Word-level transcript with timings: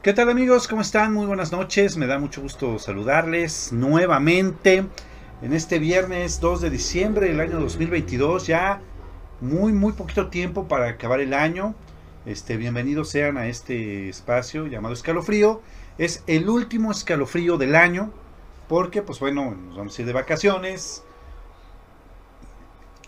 ¿Qué 0.00 0.12
tal 0.12 0.30
amigos? 0.30 0.68
¿Cómo 0.68 0.80
están? 0.80 1.12
Muy 1.12 1.26
buenas 1.26 1.50
noches. 1.50 1.96
Me 1.96 2.06
da 2.06 2.20
mucho 2.20 2.40
gusto 2.40 2.78
saludarles 2.78 3.72
nuevamente 3.72 4.84
en 5.42 5.52
este 5.52 5.80
viernes 5.80 6.38
2 6.38 6.60
de 6.60 6.70
diciembre 6.70 7.26
del 7.26 7.40
año 7.40 7.58
2022. 7.58 8.46
Ya 8.46 8.80
muy, 9.40 9.72
muy 9.72 9.94
poquito 9.94 10.28
tiempo 10.28 10.68
para 10.68 10.88
acabar 10.88 11.18
el 11.18 11.34
año. 11.34 11.74
Este, 12.26 12.56
bienvenidos 12.56 13.10
sean 13.10 13.38
a 13.38 13.48
este 13.48 14.08
espacio 14.08 14.68
llamado 14.68 14.94
Escalofrío. 14.94 15.62
Es 15.98 16.22
el 16.28 16.48
último 16.48 16.92
escalofrío 16.92 17.58
del 17.58 17.74
año 17.74 18.12
porque, 18.68 19.02
pues 19.02 19.18
bueno, 19.18 19.50
nos 19.50 19.76
vamos 19.76 19.98
a 19.98 20.02
ir 20.02 20.06
de 20.06 20.12
vacaciones. 20.12 21.02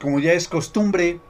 Como 0.01 0.19
ya 0.19 0.33
es 0.33 0.49
costumbre, 0.49 1.21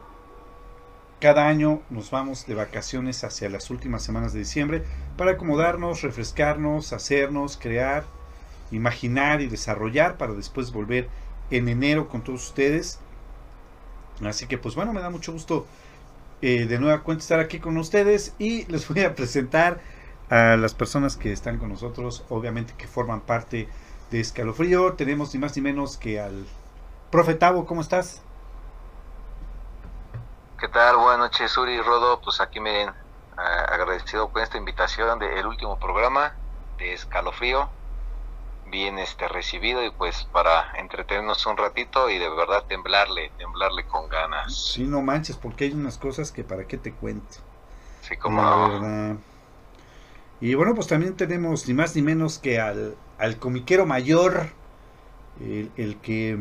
cada 1.20 1.46
año 1.46 1.82
nos 1.90 2.10
vamos 2.10 2.46
de 2.46 2.54
vacaciones 2.54 3.24
hacia 3.24 3.50
las 3.50 3.70
últimas 3.70 4.02
semanas 4.02 4.32
de 4.32 4.38
diciembre 4.38 4.82
para 5.18 5.32
acomodarnos, 5.32 6.00
refrescarnos, 6.02 6.94
hacernos, 6.94 7.58
crear, 7.58 8.04
imaginar 8.70 9.42
y 9.42 9.46
desarrollar 9.46 10.16
para 10.16 10.32
después 10.32 10.72
volver 10.72 11.08
en 11.50 11.68
enero 11.68 12.08
con 12.08 12.22
todos 12.22 12.48
ustedes. 12.48 13.00
Así 14.24 14.46
que 14.46 14.56
pues 14.56 14.74
bueno, 14.74 14.94
me 14.94 15.02
da 15.02 15.10
mucho 15.10 15.32
gusto 15.32 15.66
eh, 16.40 16.64
de 16.66 16.78
nueva 16.78 17.02
cuenta 17.02 17.22
estar 17.22 17.40
aquí 17.40 17.58
con 17.58 17.76
ustedes 17.76 18.34
y 18.38 18.64
les 18.66 18.88
voy 18.88 19.02
a 19.02 19.14
presentar 19.14 19.80
a 20.30 20.56
las 20.56 20.72
personas 20.72 21.16
que 21.16 21.32
están 21.32 21.58
con 21.58 21.68
nosotros, 21.68 22.24
obviamente 22.30 22.72
que 22.78 22.86
forman 22.86 23.20
parte 23.20 23.68
de 24.10 24.20
Escalofrío. 24.20 24.94
Tenemos 24.94 25.34
ni 25.34 25.40
más 25.40 25.54
ni 25.54 25.60
menos 25.60 25.98
que 25.98 26.18
al 26.18 26.46
profe 27.10 27.34
Tavo, 27.34 27.66
¿cómo 27.66 27.82
estás? 27.82 28.22
¿Qué 30.60 30.68
tal? 30.68 30.98
Buenas 30.98 31.20
noches, 31.20 31.56
Uri 31.56 31.80
Rodo. 31.80 32.20
Pues 32.20 32.38
aquí 32.42 32.60
miren, 32.60 32.90
agradecido 33.34 34.28
con 34.28 34.42
esta 34.42 34.58
invitación 34.58 35.18
del 35.18 35.46
último 35.46 35.78
programa 35.78 36.34
de 36.76 36.92
Escalofrío. 36.92 37.70
Bien 38.66 38.98
este 38.98 39.26
recibido 39.26 39.82
y 39.82 39.90
pues 39.90 40.28
para 40.30 40.72
entretenernos 40.78 41.46
un 41.46 41.56
ratito 41.56 42.10
y 42.10 42.18
de 42.18 42.28
verdad 42.28 42.64
temblarle, 42.68 43.32
temblarle 43.38 43.86
con 43.86 44.10
ganas. 44.10 44.54
Sí, 44.54 44.84
no 44.84 45.00
manches, 45.00 45.38
porque 45.38 45.64
hay 45.64 45.72
unas 45.72 45.96
cosas 45.96 46.30
que 46.30 46.44
para 46.44 46.66
qué 46.66 46.76
te 46.76 46.92
cuento. 46.92 47.38
Sí, 48.02 48.18
como 48.18 48.42
no. 48.42 49.16
Y 50.42 50.54
bueno, 50.56 50.74
pues 50.74 50.88
también 50.88 51.16
tenemos 51.16 51.66
ni 51.68 51.72
más 51.72 51.96
ni 51.96 52.02
menos 52.02 52.38
que 52.38 52.60
al, 52.60 52.96
al 53.16 53.38
comiquero 53.38 53.86
mayor, 53.86 54.50
el, 55.40 55.72
el 55.78 55.96
que 56.02 56.38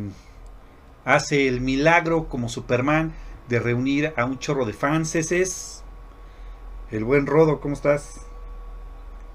hace 1.06 1.48
el 1.48 1.62
milagro 1.62 2.28
como 2.28 2.50
Superman 2.50 3.14
de 3.50 3.60
reunir 3.60 4.14
a 4.16 4.26
un 4.26 4.38
chorro 4.38 4.64
de 4.64 4.74
fans. 4.74 5.16
es 5.16 5.84
el 6.92 7.04
buen 7.04 7.26
Rodo, 7.26 7.60
¿cómo 7.60 7.74
estás? 7.74 8.26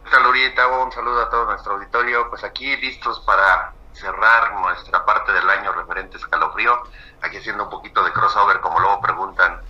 Saludita, 0.09 0.69
un 0.69 0.93
saludo 0.93 1.23
a 1.23 1.31
todo 1.31 1.47
nuestro 1.47 1.75
auditorio. 1.75 2.31
Pues 2.31 2.45
aquí 2.45 2.77
listos 2.77 3.20
para 3.27 3.73
cerrar 3.92 4.55
nuestra 4.61 5.05
parte 5.05 5.33
del 5.33 5.48
año 5.51 5.73
referente 5.73 6.17
a 6.17 6.20
escalofrío. 6.20 6.79
Aquí 7.23 7.39
haciendo 7.39 7.65
un 7.65 7.70
poquito 7.70 8.05
de 8.05 8.12
crossover, 8.12 8.61
como 8.61 8.79
luego 8.79 9.01
preguntan 9.01 9.61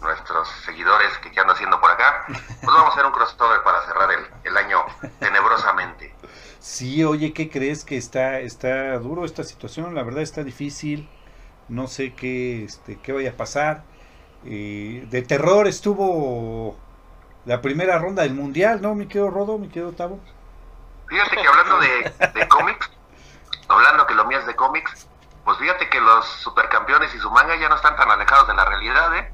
nuestros 0.00 0.48
seguidores 0.64 1.16
que 1.18 1.30
qué 1.30 1.40
ando 1.40 1.52
haciendo 1.52 1.78
por 1.78 1.90
acá. 1.90 2.24
Pues 2.26 2.62
vamos 2.62 2.90
a 2.90 2.92
hacer 2.92 3.04
un 3.04 3.12
crossover 3.12 3.62
para 3.62 3.82
cerrar 3.86 4.10
el, 4.10 4.26
el 4.44 4.56
año 4.56 4.84
tenebrosamente. 5.20 6.14
Sí, 6.60 7.04
oye, 7.04 7.34
¿qué 7.34 7.50
crees 7.50 7.84
que 7.84 7.98
está, 7.98 8.40
está 8.40 8.98
duro 8.98 9.26
esta 9.26 9.44
situación? 9.44 9.94
La 9.94 10.02
verdad 10.02 10.22
está 10.22 10.42
difícil 10.44 11.10
no 11.68 11.86
sé 11.86 12.14
qué, 12.14 12.64
este, 12.64 12.98
qué 13.00 13.12
vaya 13.12 13.30
a 13.30 13.36
pasar. 13.36 13.84
Eh, 14.44 15.06
de 15.08 15.22
terror 15.22 15.68
estuvo 15.68 16.76
la 17.44 17.60
primera 17.60 17.98
ronda 17.98 18.22
del 18.22 18.34
mundial, 18.34 18.82
¿no? 18.82 18.94
Me 18.94 19.08
quedo 19.08 19.30
Rodo, 19.30 19.58
me 19.58 19.68
quedo 19.68 19.92
Tavo. 19.92 20.20
Fíjate 21.08 21.36
que 21.36 21.46
hablando 21.46 21.78
de, 21.78 22.48
cómics, 22.48 22.90
hablando 23.68 24.06
que 24.06 24.14
lo 24.14 24.24
mío 24.24 24.38
es 24.38 24.46
de 24.46 24.56
cómics, 24.56 25.08
pues 25.44 25.58
fíjate 25.58 25.88
que 25.88 26.00
los 26.00 26.26
supercampeones 26.26 27.14
y 27.14 27.18
su 27.18 27.30
manga 27.30 27.56
ya 27.56 27.68
no 27.68 27.76
están 27.76 27.96
tan 27.96 28.10
alejados 28.10 28.48
de 28.48 28.54
la 28.54 28.64
realidad, 28.64 29.16
¿eh? 29.16 29.32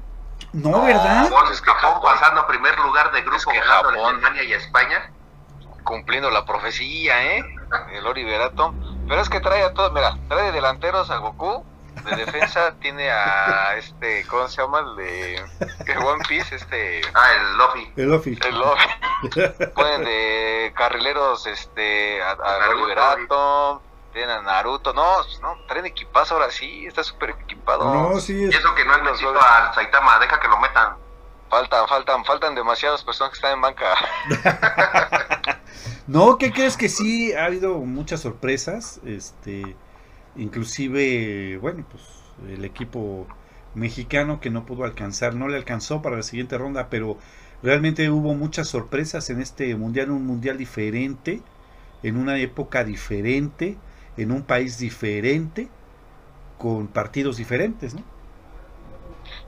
No, 0.53 0.83
¿verdad? 0.83 1.23
Japón, 1.23 1.45
es 1.51 1.61
que 1.61 1.71
Japón 1.71 2.01
pasando 2.01 2.47
primer 2.47 2.77
lugar 2.79 3.11
de 3.11 3.21
grupo 3.21 3.37
es 3.37 3.45
que 3.45 3.61
Japón, 3.61 3.95
Alemania 3.95 4.43
y 4.43 4.53
España. 4.53 5.11
Cumpliendo 5.83 6.29
la 6.29 6.45
profecía, 6.45 7.35
¿eh? 7.35 7.43
El 7.91 8.05
Oliverato. 8.05 8.73
Pero 9.07 9.21
es 9.21 9.29
que 9.29 9.39
trae 9.39 9.63
a 9.63 9.73
todos, 9.73 9.91
mira, 9.91 10.17
trae 10.27 10.45
de 10.45 10.51
delanteros 10.51 11.09
a 11.09 11.17
Goku, 11.17 11.65
de 12.05 12.15
defensa 12.25 12.73
tiene 12.79 13.09
a 13.09 13.75
este, 13.75 14.25
¿cómo 14.27 14.47
se 14.47 14.61
llama? 14.61 14.79
El 14.79 14.95
de 14.95 15.97
One 15.97 16.23
Piece, 16.27 16.55
este. 16.55 17.01
Ah, 17.13 17.31
el 17.35 17.57
Luffy. 17.57 17.93
El 17.95 18.09
Luffy. 18.09 18.39
El 18.45 18.57
Luffy. 18.57 19.65
Ponen 19.75 20.03
de 20.03 20.73
carrileros 20.75 21.45
este, 21.47 22.21
a, 22.21 22.31
a 22.31 22.73
Liberato, 22.73 23.81
tienen 24.13 24.29
a 24.29 24.41
Naruto. 24.41 24.93
No, 24.93 25.17
no, 25.41 25.55
traen 25.67 25.85
equipazo 25.85 26.35
ahora 26.35 26.51
sí, 26.51 26.85
está 26.85 27.03
súper 27.03 27.31
equipado. 27.31 27.85
No, 27.85 28.19
sí. 28.19 28.33
Y 28.33 28.49
eso 28.49 28.73
que 28.75 28.85
no 28.85 28.93
han 28.93 29.03
metido 29.03 29.39
a 29.39 29.73
Saitama, 29.73 30.19
deja 30.19 30.39
que 30.39 30.47
lo 30.47 30.59
metan. 30.59 30.95
Faltan, 31.49 31.87
faltan, 31.87 32.25
faltan 32.25 32.53
demasiadas 32.53 33.03
personas 33.03 33.31
que 33.31 33.37
están 33.37 33.53
en 33.53 33.61
banca. 33.61 33.95
no, 36.07 36.37
¿qué 36.37 36.51
crees 36.51 36.77
que 36.77 36.89
sí? 36.89 37.33
Ha 37.33 37.45
habido 37.45 37.73
muchas 37.79 38.21
sorpresas. 38.21 38.99
Este 39.03 39.75
inclusive, 40.39 41.57
bueno, 41.57 41.85
pues 41.91 42.03
el 42.49 42.65
equipo 42.65 43.27
mexicano 43.75 44.39
que 44.39 44.49
no 44.49 44.65
pudo 44.65 44.83
alcanzar, 44.83 45.35
no 45.35 45.47
le 45.47 45.57
alcanzó 45.57 46.01
para 46.01 46.17
la 46.17 46.23
siguiente 46.23 46.57
ronda, 46.57 46.89
pero 46.89 47.17
realmente 47.61 48.09
hubo 48.09 48.33
muchas 48.33 48.67
sorpresas 48.69 49.29
en 49.29 49.41
este 49.41 49.75
mundial, 49.75 50.11
un 50.11 50.25
mundial 50.25 50.57
diferente, 50.57 51.41
en 52.03 52.17
una 52.17 52.39
época 52.39 52.83
diferente, 52.83 53.77
en 54.17 54.31
un 54.31 54.43
país 54.43 54.77
diferente, 54.77 55.69
con 56.57 56.87
partidos 56.87 57.37
diferentes, 57.37 57.93
¿no? 57.93 58.03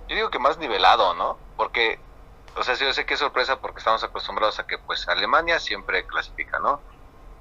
Yo 0.09 0.15
digo 0.15 0.29
que 0.29 0.39
más 0.39 0.57
nivelado, 0.57 1.13
¿no? 1.15 1.37
Porque, 1.55 1.99
o 2.55 2.63
sea, 2.63 2.75
yo 2.75 2.91
sé 2.93 3.05
que 3.05 3.13
es 3.13 3.19
sorpresa 3.19 3.59
porque 3.61 3.79
estamos 3.79 4.03
acostumbrados 4.03 4.59
a 4.59 4.67
que 4.67 4.77
pues 4.77 5.07
Alemania 5.07 5.59
siempre 5.59 6.05
clasifica, 6.05 6.59
¿no? 6.59 6.81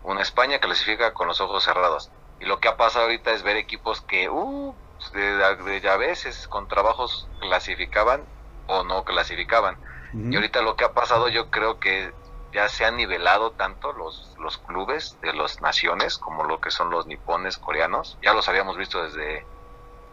Una 0.02 0.22
España 0.22 0.60
clasifica 0.60 1.12
con 1.12 1.26
los 1.28 1.40
ojos 1.40 1.64
cerrados. 1.64 2.10
Y 2.40 2.46
lo 2.46 2.58
que 2.58 2.68
ha 2.68 2.76
pasado 2.76 3.04
ahorita 3.04 3.32
es 3.32 3.42
ver 3.42 3.56
equipos 3.56 4.00
que, 4.00 4.28
uh, 4.28 4.74
de, 5.12 5.80
ya 5.82 5.96
veces 5.96 6.48
con 6.48 6.68
trabajos 6.68 7.28
clasificaban 7.40 8.24
o 8.66 8.82
no 8.84 9.04
clasificaban. 9.04 9.76
Y 10.12 10.34
ahorita 10.34 10.62
lo 10.62 10.74
que 10.74 10.84
ha 10.84 10.92
pasado 10.92 11.28
yo 11.28 11.50
creo 11.50 11.78
que 11.78 12.12
ya 12.52 12.68
se 12.68 12.84
han 12.84 12.96
nivelado 12.96 13.52
tanto 13.52 13.92
los, 13.92 14.34
los 14.40 14.58
clubes 14.58 15.16
de 15.20 15.32
las 15.32 15.60
naciones 15.60 16.18
como 16.18 16.42
lo 16.42 16.60
que 16.60 16.72
son 16.72 16.90
los 16.90 17.06
nipones 17.06 17.58
coreanos. 17.58 18.18
Ya 18.20 18.34
los 18.34 18.48
habíamos 18.48 18.76
visto 18.76 19.04
desde 19.04 19.46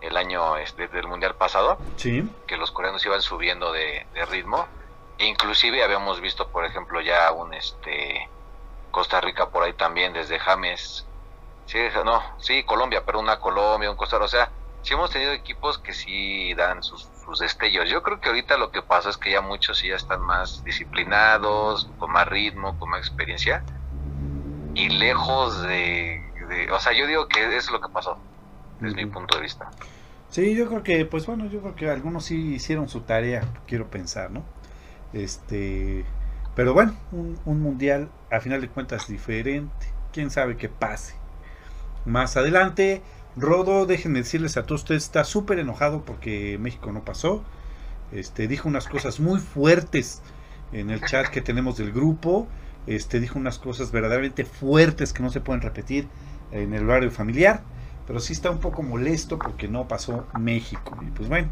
el 0.01 0.16
año, 0.16 0.53
desde 0.53 0.99
el 0.99 1.07
mundial 1.07 1.33
pasado, 1.35 1.79
sí. 1.95 2.29
que 2.45 2.57
los 2.57 2.71
coreanos 2.71 3.03
iban 3.07 3.21
subiendo 3.21 3.71
de, 3.71 4.05
de 4.13 4.25
ritmo. 4.25 4.67
E 5.17 5.25
inclusive 5.25 5.83
habíamos 5.83 6.21
visto, 6.21 6.47
por 6.49 6.63
ejemplo, 6.63 7.01
ya 7.01 7.31
un 7.31 7.55
este 7.55 8.29
Costa 8.91 9.19
Rica 9.19 9.49
por 9.49 9.63
ahí 9.63 9.73
también, 9.73 10.13
desde 10.13 10.37
James 10.37 11.06
Sí, 11.67 11.79
no, 12.05 12.22
sí, 12.39 12.63
Colombia, 12.63 13.03
pero 13.05 13.19
una 13.19 13.39
Colombia, 13.41 13.91
un 13.91 13.97
Costa 13.97 14.17
o 14.17 14.28
sea, 14.28 14.50
sí 14.81 14.94
hemos 14.94 15.11
tenido 15.11 15.33
equipos 15.33 15.78
que 15.78 15.91
sí 15.91 16.53
dan 16.53 16.81
sus, 16.81 17.11
destellos. 17.41 17.89
Yo 17.89 18.01
creo 18.01 18.22
que 18.22 18.29
ahorita 18.29 18.57
lo 18.57 18.72
que 18.72 18.81
pasa 18.81 19.09
es 19.09 19.17
que 19.17 19.31
ya 19.31 19.41
muchos 19.41 19.78
sí 19.78 19.89
ya 19.89 19.95
están 19.95 20.22
más 20.22 20.63
disciplinados, 20.63 21.91
con 21.97 22.13
más 22.13 22.25
ritmo, 22.29 22.79
con 22.79 22.89
más 22.89 23.00
experiencia, 23.00 23.61
y 24.75 24.88
lejos 24.88 25.61
de, 25.63 26.22
o 26.72 26.79
sea, 26.79 26.94
yo 26.94 27.05
digo 27.05 27.28
que 27.28 27.57
es 27.57 27.69
lo 27.69 27.81
que 27.81 27.89
pasó, 27.89 28.17
desde 28.79 29.03
mi 29.05 29.11
punto 29.11 29.35
de 29.35 29.41
vista. 29.41 29.69
Sí, 30.29 30.55
yo 30.55 30.69
creo 30.69 30.84
que, 30.84 31.03
pues 31.03 31.25
bueno, 31.25 31.47
yo 31.47 31.59
creo 31.59 31.75
que 31.75 31.89
algunos 31.89 32.23
sí 32.23 32.53
hicieron 32.53 32.88
su 32.88 33.01
tarea, 33.01 33.44
quiero 33.66 33.89
pensar, 33.89 34.31
¿no? 34.31 34.41
Este, 35.11 36.05
pero 36.55 36.73
bueno, 36.73 36.96
un, 37.11 37.37
un 37.43 37.61
mundial 37.61 38.09
a 38.31 38.40
final 38.40 38.61
de 38.61 38.69
cuentas 38.69 39.05
diferente, 39.09 39.87
quién 40.14 40.31
sabe 40.31 40.55
qué 40.55 40.69
pase 40.69 41.27
más 42.07 42.37
adelante. 42.37 43.03
Rodo, 43.35 43.85
déjenme 43.85 44.19
decirles 44.19 44.57
a 44.57 44.65
todos 44.65 44.81
ustedes, 44.81 45.03
está 45.03 45.23
súper 45.23 45.59
enojado 45.59 46.03
porque 46.03 46.57
México 46.59 46.91
no 46.91 47.05
pasó. 47.05 47.43
Este, 48.11 48.47
dijo 48.47 48.67
unas 48.67 48.87
cosas 48.87 49.19
muy 49.19 49.39
fuertes 49.39 50.21
en 50.71 50.89
el 50.89 51.01
chat 51.01 51.27
que 51.27 51.41
tenemos 51.41 51.77
del 51.77 51.91
grupo. 51.91 52.47
Este, 52.87 53.19
dijo 53.19 53.37
unas 53.37 53.59
cosas 53.59 53.91
verdaderamente 53.91 54.45
fuertes 54.45 55.13
que 55.13 55.21
no 55.21 55.29
se 55.29 55.41
pueden 55.41 55.61
repetir 55.61 56.07
en 56.51 56.73
el 56.73 56.85
barrio 56.85 57.11
familiar. 57.11 57.61
Pero 58.07 58.19
sí 58.21 58.33
está 58.33 58.49
un 58.49 58.59
poco 58.59 58.81
molesto 58.81 59.37
porque 59.37 59.67
no 59.67 59.87
pasó 59.87 60.25
México. 60.39 60.97
Y 61.05 61.11
pues 61.11 61.27
bueno, 61.27 61.49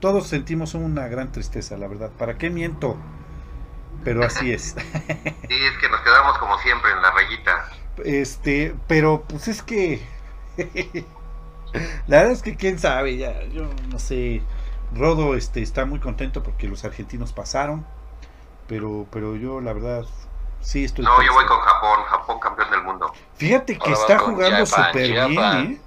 todos 0.00 0.28
sentimos 0.28 0.74
una 0.74 1.08
gran 1.08 1.32
tristeza, 1.32 1.76
la 1.78 1.88
verdad. 1.88 2.10
¿Para 2.10 2.36
qué 2.36 2.50
miento? 2.50 2.96
Pero 4.04 4.24
así 4.24 4.52
es. 4.52 4.76
Sí, 5.48 5.56
es 5.64 5.78
que 5.78 5.88
nos 5.88 6.00
quedamos 6.02 6.38
como 6.38 6.58
siempre 6.58 6.92
en 6.92 7.02
la 7.02 7.10
rayita. 7.10 7.70
Este, 8.04 8.74
pero 8.86 9.22
pues 9.28 9.48
es 9.48 9.62
que. 9.62 10.02
la 12.06 12.18
verdad 12.18 12.32
es 12.32 12.42
que 12.42 12.56
quién 12.56 12.78
sabe, 12.78 13.16
ya, 13.16 13.44
yo 13.46 13.68
no 13.88 13.98
sé. 13.98 14.42
Rodo 14.94 15.34
este, 15.34 15.60
está 15.62 15.84
muy 15.84 16.00
contento 16.00 16.42
porque 16.42 16.66
los 16.66 16.84
argentinos 16.84 17.32
pasaron. 17.32 17.86
Pero, 18.66 19.06
pero 19.10 19.36
yo 19.36 19.60
la 19.60 19.72
verdad 19.72 20.04
Sí, 20.60 20.84
estoy 20.84 21.04
No, 21.04 21.22
yo 21.22 21.32
voy 21.32 21.46
con 21.46 21.58
Japón, 21.60 22.04
Japón 22.04 22.40
campeón 22.40 22.70
del 22.70 22.82
mundo. 22.82 23.12
Fíjate 23.36 23.78
que 23.78 23.90
Ahora 23.90 24.00
está 24.00 24.18
jugando 24.18 24.66
súper 24.66 25.28
bien. 25.28 25.72
¿eh? 25.72 25.80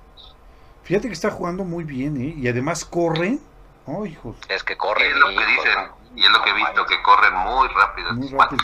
Fíjate 0.84 1.08
que 1.08 1.14
está 1.14 1.30
jugando 1.30 1.64
muy 1.64 1.84
bien, 1.84 2.18
¿eh? 2.22 2.34
Y 2.38 2.48
además 2.48 2.86
corre. 2.86 3.38
Oh, 3.86 4.06
hijos, 4.06 4.38
Es 4.48 4.64
que 4.64 4.74
Y 4.74 4.78
corre. 4.78 5.10
es 5.10 5.16
lo 5.16 5.28
que 5.28 5.46
dicen, 5.46 5.80
y 6.16 6.24
es 6.24 6.32
lo 6.32 6.42
que 6.44 6.50
he 6.52 6.54
visto, 6.54 6.86
que 6.86 7.02
corren 7.02 7.34
muy 7.36 7.68
rápido. 7.70 8.14
muy 8.14 8.28
rápido. 8.30 8.64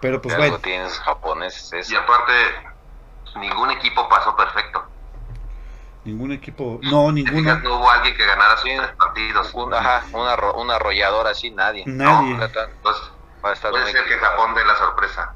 Pero 0.00 0.20
pues 0.22 0.36
bueno, 0.36 0.58
tienes 0.58 0.98
japoneses 1.00 1.72
es 1.72 1.90
Y 1.90 1.96
aparte, 1.96 2.32
ningún 3.36 3.70
equipo 3.70 4.08
pasó 4.08 4.34
perfecto. 4.36 4.84
ningún 6.04 6.32
equipo. 6.32 6.80
No, 6.82 7.10
ninguno. 7.12 7.58
No 7.60 7.76
hubo 7.78 7.90
alguien 7.90 8.16
que 8.16 8.24
ganara 8.26 8.56
sus 8.56 8.70
Sí. 8.70 8.76
tres 8.76 8.90
partidos. 8.96 9.54
un, 9.54 9.74
ajá, 9.74 10.04
un, 10.12 10.26
arro- 10.26 10.54
un 10.60 10.70
arrollador 10.70 11.26
así, 11.26 11.50
nadie. 11.50 11.84
Nadie. 11.86 12.34
No, 12.34 12.42
Entonces, 12.44 13.12
va 13.44 13.50
a 13.50 13.52
estar 13.52 13.70
puede 13.70 13.90
ser 13.92 14.04
que. 14.04 14.14
Japón 14.18 14.54
dé 14.54 14.64
la 14.64 14.76
sorpresa. 14.76 15.32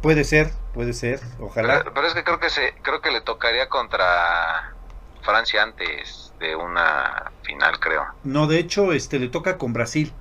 Puede 0.00 0.24
ser, 0.24 0.52
puede 0.72 0.92
ser. 0.94 1.20
Ojalá. 1.38 1.80
Pero, 1.80 1.94
pero 1.94 2.06
es 2.06 2.14
que 2.14 2.24
creo 2.24 2.40
que 2.40 2.48
se 2.50 2.74
creo 2.82 3.00
que 3.00 3.10
le 3.10 3.20
tocaría 3.20 3.68
contra 3.68 4.74
Francia 5.22 5.62
antes 5.62 6.32
de 6.38 6.56
una 6.56 7.30
final, 7.42 7.78
creo. 7.78 8.06
No, 8.24 8.46
de 8.46 8.58
hecho, 8.58 8.92
este 8.92 9.18
le 9.18 9.28
toca 9.28 9.58
con 9.58 9.72
Brasil. 9.72 10.12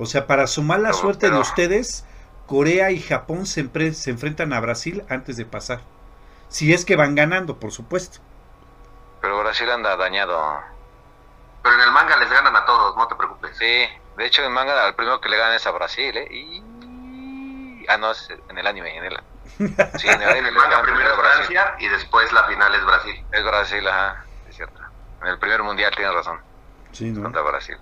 O 0.00 0.06
sea, 0.06 0.26
para 0.26 0.46
su 0.46 0.62
mala 0.62 0.88
Pero- 0.90 0.94
suerte 0.98 1.30
de 1.30 1.38
ustedes, 1.38 2.04
Corea 2.46 2.90
y 2.90 3.00
Japón 3.00 3.46
se, 3.46 3.64
empre- 3.64 3.92
se 3.92 4.10
enfrentan 4.10 4.52
a 4.52 4.60
Brasil 4.60 5.04
antes 5.08 5.36
de 5.36 5.44
pasar. 5.44 5.80
Si 6.48 6.72
es 6.72 6.84
que 6.84 6.96
van 6.96 7.14
ganando, 7.14 7.58
por 7.60 7.70
supuesto. 7.70 8.18
Pero 9.20 9.38
Brasil 9.40 9.70
anda 9.70 9.96
dañado. 9.96 10.60
Pero 11.62 11.74
en 11.76 11.82
el 11.82 11.90
manga 11.92 12.16
les 12.16 12.30
ganan 12.30 12.56
a 12.56 12.64
todos, 12.64 12.96
no 12.96 13.06
te 13.06 13.14
preocupes. 13.14 13.56
Sí, 13.58 13.84
de 14.16 14.26
hecho 14.26 14.42
en 14.42 14.52
manga 14.52 14.84
al 14.86 14.94
primero 14.94 15.20
que 15.20 15.28
le 15.28 15.36
gana 15.36 15.56
es 15.56 15.66
a 15.66 15.70
Brasil, 15.70 16.16
¿eh? 16.16 16.28
Y... 16.30 17.84
Ah, 17.88 17.98
no, 17.98 18.10
es 18.12 18.28
en 18.48 18.56
el 18.58 18.66
anime, 18.66 18.96
en 18.96 19.04
el... 19.04 19.16
Sí, 19.98 20.08
en 20.08 20.22
el 20.22 20.22
En 20.22 20.28
anime 20.30 20.48
el 20.48 20.54
le 20.54 20.60
manga 20.60 20.82
primero 20.82 21.10
es 21.10 21.16
Brasil. 21.18 21.44
Francia 21.46 21.74
y 21.78 21.88
después 21.88 22.32
la 22.32 22.44
final 22.44 22.74
es 22.74 22.84
Brasil. 22.86 23.26
Es 23.32 23.44
Brasil, 23.44 23.86
ajá, 23.88 24.24
es 24.48 24.56
cierto. 24.56 24.80
En 25.20 25.28
el 25.28 25.38
primer 25.38 25.62
mundial 25.62 25.92
tienes 25.94 26.14
razón, 26.14 26.40
Sí, 26.92 27.10
¿no? 27.10 27.22
contra 27.22 27.42
Brasil. 27.42 27.76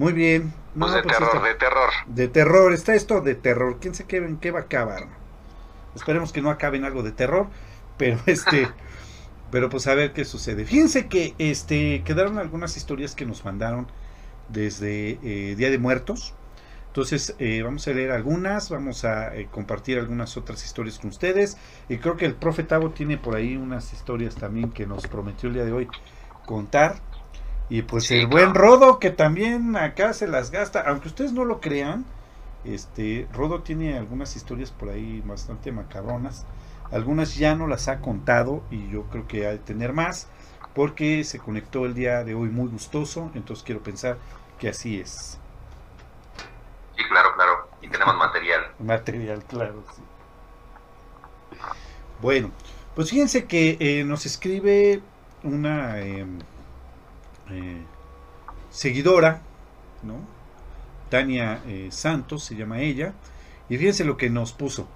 Muy 0.00 0.12
bien. 0.14 0.52
No, 0.74 0.86
Pues 0.86 0.94
de 0.94 1.02
pues 1.02 1.16
terror, 1.18 1.36
está- 1.36 1.46
de 1.48 1.54
terror. 1.54 1.90
de 2.04 2.28
terror, 2.28 2.72
está 2.72 2.94
esto 2.94 3.20
de 3.20 3.34
terror. 3.34 3.78
¿Quién 3.80 3.94
se 3.94 4.06
qué, 4.06 4.16
en 4.18 4.38
qué 4.38 4.50
va 4.50 4.60
a 4.60 4.62
acabar? 4.62 5.08
Esperemos 5.94 6.32
que 6.32 6.42
no 6.42 6.50
acabe 6.50 6.78
en 6.78 6.84
algo 6.84 7.02
de 7.02 7.12
terror, 7.12 7.48
pero 7.96 8.18
este, 8.26 8.76
pero 9.50 9.70
pues 9.70 9.86
a 9.88 9.94
ver 9.94 10.12
qué 10.12 10.24
sucede. 10.24 10.64
Fíjense 10.64 11.08
que 11.08 11.34
este 11.38 12.02
quedaron 12.04 12.38
algunas 12.38 12.76
historias 12.76 13.14
que 13.16 13.26
nos 13.26 13.44
mandaron 13.44 13.88
desde 14.48 15.18
eh, 15.22 15.56
Día 15.56 15.70
de 15.70 15.78
Muertos. 15.78 16.34
Entonces 16.88 17.36
eh, 17.38 17.62
vamos 17.62 17.86
a 17.88 17.92
leer 17.92 18.12
algunas, 18.12 18.70
vamos 18.70 19.04
a 19.04 19.34
eh, 19.36 19.48
compartir 19.50 19.98
algunas 19.98 20.36
otras 20.36 20.64
historias 20.64 20.98
con 20.98 21.10
ustedes. 21.10 21.58
Y 21.88 21.98
creo 21.98 22.16
que 22.16 22.26
el 22.26 22.36
profe 22.36 22.64
Tavo 22.64 22.90
tiene 22.92 23.18
por 23.18 23.36
ahí 23.36 23.56
unas 23.56 23.92
historias 23.92 24.36
también 24.36 24.72
que 24.72 24.86
nos 24.86 25.06
prometió 25.08 25.48
el 25.48 25.54
día 25.56 25.64
de 25.66 25.72
hoy 25.72 25.88
contar. 26.46 26.96
Y 27.70 27.82
pues 27.82 28.04
Sí, 28.04 28.16
el 28.16 28.26
buen. 28.26 28.54
Rodo 28.54 28.98
que 28.98 29.10
también 29.10 29.76
acá 29.76 30.12
se 30.12 30.26
las 30.26 30.50
gasta, 30.50 30.80
aunque 30.80 31.08
ustedes 31.08 31.32
no 31.32 31.44
lo 31.44 31.60
crean, 31.60 32.04
este 32.64 33.26
Rodo 33.32 33.62
tiene 33.62 33.96
algunas 33.96 34.36
historias 34.36 34.72
por 34.72 34.90
ahí 34.90 35.22
bastante 35.24 35.72
macabronas. 35.72 36.44
Algunas 36.90 37.36
ya 37.36 37.54
no 37.54 37.68
las 37.68 37.86
ha 37.86 38.00
contado 38.00 38.62
y 38.70 38.88
yo 38.90 39.04
creo 39.04 39.28
que 39.28 39.46
ha 39.46 39.50
de 39.50 39.58
tener 39.58 39.92
más 39.92 40.28
porque 40.74 41.24
se 41.24 41.38
conectó 41.38 41.86
el 41.86 41.94
día 41.94 42.24
de 42.24 42.34
hoy 42.34 42.48
muy 42.48 42.68
gustoso, 42.68 43.30
entonces 43.34 43.64
quiero 43.64 43.82
pensar 43.82 44.18
que 44.58 44.68
así 44.68 45.00
es. 45.00 45.38
Sí, 46.96 47.04
claro, 47.08 47.30
claro. 47.36 47.68
Y 47.80 47.88
tenemos 47.88 48.16
material. 48.16 48.62
Material, 48.80 49.44
claro, 49.44 49.82
sí. 49.94 50.02
Bueno, 52.20 52.50
pues 52.94 53.10
fíjense 53.10 53.46
que 53.46 53.76
eh, 53.80 54.04
nos 54.04 54.26
escribe 54.26 55.00
una 55.42 56.00
eh, 56.00 56.26
eh, 57.52 57.82
seguidora, 58.70 59.42
¿no? 60.02 60.20
Tania 61.10 61.62
eh, 61.66 61.88
Santos 61.92 62.44
se 62.44 62.56
llama 62.56 62.80
ella, 62.80 63.14
y 63.68 63.78
fíjense 63.78 64.04
lo 64.04 64.16
que 64.16 64.30
nos 64.30 64.52
puso. 64.52 64.88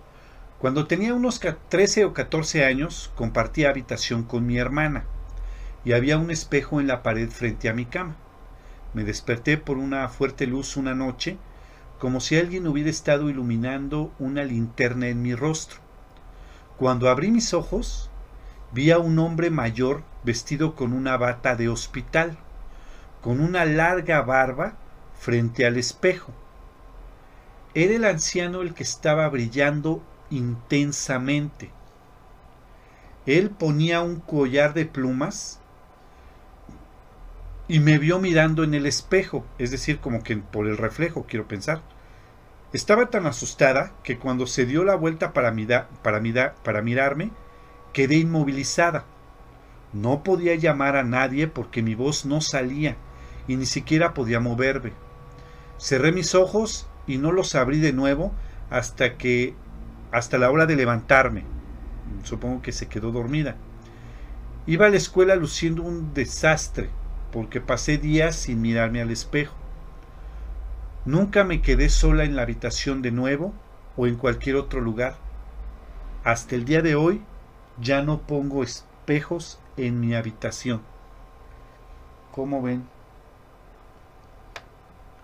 Cuando 0.58 0.86
tenía 0.86 1.14
unos 1.14 1.38
ca- 1.38 1.58
13 1.68 2.04
o 2.04 2.12
14 2.14 2.64
años, 2.64 3.10
compartía 3.16 3.70
habitación 3.70 4.24
con 4.24 4.46
mi 4.46 4.58
hermana, 4.58 5.04
y 5.84 5.92
había 5.92 6.18
un 6.18 6.30
espejo 6.30 6.80
en 6.80 6.86
la 6.88 7.02
pared 7.02 7.30
frente 7.30 7.68
a 7.68 7.74
mi 7.74 7.86
cama. 7.86 8.16
Me 8.94 9.04
desperté 9.04 9.58
por 9.58 9.78
una 9.78 10.08
fuerte 10.08 10.46
luz 10.46 10.76
una 10.76 10.94
noche, 10.94 11.38
como 12.00 12.20
si 12.20 12.36
alguien 12.36 12.66
hubiera 12.66 12.90
estado 12.90 13.30
iluminando 13.30 14.12
una 14.18 14.44
linterna 14.44 15.08
en 15.08 15.22
mi 15.22 15.34
rostro. 15.34 15.78
Cuando 16.78 17.08
abrí 17.08 17.30
mis 17.30 17.54
ojos, 17.54 18.10
vi 18.72 18.90
a 18.90 18.98
un 18.98 19.18
hombre 19.18 19.50
mayor 19.50 20.02
vestido 20.24 20.74
con 20.74 20.92
una 20.92 21.16
bata 21.16 21.56
de 21.56 21.68
hospital, 21.68 22.36
con 23.24 23.40
una 23.40 23.64
larga 23.64 24.22
barba 24.22 24.74
frente 25.18 25.66
al 25.66 25.78
espejo. 25.78 26.30
Era 27.74 27.94
el 27.94 28.04
anciano 28.06 28.62
el 28.62 28.72
que 28.72 28.84
estaba 28.84 29.28
brillando 29.28 30.02
intensamente. 30.30 31.70
Él 33.26 33.50
ponía 33.50 34.00
un 34.00 34.20
collar 34.20 34.72
de 34.72 34.86
plumas 34.86 35.58
y 37.68 37.80
me 37.80 37.98
vio 37.98 38.18
mirando 38.18 38.62
en 38.62 38.74
el 38.74 38.86
espejo, 38.86 39.44
es 39.58 39.70
decir, 39.70 39.98
como 39.98 40.22
que 40.22 40.36
por 40.36 40.66
el 40.66 40.76
reflejo, 40.76 41.24
quiero 41.28 41.48
pensar. 41.48 41.80
Estaba 42.72 43.10
tan 43.10 43.26
asustada 43.26 43.92
que 44.02 44.18
cuando 44.18 44.46
se 44.46 44.66
dio 44.66 44.84
la 44.84 44.96
vuelta 44.96 45.32
para, 45.32 45.50
mira- 45.52 45.88
para, 46.02 46.20
para 46.64 46.82
mirarme, 46.82 47.30
quedé 47.92 48.16
inmovilizada. 48.16 49.04
No 49.92 50.22
podía 50.22 50.54
llamar 50.56 50.96
a 50.96 51.04
nadie 51.04 51.48
porque 51.48 51.82
mi 51.82 51.94
voz 51.94 52.26
no 52.26 52.40
salía 52.40 52.96
y 53.46 53.56
ni 53.56 53.66
siquiera 53.66 54.14
podía 54.14 54.40
moverme. 54.40 54.92
Cerré 55.78 56.12
mis 56.12 56.34
ojos 56.34 56.86
y 57.06 57.18
no 57.18 57.32
los 57.32 57.54
abrí 57.54 57.78
de 57.80 57.92
nuevo 57.92 58.32
hasta 58.70 59.16
que 59.16 59.54
hasta 60.12 60.38
la 60.38 60.50
hora 60.50 60.66
de 60.66 60.76
levantarme. 60.76 61.44
Supongo 62.22 62.62
que 62.62 62.72
se 62.72 62.86
quedó 62.86 63.10
dormida. 63.10 63.56
Iba 64.66 64.86
a 64.86 64.90
la 64.90 64.96
escuela 64.96 65.36
luciendo 65.36 65.82
un 65.82 66.14
desastre 66.14 66.88
porque 67.32 67.60
pasé 67.60 67.98
días 67.98 68.36
sin 68.36 68.62
mirarme 68.62 69.02
al 69.02 69.10
espejo. 69.10 69.54
Nunca 71.04 71.44
me 71.44 71.60
quedé 71.60 71.90
sola 71.90 72.24
en 72.24 72.36
la 72.36 72.42
habitación 72.42 73.02
de 73.02 73.10
nuevo 73.10 73.52
o 73.96 74.06
en 74.06 74.14
cualquier 74.14 74.56
otro 74.56 74.80
lugar. 74.80 75.16
Hasta 76.22 76.54
el 76.54 76.64
día 76.64 76.80
de 76.80 76.94
hoy 76.94 77.20
ya 77.78 78.02
no 78.02 78.20
pongo 78.20 78.62
espejos 78.62 79.58
en 79.76 80.00
mi 80.00 80.14
habitación. 80.14 80.80
¿Cómo 82.32 82.62
ven? 82.62 82.93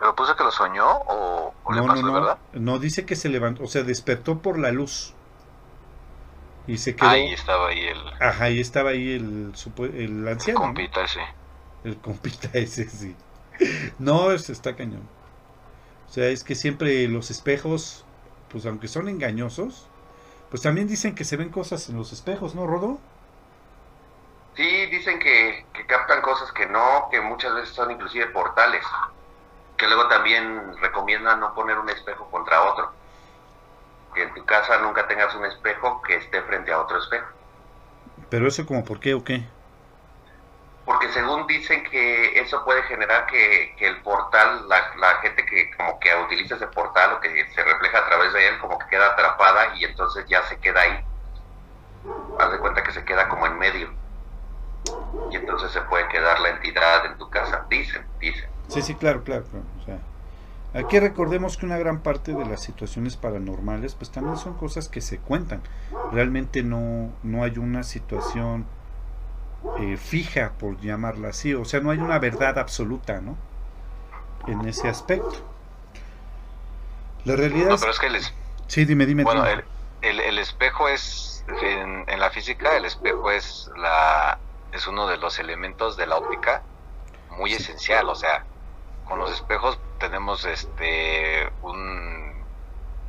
¿Pero 0.01 0.17
puso 0.17 0.35
que 0.35 0.43
lo 0.43 0.51
soñó 0.51 0.85
o, 1.07 1.55
o 1.63 1.73
le 1.73 1.81
No, 1.81 1.85
pasó 1.85 2.03
no, 2.03 2.09
de 2.09 2.13
no. 2.13 2.13
verdad? 2.13 2.39
No 2.53 2.79
dice 2.79 3.07
que 3.07 3.17
se 3.17 3.29
levantó, 3.31 3.65
o 3.65 3.69
sea, 3.69 3.83
despertó 3.83 4.43
por 4.43 4.59
la 4.59 4.73
luz. 4.73 5.17
Y 6.67 6.79
se 6.79 6.97
quedó. 6.97 7.11
Ahí 7.11 7.33
estaba 7.33 7.69
ahí 7.69 7.85
el, 7.89 8.01
Ajá, 8.19 8.45
ahí 8.47 8.61
estaba 8.61 8.91
ahí 8.91 9.13
el, 9.15 9.53
el 9.95 10.29
anciano. 10.29 10.69
¿no? 10.71 10.75
compita 10.75 11.03
ese. 11.05 11.21
El 11.85 12.01
compita 12.01 12.51
ese, 12.55 12.89
sí. 12.89 13.17
No, 13.99 14.33
ese 14.33 14.53
está 14.53 14.77
cañón. 14.77 15.11
O 16.09 16.13
sea, 16.13 16.29
es 16.29 16.45
que 16.45 16.55
siempre 16.55 17.09
los 17.09 17.31
espejos, 17.31 18.07
pues 18.49 18.67
aunque 18.67 18.89
son 18.89 19.09
engañosos, 19.09 19.93
pues 20.51 20.63
también 20.63 20.89
dicen 20.89 21.15
que 21.15 21.25
se 21.25 21.37
ven 21.37 21.51
cosas 21.51 21.89
en 21.91 21.97
los 21.97 22.13
espejos, 22.13 22.55
¿no, 22.55 22.67
Rodo? 22.67 23.01
Sí, 24.55 24.87
dicen 24.87 25.19
que, 25.19 25.67
que 25.73 25.87
captan 25.87 26.23
cosas 26.23 26.53
que 26.53 26.67
no, 26.67 27.09
que 27.11 27.21
muchas 27.21 27.53
veces 27.55 27.75
son 27.75 27.91
inclusive 27.91 28.27
portales. 28.29 28.85
Que 29.81 29.87
luego 29.87 30.09
también 30.09 30.77
recomiendan 30.83 31.41
no 31.41 31.55
poner 31.55 31.79
un 31.79 31.89
espejo 31.89 32.31
contra 32.31 32.61
otro. 32.61 32.93
Que 34.15 34.25
en 34.25 34.35
tu 34.35 34.45
casa 34.45 34.77
nunca 34.77 35.09
tengas 35.09 35.35
un 35.35 35.47
espejo 35.47 36.03
que 36.03 36.17
esté 36.17 36.43
frente 36.43 36.71
a 36.71 36.81
otro 36.81 36.99
espejo. 36.99 37.25
Pero 38.29 38.47
eso 38.47 38.67
como 38.67 38.85
por 38.85 39.01
qué 39.01 39.15
o 39.15 39.25
qué. 39.25 39.43
Porque 40.85 41.09
según 41.13 41.47
dicen 41.47 41.83
que 41.85 42.39
eso 42.39 42.63
puede 42.63 42.83
generar 42.83 43.25
que, 43.25 43.75
que 43.79 43.87
el 43.87 44.03
portal, 44.03 44.69
la, 44.69 44.95
la 44.99 45.15
gente 45.23 45.47
que 45.47 45.75
como 45.79 45.99
que 45.99 46.15
utiliza 46.15 46.57
ese 46.57 46.67
portal 46.67 47.15
o 47.15 47.21
que 47.21 47.49
se 47.55 47.65
refleja 47.65 48.01
a 48.01 48.07
través 48.07 48.35
de 48.35 48.49
él, 48.49 48.59
como 48.59 48.79
que 48.79 48.87
queda 48.89 49.07
atrapada 49.07 49.77
y 49.77 49.85
entonces 49.87 50.27
ya 50.29 50.43
se 50.43 50.59
queda 50.59 50.83
ahí. 50.83 51.05
Haz 52.39 52.53
de 52.53 52.59
cuenta 52.59 52.83
que 52.83 52.93
se 52.93 53.03
queda 53.07 53.31
como 53.31 53.47
en 53.47 53.59
medio. 53.59 53.91
Y 55.31 55.37
entonces 55.37 55.73
se 55.73 55.81
puede 55.83 56.07
quedar 56.09 56.39
la 56.41 56.51
entidad 56.51 57.07
en 57.07 57.17
tu 57.17 57.31
casa. 57.31 57.65
Dicen, 57.71 58.07
dicen. 58.19 58.51
Sí, 58.71 58.83
sí, 58.83 58.95
claro, 58.95 59.25
claro, 59.25 59.45
claro. 59.51 59.65
O 59.81 59.85
sea, 59.85 59.99
aquí 60.81 60.99
recordemos 61.01 61.57
que 61.57 61.67
una 61.67 61.79
gran 61.79 62.03
parte 62.03 62.33
de 62.35 62.45
las 62.47 62.63
situaciones 62.63 63.17
paranormales, 63.17 63.95
pues 63.95 64.11
también 64.11 64.37
son 64.37 64.55
cosas 64.55 64.89
que 64.89 65.01
se 65.01 65.19
cuentan. 65.19 65.63
Realmente 66.13 66.63
no, 66.63 67.13
no 67.23 67.43
hay 67.45 67.59
una 67.59 67.83
situación 67.83 68.67
eh, 69.81 69.97
fija, 69.97 70.53
por 70.59 70.81
llamarla 70.81 71.29
así. 71.31 71.55
O 71.55 71.65
sea, 71.65 71.81
no 71.81 71.91
hay 71.91 71.99
una 71.99 72.19
verdad 72.19 72.59
absoluta, 72.59 73.21
¿no? 73.21 73.37
En 74.47 74.67
ese 74.67 74.89
aspecto. 74.89 75.35
La 77.25 77.37
realidad 77.37 77.71
No, 77.71 77.79
pero 77.79 77.91
es 77.91 77.99
que 77.99 78.07
el, 78.07 78.21
Sí, 78.67 78.85
dime, 78.85 79.05
dime. 79.07 79.25
bueno, 79.25 79.45
el, 79.47 79.65
el, 80.03 80.21
el 80.21 80.39
espejo 80.39 80.89
es, 80.89 81.45
en, 81.63 82.05
en 82.09 82.21
la 82.21 82.31
física, 82.31 82.77
el 82.77 82.85
espejo 82.85 83.31
es, 83.31 83.71
la, 83.77 84.39
es 84.73 84.87
uno 84.87 85.07
de 85.09 85.17
los 85.19 85.39
elementos 85.39 85.97
de 85.97 86.07
la 86.07 86.17
óptica 86.17 86.63
muy 87.31 87.53
esencial. 87.53 88.09
O 88.09 88.15
sea, 88.15 88.45
con 89.11 89.19
los 89.19 89.33
espejos 89.33 89.79
tenemos 89.99 90.45
este 90.45 91.53
un 91.63 92.33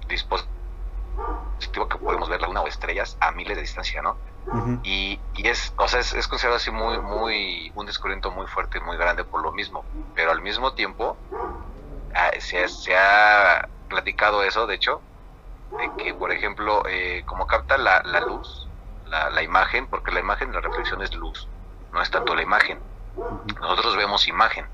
dispositivo 0.09 1.87
que 1.87 1.97
podemos 1.99 2.27
ver 2.27 2.41
la 2.41 2.47
luna 2.47 2.61
o 2.61 2.67
estrellas 2.67 3.15
a 3.21 3.31
miles 3.31 3.55
de 3.55 3.61
distancia, 3.61 4.01
¿no? 4.01 4.17
Ujú. 4.47 4.79
y, 4.83 5.19
y 5.35 5.47
es, 5.47 5.71
o 5.77 5.87
sea, 5.87 5.99
es, 5.99 6.13
es 6.13 6.27
considerado 6.27 6.57
así 6.57 6.71
muy, 6.71 6.97
muy, 6.97 7.71
un 7.75 7.85
descubrimiento 7.85 8.31
muy 8.31 8.47
fuerte 8.47 8.79
y 8.79 8.81
muy 8.81 8.97
grande 8.97 9.23
por 9.23 9.43
lo 9.43 9.51
mismo, 9.51 9.85
pero 10.15 10.31
al 10.31 10.41
mismo 10.41 10.73
tiempo 10.73 11.15
ah, 12.15 12.31
se, 12.39 12.67
se 12.67 12.97
ha 12.97 13.69
platicado 13.87 14.43
eso, 14.43 14.65
de 14.65 14.75
hecho, 14.75 14.99
de 15.77 16.03
que, 16.03 16.15
por 16.15 16.31
ejemplo, 16.31 16.81
eh, 16.89 17.23
como 17.27 17.45
capta 17.45 17.77
la, 17.77 18.01
la 18.03 18.21
luz, 18.21 18.67
la, 19.05 19.29
la 19.29 19.43
imagen, 19.43 19.85
porque 19.85 20.11
la 20.11 20.21
imagen, 20.21 20.51
la 20.51 20.61
reflexión 20.61 21.03
es 21.03 21.13
luz, 21.13 21.47
no 21.93 22.01
es 22.01 22.09
tanto 22.09 22.33
la 22.33 22.41
imagen, 22.41 22.79
nosotros 23.61 23.95
vemos 23.95 24.27
imagen, 24.27 24.65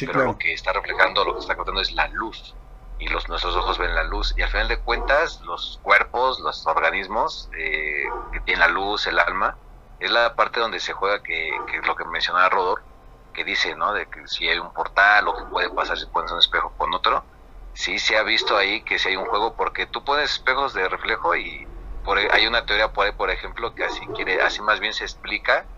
Sí, 0.00 0.06
pero 0.06 0.20
claro. 0.20 0.32
lo 0.32 0.38
que 0.38 0.52
está 0.52 0.72
reflejando, 0.72 1.24
lo 1.24 1.34
que 1.34 1.40
está 1.40 1.56
captando 1.56 1.80
es 1.80 1.92
la 1.92 2.08
luz. 2.08 2.58
Y 2.98 3.08
los, 3.08 3.28
nuestros 3.28 3.56
ojos 3.56 3.78
ven 3.78 3.94
la 3.94 4.04
luz. 4.04 4.34
Y 4.36 4.42
al 4.42 4.48
final 4.50 4.68
de 4.68 4.82
cuentas, 4.82 5.38
los 5.40 5.78
cuerpos, 5.82 6.38
los 6.40 6.66
organismos 6.66 7.48
eh, 7.58 8.16
que 8.30 8.40
tienen 8.40 8.60
la 8.60 8.68
luz, 8.68 9.06
el 9.06 9.18
alma, 9.18 9.58
es 9.98 10.10
la 10.10 10.34
parte 10.36 10.60
donde 10.60 10.80
se 10.80 10.92
juega 10.92 11.22
que, 11.22 11.64
que 11.66 11.78
es 11.78 11.86
lo 11.86 11.94
que 11.96 12.04
mencionaba 12.04 12.48
Rodor, 12.50 12.86
que 13.32 13.44
dice, 13.44 13.74
¿no? 13.76 13.92
De 13.94 14.08
que 14.08 14.26
si 14.26 14.48
hay 14.48 14.58
un 14.58 14.72
portal 14.72 15.28
o 15.28 15.34
que 15.36 15.46
puede 15.46 15.70
pasar 15.70 15.98
si 15.98 16.06
pones 16.06 16.32
un 16.32 16.38
espejo 16.38 16.74
con 16.76 16.92
otro. 16.94 17.26
Sí 17.72 17.98
se 17.98 18.16
ha 18.18 18.22
visto 18.22 18.56
ahí 18.56 18.84
que 18.84 18.98
si 18.98 19.08
hay 19.10 19.16
un 19.16 19.26
juego, 19.26 19.56
porque 19.56 19.86
tú 19.86 20.04
pones 20.04 20.32
espejos 20.32 20.74
de 20.74 20.88
reflejo 20.88 21.36
y 21.36 21.70
por 22.02 22.18
ahí- 22.18 22.28
hay 22.30 22.46
una 22.46 22.66
teoría 22.66 22.92
por 22.92 23.06
ahí, 23.06 23.12
por 23.12 23.30
ejemplo, 23.30 23.74
que 23.74 23.84
así 23.84 24.10
quiere, 24.10 24.40
así 24.42 24.60
más 24.62 24.80
bien 24.80 24.92
se 24.92 25.04
explica 25.04 25.68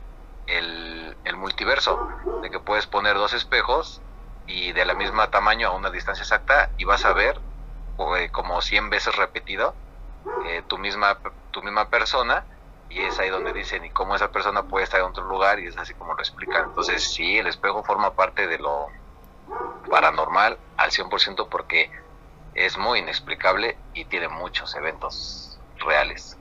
el, 0.46 1.18
el 1.24 1.36
multiverso, 1.36 2.06
de 2.40 2.50
que 2.50 2.60
puedes 2.60 2.86
poner 2.86 3.16
dos 3.16 3.32
espejos 3.34 4.04
y 4.46 4.72
de 4.72 4.84
la 4.84 4.94
misma 4.94 5.30
tamaño 5.30 5.68
a 5.68 5.76
una 5.76 5.90
distancia 5.90 6.22
exacta 6.22 6.72
y 6.76 6.84
vas 6.84 7.04
a 7.04 7.12
ver 7.12 7.42
eh, 8.18 8.30
como 8.32 8.60
100 8.62 8.90
veces 8.90 9.16
repetido 9.16 9.80
eh, 10.38 10.62
tu 10.68 10.78
misma 10.78 11.20
tu 11.50 11.62
misma 11.62 11.90
persona 11.90 12.48
y 12.88 13.02
es 13.02 13.18
ahí 13.20 13.30
donde 13.30 13.52
dicen 13.52 13.84
y 13.84 13.90
cómo 13.92 14.16
esa 14.16 14.32
persona 14.32 14.68
puede 14.68 14.84
estar 14.84 15.00
en 15.00 15.06
otro 15.06 15.24
lugar 15.24 15.60
y 15.60 15.66
es 15.68 15.78
así 15.78 15.94
como 15.94 16.14
lo 16.14 16.20
explican. 16.20 16.66
Entonces 16.66 17.12
sí, 17.14 17.38
el 17.38 17.46
espejo 17.48 17.84
forma 17.84 18.14
parte 18.16 18.46
de 18.48 18.58
lo 18.58 18.88
paranormal 19.88 20.60
al 20.76 20.90
100% 20.90 21.48
porque 21.48 21.90
es 22.54 22.78
muy 22.78 23.00
inexplicable 23.00 23.84
y 23.92 24.06
tiene 24.06 24.28
muchos 24.28 24.74
eventos 24.76 25.60
reales. 25.76 26.40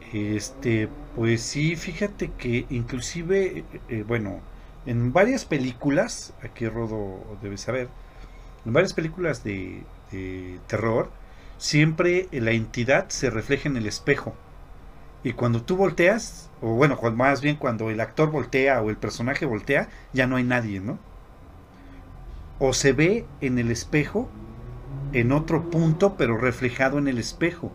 Este, 0.00 0.94
pues 1.12 1.42
sí, 1.48 1.76
fíjate 1.76 2.34
que 2.36 2.66
inclusive, 2.70 3.68
eh, 3.88 4.02
bueno, 4.04 4.47
en 4.88 5.12
varias 5.12 5.44
películas, 5.44 6.32
aquí 6.42 6.66
Rodo 6.66 7.20
debe 7.42 7.58
saber, 7.58 7.88
en 8.64 8.72
varias 8.72 8.94
películas 8.94 9.44
de, 9.44 9.82
de 10.10 10.58
terror, 10.66 11.10
siempre 11.58 12.26
la 12.32 12.52
entidad 12.52 13.10
se 13.10 13.28
refleja 13.28 13.68
en 13.68 13.76
el 13.76 13.86
espejo. 13.86 14.34
Y 15.22 15.34
cuando 15.34 15.62
tú 15.62 15.76
volteas, 15.76 16.48
o 16.62 16.68
bueno, 16.68 16.98
más 17.12 17.42
bien 17.42 17.56
cuando 17.56 17.90
el 17.90 18.00
actor 18.00 18.30
voltea 18.30 18.80
o 18.80 18.88
el 18.88 18.96
personaje 18.96 19.44
voltea, 19.44 19.90
ya 20.14 20.26
no 20.26 20.36
hay 20.36 20.44
nadie, 20.44 20.80
¿no? 20.80 20.98
O 22.58 22.72
se 22.72 22.94
ve 22.94 23.26
en 23.42 23.58
el 23.58 23.70
espejo, 23.70 24.30
en 25.12 25.32
otro 25.32 25.68
punto, 25.68 26.16
pero 26.16 26.38
reflejado 26.38 26.98
en 26.98 27.08
el 27.08 27.18
espejo. 27.18 27.72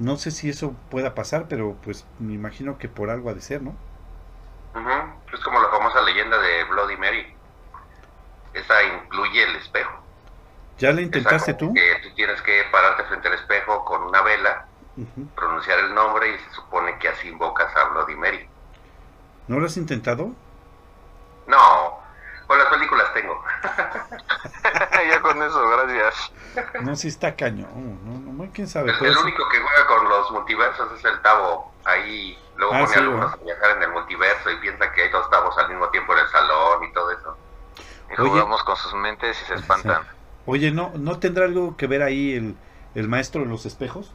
No 0.00 0.16
sé 0.16 0.32
si 0.32 0.48
eso 0.48 0.74
pueda 0.90 1.14
pasar, 1.14 1.46
pero 1.48 1.76
pues 1.84 2.04
me 2.18 2.34
imagino 2.34 2.78
que 2.78 2.88
por 2.88 3.10
algo 3.10 3.30
ha 3.30 3.34
de 3.34 3.42
ser, 3.42 3.62
¿no? 3.62 3.76
Ujú. 4.74 5.34
Es 5.34 5.40
como 5.40 5.60
la 5.60 5.68
famosa 5.68 6.00
leyenda 6.02 6.38
de 6.38 6.64
Bloody 6.64 6.96
Mary. 6.96 7.34
Esa 8.54 8.82
incluye 8.82 9.42
el 9.42 9.56
espejo. 9.56 9.92
¿Ya 10.78 10.92
la 10.92 11.02
intentaste 11.02 11.54
tú? 11.54 11.74
Que 11.74 12.00
tú 12.02 12.14
tienes 12.14 12.40
que 12.42 12.64
pararte 12.72 13.04
frente 13.04 13.28
al 13.28 13.34
espejo 13.34 13.84
con 13.84 14.02
una 14.02 14.22
vela, 14.22 14.66
pronunciar 15.34 15.78
el 15.80 15.94
nombre 15.94 16.34
y 16.34 16.38
se 16.38 16.50
supone 16.52 16.98
que 16.98 17.08
así 17.08 17.28
invocas 17.28 17.74
a 17.76 17.84
Bloody 17.90 18.16
Mary. 18.16 18.48
¿No 19.46 19.60
lo 19.60 19.66
has 19.66 19.76
intentado? 19.76 20.32
No, 21.46 21.99
con 22.50 22.58
las 22.58 22.66
películas 22.66 23.14
tengo. 23.14 23.44
ya 25.08 25.20
con 25.22 25.40
eso, 25.40 25.68
gracias. 25.68 26.32
No, 26.80 26.96
sí 26.96 27.06
está 27.06 27.36
cañón. 27.36 27.70
No, 28.04 28.18
no, 28.18 28.44
no, 28.44 28.50
quién 28.52 28.66
sabe. 28.66 28.90
El, 28.90 29.06
el 29.06 29.16
único 29.18 29.48
que 29.48 29.60
juega 29.60 29.86
con 29.86 30.08
los 30.08 30.32
multiversos 30.32 30.90
es 30.98 31.04
el 31.04 31.22
Tavo. 31.22 31.72
Ahí 31.84 32.36
luego 32.56 32.74
Ah, 32.74 32.80
pone 32.80 32.88
sí, 32.92 32.98
a 32.98 33.02
algunos 33.02 33.20
¿verdad? 33.30 33.38
a 33.40 33.44
viajar 33.44 33.70
en 33.76 33.82
el 33.84 33.90
multiverso 33.90 34.50
y 34.50 34.56
piensa 34.56 34.90
que 34.90 35.02
hay 35.02 35.10
dos 35.10 35.30
Tavos 35.30 35.56
al 35.58 35.68
mismo 35.68 35.88
tiempo 35.90 36.12
en 36.12 36.18
el 36.18 36.28
salón 36.28 36.82
y 36.82 36.92
todo 36.92 37.12
eso. 37.12 37.36
Y 38.10 38.20
Oye. 38.20 38.30
jugamos 38.30 38.64
con 38.64 38.76
sus 38.76 38.94
mentes 38.94 39.40
y 39.42 39.44
se 39.44 39.54
espantan. 39.54 40.02
Oye, 40.44 40.72
¿no, 40.72 40.90
¿no 40.96 41.20
tendrá 41.20 41.44
algo 41.44 41.76
que 41.76 41.86
ver 41.86 42.02
ahí 42.02 42.34
el, 42.34 42.56
el 42.96 43.06
maestro 43.08 43.42
de 43.42 43.46
los 43.46 43.64
espejos? 43.64 44.12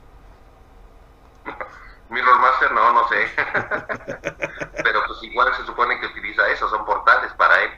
Mirror 2.10 2.40
Master 2.40 2.72
no, 2.74 2.92
no 2.92 3.08
sé. 3.08 3.30
Pero 4.84 5.04
pues 5.08 5.24
igual 5.24 5.56
se 5.56 5.66
supone 5.66 5.98
que 6.02 6.08
utiliza 6.08 6.46
eso, 6.50 6.70
son 6.70 6.84
portales 6.84 7.32
para 7.34 7.64
él. 7.64 7.72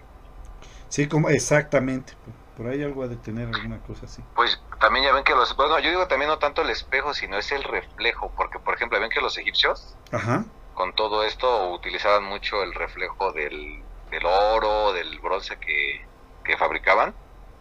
Sí, 0.89 1.07
como 1.07 1.29
exactamente. 1.29 2.13
Por 2.55 2.67
ahí 2.67 2.81
algo 2.81 3.03
ha 3.03 3.07
de 3.07 3.17
tener 3.17 3.47
alguna 3.47 3.79
cosa 3.83 4.05
así. 4.05 4.23
Pues 4.35 4.59
también 4.79 5.05
ya 5.05 5.13
ven 5.13 5.23
que 5.23 5.35
los... 5.35 5.55
Bueno, 5.55 5.77
yo 5.79 5.89
digo 5.89 6.07
también 6.07 6.29
no 6.29 6.39
tanto 6.39 6.63
el 6.63 6.69
espejo, 6.69 7.13
sino 7.13 7.37
es 7.37 7.51
el 7.51 7.63
reflejo, 7.63 8.31
porque 8.35 8.59
por 8.59 8.73
ejemplo, 8.75 8.99
ven 8.99 9.09
que 9.11 9.21
los 9.21 9.37
egipcios 9.37 9.95
Ajá. 10.11 10.45
con 10.73 10.93
todo 10.95 11.23
esto 11.23 11.69
utilizaban 11.71 12.23
mucho 12.23 12.63
el 12.63 12.73
reflejo 12.73 13.31
del, 13.31 13.83
del 14.09 14.25
oro, 14.25 14.93
del 14.93 15.19
bronce 15.19 15.57
que, 15.59 16.07
que 16.43 16.57
fabricaban 16.57 17.13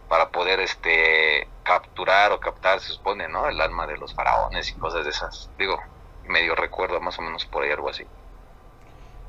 para 0.07 0.29
poder 0.31 0.59
este 0.61 1.47
capturar 1.63 2.31
o 2.31 2.39
captar, 2.39 2.79
se 2.79 2.93
supone, 2.93 3.27
¿no? 3.27 3.47
El 3.47 3.59
alma 3.61 3.85
de 3.85 3.97
los 3.97 4.15
faraones 4.15 4.69
y 4.69 4.73
cosas 4.75 5.03
de 5.03 5.11
esas. 5.11 5.49
Digo, 5.57 5.77
medio 6.23 6.55
recuerdo 6.55 6.99
más 7.01 7.19
o 7.19 7.21
menos 7.21 7.45
por 7.45 7.63
ahí 7.63 7.71
algo 7.71 7.89
así. 7.89 8.05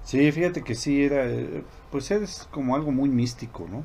Sí, 0.08 0.32
fíjate 0.32 0.64
que 0.64 0.74
sí 0.74 1.04
era, 1.04 1.26
eh, 1.26 1.62
pues 1.90 2.10
es 2.10 2.48
como 2.50 2.74
algo 2.74 2.90
muy 2.92 3.08
místico, 3.10 3.68
¿no? 3.68 3.84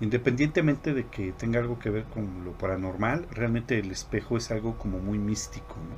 Independientemente 0.00 0.94
de 0.94 1.08
que 1.10 1.32
tenga 1.32 1.60
algo 1.60 1.78
que 1.78 1.90
ver 1.90 2.04
con 2.08 2.44
lo 2.44 2.52
paranormal, 2.58 3.28
realmente 3.30 3.78
el 3.78 3.90
espejo 3.92 4.36
es 4.36 4.50
algo 4.50 4.78
como 4.78 4.98
muy 4.98 5.18
místico, 5.18 5.74
¿no? 5.82 5.96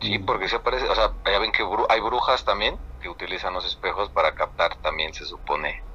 Sí, 0.00 0.18
porque 0.20 0.48
se 0.48 0.60
parece, 0.60 0.88
o 0.88 0.94
sea, 0.94 1.16
ya 1.24 1.38
ven 1.38 1.52
que 1.52 1.62
bru- 1.64 1.86
hay 1.88 2.00
brujas 2.00 2.44
también 2.44 2.78
que 3.00 3.08
utilizan 3.08 3.54
los 3.54 3.64
espejos 3.64 4.10
para 4.10 4.34
captar 4.34 4.76
también, 4.80 5.12
se 5.14 5.24
supone, 5.26 5.86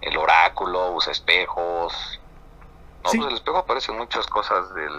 el 0.00 0.16
oráculo, 0.18 0.92
usa 0.92 1.12
espejos. 1.12 1.94
No, 3.04 3.14
Sí. 3.14 3.16
pues 3.16 3.28
el 3.28 3.34
espejo 3.36 3.58
aparece 3.58 3.92
en 3.92 3.98
muchas 3.98 4.26
cosas 4.28 4.72
del, 4.74 4.92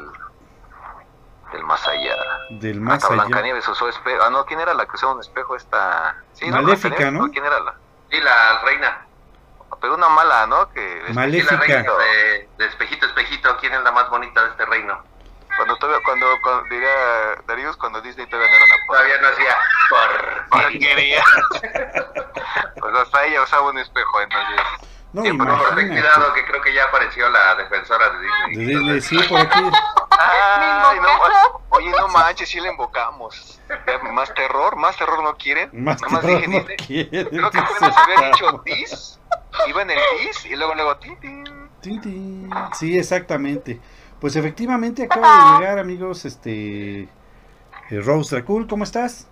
del 1.51 1.63
más 1.63 1.87
allá. 1.87 2.15
Del 2.49 2.81
más 2.81 3.03
Hasta 3.03 3.13
allá. 3.13 3.25
Blancanieves 3.25 3.67
usó 3.67 3.89
espejo. 3.89 4.23
Ah, 4.23 4.29
no, 4.29 4.45
¿quién 4.45 4.59
era 4.59 4.73
la 4.73 4.85
que 4.85 4.95
usaba 4.95 5.13
un 5.13 5.19
espejo? 5.19 5.55
Esta... 5.55 6.15
Sí, 6.33 6.49
Maléfica, 6.49 7.11
¿no? 7.11 7.29
¿Quién 7.29 7.45
era 7.45 7.59
la? 7.59 7.75
Y 8.09 8.19
la 8.19 8.61
reina, 8.63 9.05
Pero 9.79 9.95
una 9.95 10.09
mala, 10.09 10.47
¿no? 10.47 10.69
Que 10.69 11.03
Maléfica. 11.13 11.55
la 11.55 11.61
reina 11.61 11.83
de, 11.83 12.49
de 12.57 12.65
espejito, 12.65 13.05
espejito, 13.05 13.55
¿quién 13.59 13.73
es 13.73 13.83
la 13.83 13.91
más 13.91 14.09
bonita 14.09 14.43
de 14.43 14.49
este 14.49 14.65
reino? 14.65 15.03
Cuando 15.57 15.75
todavía, 15.77 16.01
cuando, 16.05 16.27
cuando 16.41 16.63
diría 16.69 16.89
Darius, 17.45 17.75
cuando 17.77 18.01
Disney 18.01 18.25
todavía 18.27 18.49
no 18.51 18.55
era 18.57 18.65
una 18.65 18.85
Todavía 18.87 19.21
no 19.21 19.27
hacía 19.27 19.57
por 19.89 20.49
porquería. 20.49 21.23
pues 22.79 22.95
hasta 22.95 23.25
ella 23.25 23.41
usaba 23.43 23.69
un 23.69 23.77
espejo, 23.77 24.21
entonces... 24.21 24.61
No, 25.13 25.23
Sí, 25.23 25.29
pero 25.37 25.51
No, 25.51 25.59
pero 25.63 25.75
ten 25.75 25.87
cuidado 25.89 26.33
que 26.33 26.45
creo 26.45 26.61
que 26.61 26.73
ya 26.73 26.85
apareció 26.85 27.29
la 27.29 27.55
defensora 27.55 28.09
de 28.11 28.19
Disney. 28.21 28.65
De 28.65 28.73
Disney, 28.79 29.01
sí, 29.01 29.17
por 29.27 29.39
aquí. 29.41 29.59
Ay, 30.17 30.99
no, 30.99 31.09
oye, 31.69 31.89
no 31.91 32.07
manches, 32.07 32.47
sí 32.49 32.59
le 32.61 32.69
invocamos. 32.69 33.59
Más 34.13 34.33
terror, 34.33 34.75
más 34.77 34.95
terror 34.97 35.21
no 35.23 35.35
quieren. 35.35 35.69
Más 35.73 35.99
Nada 36.01 36.13
más 36.13 36.21
terror 36.21 36.37
dije, 36.41 36.47
no 36.47 36.59
dice- 36.59 36.75
quiere, 36.77 37.29
Creo 37.29 37.51
que 37.51 37.57
apenas 37.59 37.97
había 37.97 38.27
dicho 38.29 38.61
dis. 38.65 39.19
Iba 39.67 39.81
en 39.81 39.91
el 39.91 39.99
dis 40.21 40.45
y 40.45 40.55
luego, 40.55 40.75
luego, 40.75 40.95
tin, 40.97 41.19
tin. 41.19 41.43
Tin, 41.81 42.01
tin. 42.01 42.49
Sí, 42.73 42.97
exactamente. 42.97 43.79
Pues 44.19 44.35
efectivamente 44.35 45.03
acaba 45.03 45.27
de 45.27 45.59
llegar, 45.59 45.79
amigos, 45.79 46.25
este... 46.25 47.01
eh, 47.01 47.09
Rose 48.03 48.35
Dracul, 48.35 48.67
¿cómo 48.67 48.83
estás? 48.83 49.27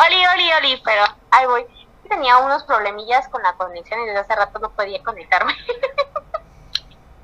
Oli, 0.00 0.26
oli, 0.26 0.52
oli, 0.52 0.82
pero 0.84 1.04
ahí 1.30 1.46
voy. 1.46 1.66
Tenía 2.08 2.38
unos 2.38 2.64
problemillas 2.64 3.28
con 3.28 3.42
la 3.42 3.54
conexión 3.54 4.00
y 4.00 4.06
desde 4.06 4.20
hace 4.20 4.36
rato 4.36 4.58
no 4.58 4.70
podía 4.70 5.02
conectarme. 5.02 5.54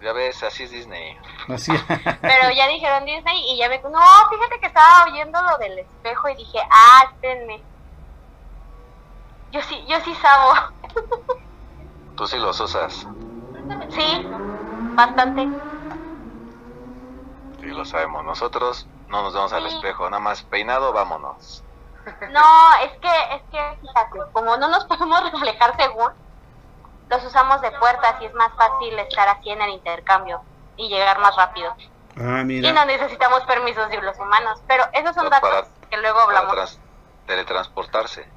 Ya 0.03 0.15
ves, 0.15 0.43
así 0.43 0.63
es 0.63 0.71
Disney. 0.71 1.19
Así. 1.49 1.73
Pero 2.23 2.51
ya 2.57 2.67
dijeron 2.69 3.05
Disney 3.05 3.53
y 3.53 3.59
ya 3.59 3.69
me... 3.69 3.79
No, 3.81 4.01
fíjate 4.31 4.59
que 4.59 4.67
estaba 4.67 5.05
oyendo 5.05 5.43
lo 5.43 5.59
del 5.59 5.79
espejo 5.79 6.29
y 6.31 6.37
dije, 6.37 6.59
ah, 6.71 7.05
espérenme. 7.13 7.63
Yo 9.53 9.61
sí, 9.61 9.85
yo 9.87 10.01
sí 10.01 10.15
sabo. 10.15 10.55
Tú 12.17 12.27
sí 12.27 12.39
los 12.39 12.59
usas. 12.61 13.07
Sí, 13.91 14.27
bastante. 14.95 15.49
Sí, 17.61 17.67
lo 17.67 17.85
sabemos. 17.85 18.25
Nosotros 18.25 18.87
no 19.09 19.23
nos 19.23 19.35
vamos 19.35 19.53
al 19.53 19.67
espejo, 19.67 20.09
nada 20.09 20.23
más 20.23 20.43
peinado, 20.45 20.95
vámonos. 20.95 21.63
No, 22.31 22.75
es 22.83 22.93
que, 22.99 23.35
es 23.35 23.43
que, 23.51 23.79
fíjate, 23.81 24.19
como 24.33 24.57
no 24.57 24.69
nos 24.69 24.85
podemos 24.87 25.31
reflejar 25.31 25.77
según, 25.77 26.11
los 27.09 27.25
usamos 27.25 27.61
de 27.61 27.71
puertas 27.73 28.15
y 28.21 28.27
es 28.27 28.35
más 28.35 28.53
fácil 28.57 28.99
estar 28.99 29.29
aquí 29.29 29.51
en 29.51 29.61
el 29.63 29.71
intercambio 29.71 30.41
y 30.77 30.89
llegar 30.89 31.19
más 31.19 31.35
rápido. 31.37 31.75
Ah, 32.17 32.43
Y 32.47 32.61
no 32.73 32.85
necesitamos 32.85 33.43
permisos 33.45 33.89
de 33.89 34.01
los 34.01 34.19
humanos, 34.19 34.61
pero 34.67 34.85
esos 34.93 35.15
son 35.15 35.29
datos 35.31 35.51
para- 35.51 35.67
que 35.91 35.97
luego 35.99 36.21
hablamos. 36.21 36.53
trans- 36.55 36.81
teletransportarse. 37.27 38.29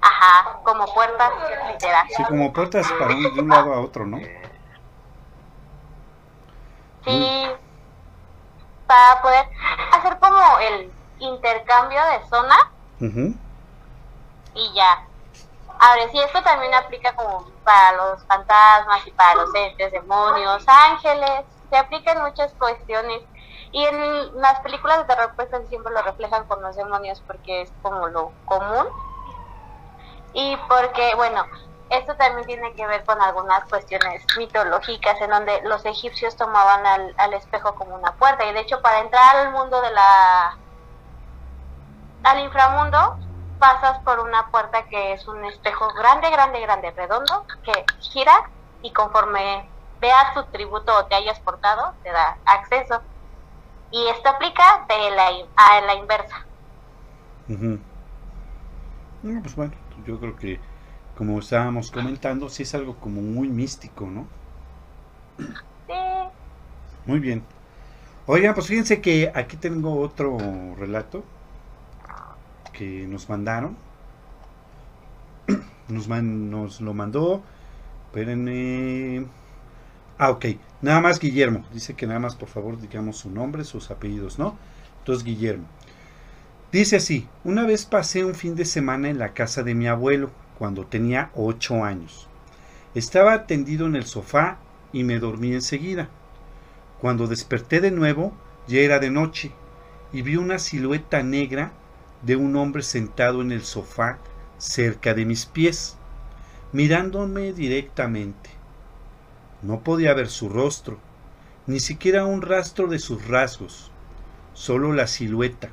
Ajá, 0.00 0.58
como 0.64 0.92
puertas, 0.92 1.30
literal. 1.72 2.06
Sí, 2.16 2.24
como 2.24 2.52
puertas 2.52 2.90
para 2.92 3.14
un, 3.14 3.22
de 3.34 3.40
un 3.40 3.48
lado 3.48 3.72
a 3.74 3.80
otro, 3.80 4.04
¿no? 4.04 4.18
Sí, 7.04 7.46
para 8.86 9.22
poder 9.22 9.48
hacer 9.92 10.18
como 10.18 10.58
el 10.58 10.92
intercambio 11.26 12.00
de 12.06 12.28
zona 12.28 12.56
y 14.54 14.74
ya. 14.74 15.06
Ahora, 15.78 16.08
sí, 16.10 16.20
esto 16.20 16.42
también 16.42 16.72
aplica 16.74 17.14
como 17.14 17.44
para 17.64 17.92
los 17.96 18.24
fantasmas 18.26 19.06
y 19.06 19.10
para 19.10 19.34
los 19.34 19.54
entes, 19.54 19.90
demonios, 19.90 20.64
ángeles, 20.66 21.44
se 21.70 21.76
aplica 21.76 22.12
en 22.12 22.22
muchas 22.22 22.52
cuestiones. 22.52 23.22
Y 23.72 23.84
en 23.84 24.40
las 24.40 24.60
películas 24.60 24.98
de 24.98 25.04
terror 25.04 25.32
pues 25.34 25.48
siempre 25.68 25.92
lo 25.92 26.02
reflejan 26.02 26.46
con 26.46 26.60
los 26.62 26.76
demonios 26.76 27.22
porque 27.26 27.62
es 27.62 27.72
como 27.82 28.06
lo 28.08 28.30
común. 28.44 28.86
Y 30.34 30.56
porque, 30.68 31.12
bueno, 31.16 31.44
esto 31.90 32.14
también 32.16 32.46
tiene 32.46 32.72
que 32.74 32.86
ver 32.86 33.04
con 33.04 33.20
algunas 33.20 33.64
cuestiones 33.64 34.24
mitológicas 34.36 35.20
en 35.20 35.30
donde 35.30 35.62
los 35.62 35.84
egipcios 35.84 36.36
tomaban 36.36 36.86
al, 36.86 37.14
al 37.18 37.34
espejo 37.34 37.74
como 37.74 37.94
una 37.94 38.12
puerta. 38.12 38.44
Y 38.44 38.52
de 38.52 38.60
hecho 38.60 38.80
para 38.82 39.00
entrar 39.00 39.36
al 39.36 39.52
mundo 39.52 39.80
de 39.80 39.90
la... 39.90 40.58
al 42.24 42.40
inframundo 42.40 43.16
pasas 43.58 43.98
por 44.04 44.20
una 44.20 44.50
puerta 44.50 44.84
que 44.88 45.12
es 45.12 45.26
un 45.28 45.44
espejo 45.44 45.88
grande, 45.94 46.30
grande, 46.30 46.60
grande, 46.60 46.90
redondo, 46.90 47.44
que 47.62 47.84
gira 48.00 48.32
y 48.82 48.92
conforme 48.92 49.70
veas 50.00 50.34
tu 50.34 50.42
tributo 50.50 50.92
o 50.98 51.06
te 51.06 51.14
hayas 51.14 51.38
portado, 51.40 51.94
te 52.02 52.10
da 52.10 52.38
acceso. 52.44 53.00
Y 53.90 54.08
esto 54.08 54.30
aplica 54.30 54.84
de 54.88 55.10
la, 55.10 55.28
a 55.54 55.80
la 55.82 55.94
inversa. 55.94 56.46
No, 59.22 59.42
pues 59.42 59.54
bueno, 59.54 59.74
yo 60.06 60.18
creo 60.18 60.36
que 60.36 60.60
como 61.16 61.38
estábamos 61.38 61.90
comentando, 61.90 62.48
sí 62.48 62.64
es 62.64 62.74
algo 62.74 62.96
como 62.96 63.20
muy 63.20 63.48
místico, 63.48 64.06
¿no? 64.06 64.26
Sí. 65.38 65.94
Muy 67.06 67.20
bien. 67.20 67.44
Oigan, 68.26 68.54
pues 68.54 68.66
fíjense 68.66 69.00
que 69.00 69.30
aquí 69.34 69.56
tengo 69.56 70.00
otro 70.00 70.36
relato 70.76 71.22
nos 73.08 73.28
mandaron. 73.28 73.76
Nos, 75.88 76.08
man- 76.08 76.50
nos 76.50 76.80
lo 76.80 76.94
mandó. 76.94 77.42
Espérenme. 78.06 79.26
Ah, 80.18 80.30
ok. 80.30 80.46
Nada 80.82 81.00
más 81.00 81.20
Guillermo. 81.20 81.64
Dice 81.72 81.94
que 81.94 82.06
nada 82.06 82.20
más, 82.20 82.36
por 82.36 82.48
favor, 82.48 82.80
digamos 82.80 83.18
su 83.18 83.30
nombre, 83.30 83.64
sus 83.64 83.90
apellidos, 83.90 84.38
¿no? 84.38 84.56
Entonces, 85.00 85.24
Guillermo. 85.24 85.66
Dice 86.72 86.96
así: 86.96 87.28
Una 87.44 87.64
vez 87.66 87.84
pasé 87.86 88.24
un 88.24 88.34
fin 88.34 88.56
de 88.56 88.64
semana 88.64 89.08
en 89.08 89.18
la 89.18 89.32
casa 89.32 89.62
de 89.62 89.74
mi 89.76 89.86
abuelo, 89.86 90.30
cuando 90.58 90.86
tenía 90.86 91.30
8 91.36 91.84
años. 91.84 92.26
Estaba 92.94 93.46
tendido 93.46 93.86
en 93.86 93.96
el 93.96 94.06
sofá 94.06 94.58
y 94.92 95.04
me 95.04 95.18
dormí 95.20 95.52
enseguida. 95.54 96.08
Cuando 97.00 97.26
desperté 97.26 97.80
de 97.80 97.90
nuevo, 97.90 98.32
ya 98.68 98.80
era 98.80 98.98
de 98.98 99.10
noche, 99.10 99.52
y 100.12 100.22
vi 100.22 100.36
una 100.36 100.58
silueta 100.58 101.22
negra 101.22 101.72
de 102.22 102.36
un 102.36 102.56
hombre 102.56 102.82
sentado 102.82 103.42
en 103.42 103.52
el 103.52 103.62
sofá 103.62 104.18
cerca 104.58 105.12
de 105.14 105.24
mis 105.24 105.46
pies, 105.46 105.96
mirándome 106.72 107.52
directamente. 107.52 108.50
No 109.62 109.80
podía 109.80 110.14
ver 110.14 110.28
su 110.28 110.48
rostro, 110.48 110.98
ni 111.66 111.80
siquiera 111.80 112.24
un 112.24 112.42
rastro 112.42 112.86
de 112.86 112.98
sus 112.98 113.26
rasgos, 113.28 113.90
solo 114.54 114.92
la 114.92 115.06
silueta 115.06 115.70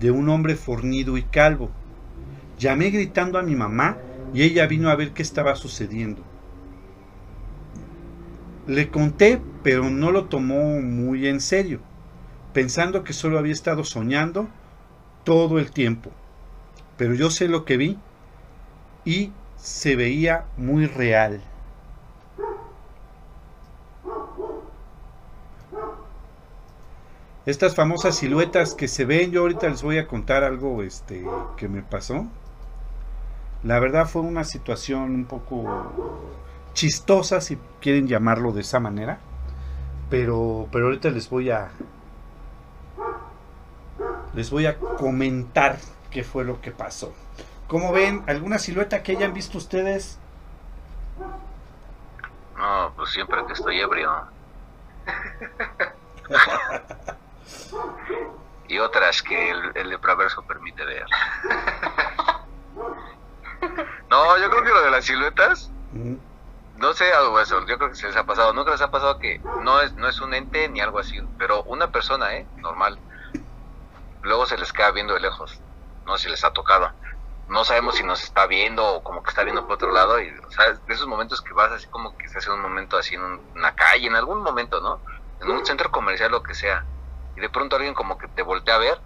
de 0.00 0.10
un 0.10 0.28
hombre 0.28 0.54
fornido 0.56 1.16
y 1.16 1.22
calvo. 1.22 1.70
Llamé 2.58 2.90
gritando 2.90 3.38
a 3.38 3.42
mi 3.42 3.54
mamá 3.54 3.98
y 4.32 4.42
ella 4.42 4.66
vino 4.66 4.90
a 4.90 4.96
ver 4.96 5.12
qué 5.12 5.22
estaba 5.22 5.54
sucediendo. 5.56 6.22
Le 8.66 8.90
conté, 8.90 9.40
pero 9.62 9.88
no 9.90 10.10
lo 10.12 10.26
tomó 10.26 10.80
muy 10.80 11.26
en 11.26 11.40
serio, 11.40 11.80
pensando 12.52 13.02
que 13.02 13.12
solo 13.12 13.38
había 13.38 13.52
estado 13.52 13.84
soñando 13.84 14.48
todo 15.28 15.58
el 15.58 15.72
tiempo. 15.72 16.10
Pero 16.96 17.12
yo 17.12 17.28
sé 17.28 17.48
lo 17.48 17.66
que 17.66 17.76
vi 17.76 17.98
y 19.04 19.30
se 19.56 19.94
veía 19.94 20.46
muy 20.56 20.86
real. 20.86 21.42
Estas 27.44 27.74
famosas 27.74 28.16
siluetas 28.16 28.72
que 28.72 28.88
se 28.88 29.04
ven, 29.04 29.30
yo 29.30 29.42
ahorita 29.42 29.68
les 29.68 29.82
voy 29.82 29.98
a 29.98 30.06
contar 30.06 30.44
algo 30.44 30.82
este 30.82 31.26
que 31.58 31.68
me 31.68 31.82
pasó. 31.82 32.26
La 33.62 33.78
verdad 33.80 34.08
fue 34.08 34.22
una 34.22 34.44
situación 34.44 35.14
un 35.14 35.26
poco 35.26 35.66
chistosa, 36.72 37.42
si 37.42 37.58
quieren 37.82 38.08
llamarlo 38.08 38.52
de 38.52 38.62
esa 38.62 38.80
manera. 38.80 39.18
Pero, 40.08 40.68
pero 40.72 40.86
ahorita 40.86 41.10
les 41.10 41.28
voy 41.28 41.50
a 41.50 41.68
les 44.38 44.50
voy 44.50 44.66
a 44.66 44.78
comentar 44.78 45.78
qué 46.12 46.22
fue 46.22 46.44
lo 46.44 46.60
que 46.60 46.70
pasó. 46.70 47.12
¿Cómo 47.66 47.92
ven? 47.92 48.22
¿Alguna 48.28 48.60
silueta 48.60 49.02
que 49.02 49.10
hayan 49.10 49.34
visto 49.34 49.58
ustedes? 49.58 50.20
No, 52.56 52.92
pues 52.94 53.10
siempre 53.10 53.44
que 53.48 53.54
estoy 53.54 53.80
ebrio. 53.80 54.12
y 58.68 58.78
otras 58.78 59.24
que 59.24 59.50
el, 59.50 59.72
el 59.74 59.88
leproverso 59.88 60.46
permite 60.46 60.84
ver. 60.84 61.06
No, 64.08 64.38
yo 64.38 64.48
creo 64.50 64.62
que 64.62 64.70
lo 64.70 64.82
de 64.82 64.90
las 64.92 65.04
siluetas, 65.04 65.72
Ujú. 65.92 66.16
no 66.76 66.92
sé, 66.94 67.12
algo 67.12 67.40
eso, 67.40 67.66
yo 67.66 67.76
creo 67.76 67.90
que 67.90 67.96
se 67.96 68.06
les 68.06 68.16
ha 68.16 68.24
pasado. 68.24 68.54
Nunca 68.54 68.70
les 68.70 68.80
ha 68.80 68.90
pasado 68.90 69.18
que 69.18 69.40
no 69.64 69.80
es, 69.80 69.94
no 69.94 70.08
es 70.08 70.20
un 70.20 70.32
ente 70.32 70.68
ni 70.68 70.80
algo 70.80 71.00
así, 71.00 71.20
pero 71.38 71.64
una 71.64 71.90
persona, 71.90 72.36
¿eh? 72.36 72.46
Normal. 72.56 73.00
Luego 74.22 74.46
se 74.46 74.58
les 74.58 74.72
queda 74.72 74.90
viendo 74.92 75.14
de 75.14 75.20
lejos. 75.20 75.62
No 76.04 76.16
sé 76.16 76.24
si 76.24 76.30
les 76.30 76.44
ha 76.44 76.52
tocado. 76.52 76.90
No 77.46 77.64
sabemos 77.64 77.96
si 77.96 78.04
nos 78.04 78.22
está 78.22 78.46
viendo 78.46 78.86
o 78.86 79.02
como 79.02 79.22
que 79.22 79.30
está 79.30 79.42
viendo 79.44 79.66
por 79.66 79.74
otro 79.74 79.92
lado. 79.92 80.20
Y, 80.20 80.28
o 80.28 80.72
de 80.86 80.94
esos 80.94 81.06
momentos 81.06 81.40
que 81.42 81.54
vas 81.54 81.72
así 81.72 81.88
como 81.88 82.16
que 82.16 82.26
estás 82.26 82.46
en 82.46 82.54
un 82.54 82.60
momento 82.62 82.96
así 82.98 83.14
en 83.14 83.22
un- 83.22 83.52
una 83.54 83.74
calle, 83.74 84.06
en 84.06 84.16
algún 84.16 84.42
momento, 84.42 84.80
¿no? 84.80 85.02
En 85.40 85.50
un 85.50 85.64
centro 85.64 85.90
comercial, 85.90 86.30
lo 86.30 86.42
que 86.42 86.54
sea. 86.54 86.86
Y 87.34 87.40
de 87.40 87.50
pronto 87.50 87.76
alguien 87.76 87.94
como 87.94 88.18
que 88.18 88.28
te 88.28 88.42
voltea 88.42 88.74
a 88.76 88.78
ver 88.78 89.00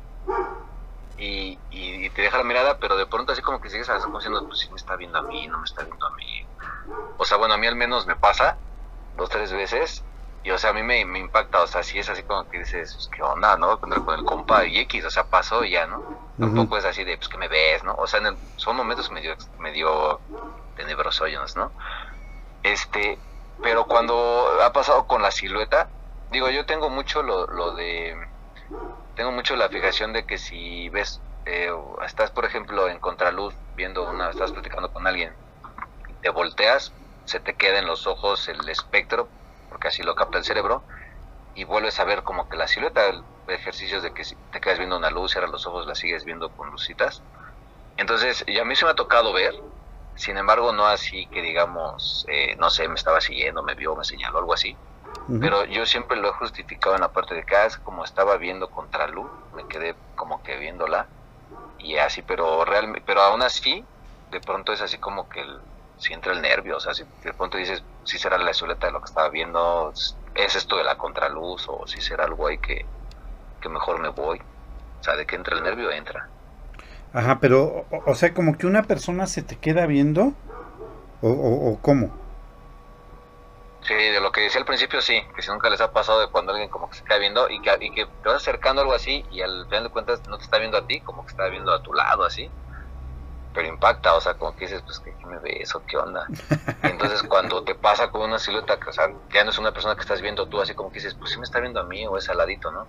y, 1.17 2.11
te 2.11 2.23
deja 2.23 2.39
la 2.39 2.45
mirada, 2.45 2.79
pero 2.79 2.97
de 2.97 3.07
pronto 3.07 3.33
así 3.33 3.43
como 3.43 3.61
que 3.61 3.71
sigues 3.71 3.89
como 4.05 4.19
diciendo, 4.19 4.45
pues 4.47 4.61
si 4.61 4.71
me 4.71 4.77
está 4.77 4.97
viendo 4.97 5.19
a 5.19 5.23
mí, 5.23 5.47
no 5.49 5.59
me 5.59 5.65
está 5.65 5.85
viendo 5.85 6.05
a 6.07 6.11
mí. 6.17 6.49
O 7.19 7.25
sea, 7.25 7.37
bueno, 7.37 7.55
a 7.55 7.59
mí 7.59 7.67
al 7.67 7.77
menos 7.77 8.07
me 8.07 8.17
pasa 8.17 8.59
dos, 9.15 9.29
tres 9.31 9.53
veces. 9.53 10.05
Y 10.43 10.51
o 10.51 10.59
sea, 10.59 10.71
a 10.71 10.73
mí 10.73 10.83
me, 10.83 11.05
me 11.05 11.19
impacta, 11.21 11.63
o 11.63 11.67
sea, 11.67 11.83
si 11.83 11.99
es 11.99 12.09
así 12.09 12.25
como 12.25 12.47
que 12.49 12.59
dices, 12.59 12.95
pues, 12.97 13.09
¿qué 13.17 13.23
onda, 13.23 13.57
no? 13.57 13.79
Con 13.81 13.93
el, 13.93 14.03
con 14.03 14.15
el 14.19 14.25
compa 14.25 14.65
y 14.67 14.79
X, 14.81 15.05
o 15.05 15.11
sea, 15.11 15.29
pasó 15.29 15.65
y 15.65 15.73
ya, 15.73 15.87
¿no? 15.87 16.07
Tampoco 16.39 16.77
es 16.79 16.85
así 16.85 17.05
de, 17.05 17.17
pues, 17.19 17.29
que 17.29 17.39
me 17.39 17.49
ves, 17.49 17.85
¿no? 17.85 17.95
O 17.95 18.07
sea, 18.09 18.21
en 18.21 18.27
el- 18.27 18.39
son 18.57 18.77
momentos 18.77 19.11
medio, 19.13 19.37
medio 19.59 20.25
tenebrosos, 20.75 21.29
¿no? 21.57 21.75
Este, 22.63 23.23
pero 23.61 23.87
cuando 23.87 24.63
ha 24.63 24.73
pasado 24.73 25.07
con 25.07 25.23
la 25.23 25.31
silueta, 25.31 25.93
digo, 26.29 26.51
yo 26.51 26.67
tengo 26.67 26.91
mucho 26.91 27.23
lo, 27.23 27.47
lo 27.47 27.75
de, 27.75 28.17
tengo 29.15 29.33
mucho 29.33 29.57
la 29.57 29.69
fijación 29.69 30.13
de 30.13 30.27
que 30.27 30.39
si 30.39 30.89
ves, 30.91 31.23
eh, 31.45 31.71
estás, 32.05 32.31
por 32.33 32.45
ejemplo, 32.45 32.89
en 32.89 33.01
contraluz, 33.01 33.57
viendo 33.75 34.09
una, 34.09 34.31
estás 34.31 34.53
platicando 34.53 34.91
con 34.93 35.07
alguien, 35.07 35.37
te 36.21 36.31
volteas, 36.31 36.97
se 37.25 37.41
te 37.41 37.57
queda 37.57 37.79
en 37.81 37.87
los 37.87 38.07
ojos 38.07 38.49
el 38.49 38.69
espectro, 38.69 39.33
porque 39.73 39.89
así 39.89 40.05
lo 40.05 40.15
capta 40.17 40.39
el 40.39 40.45
cerebro, 40.45 40.87
y 41.55 41.65
vuelves 41.65 42.01
a 42.01 42.05
ver 42.05 42.25
como 42.25 42.49
que 42.49 42.57
la 42.59 42.69
silueta, 42.69 43.07
el 43.09 43.25
ejercicios 43.49 44.03
de 44.05 44.13
que 44.15 44.25
te 44.51 44.61
quedas 44.61 44.79
viendo 44.79 44.97
una 44.99 45.11
luz, 45.11 45.33
cierras 45.33 45.51
los 45.53 45.67
ojos, 45.67 45.87
la 45.87 45.95
sigues 45.97 46.25
viendo 46.25 46.53
con 46.55 46.71
lucitas. 46.71 47.25
Entonces, 47.97 48.45
y 48.47 48.59
a 48.59 48.65
mí 48.65 48.75
se 48.77 48.85
me 48.85 48.93
ha 48.93 48.95
tocado 48.95 49.33
ver, 49.33 49.55
sin 50.15 50.37
embargo, 50.39 50.73
no 50.73 50.87
así 50.87 51.29
que 51.31 51.43
digamos, 51.43 52.25
eh, 52.29 52.57
no 52.59 52.71
sé, 52.71 52.89
me 52.89 52.95
estaba 52.97 53.21
siguiendo, 53.21 53.63
me 53.63 53.75
vio, 53.75 53.97
me 53.97 54.05
señaló, 54.05 54.39
algo 54.41 54.55
así. 54.55 54.81
Pero 55.39 55.65
yo 55.67 55.87
siempre 55.87 56.19
lo 56.19 56.29
he 56.31 56.33
justificado 56.33 56.97
en 56.97 57.03
la 57.03 57.13
parte 57.13 57.35
de 57.35 57.45
que 57.45 57.57
ah, 57.57 57.67
es 57.67 57.79
como 57.79 58.05
estaba 58.05 58.37
viendo 58.39 58.71
contra 58.71 59.09
luz, 59.09 59.33
me 59.53 59.67
quedé 59.67 60.01
como 60.15 60.43
que 60.43 60.59
viéndola 60.59 61.13
y 61.77 61.97
así, 61.99 62.23
pero 62.23 62.65
realmente, 62.65 63.03
pero 63.07 63.23
aún 63.23 63.43
así, 63.43 63.89
de 64.29 64.41
pronto 64.41 64.73
es 64.73 64.81
así 64.83 64.99
como 64.99 65.29
que 65.29 65.41
el- 65.43 65.72
si 66.03 66.13
entra 66.13 66.33
el 66.33 66.43
nervio, 66.43 66.79
o 66.79 66.81
sea, 66.81 66.95
si 66.95 67.05
de 67.23 67.33
pronto 67.33 67.57
dices, 67.57 67.85
si 68.03 68.19
será 68.19 68.37
la 68.37 68.53
silueta 68.53 68.89
de 68.89 68.93
lo 68.93 68.99
que 68.99 69.05
estaba 69.05 69.29
viendo, 69.29 69.93
es 70.35 70.57
esto 70.57 70.77
de 70.77 70.83
la 70.83 70.99
contraluz, 70.99 71.69
o 71.69 71.87
si 71.87 72.01
será 72.01 72.25
algo 72.25 72.49
ahí 72.49 72.59
que, 72.59 72.85
que 73.61 73.69
mejor 73.69 74.01
me 74.01 74.09
voy. 74.09 74.41
O 75.01 75.05
sea, 75.05 75.15
de 75.15 75.27
que 75.27 75.37
entra 75.37 75.57
el 75.57 75.63
nervio, 75.63 75.93
entra. 75.93 76.29
Ajá, 77.13 77.39
pero, 77.41 77.87
o, 78.05 78.15
sea, 78.17 78.35
como 78.35 78.59
que 78.59 78.67
una 78.67 78.83
persona 78.83 79.29
se 79.29 79.43
te 79.43 79.57
queda 79.57 79.87
viendo, 79.87 80.33
o, 81.21 81.29
o, 81.29 81.79
cómo. 81.81 82.11
Sí, 83.83 83.95
de 83.95 84.21
lo 84.21 84.33
que 84.33 84.41
decía 84.41 84.59
al 84.59 84.67
principio, 84.67 85.01
sí, 85.01 85.23
que 85.37 85.43
si 85.43 85.51
nunca 85.51 85.71
les 85.71 85.81
ha 85.81 85.93
pasado 85.93 86.21
de 86.21 86.29
cuando 86.31 86.51
alguien 86.51 86.69
como 86.69 86.91
que 86.91 86.97
se 86.97 87.05
queda 87.05 87.19
viendo 87.19 87.49
y 87.49 87.61
que, 87.61 87.77
y 87.81 87.93
que 87.93 88.07
te 88.07 88.29
vas 88.29 88.43
acercando 88.43 88.83
algo 88.83 88.95
así 88.95 89.25
y 89.31 89.41
al 89.41 89.67
final 89.67 89.85
de 89.85 89.91
cuentas 89.91 90.27
no 90.29 90.37
te 90.37 90.45
está 90.45 90.59
viendo 90.59 90.79
a 90.79 90.87
ti, 90.87 91.01
como 91.01 91.25
que 91.25 91.31
está 91.31 91.47
viendo 91.47 91.73
a 91.73 91.81
tu 91.81 91.93
lado 91.93 92.25
así, 92.25 92.51
pero 93.53 93.69
impacta, 93.69 94.15
o 94.15 94.21
sea, 94.21 94.35
como 94.35 94.55
que 94.57 94.67
dices, 94.67 94.83
pues, 94.83 94.99
¿qué, 95.01 95.15
me 95.27 95.39
ves 95.39 95.75
o 95.75 95.85
qué 95.87 95.97
onda? 95.97 96.27
entonces 96.83 97.23
cuando 97.29 97.63
te 97.65 97.75
pasa 97.75 98.11
con 98.11 98.23
una 98.23 98.39
silueta, 98.39 98.79
que, 98.79 98.91
o 98.91 98.93
sea, 98.93 99.11
ya 99.33 99.45
no 99.45 99.51
es 99.51 99.59
una 99.59 99.73
persona 99.73 99.95
que 99.95 100.03
estás 100.03 100.21
viendo 100.21 100.47
tú, 100.49 100.61
así 100.61 100.75
como 100.75 100.91
que 100.91 100.99
dices, 100.99 101.15
pues 101.15 101.31
sí 101.31 101.39
me 101.39 101.45
está 101.45 101.61
viendo 101.61 101.81
a 101.81 101.85
mí 101.85 102.07
o 102.07 102.17
es 102.17 102.29
al 102.29 102.39
ladito, 102.39 102.71
¿no? 102.71 102.87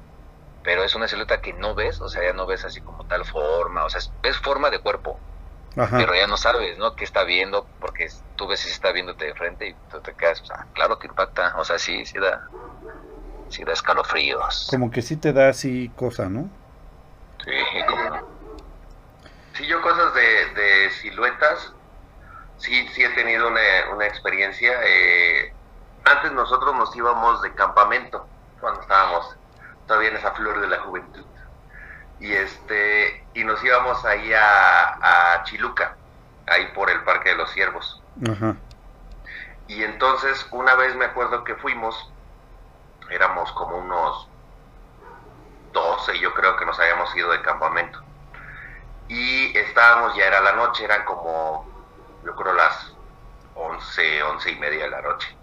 pero 0.63 0.83
es 0.83 0.95
una 0.95 1.07
silueta 1.07 1.41
que 1.41 1.53
no 1.53 1.75
ves, 1.75 2.01
o 2.01 2.07
sea, 2.07 2.23
ya 2.23 2.33
no 2.33 2.47
ves 2.47 2.63
así 2.63 2.81
como 2.81 3.05
tal 3.05 3.25
forma, 3.25 3.83
o 3.83 3.89
sea, 3.89 3.99
ves 4.21 4.37
forma 4.37 4.69
de 4.69 4.79
cuerpo, 4.79 5.19
pero 5.75 6.15
ya 6.15 6.27
no 6.27 6.37
sabes, 6.37 6.77
¿no? 6.77 6.95
¿Qué 6.95 7.03
está 7.03 7.23
viendo? 7.23 7.67
Porque 7.79 8.07
tú 8.37 8.47
ves 8.47 8.61
si 8.61 8.69
está 8.69 8.91
viéndote 8.91 9.25
de 9.25 9.33
frente 9.33 9.69
y 9.69 9.75
tú 9.91 9.99
te 9.99 10.13
quedas, 10.13 10.41
o 10.41 10.45
sea, 10.45 10.65
claro 10.73 10.97
que 10.97 11.07
impacta, 11.07 11.53
o 11.57 11.65
sea, 11.65 11.77
sí, 11.77 12.05
sí 12.05 12.17
da, 12.17 12.47
sí 13.49 13.63
da 13.63 13.73
escalofríos. 13.73 14.67
Como 14.69 14.89
que 14.89 15.01
sí 15.01 15.17
te 15.17 15.33
da 15.33 15.49
así 15.49 15.91
cosa, 15.95 16.29
¿no? 16.29 16.49
Sí, 17.43 17.51
como 17.87 18.42
Sí, 19.53 19.67
yo 19.67 19.81
cosas 19.81 20.13
de, 20.13 20.45
de 20.53 20.91
siluetas, 20.91 21.73
sí, 22.57 22.87
sí 22.89 23.03
he 23.03 23.09
tenido 23.09 23.47
una, 23.47 23.61
una 23.93 24.05
experiencia. 24.05 24.79
Eh, 24.83 25.53
antes 26.05 26.31
nosotros 26.31 26.75
nos 26.75 26.95
íbamos 26.95 27.41
de 27.41 27.53
campamento, 27.53 28.27
cuando 28.59 28.81
estábamos 28.81 29.35
todavía 29.87 30.09
en 30.09 30.17
esa 30.17 30.31
flor 30.31 30.59
de 30.59 30.67
la 30.67 30.79
juventud. 30.79 31.25
Y 32.19 32.33
este 32.33 33.25
y 33.33 33.43
nos 33.43 33.63
íbamos 33.63 34.03
ahí 34.05 34.33
a, 34.33 35.33
a 35.35 35.43
Chiluca, 35.43 35.95
ahí 36.47 36.67
por 36.73 36.89
el 36.89 37.03
Parque 37.03 37.29
de 37.29 37.35
los 37.35 37.51
Ciervos. 37.51 38.01
Y 39.67 39.83
entonces 39.83 40.45
una 40.51 40.75
vez 40.75 40.95
me 40.95 41.05
acuerdo 41.05 41.43
que 41.43 41.55
fuimos, 41.55 42.11
éramos 43.09 43.51
como 43.53 43.77
unos 43.77 44.27
12, 45.73 46.19
yo 46.19 46.33
creo 46.33 46.55
que 46.55 46.65
nos 46.65 46.79
habíamos 46.79 47.15
ido 47.15 47.31
de 47.31 47.41
campamento. 47.41 48.02
Y 49.13 49.55
estábamos, 49.55 50.15
ya 50.15 50.25
era 50.25 50.41
la 50.41 50.53
noche, 50.53 50.85
eran 50.85 51.05
como, 51.05 51.67
yo 52.25 52.35
creo 52.35 52.51
las 52.55 52.93
11, 53.53 54.23
11 54.23 54.51
y 54.51 54.55
media 54.55 54.85
de 54.85 54.89
la 54.89 55.03
noche. 55.03 55.37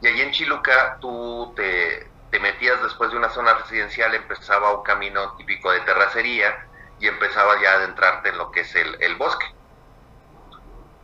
Y 0.00 0.08
allí 0.08 0.20
en 0.20 0.32
Chiluca 0.32 0.98
tú 1.00 1.52
te, 1.54 2.10
metías 2.40 2.82
después 2.82 3.12
de 3.12 3.18
una 3.18 3.30
zona 3.30 3.54
residencial, 3.54 4.12
empezaba 4.16 4.74
un 4.74 4.82
camino 4.82 5.36
típico 5.36 5.70
de 5.70 5.78
terracería 5.82 6.66
y 6.98 7.06
empezaba 7.06 7.62
ya 7.62 7.70
a 7.70 7.74
adentrarte 7.74 8.30
en 8.30 8.38
lo 8.38 8.50
que 8.50 8.62
es 8.62 8.74
el, 8.74 9.14
bosque. 9.14 9.46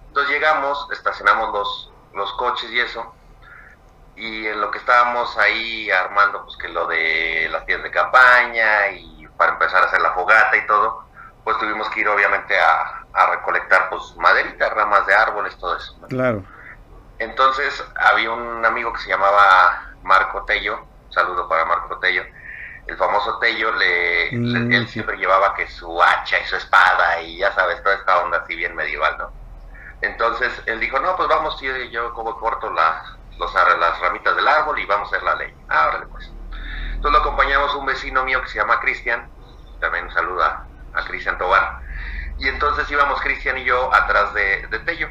Entonces 0.09 0.35
llegamos, 0.35 0.88
estacionamos 0.91 1.53
los, 1.53 1.93
los 2.12 2.33
coches 2.33 2.73
y 2.73 2.81
eso, 2.81 3.14
y 4.17 4.49
en 4.49 4.61
lo 4.61 4.73
que 4.73 4.79
estábamos 4.79 5.38
ahí 5.38 5.88
armando, 5.93 6.45
pues 6.45 6.57
que 6.57 6.71
lo 6.71 6.88
de 6.88 7.49
las 7.53 7.64
tiendas 7.67 7.85
de 7.85 7.97
campaña 7.97 8.91
y 8.91 9.29
para 9.37 9.53
empezar 9.53 9.85
a 9.85 9.87
hacer 9.87 10.01
la 10.01 10.12
fogata 10.14 10.57
y 10.57 10.67
todo, 10.67 11.08
pues 11.49 11.61
tuvimos 11.61 11.89
que 11.89 12.01
ir 12.01 12.09
obviamente 12.11 12.55
a, 12.61 13.07
a 13.15 13.27
recolectar 13.31 13.89
pues 13.89 14.15
maderita, 14.19 14.69
ramas 14.69 15.07
de 15.07 15.15
árboles, 15.15 15.57
todo 15.57 15.79
eso. 15.79 15.99
Claro. 16.07 16.45
Entonces 17.19 17.83
había 17.97 18.33
un 18.33 18.63
amigo 18.67 18.93
que 18.93 18.99
se 19.01 19.09
llamaba 19.09 19.95
Marco 20.03 20.45
Tello, 20.45 20.87
saludo 21.09 21.49
para 21.49 21.65
Marco 21.65 21.99
Tello. 22.01 22.23
El 22.87 22.99
famoso 22.99 23.39
Tello, 23.39 23.73
le, 23.77 24.31
mm, 24.31 24.73
él 24.73 24.89
siempre 24.89 25.17
llevaba 25.17 25.55
que 25.55 25.67
su 25.69 26.03
hacha 26.03 26.39
y 26.39 26.45
su 26.45 26.57
espada 26.57 27.23
y 27.23 27.39
ya 27.39 27.51
sabes, 27.55 27.83
toda 27.83 27.95
esta 27.95 28.19
onda 28.19 28.41
así 28.45 28.55
bien 28.55 28.77
medieval, 28.77 29.17
¿no? 29.17 29.33
Entonces 30.03 30.53
él 30.67 30.81
dijo, 30.81 31.01
no, 31.01 31.17
pues 31.17 31.31
vamos, 31.31 31.59
yo, 31.63 31.75
yo 31.91 32.13
como 32.13 32.39
corto 32.39 32.71
las, 32.75 33.17
los, 33.39 33.55
las 33.55 34.01
ramitas 34.01 34.37
del 34.37 34.49
árbol 34.49 34.79
y 34.81 34.85
vamos 34.85 35.11
a 35.11 35.17
hacer 35.17 35.23
la 35.23 35.35
ley. 35.37 35.55
Ah, 35.71 35.99
pues. 36.13 36.31
Entonces 36.93 37.11
lo 37.11 37.19
acompañamos 37.21 37.75
un 37.75 37.87
vecino 37.87 38.23
mío 38.27 38.43
que 38.43 38.49
se 38.49 38.59
llama 38.59 38.81
Cristian, 38.81 39.31
también 39.81 40.05
un 40.05 40.13
saludo 40.13 40.45
a, 40.99 41.05
Cristian 41.05 41.39
Tobar. 41.39 41.81
Y 42.39 42.49
entonces 42.49 42.91
íbamos 42.91 43.21
Cristian 43.21 43.59
y 43.59 43.65
yo 43.65 43.93
atrás 43.95 44.33
de, 44.35 44.67
Tello. 44.85 45.09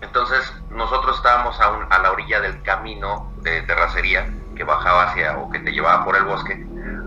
Entonces 0.00 0.52
nosotros 0.70 1.16
estábamos 1.16 1.58
a, 1.60 1.86
a 1.90 1.98
la 1.98 2.12
orilla 2.12 2.40
del 2.40 2.62
camino 2.62 3.32
de 3.38 3.62
terracería 3.62 4.28
que 4.54 4.64
bajaba 4.64 5.04
hacia 5.04 5.36
o 5.38 5.50
que 5.50 5.58
te 5.60 5.72
llevaba 5.72 6.04
por 6.04 6.16
el 6.16 6.24
bosque. 6.24 6.54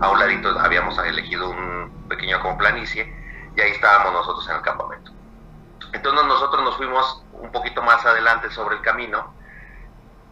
A 0.00 0.08
un 0.08 0.18
ladito 0.18 0.58
habíamos 0.58 0.98
elegido 0.98 1.50
un 1.50 2.06
pequeño 2.08 2.40
como 2.40 2.58
planicie 2.58 3.14
y 3.56 3.60
ahí 3.60 3.70
estábamos 3.72 4.12
nosotros 4.12 4.48
en 4.48 4.56
el 4.56 4.62
campamento. 4.62 5.12
Entonces 5.92 6.26
nosotros 6.26 6.64
nos 6.64 6.76
fuimos 6.76 7.24
un 7.32 7.50
poquito 7.50 7.82
más 7.82 8.04
adelante 8.06 8.50
sobre 8.50 8.76
el 8.76 8.82
camino 8.82 9.34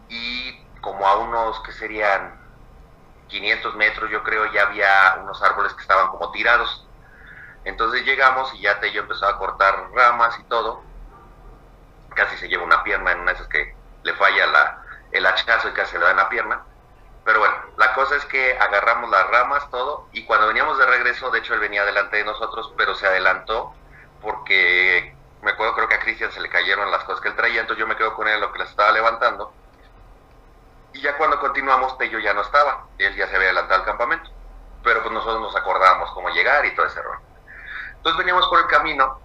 y 0.07 0.65
como 0.81 1.05
a 1.05 1.17
unos 1.17 1.59
que 1.61 1.71
serían 1.73 2.39
500 3.27 3.75
metros 3.75 4.09
yo 4.09 4.23
creo 4.23 4.51
ya 4.51 4.63
había 4.63 5.19
unos 5.21 5.41
árboles 5.43 5.73
que 5.73 5.81
estaban 5.81 6.07
como 6.07 6.31
tirados. 6.31 6.87
Entonces 7.65 8.05
llegamos 8.05 8.53
y 8.53 8.61
ya 8.61 8.79
Tello 8.79 9.01
empezó 9.01 9.27
a 9.27 9.37
cortar 9.37 9.89
ramas 9.93 10.37
y 10.39 10.43
todo. 10.43 10.81
Casi 12.15 12.37
se 12.37 12.47
lleva 12.47 12.63
una 12.63 12.83
pierna 12.83 13.11
en 13.11 13.19
una 13.19 13.31
de 13.31 13.37
esas 13.37 13.47
que 13.47 13.75
le 14.03 14.13
falla 14.13 14.47
la, 14.47 14.83
el 15.11 15.25
hachazo 15.25 15.69
y 15.69 15.73
casi 15.73 15.97
le 15.97 16.05
da 16.05 16.11
en 16.11 16.17
la 16.17 16.29
pierna. 16.29 16.63
Pero 17.25 17.39
bueno, 17.39 17.55
la 17.77 17.93
cosa 17.93 18.15
es 18.15 18.25
que 18.25 18.57
agarramos 18.57 19.09
las 19.09 19.27
ramas, 19.29 19.69
todo, 19.69 20.07
y 20.13 20.25
cuando 20.25 20.47
veníamos 20.47 20.77
de 20.77 20.85
regreso, 20.85 21.29
de 21.29 21.39
hecho 21.39 21.53
él 21.53 21.59
venía 21.59 21.85
delante 21.85 22.17
de 22.17 22.23
nosotros, 22.23 22.73
pero 22.77 22.95
se 22.95 23.05
adelantó 23.05 23.73
porque 24.21 25.15
me 25.41 25.51
acuerdo, 25.51 25.75
creo 25.75 25.87
que 25.87 25.95
a 25.95 25.99
Cristian 25.99 26.31
se 26.31 26.41
le 26.41 26.49
cayeron 26.49 26.91
las 26.91 27.03
cosas 27.03 27.21
que 27.21 27.29
él 27.29 27.35
traía, 27.35 27.61
entonces 27.61 27.79
yo 27.79 27.87
me 27.87 27.95
quedo 27.95 28.13
con 28.13 28.27
él 28.27 28.39
lo 28.41 28.51
que 28.51 28.59
las 28.59 28.69
estaba 28.69 28.91
levantando. 28.91 29.53
Y 30.93 31.01
ya 31.01 31.17
cuando 31.17 31.39
continuamos, 31.39 31.97
Tello 31.97 32.19
ya 32.19 32.33
no 32.33 32.41
estaba, 32.41 32.87
él 32.97 33.15
ya 33.15 33.27
se 33.27 33.35
había 33.35 33.49
adelantado 33.49 33.81
al 33.81 33.85
campamento, 33.85 34.29
pero 34.83 35.01
pues 35.01 35.13
nosotros 35.13 35.41
nos 35.41 35.55
acordábamos 35.55 36.11
cómo 36.11 36.29
llegar 36.29 36.65
y 36.65 36.75
todo 36.75 36.87
ese 36.87 37.01
rollo. 37.01 37.28
Entonces 37.99 38.17
veníamos 38.17 38.47
por 38.47 38.59
el 38.59 38.67
camino 38.67 39.19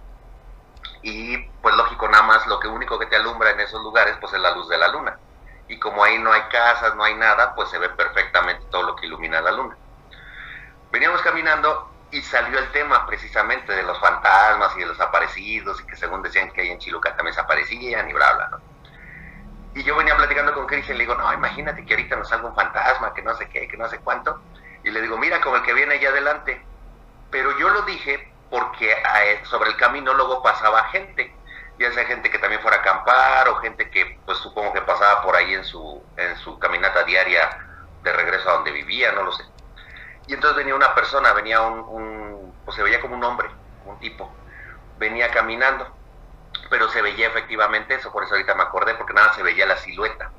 y 1.01 1.37
pues 1.61 1.75
lógico, 1.75 2.07
nada 2.07 2.23
más 2.23 2.45
lo 2.47 2.59
que 2.59 2.67
único 2.67 2.99
que 2.99 3.05
te 3.05 3.15
alumbra 3.15 3.51
en 3.51 3.59
esos 3.59 3.81
lugares 3.81 4.17
pues 4.19 4.33
es 4.33 4.39
la 4.39 4.51
luz 4.51 4.67
de 4.69 4.77
la 4.77 4.89
luna 4.89 5.17
y 5.67 5.79
como 5.79 6.03
ahí 6.03 6.19
no 6.19 6.31
hay 6.31 6.41
casas, 6.43 6.95
no 6.95 7.03
hay 7.03 7.15
nada, 7.15 7.55
pues 7.55 7.69
se 7.69 7.79
ve 7.79 7.89
perfectamente 7.89 8.65
todo 8.69 8.83
lo 8.83 8.95
que 8.95 9.07
ilumina 9.07 9.41
la 9.41 9.51
luna. 9.51 9.75
Veníamos 10.91 11.21
caminando 11.21 11.91
y 12.11 12.21
salió 12.21 12.59
el 12.59 12.71
tema 12.71 13.05
precisamente 13.05 13.73
de 13.73 13.83
los 13.83 13.99
fantasmas 13.99 14.75
y 14.75 14.81
de 14.81 14.85
los 14.85 14.99
aparecidos 14.99 15.81
y 15.81 15.85
que 15.87 15.95
según 15.95 16.21
decían 16.21 16.51
que 16.51 16.61
ahí 16.61 16.69
en 16.69 16.79
Chiluca 16.79 17.15
también 17.15 17.33
se 17.33 17.41
aparecían 17.41 18.09
y 18.09 18.13
bla, 18.13 18.33
bla, 18.33 18.47
¿no? 18.49 18.75
Y 19.73 19.83
yo 19.83 19.95
venía 19.97 20.15
platicando 20.15 20.53
con 20.53 20.67
Cristian 20.67 20.97
le 20.97 21.03
digo, 21.03 21.15
no, 21.15 21.33
imagínate 21.33 21.85
que 21.85 21.93
ahorita 21.93 22.15
nos 22.15 22.29
salga 22.29 22.47
un 22.47 22.55
fantasma, 22.55 23.13
que 23.13 23.21
no 23.21 23.35
sé 23.35 23.49
qué, 23.49 23.67
que 23.67 23.75
no 23.75 23.89
sé 23.89 23.99
cuánto. 23.99 24.41
Y 24.83 24.91
le 24.91 25.01
digo, 25.01 25.17
mira, 25.17 25.41
como 25.41 25.57
el 25.57 25.63
que 25.63 25.73
viene 25.73 25.95
allá 25.95 26.09
adelante. 26.09 26.63
Pero 27.29 27.57
yo 27.57 27.69
lo 27.69 27.81
dije 27.81 28.31
porque 28.49 28.91
eh, 28.91 29.41
sobre 29.43 29.69
el 29.69 29.77
camino 29.77 30.13
luego 30.13 30.41
pasaba 30.41 30.83
gente 30.85 31.35
ya 31.77 31.91
sea 31.91 32.05
gente 32.05 32.29
que 32.29 32.39
también 32.39 32.61
fuera 32.61 32.77
a 32.77 32.79
acampar 32.79 33.49
o 33.49 33.55
gente 33.57 33.89
que 33.89 34.19
pues 34.25 34.37
supongo 34.37 34.73
que 34.73 34.81
pasaba 34.81 35.21
por 35.21 35.35
ahí 35.35 35.53
en 35.53 35.63
su, 35.63 36.01
en 36.17 36.35
su 36.37 36.57
caminata 36.59 37.03
diaria 37.03 37.57
de 38.01 38.13
regreso 38.13 38.49
a 38.49 38.53
donde 38.53 38.71
vivía, 38.71 39.11
no 39.11 39.23
lo 39.23 39.31
sé. 39.31 39.43
Y 40.27 40.33
entonces 40.33 40.57
venía 40.57 40.75
una 40.75 40.95
persona, 40.95 41.33
venía 41.33 41.61
un, 41.61 42.53
pues 42.63 42.75
se 42.75 42.83
veía 42.83 43.01
como 43.01 43.15
un 43.15 43.23
hombre, 43.23 43.49
un 43.85 43.99
tipo, 43.99 44.33
venía 44.97 45.29
caminando, 45.31 45.87
pero 46.69 46.87
se 46.89 47.01
veía 47.01 47.27
efectivamente 47.27 47.95
eso, 47.95 48.11
por 48.11 48.23
eso 48.23 48.33
ahorita 48.33 48.55
me 48.55 48.63
acordé, 48.63 48.95
porque 48.95 49.13
nada 49.13 49.33
se 49.33 49.43
veía 49.43 49.65
la 49.65 49.77
silueta. 49.77 50.31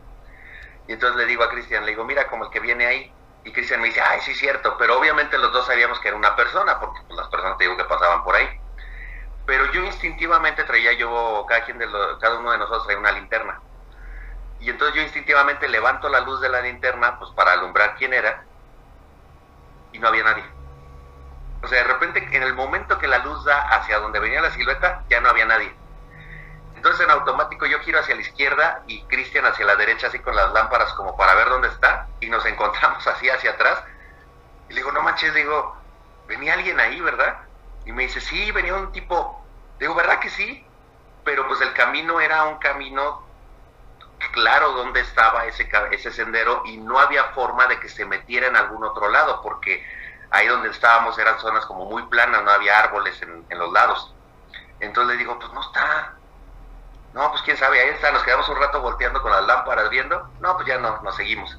Y 0.89 0.93
entonces 0.93 1.17
le 1.17 1.27
digo 1.27 1.45
a 1.45 1.51
Cristian, 1.51 1.85
le 1.85 1.93
digo, 1.93 2.05
mira 2.05 2.29
como 2.29 2.45
el 2.45 2.51
que 2.51 2.61
viene 2.61 2.87
ahí, 2.87 3.13
y 3.47 3.53
Cristian 3.53 3.81
me 3.81 3.89
dice, 3.89 4.01
ay, 4.01 4.21
sí, 4.21 4.35
cierto, 4.35 4.77
pero 4.77 4.99
obviamente 4.99 5.39
los 5.39 5.53
dos 5.53 5.67
sabíamos 5.67 5.99
que 6.01 6.09
era 6.09 6.17
una 6.17 6.37
persona, 6.37 6.79
porque 6.79 7.01
pues, 7.07 7.19
las 7.19 7.29
personas 7.29 7.57
te 7.57 7.65
digo 7.65 7.77
que 7.77 7.85
pasaban 7.85 8.23
por 8.25 8.35
ahí 8.35 8.49
pero 9.47 9.71
yo 9.73 9.85
instintivamente 9.85 10.65
traía 10.65 10.93
yo, 10.95 11.47
cada, 11.49 11.65
quien 11.65 11.79
de 11.79 11.87
cada 12.21 12.39
uno 12.39 12.51
de 12.51 12.59
nosotros 12.59 12.85
traía 12.85 12.99
una 12.99 13.13
linterna. 13.13 13.61
Y 14.59 14.69
entonces 14.71 14.97
yo 14.97 15.03
instintivamente 15.03 15.69
levanto 15.69 16.09
la 16.09 16.21
luz 16.21 16.41
de 16.41 16.49
la 16.49 16.61
linterna 16.61 17.19
pues 17.19 17.31
para 17.37 17.53
alumbrar 17.53 17.95
quién 17.97 18.13
era 18.13 18.45
y 19.93 19.99
no 19.99 20.09
había 20.09 20.25
nadie. 20.25 20.45
O 21.63 21.69
sea, 21.69 21.79
de 21.79 21.93
repente 21.93 22.29
en 22.33 22.43
el 22.43 22.55
momento 22.55 22.99
que 22.99 23.07
la 23.07 23.19
luz 23.19 23.45
da 23.45 23.61
hacia 23.69 24.01
donde 24.01 24.19
venía 24.19 24.41
la 24.41 24.51
silueta, 24.51 25.05
ya 25.09 25.21
no 25.21 25.29
había 25.29 25.47
nadie. 25.47 25.73
Entonces 26.77 27.01
en 27.05 27.11
automático 27.11 27.67
yo 27.67 27.81
giro 27.81 27.99
hacia 27.99 28.15
la 28.15 28.21
izquierda 28.21 28.83
y 28.87 29.03
Cristian 29.05 29.47
hacia 29.47 29.67
la 29.67 29.77
derecha 29.77 30.07
así 30.07 30.19
con 30.21 30.37
las 30.37 30.53
lámparas 30.53 30.93
como 30.93 31.17
para 31.17 31.35
ver 31.35 31.49
dónde 31.49 31.69
está 31.69 32.07
y 32.21 32.29
nos 32.29 32.45
encontramos 32.47 33.05
así 33.09 33.29
hacia 33.29 33.53
atrás. 33.53 33.83
Y 34.69 34.75
le 34.75 34.81
digo, 34.81 34.93
no 34.93 35.03
manches, 35.03 35.35
digo, 35.35 35.77
venía 36.27 36.55
alguien 36.55 36.79
ahí, 36.79 37.01
¿verdad? 37.01 37.39
Y 37.85 37.93
me 37.93 38.05
dice, 38.05 38.21
sí, 38.21 38.51
venía 38.53 38.75
un 38.75 38.93
tipo. 38.93 39.45
Digo, 39.79 39.95
¿verdad 39.95 40.19
que 40.21 40.31
sí? 40.31 40.67
pero 41.27 41.47
pues 41.49 41.61
el 41.61 41.75
camino 41.75 42.21
era 42.21 42.45
un 42.45 42.59
camino 42.59 43.27
claro 44.31 44.73
dónde 44.73 45.01
estaba 45.01 45.45
ese, 45.47 45.69
ese 45.91 46.13
sendero 46.13 46.63
y 46.65 46.77
no 46.77 47.01
había 47.01 47.25
forma 47.35 47.67
de 47.67 47.81
que 47.81 47.89
se 47.89 48.07
metiera 48.07 48.47
en 48.47 48.57
algún 48.57 48.85
otro 48.85 49.09
lado, 49.11 49.43
porque 49.43 49.85
ahí 50.31 50.47
donde 50.47 50.71
estábamos 50.71 51.19
eran 51.19 51.39
zonas 51.41 51.67
como 51.67 51.85
muy 51.87 52.05
planas, 52.05 52.45
no 52.45 52.51
había 52.53 52.79
árboles 52.79 53.21
en, 53.23 53.45
en 53.51 53.59
los 53.59 53.73
lados. 53.73 54.15
Entonces 54.79 55.17
le 55.17 55.19
digo, 55.19 55.37
pues 55.37 55.53
no 55.53 55.61
está. 55.61 56.15
No, 57.17 57.31
pues 57.31 57.41
quién 57.41 57.57
sabe, 57.57 57.81
ahí 57.81 57.89
está, 57.89 58.13
nos 58.13 58.23
quedamos 58.25 58.47
un 58.51 58.59
rato 58.59 58.83
volteando 58.83 59.23
con 59.23 59.33
las 59.33 59.43
lámparas 59.47 59.89
viendo. 59.89 60.29
No, 60.39 60.55
pues 60.55 60.69
ya 60.69 60.77
no, 60.77 61.01
nos 61.01 61.17
seguimos. 61.17 61.59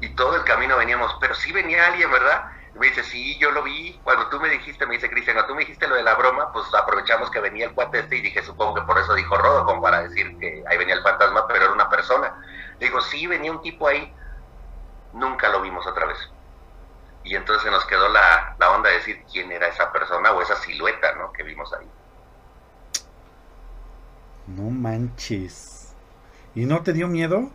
Y 0.00 0.16
todo 0.16 0.34
el 0.34 0.42
camino 0.42 0.76
veníamos, 0.76 1.16
pero 1.20 1.32
sí 1.36 1.52
venía 1.52 1.86
alguien, 1.86 2.10
¿verdad? 2.10 2.50
me 2.74 2.88
dice, 2.88 3.04
sí, 3.04 3.38
yo 3.38 3.52
lo 3.52 3.62
vi. 3.62 4.00
Cuando 4.02 4.28
tú 4.28 4.40
me 4.40 4.48
dijiste, 4.48 4.84
me 4.84 4.96
dice 4.96 5.08
Cristian, 5.08 5.36
cuando 5.36 5.52
tú 5.52 5.54
me 5.54 5.60
dijiste 5.60 5.86
lo 5.86 5.94
de 5.94 6.02
la 6.02 6.16
broma, 6.16 6.52
pues 6.52 6.66
aprovechamos 6.74 7.30
que 7.30 7.38
venía 7.38 7.66
el 7.66 7.72
cuate 7.72 8.00
este 8.00 8.16
y 8.16 8.20
dije, 8.20 8.42
supongo 8.42 8.74
que 8.74 8.82
por 8.82 8.98
eso 8.98 9.14
dijo 9.14 9.36
Rodo, 9.36 9.64
como 9.64 9.80
para 9.80 10.02
decir 10.02 10.36
que 10.40 10.64
ahí 10.68 10.76
venía 10.76 10.96
el 10.96 11.02
fantasma, 11.04 11.46
pero 11.46 11.64
era 11.64 11.72
una 11.72 11.88
persona. 11.88 12.34
digo, 12.80 13.00
sí, 13.00 13.28
venía 13.28 13.52
un 13.52 13.62
tipo 13.62 13.86
ahí. 13.86 14.12
Nunca 15.12 15.48
lo 15.50 15.60
vimos 15.62 15.86
otra 15.86 16.06
vez. 16.06 16.18
Y 17.22 17.36
entonces 17.36 17.70
nos 17.70 17.84
quedó 17.86 18.08
la, 18.08 18.56
la 18.58 18.70
onda 18.72 18.90
de 18.90 18.96
decir 18.96 19.24
quién 19.30 19.52
era 19.52 19.68
esa 19.68 19.92
persona 19.92 20.32
o 20.32 20.42
esa 20.42 20.56
silueta, 20.56 21.14
¿no? 21.14 21.32
Que 21.32 21.44
vimos 21.44 21.72
ahí. 21.74 21.88
No 24.46 24.70
manches. 24.70 25.94
¿Y 26.54 26.64
no 26.64 26.82
te 26.82 26.92
dio 26.92 27.08
miedo? 27.08 27.50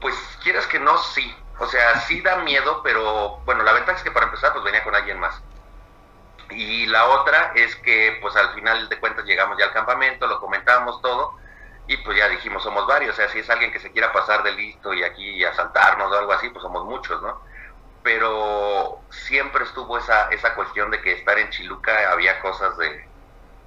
Pues 0.00 0.14
quieras 0.42 0.66
que 0.66 0.78
no, 0.78 0.96
sí. 0.98 1.34
O 1.58 1.66
sea, 1.66 2.00
sí 2.00 2.20
da 2.20 2.36
miedo, 2.36 2.80
pero 2.82 3.40
bueno, 3.44 3.62
la 3.62 3.72
ventaja 3.72 3.98
es 3.98 4.04
que 4.04 4.10
para 4.10 4.26
empezar, 4.26 4.52
pues 4.52 4.64
venía 4.64 4.82
con 4.82 4.94
alguien 4.94 5.20
más. 5.20 5.42
Y 6.50 6.86
la 6.86 7.06
otra 7.06 7.52
es 7.54 7.76
que, 7.76 8.18
pues 8.20 8.34
al 8.36 8.54
final 8.54 8.88
de 8.88 8.98
cuentas 8.98 9.24
llegamos 9.24 9.58
ya 9.58 9.66
al 9.66 9.72
campamento, 9.72 10.26
lo 10.26 10.40
comentamos 10.40 11.00
todo, 11.02 11.36
y 11.86 11.96
pues 11.98 12.16
ya 12.16 12.28
dijimos, 12.28 12.62
somos 12.62 12.86
varios. 12.86 13.14
O 13.14 13.16
sea, 13.16 13.28
si 13.28 13.40
es 13.40 13.50
alguien 13.50 13.72
que 13.72 13.80
se 13.80 13.92
quiera 13.92 14.12
pasar 14.12 14.42
de 14.42 14.52
listo 14.52 14.92
y 14.94 15.02
aquí 15.02 15.44
asaltarnos 15.44 16.10
o 16.10 16.18
algo 16.18 16.32
así, 16.32 16.48
pues 16.50 16.62
somos 16.62 16.84
muchos, 16.84 17.20
¿no? 17.22 17.40
Pero 18.02 19.00
siempre 19.10 19.64
estuvo 19.64 19.98
esa, 19.98 20.28
esa 20.30 20.54
cuestión 20.54 20.90
de 20.90 21.00
que 21.00 21.12
estar 21.12 21.38
en 21.38 21.50
Chiluca 21.50 22.10
había 22.10 22.40
cosas 22.40 22.76
de, 22.78 23.11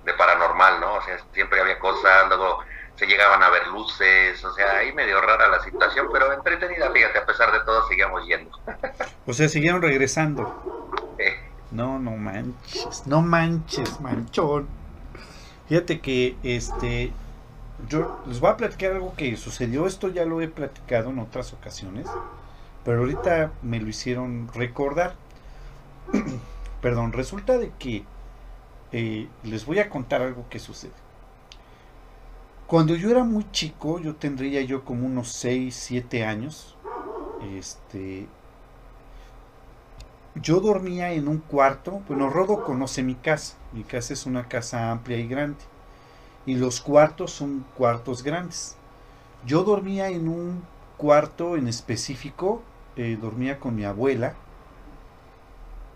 de 0.05 0.13
paranormal, 0.13 0.79
¿no? 0.79 0.95
O 0.95 1.01
sea, 1.01 1.17
siempre 1.33 1.59
había 1.59 1.79
cosas, 1.79 2.27
luego 2.27 2.59
se 2.95 3.05
llegaban 3.07 3.43
a 3.43 3.49
ver 3.49 3.67
luces, 3.67 4.43
o 4.45 4.53
sea, 4.53 4.77
ahí 4.77 4.93
medio 4.93 5.19
rara 5.19 5.49
la 5.49 5.61
situación, 5.61 6.07
pero 6.13 6.31
entretenida, 6.31 6.89
fíjate, 6.91 7.19
a 7.19 7.25
pesar 7.25 7.51
de 7.51 7.59
todo 7.65 7.87
seguíamos 7.87 8.25
yendo. 8.25 8.57
o 9.25 9.33
sea, 9.33 9.49
siguieron 9.49 9.81
regresando. 9.81 10.93
No, 11.71 11.99
no 11.99 12.11
manches, 12.11 13.05
no 13.05 13.21
manches, 13.21 13.99
manchón. 13.99 14.67
Fíjate 15.67 15.99
que 15.99 16.37
este 16.43 17.11
yo 17.89 18.21
les 18.27 18.39
voy 18.39 18.51
a 18.51 18.57
platicar 18.57 18.93
algo 18.93 19.13
que 19.15 19.35
sucedió, 19.35 19.85
esto 19.85 20.07
ya 20.07 20.25
lo 20.25 20.41
he 20.41 20.47
platicado 20.47 21.09
en 21.09 21.19
otras 21.19 21.53
ocasiones, 21.53 22.07
pero 22.83 22.99
ahorita 22.99 23.51
me 23.61 23.79
lo 23.79 23.87
hicieron 23.87 24.49
recordar. 24.53 25.15
Perdón, 26.81 27.13
resulta 27.13 27.57
de 27.57 27.71
que 27.77 28.05
eh, 28.97 29.27
les 29.43 29.65
voy 29.65 29.79
a 29.79 29.89
contar 29.89 30.21
algo 30.21 30.45
que 30.49 30.57
sucede. 30.57 30.93
Cuando 32.65 32.95
yo 32.95 33.11
era 33.11 33.25
muy 33.25 33.45
chico, 33.51 33.99
yo 33.99 34.15
tendría 34.15 34.61
yo 34.61 34.85
como 34.85 35.05
unos 35.05 35.33
6, 35.33 35.75
7 35.75 36.23
años, 36.23 36.77
este, 37.57 38.29
yo 40.35 40.61
dormía 40.61 41.11
en 41.11 41.27
un 41.27 41.39
cuarto, 41.39 42.03
bueno, 42.07 42.29
Rodo 42.29 42.63
conoce 42.63 43.03
mi 43.03 43.15
casa, 43.15 43.57
mi 43.73 43.83
casa 43.83 44.13
es 44.13 44.25
una 44.25 44.47
casa 44.47 44.91
amplia 44.91 45.17
y 45.17 45.27
grande, 45.27 45.59
y 46.45 46.55
los 46.55 46.79
cuartos 46.79 47.31
son 47.31 47.65
cuartos 47.75 48.23
grandes. 48.23 48.77
Yo 49.45 49.65
dormía 49.65 50.07
en 50.07 50.29
un 50.29 50.63
cuarto 50.95 51.57
en 51.57 51.67
específico, 51.67 52.63
eh, 52.95 53.17
dormía 53.21 53.59
con 53.59 53.75
mi 53.75 53.83
abuela, 53.83 54.35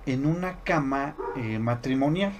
en 0.05 0.25
una 0.25 0.59
cama 0.65 1.15
eh, 1.37 1.59
matrimonial. 1.59 2.33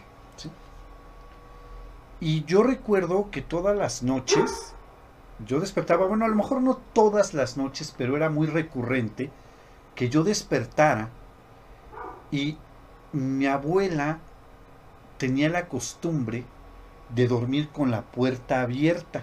Y 2.21 2.43
yo 2.43 2.63
recuerdo 2.63 3.32
que 3.32 3.41
todas 3.41 3.77
las 3.77 4.03
noches, 4.03 4.73
yo 5.45 5.62
despertaba, 5.62 6.05
bueno, 6.05 6.25
a 6.25 6.27
lo 6.27 6.36
mejor 6.36 6.62
no 6.62 6.75
todas 6.93 7.34
las 7.34 7.55
noches, 7.55 7.93
pero 7.97 8.17
era 8.17 8.29
muy 8.29 8.47
recurrente 8.47 9.29
que 9.95 10.10
yo 10.10 10.23
despertara 10.23 11.10
y 12.32 12.58
mi 13.13 13.45
abuela 13.47 14.19
tenía 15.17 15.49
la 15.49 15.67
costumbre 15.67 16.43
de 17.15 17.27
dormir 17.27 17.69
con 17.69 17.89
la 17.89 18.01
puerta 18.01 18.62
abierta. 18.62 19.21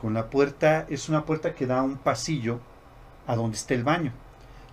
Con 0.00 0.14
la 0.14 0.30
puerta, 0.30 0.86
es 0.90 1.08
una 1.08 1.24
puerta 1.24 1.54
que 1.54 1.66
da 1.66 1.78
a 1.78 1.82
un 1.82 1.96
pasillo 1.96 2.60
a 3.26 3.34
donde 3.34 3.56
está 3.56 3.74
el 3.74 3.84
baño. 3.84 4.12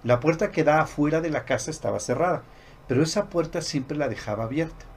La 0.04 0.20
puerta 0.20 0.52
que 0.52 0.64
da 0.64 0.82
afuera 0.82 1.22
de 1.22 1.30
la 1.30 1.46
casa 1.46 1.72
estaba 1.72 2.00
cerrada, 2.00 2.44
pero 2.88 3.04
esa 3.04 3.30
puerta 3.30 3.62
siempre 3.62 3.98
la 3.98 4.10
dejaba 4.10 4.46
abierta. 4.46 4.89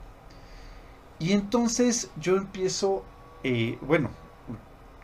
Y 1.19 1.33
entonces 1.33 2.11
yo 2.21 2.37
empiezo, 2.37 3.05
eh, 3.45 3.79
bueno, 3.83 4.11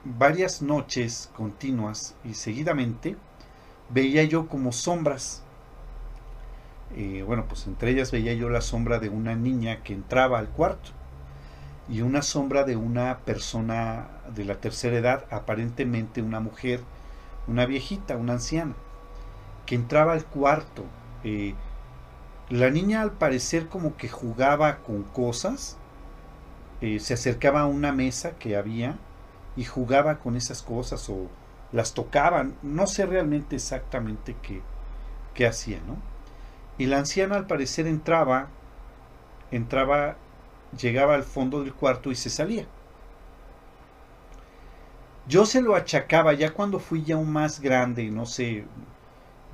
varias 0.04 0.62
noches 0.62 1.30
continuas 1.36 2.14
y 2.24 2.34
seguidamente 2.34 3.16
veía 3.90 4.24
yo 4.24 4.48
como 4.48 4.72
sombras. 4.72 5.42
Eh, 6.96 7.22
bueno, 7.26 7.44
pues 7.48 7.66
entre 7.66 7.90
ellas 7.90 8.10
veía 8.10 8.32
yo 8.34 8.48
la 8.48 8.60
sombra 8.60 8.98
de 8.98 9.08
una 9.08 9.34
niña 9.34 9.82
que 9.82 9.92
entraba 9.92 10.38
al 10.38 10.48
cuarto 10.48 10.90
y 11.88 12.02
una 12.02 12.22
sombra 12.22 12.64
de 12.64 12.76
una 12.76 13.18
persona 13.18 14.08
de 14.34 14.44
la 14.44 14.56
tercera 14.56 14.98
edad, 14.98 15.24
aparentemente 15.30 16.22
una 16.22 16.40
mujer, 16.40 16.80
una 17.46 17.66
viejita, 17.66 18.16
una 18.16 18.34
anciana, 18.34 18.74
que 19.64 19.74
entraba 19.74 20.12
al 20.12 20.24
cuarto. 20.24 20.84
Eh, 21.24 21.54
la 22.50 22.70
niña 22.70 23.02
al 23.02 23.12
parecer 23.12 23.68
como 23.68 23.96
que 23.96 24.08
jugaba 24.08 24.78
con 24.78 25.02
cosas 25.02 25.77
eh, 26.80 27.00
se 27.00 27.14
acercaba 27.14 27.60
a 27.60 27.66
una 27.66 27.92
mesa 27.92 28.38
que 28.38 28.56
había 28.56 28.96
y 29.56 29.64
jugaba 29.64 30.18
con 30.18 30.36
esas 30.36 30.62
cosas 30.62 31.08
o 31.08 31.28
las 31.72 31.94
tocaban, 31.94 32.54
no 32.62 32.86
sé 32.86 33.06
realmente 33.06 33.56
exactamente 33.56 34.36
qué, 34.42 34.62
qué 35.34 35.46
hacía, 35.46 35.80
¿no? 35.86 35.96
Y 36.78 36.86
la 36.86 36.98
anciana 36.98 37.36
al 37.36 37.46
parecer 37.46 37.86
entraba, 37.86 38.48
entraba, 39.50 40.16
llegaba 40.80 41.14
al 41.14 41.24
fondo 41.24 41.62
del 41.62 41.74
cuarto 41.74 42.10
y 42.10 42.14
se 42.14 42.30
salía. 42.30 42.66
Yo 45.26 45.44
se 45.44 45.60
lo 45.60 45.74
achacaba 45.74 46.32
ya 46.32 46.54
cuando 46.54 46.78
fui 46.78 47.02
ya 47.02 47.16
un 47.16 47.30
más 47.30 47.60
grande, 47.60 48.10
no 48.10 48.24
sé, 48.24 48.64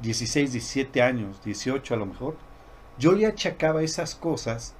16, 0.02 0.52
17 0.52 1.02
años, 1.02 1.42
18 1.42 1.94
a 1.94 1.96
lo 1.96 2.06
mejor, 2.06 2.36
yo 2.98 3.12
le 3.12 3.26
achacaba 3.26 3.82
esas 3.82 4.14
cosas 4.14 4.74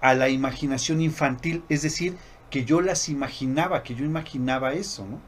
a 0.00 0.14
la 0.14 0.28
imaginación 0.28 1.00
infantil, 1.00 1.64
es 1.68 1.82
decir, 1.82 2.16
que 2.50 2.64
yo 2.64 2.80
las 2.80 3.08
imaginaba, 3.08 3.82
que 3.82 3.94
yo 3.94 4.04
imaginaba 4.04 4.72
eso, 4.72 5.06
¿no? 5.06 5.20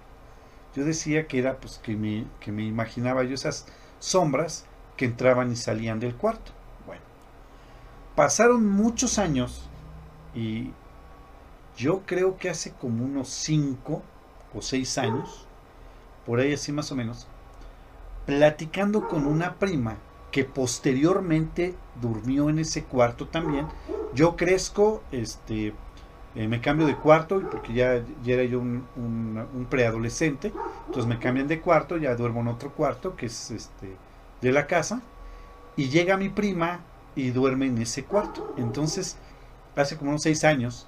Yo 0.74 0.84
decía 0.84 1.26
que 1.26 1.38
era 1.38 1.58
pues 1.58 1.78
que 1.78 1.94
me, 1.96 2.26
que 2.40 2.50
me 2.50 2.64
imaginaba 2.64 3.24
yo 3.24 3.34
esas 3.34 3.66
sombras 3.98 4.66
que 4.96 5.04
entraban 5.04 5.52
y 5.52 5.56
salían 5.56 6.00
del 6.00 6.14
cuarto. 6.14 6.52
Bueno, 6.86 7.02
pasaron 8.16 8.66
muchos 8.66 9.18
años 9.18 9.68
y 10.34 10.70
yo 11.76 12.02
creo 12.06 12.36
que 12.36 12.50
hace 12.50 12.72
como 12.72 13.04
unos 13.04 13.28
cinco 13.28 14.02
o 14.54 14.62
seis 14.62 14.96
años, 14.98 15.46
por 16.26 16.40
ahí 16.40 16.54
así 16.54 16.72
más 16.72 16.90
o 16.90 16.96
menos, 16.96 17.26
platicando 18.26 19.08
con 19.08 19.26
una 19.26 19.54
prima 19.56 19.96
que 20.30 20.44
posteriormente 20.44 21.74
durmió 22.00 22.48
en 22.48 22.58
ese 22.58 22.84
cuarto 22.84 23.28
también, 23.28 23.66
yo 24.14 24.36
crezco, 24.36 25.02
este, 25.10 25.74
eh, 26.34 26.48
me 26.48 26.60
cambio 26.60 26.86
de 26.86 26.96
cuarto, 26.96 27.42
porque 27.50 27.72
ya, 27.72 28.02
ya 28.22 28.34
era 28.34 28.44
yo 28.44 28.60
un, 28.60 29.66
preadolescente, 29.70 30.52
entonces 30.86 31.06
me 31.06 31.18
cambian 31.18 31.48
de 31.48 31.60
cuarto, 31.60 31.96
ya 31.96 32.14
duermo 32.14 32.40
en 32.40 32.48
otro 32.48 32.72
cuarto, 32.72 33.16
que 33.16 33.26
es 33.26 33.50
este, 33.50 33.96
de 34.40 34.52
la 34.52 34.66
casa, 34.66 35.02
y 35.76 35.88
llega 35.88 36.16
mi 36.16 36.28
prima 36.28 36.80
y 37.14 37.30
duerme 37.30 37.66
en 37.66 37.78
ese 37.78 38.04
cuarto. 38.04 38.54
Entonces, 38.58 39.16
hace 39.76 39.96
como 39.96 40.10
unos 40.10 40.22
seis 40.22 40.44
años, 40.44 40.86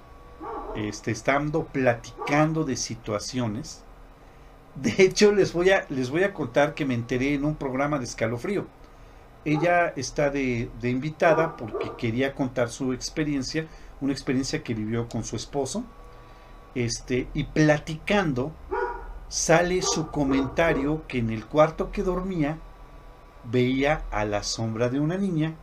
este, 0.75 1.11
estando 1.11 1.65
platicando 1.65 2.63
de 2.63 2.75
situaciones, 2.75 3.83
de 4.75 4.93
hecho 4.97 5.31
les 5.31 5.53
voy 5.53 5.69
a, 5.69 5.85
les 5.89 6.09
voy 6.09 6.23
a 6.23 6.33
contar 6.33 6.73
que 6.73 6.85
me 6.85 6.93
enteré 6.93 7.33
en 7.33 7.45
un 7.45 7.55
programa 7.55 7.97
de 7.97 8.03
escalofrío 8.03 8.67
ella 9.45 9.93
está 9.95 10.31
de, 10.31 10.69
invitada 10.81 11.55
porque 11.55 11.91
quería 11.97 12.33
contar 12.33 12.69
su 12.69 12.93
experiencia, 12.93 13.67
una 14.01 14.11
experiencia 14.11 14.63
que 14.63 14.73
vivió 14.73 15.07
con 15.07 15.23
su 15.23 15.35
esposo, 15.35 15.83
este, 16.73 17.27
y 17.33 17.45
platicando 17.45 18.51
sale 19.29 19.81
su 19.81 20.09
comentario 20.09 21.03
que 21.07 21.19
en 21.19 21.29
el 21.29 21.45
cuarto 21.45 21.91
que 21.91 22.03
dormía 22.03 22.57
veía 23.43 24.03
a 24.11 24.25
la 24.25 24.43
sombra 24.43 24.89
de 24.89 24.99
una 24.99 25.17
niña 25.17 25.53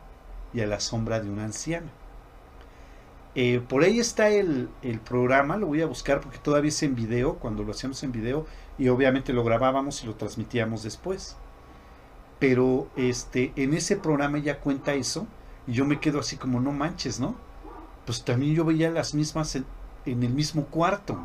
y 0.53 0.61
a 0.61 0.67
la 0.67 0.79
sombra 0.79 1.19
de 1.19 1.29
una 1.29 1.43
anciana. 1.43 1.91
Eh, 3.35 3.61
por 3.67 3.83
ahí 3.83 3.99
está 3.99 4.29
el, 4.29 4.69
el, 4.81 4.99
programa, 4.99 5.57
lo 5.57 5.67
voy 5.67 5.81
a 5.81 5.87
buscar 5.87 6.21
porque 6.21 6.37
todavía 6.37 6.69
es 6.69 6.83
en 6.83 6.95
video, 6.95 7.35
cuando 7.35 7.63
lo 7.63 7.71
hacíamos 7.71 8.01
en 8.03 8.11
video, 8.11 8.45
y 8.77 8.87
obviamente 8.89 9.33
lo 9.33 9.43
grabábamos 9.43 10.03
y 10.03 10.07
lo 10.07 10.15
transmitíamos 10.15 10.83
después. 10.83 11.35
Pero 12.43 12.89
este, 12.97 13.53
en 13.55 13.73
ese 13.73 13.95
programa 13.95 14.37
ya 14.37 14.59
cuenta 14.59 14.95
eso, 14.95 15.27
y 15.65 15.71
yo 15.71 15.85
me 15.85 16.01
quedo 16.01 16.19
así 16.19 16.35
como, 16.35 16.59
no 16.59 16.73
manches, 16.73 17.17
¿no? 17.17 17.35
Pues 18.05 18.25
también 18.25 18.53
yo 18.53 18.65
veía 18.65 18.89
las 18.89 19.13
mismas 19.13 19.55
en, 19.55 19.65
el 20.05 20.17
mismo 20.17 20.65
cuarto. 20.65 21.17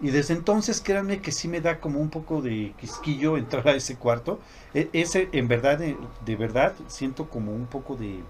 Y 0.00 0.10
desde 0.10 0.34
entonces, 0.34 0.80
créanme 0.80 1.20
que 1.20 1.32
sí 1.32 1.48
me 1.48 1.60
da 1.60 1.80
como 1.80 1.98
un 1.98 2.10
poco 2.10 2.42
de 2.42 2.74
quisquillo 2.78 3.36
entrar 3.38 3.66
a 3.66 3.74
ese 3.74 3.96
cuarto. 3.96 4.38
E, 4.72 4.88
ese, 4.92 5.28
en 5.32 5.48
verdad, 5.48 5.78
de, 5.78 5.96
de 6.24 6.36
verdad, 6.36 6.74
siento 6.86 7.28
como 7.28 7.52
un 7.52 7.66
poco 7.66 7.96
de 7.96 8.22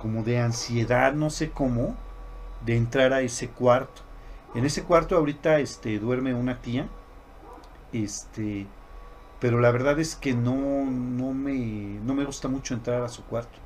como 0.00 0.22
de 0.22 0.40
ansiedad, 0.40 1.12
no 1.12 1.28
sé 1.28 1.50
cómo, 1.50 1.94
de 2.64 2.74
entrar 2.74 3.12
a 3.12 3.20
ese 3.20 3.48
cuarto. 3.50 4.00
En 4.54 4.64
ese 4.64 4.82
cuarto 4.82 5.14
ahorita 5.14 5.58
este, 5.58 5.98
duerme 5.98 6.32
una 6.32 6.62
tía, 6.62 6.88
este, 7.92 8.66
pero 9.40 9.60
la 9.60 9.70
verdad 9.70 9.98
es 9.98 10.16
que 10.16 10.32
no, 10.32 10.54
no, 10.54 11.32
me, 11.32 11.54
no 12.02 12.14
me 12.14 12.24
gusta 12.24 12.48
mucho 12.48 12.74
entrar 12.74 13.02
a 13.02 13.08
su 13.08 13.24
cuarto. 13.24 13.58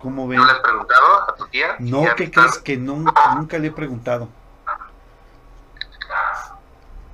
¿Cómo 0.00 0.26
ven? 0.26 0.38
¿No 0.38 0.46
le 0.46 0.52
has 0.52 0.58
preguntado 0.58 1.30
a 1.30 1.34
tu 1.34 1.46
tía? 1.46 1.76
No, 1.78 2.04
¿qué 2.16 2.30
crees 2.30 2.58
que 2.58 2.76
nunca, 2.76 3.34
nunca 3.34 3.58
le 3.58 3.68
he 3.68 3.72
preguntado? 3.72 4.28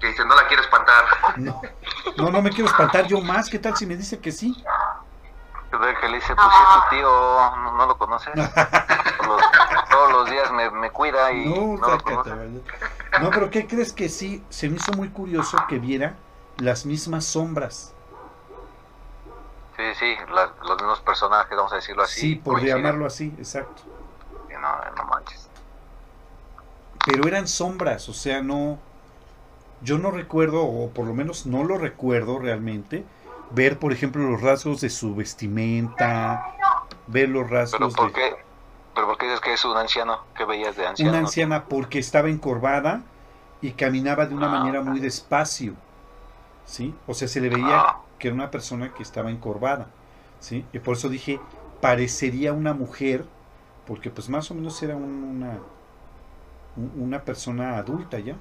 Que 0.00 0.06
dice, 0.06 0.24
no 0.24 0.34
la 0.34 0.46
quiero 0.46 0.62
espantar. 0.62 1.04
No, 1.37 1.61
no, 2.16 2.30
no 2.30 2.42
me 2.42 2.50
quiero 2.50 2.66
espantar 2.66 3.06
yo 3.06 3.20
más. 3.20 3.50
¿Qué 3.50 3.58
tal 3.58 3.76
si 3.76 3.84
me 3.84 3.96
dice 3.96 4.20
que 4.20 4.32
sí? 4.32 4.64
que 6.00 6.08
le 6.08 6.16
dice, 6.16 6.34
pues 6.34 6.46
si 6.46 6.62
es 6.62 6.68
tu 6.74 6.96
tío, 6.96 7.56
no, 7.76 7.87
lo 7.87 7.98
conoces. 7.98 8.32
todos, 9.90 10.12
los, 10.12 10.30
días 10.30 10.50
me, 10.52 10.90
cuida 10.90 11.32
y 11.32 11.46
no, 11.46 11.76
no, 11.76 11.98
no, 13.21 13.31
pero 13.31 13.51
¿qué 13.51 13.66
crees 13.66 13.92
que 13.92 14.09
sí? 14.09 14.42
Se 14.49 14.68
me 14.68 14.77
hizo 14.77 14.92
muy 14.92 15.09
curioso 15.09 15.57
que 15.68 15.79
viera 15.79 16.16
las 16.59 16.87
mismas 16.87 17.25
sombras. 17.25 17.94
Sí, 19.77 19.85
sí, 19.99 20.14
los 20.29 20.77
mismos 20.77 21.01
personajes, 21.01 21.57
vamos 21.57 21.73
a 21.73 21.77
decirlo 21.77 22.03
así. 22.03 22.21
Sí, 22.21 22.35
por 22.35 22.61
llamarlo 22.62 23.07
así, 23.07 23.33
exacto. 23.38 23.83
No, 24.51 24.97
no 24.97 25.05
manches. 25.05 25.49
Pero 27.07 27.29
eran 27.29 27.47
sombras, 27.47 28.09
o 28.09 28.12
sea, 28.12 28.42
no... 28.42 28.79
Yo 29.81 29.99
no 29.99 30.11
recuerdo, 30.11 30.64
o 30.64 30.90
por 30.90 31.07
lo 31.07 31.14
menos 31.14 31.47
no 31.47 31.62
lo 31.62 31.79
recuerdo 31.79 32.40
realmente, 32.40 33.05
ver, 33.53 33.79
por 33.79 33.92
ejemplo, 33.92 34.29
los 34.29 34.42
rasgos 34.42 34.81
de 34.81 34.90
su 34.90 35.14
vestimenta, 35.14 36.57
ver 37.07 37.29
los 37.29 37.49
rasgos 37.49 37.94
¿Pero 37.94 38.09
por 38.09 38.12
qué? 38.12 38.47
¿Pero 38.98 39.06
por 39.06 39.16
qué 39.16 39.26
dices 39.26 39.40
que 39.40 39.52
es 39.52 39.64
un 39.64 39.76
anciano? 39.76 40.24
¿Qué 40.37 40.44
veías 40.44 40.74
de 40.74 40.84
anciano? 40.84 41.12
Una 41.12 41.20
anciana 41.20 41.66
porque 41.66 42.00
estaba 42.00 42.28
encorvada 42.30 43.02
y 43.61 43.70
caminaba 43.70 44.26
de 44.26 44.34
una 44.34 44.48
ah, 44.48 44.58
manera 44.58 44.82
muy 44.82 44.98
despacio, 44.98 45.74
¿sí? 46.64 46.92
O 47.06 47.14
sea, 47.14 47.28
se 47.28 47.40
le 47.40 47.48
veía 47.48 47.78
ah. 47.78 48.00
que 48.18 48.26
era 48.26 48.34
una 48.34 48.50
persona 48.50 48.92
que 48.92 49.04
estaba 49.04 49.30
encorvada, 49.30 49.87
¿sí? 50.40 50.64
Y 50.72 50.80
por 50.80 50.96
eso 50.96 51.08
dije, 51.08 51.38
parecería 51.80 52.52
una 52.52 52.74
mujer, 52.74 53.24
porque 53.87 54.11
pues 54.11 54.28
más 54.28 54.50
o 54.50 54.56
menos 54.56 54.82
era 54.82 54.96
una, 54.96 55.61
una 56.96 57.22
persona 57.22 57.76
adulta 57.76 58.18
ya. 58.18 58.34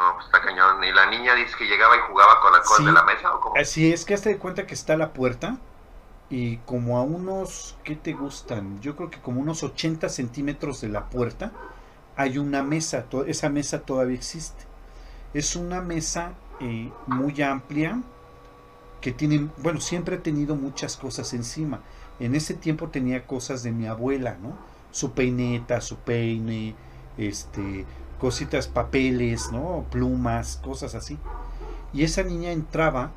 No, 0.00 0.14
pues 0.14 0.26
está 0.26 0.40
cañón. 0.40 0.82
¿Y 0.82 0.92
la 0.92 1.10
niña 1.10 1.34
dice 1.34 1.54
que 1.58 1.66
llegaba 1.66 1.94
y 1.94 2.00
jugaba 2.08 2.40
con 2.40 2.52
la 2.52 2.62
cola 2.62 2.86
de 2.86 2.92
la 2.92 3.04
mesa 3.04 3.34
o 3.34 3.40
cómo? 3.40 3.56
Así 3.56 3.92
es 3.92 4.06
que 4.06 4.14
hazte 4.14 4.30
de 4.30 4.38
cuenta 4.38 4.66
que 4.66 4.72
está 4.72 4.96
la 4.96 5.12
puerta 5.12 5.58
y 6.30 6.56
como 6.58 6.96
a 6.96 7.02
unos, 7.02 7.76
¿qué 7.84 7.96
te 7.96 8.14
gustan? 8.14 8.80
Yo 8.80 8.96
creo 8.96 9.10
que 9.10 9.20
como 9.20 9.42
unos 9.42 9.62
80 9.62 10.08
centímetros 10.08 10.80
de 10.80 10.88
la 10.88 11.10
puerta 11.10 11.52
hay 12.16 12.38
una 12.38 12.62
mesa, 12.62 13.04
esa 13.26 13.50
mesa 13.50 13.82
todavía 13.82 14.16
existe. 14.16 14.64
Es 15.34 15.54
una 15.54 15.82
mesa 15.82 16.32
eh, 16.60 16.90
muy 17.06 17.42
amplia 17.42 18.00
que 19.02 19.12
tiene, 19.12 19.48
bueno, 19.58 19.80
siempre 19.80 20.16
ha 20.16 20.22
tenido 20.22 20.56
muchas 20.56 20.96
cosas 20.96 21.34
encima. 21.34 21.80
En 22.20 22.34
ese 22.34 22.54
tiempo 22.54 22.88
tenía 22.88 23.26
cosas 23.26 23.62
de 23.62 23.72
mi 23.72 23.86
abuela, 23.86 24.38
¿no? 24.40 24.56
Su 24.92 25.12
peineta, 25.12 25.80
su 25.80 25.96
peine, 25.96 26.74
este, 27.18 27.84
cositas, 28.20 28.68
papeles, 28.68 29.50
¿no? 29.50 29.86
Plumas, 29.90 30.60
cosas 30.62 30.94
así. 30.94 31.18
Y 31.92 32.04
esa 32.04 32.22
niña 32.22 32.52
entraba, 32.52 33.10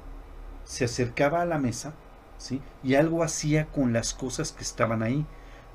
se 0.64 0.86
acercaba 0.86 1.42
a 1.42 1.46
la 1.46 1.60
mesa, 1.60 1.94
¿sí? 2.38 2.62
Y 2.84 2.96
algo 2.96 3.24
hacía 3.24 3.68
con 3.68 3.94
las 3.94 4.14
cosas 4.14 4.52
que 4.52 4.64
estaban 4.64 5.04
ahí. 5.04 5.26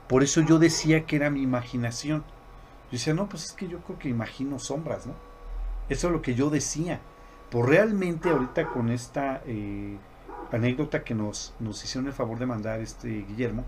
Por 0.08 0.22
eso 0.24 0.40
yo 0.40 0.58
decía 0.58 1.04
que 1.04 1.16
era 1.16 1.30
mi 1.30 1.42
imaginación. 1.42 2.24
Yo 2.86 2.92
decía, 2.92 3.14
no, 3.14 3.28
pues 3.28 3.44
es 3.44 3.52
que 3.52 3.68
yo 3.68 3.78
creo 3.80 3.98
que 3.98 4.08
imagino 4.08 4.58
sombras, 4.58 5.06
¿no? 5.06 5.14
Eso 5.88 6.08
es 6.08 6.12
lo 6.12 6.22
que 6.22 6.34
yo 6.34 6.50
decía. 6.50 7.00
Por 7.50 7.68
realmente 7.68 8.30
ahorita 8.30 8.68
con 8.68 8.90
esta 8.90 9.42
eh, 9.46 9.96
anécdota 10.50 11.04
que 11.04 11.14
nos, 11.14 11.54
nos 11.60 11.84
hicieron 11.84 12.08
el 12.08 12.14
favor 12.14 12.38
de 12.38 12.46
mandar 12.46 12.80
este 12.80 13.08
Guillermo, 13.08 13.64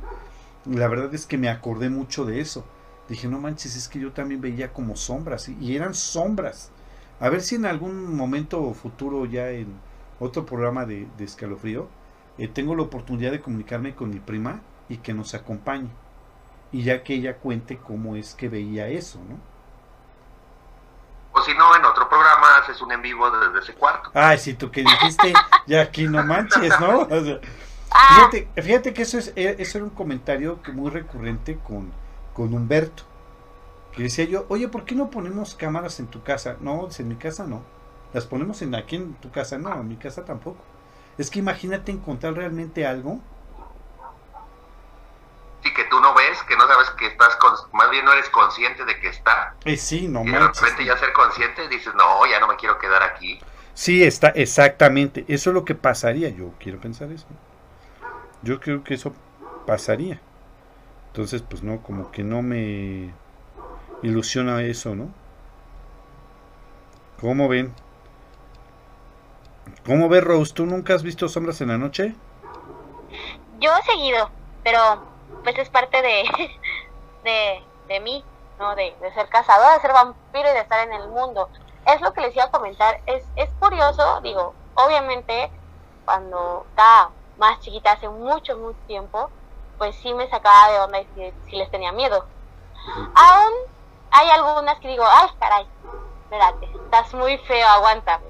la 0.65 0.89
verdad 0.89 1.15
es 1.15 1.27
que 1.27 1.39
me 1.39 1.49
acordé 1.49 1.89
mucho 1.89 2.25
de 2.25 2.41
eso 2.41 2.65
dije, 3.11 3.27
no 3.27 3.41
manches, 3.41 3.75
es 3.75 3.89
que 3.89 3.99
yo 3.99 4.13
también 4.13 4.41
veía 4.41 4.73
como 4.73 4.97
sombras, 4.97 5.49
y 5.49 5.77
eran 5.77 5.95
sombras. 5.95 6.71
A 7.19 7.29
ver 7.29 7.43
si 7.43 7.57
en 7.57 7.67
algún 7.67 8.15
momento 8.17 8.73
futuro 8.73 9.27
ya 9.27 9.51
en 9.51 9.79
otro 10.21 10.47
programa 10.47 10.87
de, 10.87 11.09
escalofrío, 11.19 11.89
eh, 12.39 12.47
tengo 12.49 12.75
la 12.77 12.83
oportunidad 12.83 13.33
de 13.33 13.41
comunicarme 13.41 13.95
con 13.95 14.11
mi 14.11 14.21
prima 14.21 14.61
y 14.89 14.99
que 14.99 15.13
nos 15.13 15.35
acompañe. 15.35 15.91
Y 16.73 16.85
ya 16.85 17.03
que 17.03 17.15
ella 17.15 17.37
cuente 17.37 17.79
cómo 17.79 18.15
es 18.15 18.35
que 18.35 18.49
veía 18.49 18.87
eso, 18.87 19.19
¿no? 19.29 19.39
O 21.33 21.43
si 21.43 21.53
no, 21.55 21.77
en 21.77 21.85
otro 21.85 22.09
programa 22.09 22.59
haces 22.63 22.81
un 22.81 22.93
en 22.93 23.03
vivo 23.03 23.29
desde 23.31 23.59
ese 23.59 23.75
cuarto. 23.75 24.11
Ay, 24.15 24.39
si 24.39 24.55
tú 24.55 24.71
que 24.71 24.83
dijiste, 24.83 25.33
ya 25.67 25.83
aquí 25.83 26.07
no 26.07 26.23
manches, 26.25 26.73
¿no? 26.81 27.09
Ah. 27.93 28.31
fíjate, 28.31 28.63
fíjate 28.63 28.95
que 28.95 29.03
eso, 29.03 29.19
es, 29.19 29.33
eh, 29.35 29.57
eso 29.59 29.79
era 29.79 29.85
un 29.85 29.91
comentario 29.91 30.63
que 30.63 30.71
muy 30.71 30.91
recurrente 30.91 31.59
con, 31.59 31.91
con 32.41 32.55
Humberto. 32.55 33.03
Que 33.93 34.05
decía 34.05 34.25
yo, 34.25 34.47
oye, 34.49 34.67
¿por 34.69 34.87
qué 34.87 34.95
no 34.95 35.11
ponemos 35.11 35.55
cámaras 35.55 36.01
en 36.01 36.07
tu 36.07 36.23
casa? 36.23 36.57
No, 36.61 36.89
en 36.99 37.09
mi 37.09 37.17
casa 37.17 37.45
no. 37.47 37.63
Las 38.15 38.25
ponemos 38.25 38.63
en 38.63 38.75
aquí 38.75 38.97
en 38.97 39.13
tu 39.17 39.31
casa, 39.31 39.59
no, 39.59 39.75
en 39.75 39.87
mi 39.87 39.97
casa 39.97 40.25
tampoco. 40.25 40.65
Es 41.19 41.31
que 41.31 41.39
imagínate 41.39 41.93
encontrar 41.93 42.33
realmente 42.33 42.87
algo. 42.87 43.21
Sí, 45.63 45.75
que 45.75 45.85
tú 45.85 46.01
no 46.01 46.15
ves, 46.15 46.43
que 46.45 46.57
no 46.57 46.67
sabes 46.67 46.89
que 46.93 47.09
estás, 47.09 47.37
más 47.75 47.91
bien 47.91 48.07
no 48.07 48.13
eres 48.15 48.31
consciente 48.31 48.87
de 48.87 48.99
que 48.99 49.09
está. 49.09 49.55
Eh, 49.67 49.77
sí, 49.77 50.09
no 50.09 50.25
Y 50.25 50.31
de 50.31 50.39
repente 50.39 50.83
ya 50.87 50.97
ser 50.97 51.13
consciente 51.13 51.69
dices, 51.69 51.95
no, 51.95 52.25
ya 52.25 52.41
no 52.41 52.49
me 52.49 52.57
quiero 52.57 52.79
quedar 52.79 53.03
aquí. 53.03 53.39
Sí, 53.75 54.03
está, 54.03 54.29
exactamente. 54.29 55.27
Eso 55.29 55.51
es 55.51 55.55
lo 55.55 55.67
que 55.67 55.75
pasaría. 55.75 56.31
Yo 56.31 56.55
quiero 56.59 56.81
pensar 56.81 57.13
eso. 57.13 57.27
Yo 58.41 58.61
creo 58.61 58.83
que 58.83 58.95
eso 58.95 59.13
pasaría. 59.67 60.23
Entonces, 61.11 61.43
pues 61.43 61.65
no, 61.65 61.83
como 61.83 62.13
que 62.13 62.23
no 62.23 62.41
me 62.41 63.13
ilusiona 64.03 64.63
eso, 64.63 64.95
¿no? 64.95 65.09
¿Cómo 67.21 67.49
ven? 67.49 67.75
¿Cómo 69.85 70.09
ves, 70.09 70.23
Rose? 70.23 70.55
¿Tú 70.55 70.67
nunca 70.67 70.95
has 70.95 71.03
visto 71.03 71.29
sombras 71.29 71.61
en 71.61 71.69
la 71.69 71.79
noche? 71.79 72.15
Yo 73.59 73.71
he 73.77 73.83
seguido, 73.83 74.31
pero 74.63 74.79
pues 75.43 75.59
es 75.59 75.69
parte 75.69 76.01
de, 76.01 76.25
de, 77.25 77.63
de 77.89 78.01
mí, 78.01 78.25
¿no? 78.61 78.77
De, 78.77 78.95
de, 79.01 79.13
ser 79.13 79.29
casado, 79.29 79.73
de 79.75 79.81
ser 79.81 79.93
vampiro 79.93 80.49
y 80.49 80.53
de 80.53 80.61
estar 80.61 80.87
en 80.87 80.95
el 80.95 81.09
mundo. 81.09 81.49
Es 81.87 82.01
lo 82.01 82.13
que 82.13 82.21
les 82.21 82.37
iba 82.37 82.45
a 82.45 82.51
comentar. 82.53 83.01
Es, 83.07 83.25
es 83.35 83.51
curioso, 83.59 84.21
digo, 84.23 84.55
obviamente, 84.75 85.51
cuando 86.05 86.65
estaba 86.71 87.11
más 87.37 87.59
chiquita, 87.61 87.93
hace 87.93 88.09
mucho, 88.09 88.57
mucho 88.59 88.79
tiempo, 88.87 89.29
pues 89.81 89.97
sí 89.97 90.13
me 90.13 90.29
sacaba 90.29 90.73
de 90.73 90.81
onda 90.81 91.01
y 91.01 91.33
si, 91.49 91.57
les 91.57 91.71
tenía 91.71 91.91
miedo. 91.91 92.27
Aún 93.15 93.53
hay 94.11 94.29
algunas 94.29 94.79
que 94.79 94.89
digo, 94.89 95.05
ay, 95.09 95.31
caray, 95.39 95.67
espérate, 96.25 96.67
estás 96.85 97.15
muy 97.15 97.39
feo, 97.39 97.67
aguanta. 97.67 98.21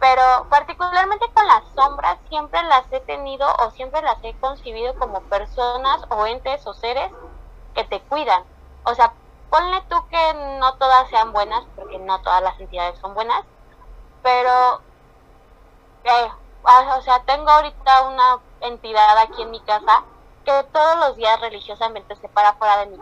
Pero 0.00 0.48
particularmente 0.50 1.24
con 1.32 1.46
las 1.46 1.62
sombras 1.76 2.18
siempre 2.28 2.60
las 2.64 2.92
he 2.92 2.98
tenido 2.98 3.46
o 3.64 3.70
siempre 3.70 4.02
las 4.02 4.16
he 4.24 4.34
concebido 4.40 4.92
como 4.98 5.20
personas 5.22 6.04
o 6.08 6.26
entes 6.26 6.66
o 6.66 6.74
seres 6.74 7.12
que 7.76 7.84
te 7.84 8.00
cuidan. 8.00 8.42
O 8.82 8.96
sea, 8.96 9.12
ponle 9.50 9.80
tú 9.82 10.04
que 10.08 10.34
no 10.58 10.74
todas 10.78 11.08
sean 11.10 11.32
buenas, 11.32 11.64
porque 11.76 11.96
no 12.00 12.20
todas 12.22 12.42
las 12.42 12.58
entidades 12.58 12.98
son 12.98 13.14
buenas, 13.14 13.44
pero, 14.24 14.80
eh, 16.02 16.32
o 16.64 17.02
sea, 17.02 17.22
tengo 17.22 17.48
ahorita 17.50 18.02
una 18.08 18.47
entidad 18.60 19.18
aquí 19.18 19.42
en 19.42 19.50
mi 19.50 19.60
casa 19.60 20.04
que 20.44 20.64
todos 20.72 20.98
los 21.00 21.16
días 21.16 21.40
religiosamente 21.40 22.16
se 22.16 22.28
para 22.28 22.54
fuera 22.54 22.78
de 22.78 22.86
mi, 22.86 22.98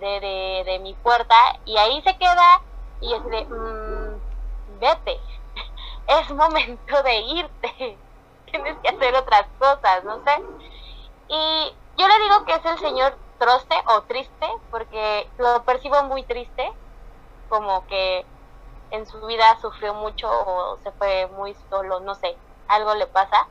de, 0.00 0.62
de, 0.64 0.78
mi 0.78 0.94
puerta 0.94 1.34
y 1.64 1.76
ahí 1.76 2.00
se 2.02 2.16
queda 2.16 2.60
y 3.00 3.12
es 3.12 3.24
de, 3.24 3.44
mm, 3.46 4.80
vete, 4.80 5.20
es 6.06 6.30
momento 6.30 7.02
de 7.02 7.16
irte. 7.20 7.98
tienes 8.52 8.76
que 8.78 8.88
hacer 8.90 9.14
otras 9.16 9.46
cosas, 9.58 10.04
no 10.04 10.22
sé. 10.24 10.42
Y 11.28 11.74
yo 11.96 12.06
le 12.06 12.20
digo 12.20 12.44
que 12.44 12.54
es 12.54 12.64
el 12.64 12.78
señor 12.78 13.16
troste 13.38 13.74
o 13.86 14.02
triste, 14.02 14.46
porque 14.70 15.28
lo 15.38 15.64
percibo 15.64 16.04
muy 16.04 16.22
triste, 16.22 16.70
como 17.48 17.86
que 17.86 18.24
en 18.90 19.06
su 19.06 19.26
vida 19.26 19.58
sufrió 19.60 19.94
mucho 19.94 20.28
o 20.30 20.78
se 20.82 20.92
fue 20.92 21.26
muy 21.28 21.56
solo, 21.70 22.00
no 22.00 22.14
sé, 22.14 22.36
algo 22.68 22.94
le 22.94 23.06
pasa. 23.06 23.48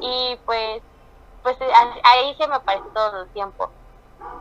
Y 0.00 0.38
pues, 0.44 0.82
pues 1.42 1.56
ahí 2.04 2.34
se 2.36 2.46
me 2.48 2.56
aparece 2.56 2.88
todo 2.94 3.22
el 3.22 3.28
tiempo. 3.30 3.70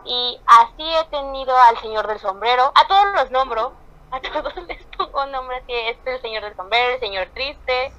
Y 0.05 0.39
así 0.45 0.83
he 0.83 1.03
tenido 1.05 1.55
al 1.55 1.77
señor 1.79 2.07
del 2.07 2.19
sombrero, 2.19 2.71
a 2.75 2.87
todos 2.87 3.13
los 3.13 3.31
nombro, 3.31 3.73
a 4.11 4.19
todos 4.21 4.55
les 4.67 4.83
pongo 4.97 5.25
nombres, 5.27 5.63
que 5.67 5.89
este 5.89 6.09
es 6.11 6.15
el 6.17 6.21
señor 6.21 6.43
del 6.43 6.55
sombrero, 6.55 6.93
el 6.93 6.99
señor 6.99 7.27
triste, 7.33 7.93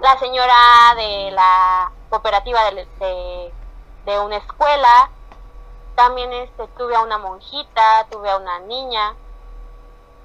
la 0.00 0.18
señora 0.18 0.54
de 0.96 1.30
la 1.30 1.92
cooperativa 2.10 2.70
de, 2.70 3.52
de, 4.04 4.18
una 4.20 4.36
escuela, 4.36 5.10
también 5.94 6.32
este, 6.32 6.66
tuve 6.78 6.94
a 6.94 7.00
una 7.00 7.18
monjita, 7.18 8.06
tuve 8.10 8.30
a 8.30 8.36
una 8.36 8.60
niña, 8.60 9.14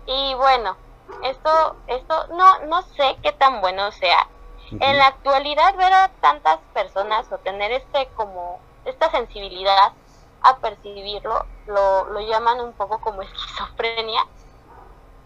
y 0.06 0.34
bueno, 0.36 0.76
esto, 1.24 1.76
esto 1.88 2.28
no, 2.28 2.60
no 2.66 2.82
sé 2.82 3.18
qué 3.22 3.32
tan 3.34 3.62
bueno 3.62 3.92
sea. 3.92 4.28
En 4.72 4.98
la 4.98 5.08
actualidad 5.08 5.76
ver 5.76 5.94
a 5.94 6.10
tantas 6.22 6.60
personas 6.74 7.32
o 7.32 7.38
tener 7.40 7.72
este 7.72 8.08
como 8.16 8.60
esta 8.86 9.10
sensibilidad 9.12 9.94
a 10.42 10.58
percibirlo, 10.58 11.46
lo, 11.68 12.06
lo 12.06 12.20
llaman 12.22 12.60
un 12.60 12.74
poco 12.74 13.00
como 13.00 13.22
esquizofrenia. 13.24 14.22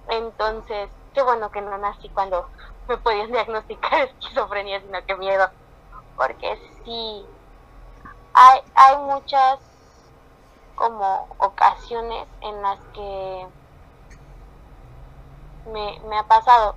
Entonces, 0.10 0.90
qué 1.14 1.22
bueno 1.22 1.52
que 1.52 1.62
no 1.62 1.78
nací 1.78 2.10
cuando 2.10 2.48
me 2.88 2.98
podían 2.98 3.32
diagnosticar 3.32 4.02
esquizofrenia, 4.08 4.82
sino 4.82 5.06
que 5.06 5.16
miedo. 5.16 5.50
Porque 6.16 6.58
sí, 6.84 7.26
hay, 8.34 8.62
hay 8.76 8.98
muchas 8.98 9.60
como 10.76 11.28
ocasiones 11.40 12.28
en 12.42 12.62
las 12.62 12.80
que 12.94 13.48
me, 15.66 16.00
me 16.08 16.18
ha 16.18 16.24
pasado. 16.24 16.76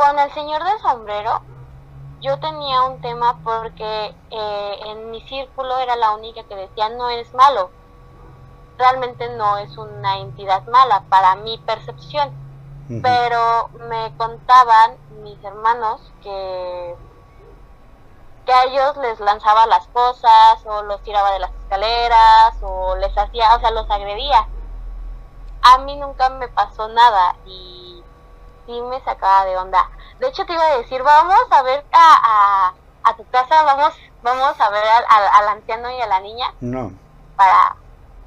Con 0.00 0.18
el 0.18 0.32
señor 0.32 0.64
del 0.64 0.78
sombrero, 0.78 1.42
yo 2.22 2.38
tenía 2.38 2.84
un 2.84 3.02
tema 3.02 3.38
porque 3.44 4.14
eh, 4.30 4.80
en 4.86 5.10
mi 5.10 5.20
círculo 5.28 5.76
era 5.76 5.94
la 5.94 6.12
única 6.12 6.42
que 6.44 6.56
decía 6.56 6.88
no 6.88 7.10
es 7.10 7.34
malo. 7.34 7.70
Realmente 8.78 9.28
no 9.36 9.58
es 9.58 9.76
una 9.76 10.16
entidad 10.20 10.66
mala 10.68 11.04
para 11.10 11.34
mi 11.34 11.58
percepción. 11.58 12.30
Pero 13.02 13.68
me 13.90 14.16
contaban 14.16 14.96
mis 15.22 15.44
hermanos 15.44 16.00
que, 16.22 16.96
que 18.46 18.52
a 18.54 18.64
ellos 18.64 18.96
les 18.96 19.20
lanzaba 19.20 19.66
las 19.66 19.86
cosas 19.88 20.64
o 20.64 20.82
los 20.82 21.02
tiraba 21.02 21.30
de 21.32 21.40
las 21.40 21.52
escaleras 21.52 22.56
o 22.62 22.96
les 22.96 23.16
hacía, 23.18 23.54
o 23.54 23.60
sea, 23.60 23.70
los 23.70 23.88
agredía. 23.90 24.48
A 25.60 25.78
mí 25.78 25.94
nunca 25.96 26.30
me 26.30 26.48
pasó 26.48 26.88
nada 26.88 27.36
y 27.44 27.89
sí 28.70 28.80
me 28.82 29.00
sacaba 29.02 29.44
de 29.44 29.56
onda 29.56 29.88
de 30.20 30.28
hecho, 30.28 30.44
te 30.44 30.52
iba 30.52 30.64
a 30.64 30.78
decir, 30.78 31.02
vamos 31.02 31.46
a 31.50 31.62
ver 31.62 31.82
a, 31.92 32.74
a, 33.04 33.16
tu 33.16 33.24
casa, 33.30 33.62
vamos 33.62 33.94
vamos 34.22 34.60
a 34.60 34.70
ver 34.70 34.84
al, 34.84 35.04
al, 35.08 35.48
anciano 35.48 35.90
y 35.90 36.00
a 36.00 36.06
la 36.06 36.20
niña. 36.20 36.52
No. 36.60 36.92
Para... 37.36 37.74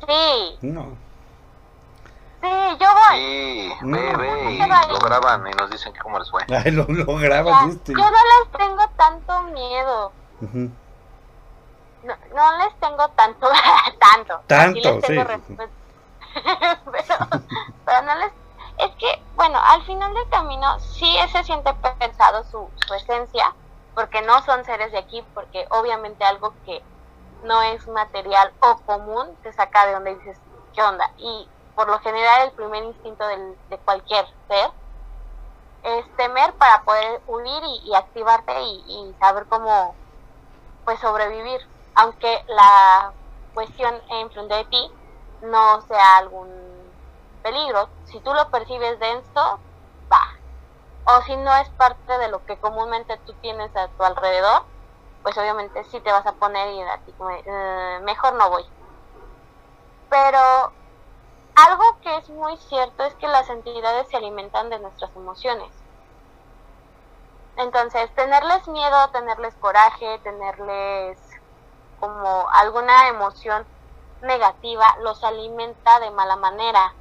Sí. 0.08 0.58
No. 0.64 0.98
Sí, 2.42 2.50
yo 2.80 2.88
voy. 2.94 3.18
Sí, 3.20 3.74
ve, 3.84 4.16
ve, 4.18 4.54
y 4.54 4.58
lo 4.58 5.00
graban 5.00 5.48
y 5.48 5.52
nos 5.52 5.70
dicen 5.70 5.94
cómo 6.02 6.18
les 6.18 6.30
fue. 6.32 6.44
Ay, 6.50 6.72
lo, 6.72 6.86
lo 6.88 7.16
graban, 7.16 7.80
Yo 7.86 7.94
no 7.94 8.04
les 8.10 8.52
tengo 8.58 8.88
tanto 8.98 9.42
miedo. 9.44 10.12
no, 10.42 12.16
no 12.36 12.58
les 12.58 12.80
tengo 12.80 13.08
tanto, 13.10 13.50
tanto. 14.00 14.42
Tanto, 14.48 15.00
sí. 15.04 15.16
pero, 16.92 17.18
pero 17.86 18.02
no 18.02 18.16
les 18.16 18.43
es 18.84 18.96
que, 18.96 19.22
bueno, 19.36 19.58
al 19.62 19.84
final 19.84 20.14
del 20.14 20.30
camino 20.30 20.80
sí 20.80 21.16
se 21.32 21.44
siente 21.44 21.74
pensado 22.00 22.44
su, 22.44 22.70
su 22.86 22.94
esencia, 22.94 23.54
porque 23.96 24.22
no 24.22 24.42
son 24.44 24.66
seres 24.66 24.92
de 24.92 24.98
aquí, 24.98 25.24
porque 25.34 25.66
obviamente 25.70 26.24
algo 26.24 26.54
que 26.66 26.84
no 27.44 27.62
es 27.62 27.88
material 27.88 28.52
o 28.62 28.78
común 28.86 29.36
te 29.42 29.54
saca 29.54 29.86
de 29.86 29.94
donde 29.94 30.16
dices, 30.16 30.38
¿qué 30.74 30.82
onda? 30.82 31.10
Y 31.18 31.48
por 31.76 31.88
lo 31.88 32.00
general 32.00 32.48
el 32.48 32.52
primer 32.52 32.84
instinto 32.84 33.26
del, 33.28 33.58
de 33.70 33.78
cualquier 33.80 34.26
ser 34.48 34.72
es 35.84 36.16
temer 36.16 36.54
para 36.54 36.84
poder 36.84 37.22
huir 37.28 37.64
y, 37.84 37.94
activarte 37.94 38.62
y, 38.62 38.84
y, 38.88 39.16
saber 39.20 39.46
cómo 39.48 39.96
pues 40.86 41.00
sobrevivir, 41.00 41.60
aunque 41.96 42.44
la 42.48 43.14
cuestión 43.54 44.02
enfrente 44.10 44.56
de 44.56 44.66
ti 44.66 44.92
no 45.42 45.82
sea 45.82 46.18
algún 46.18 46.73
peligro, 47.44 47.90
si 48.06 48.20
tú 48.22 48.34
lo 48.34 48.50
percibes 48.50 49.00
denso, 49.00 49.60
va. 50.12 50.24
O 51.06 51.22
si 51.24 51.36
no 51.36 51.56
es 51.58 51.70
parte 51.72 52.18
de 52.18 52.30
lo 52.30 52.44
que 52.46 52.60
comúnmente 52.60 53.20
tú 53.26 53.34
tienes 53.42 53.76
a 53.76 53.90
tu 53.90 54.04
alrededor, 54.04 54.66
pues 55.22 55.38
obviamente 55.38 55.84
sí 55.86 56.00
te 56.02 56.12
vas 56.12 56.26
a 56.26 56.34
poner 56.34 56.74
y 56.74 56.82
a 56.82 56.98
ti 57.06 57.14
eh, 57.46 58.00
mejor 58.04 58.34
no 58.36 58.50
voy. 58.50 58.66
Pero 60.10 60.74
algo 61.56 61.84
que 62.02 62.18
es 62.18 62.30
muy 62.30 62.58
cierto 62.58 63.04
es 63.04 63.16
que 63.16 63.28
las 63.28 63.50
entidades 63.50 64.08
se 64.10 64.18
alimentan 64.18 64.70
de 64.70 64.80
nuestras 64.80 65.16
emociones. 65.16 65.72
Entonces, 67.56 68.14
tenerles 68.16 68.68
miedo, 68.68 69.10
tenerles 69.12 69.56
coraje, 69.58 70.20
tenerles 70.24 71.20
como 71.98 72.50
alguna 72.52 73.10
emoción 73.10 73.68
negativa, 74.22 74.86
los 75.02 75.24
alimenta 75.24 76.00
de 76.00 76.12
mala 76.12 76.36
manera 76.38 76.96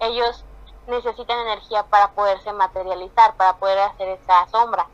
ellos 0.00 0.44
necesitan 0.86 1.38
energía 1.40 1.84
para 1.84 2.12
poderse 2.12 2.52
materializar, 2.52 3.34
para 3.34 3.56
poder 3.56 3.78
hacer 3.78 4.08
esa 4.08 4.46
sombra. 4.48 4.86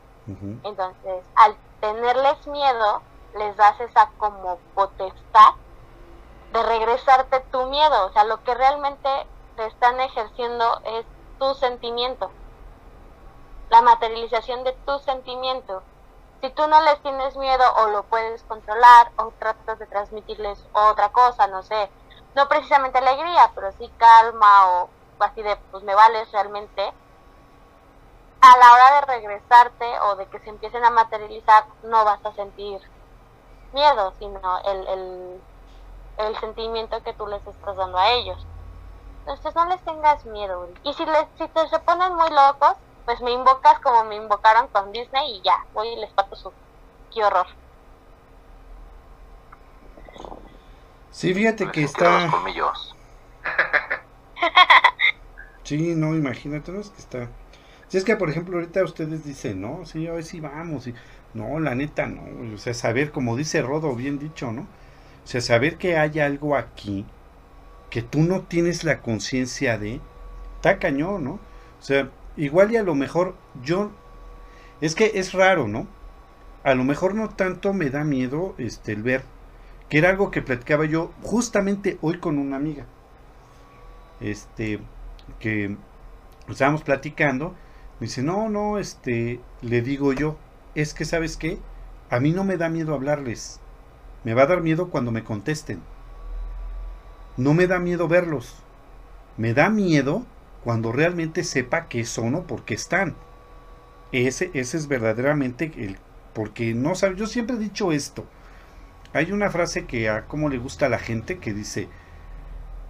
Entonces, 0.63 1.23
al 1.35 1.55
tenerles 1.79 2.47
miedo, 2.47 3.01
les 3.37 3.55
das 3.57 3.79
esa 3.79 4.09
como 4.17 4.57
potestad 4.73 5.53
de 6.51 6.63
regresarte 6.63 7.41
tu 7.51 7.65
miedo. 7.67 8.07
O 8.07 8.11
sea, 8.11 8.23
lo 8.23 8.43
que 8.43 8.55
realmente 8.55 9.09
te 9.55 9.65
están 9.67 9.99
ejerciendo 9.99 10.81
es 10.85 11.05
tu 11.37 11.53
sentimiento, 11.55 12.31
la 13.69 13.81
materialización 13.81 14.63
de 14.63 14.73
tu 14.85 14.97
sentimiento. 14.99 15.83
Si 16.41 16.49
tú 16.49 16.67
no 16.67 16.81
les 16.81 17.01
tienes 17.01 17.35
miedo 17.37 17.63
o 17.77 17.87
lo 17.87 18.03
puedes 18.03 18.43
controlar 18.43 19.11
o 19.17 19.31
tratas 19.39 19.79
de 19.79 19.87
transmitirles 19.87 20.63
otra 20.73 21.09
cosa, 21.09 21.47
no 21.47 21.63
sé, 21.63 21.89
no 22.35 22.47
precisamente 22.47 22.97
alegría, 22.97 23.51
pero 23.55 23.71
sí 23.73 23.89
calma 23.97 24.67
o 24.67 24.89
así 25.19 25.41
de 25.41 25.55
pues 25.71 25.83
me 25.83 25.95
vales 25.95 26.31
realmente, 26.31 26.93
a 28.41 28.57
la 28.57 28.73
hora 28.73 28.95
de 28.95 29.07
regresarte 29.07 29.99
o 30.01 30.15
de 30.17 30.27
que 30.27 30.39
se 30.39 30.49
empiecen 30.49 30.83
a 30.85 30.91
materializar 30.91 31.65
no 31.83 32.05
vas 32.05 32.23
a 32.25 32.33
sentir 32.33 32.79
miedo, 33.73 34.13
sino 34.19 34.59
el, 34.65 35.41
el, 36.17 36.39
sentimiento 36.39 37.01
que 37.03 37.13
tú 37.13 37.25
les 37.27 37.45
estás 37.45 37.75
dando 37.75 37.97
a 37.97 38.11
ellos. 38.11 38.45
Entonces 39.21 39.55
no 39.55 39.65
les 39.65 39.81
tengas 39.83 40.25
miedo. 40.25 40.67
Y 40.83 40.93
si, 40.93 41.05
les, 41.05 41.27
si 41.37 41.47
te 41.47 41.67
se 41.69 41.79
ponen 41.79 42.13
muy 42.13 42.29
locos, 42.29 42.75
pues 43.05 43.19
me 43.21 43.31
invocas 43.31 43.79
como 43.79 44.03
me 44.03 44.15
invocaron 44.15 44.67
con 44.67 44.91
Disney 44.91 45.37
y 45.37 45.41
ya, 45.41 45.65
voy 45.73 45.87
y 45.89 45.95
les 45.95 46.11
pato 46.13 46.35
su... 46.35 46.53
¡Qué 47.13 47.23
horror! 47.23 47.47
Sí, 51.15 51.33
fíjate 51.33 51.71
que 51.71 51.81
está... 51.81 52.29
sí, 55.63 55.95
no, 55.95 56.13
imagínate, 56.13 56.73
no 56.73 56.81
es 56.81 56.89
que 56.89 56.99
está... 56.99 57.29
Si 57.87 57.97
es 57.97 58.03
que, 58.03 58.17
por 58.17 58.29
ejemplo, 58.29 58.57
ahorita 58.57 58.83
ustedes 58.83 59.23
dicen, 59.23 59.61
no, 59.61 59.85
sí, 59.85 60.07
a 60.07 60.11
ver 60.11 60.25
si 60.25 60.41
vamos. 60.41 60.87
Y... 60.87 60.93
No, 61.33 61.57
la 61.61 61.73
neta, 61.73 62.05
no. 62.05 62.21
O 62.53 62.57
sea, 62.57 62.73
saber, 62.73 63.11
como 63.11 63.37
dice 63.37 63.61
Rodo, 63.61 63.95
bien 63.95 64.19
dicho, 64.19 64.51
¿no? 64.51 64.63
O 64.63 65.27
sea, 65.27 65.39
saber 65.39 65.77
que 65.77 65.97
hay 65.97 66.19
algo 66.19 66.57
aquí 66.57 67.05
que 67.89 68.01
tú 68.01 68.19
no 68.19 68.41
tienes 68.41 68.83
la 68.83 68.99
conciencia 68.99 69.77
de, 69.77 70.01
está 70.55 70.79
cañón, 70.79 71.23
¿no? 71.23 71.31
O 71.31 71.81
sea, 71.81 72.09
igual 72.35 72.73
y 72.73 72.75
a 72.75 72.83
lo 72.83 72.93
mejor 72.93 73.35
yo, 73.63 73.89
es 74.81 74.95
que 74.95 75.13
es 75.15 75.31
raro, 75.31 75.69
¿no? 75.69 75.87
A 76.65 76.75
lo 76.75 76.83
mejor 76.83 77.15
no 77.15 77.29
tanto 77.29 77.71
me 77.71 77.89
da 77.89 78.03
miedo 78.03 78.53
este, 78.57 78.91
el 78.91 79.01
ver 79.01 79.23
que 79.89 79.97
era 79.97 80.09
algo 80.09 80.31
que 80.31 80.41
platicaba 80.41 80.85
yo 80.85 81.11
justamente 81.21 81.97
hoy 82.01 82.19
con 82.19 82.37
una 82.37 82.55
amiga. 82.55 82.85
Este, 84.19 84.79
que 85.39 85.75
estábamos 86.49 86.83
platicando, 86.83 87.55
me 87.99 88.07
dice, 88.07 88.23
no, 88.23 88.49
no, 88.49 88.77
este, 88.77 89.39
le 89.61 89.81
digo 89.81 90.13
yo, 90.13 90.37
es 90.73 90.93
que, 90.93 91.05
¿sabes 91.05 91.37
qué? 91.37 91.59
A 92.09 92.19
mí 92.19 92.31
no 92.31 92.43
me 92.43 92.57
da 92.57 92.69
miedo 92.69 92.93
hablarles, 92.93 93.59
me 94.23 94.33
va 94.33 94.43
a 94.43 94.47
dar 94.47 94.61
miedo 94.61 94.89
cuando 94.89 95.11
me 95.11 95.23
contesten. 95.23 95.81
No 97.37 97.53
me 97.53 97.67
da 97.67 97.79
miedo 97.79 98.07
verlos, 98.07 98.55
me 99.37 99.53
da 99.53 99.69
miedo 99.69 100.25
cuando 100.63 100.91
realmente 100.91 101.43
sepa 101.43 101.87
que 101.87 102.05
son 102.05 102.35
o 102.35 102.43
por 102.43 102.63
qué 102.63 102.73
están. 102.73 103.15
Ese, 104.11 104.51
ese 104.53 104.77
es 104.77 104.87
verdaderamente 104.87 105.71
el 105.77 105.97
porque 106.35 106.73
no 106.73 106.95
sabe, 106.95 107.15
yo 107.15 107.27
siempre 107.27 107.55
he 107.55 107.59
dicho 107.59 107.93
esto. 107.93 108.25
Hay 109.15 109.31
una 109.31 109.49
frase 109.49 109.85
que 109.85 110.09
a 110.09 110.25
cómo 110.25 110.49
le 110.49 110.57
gusta 110.57 110.87
a 110.87 110.89
la 110.89 110.99
gente 110.99 111.37
que 111.37 111.53
dice, 111.53 111.87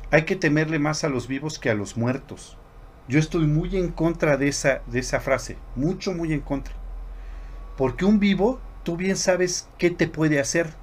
hay 0.09 0.23
que 0.25 0.35
temerle 0.35 0.79
más 0.79 1.03
a 1.03 1.09
los 1.09 1.27
vivos 1.27 1.59
que 1.59 1.69
a 1.69 1.75
los 1.75 1.97
muertos. 1.97 2.57
Yo 3.07 3.19
estoy 3.19 3.45
muy 3.45 3.77
en 3.77 3.89
contra 3.91 4.35
de 4.35 4.47
esa, 4.47 4.81
de 4.87 5.01
esa 5.01 5.19
frase, 5.19 5.55
mucho, 5.75 6.13
muy 6.13 6.33
en 6.33 6.39
contra. 6.39 6.73
Porque 7.77 8.05
un 8.05 8.19
vivo, 8.19 8.59
tú 8.81 8.97
bien 8.97 9.17
sabes 9.17 9.69
qué 9.77 9.91
te 9.91 10.07
puede 10.07 10.39
hacer. 10.39 10.73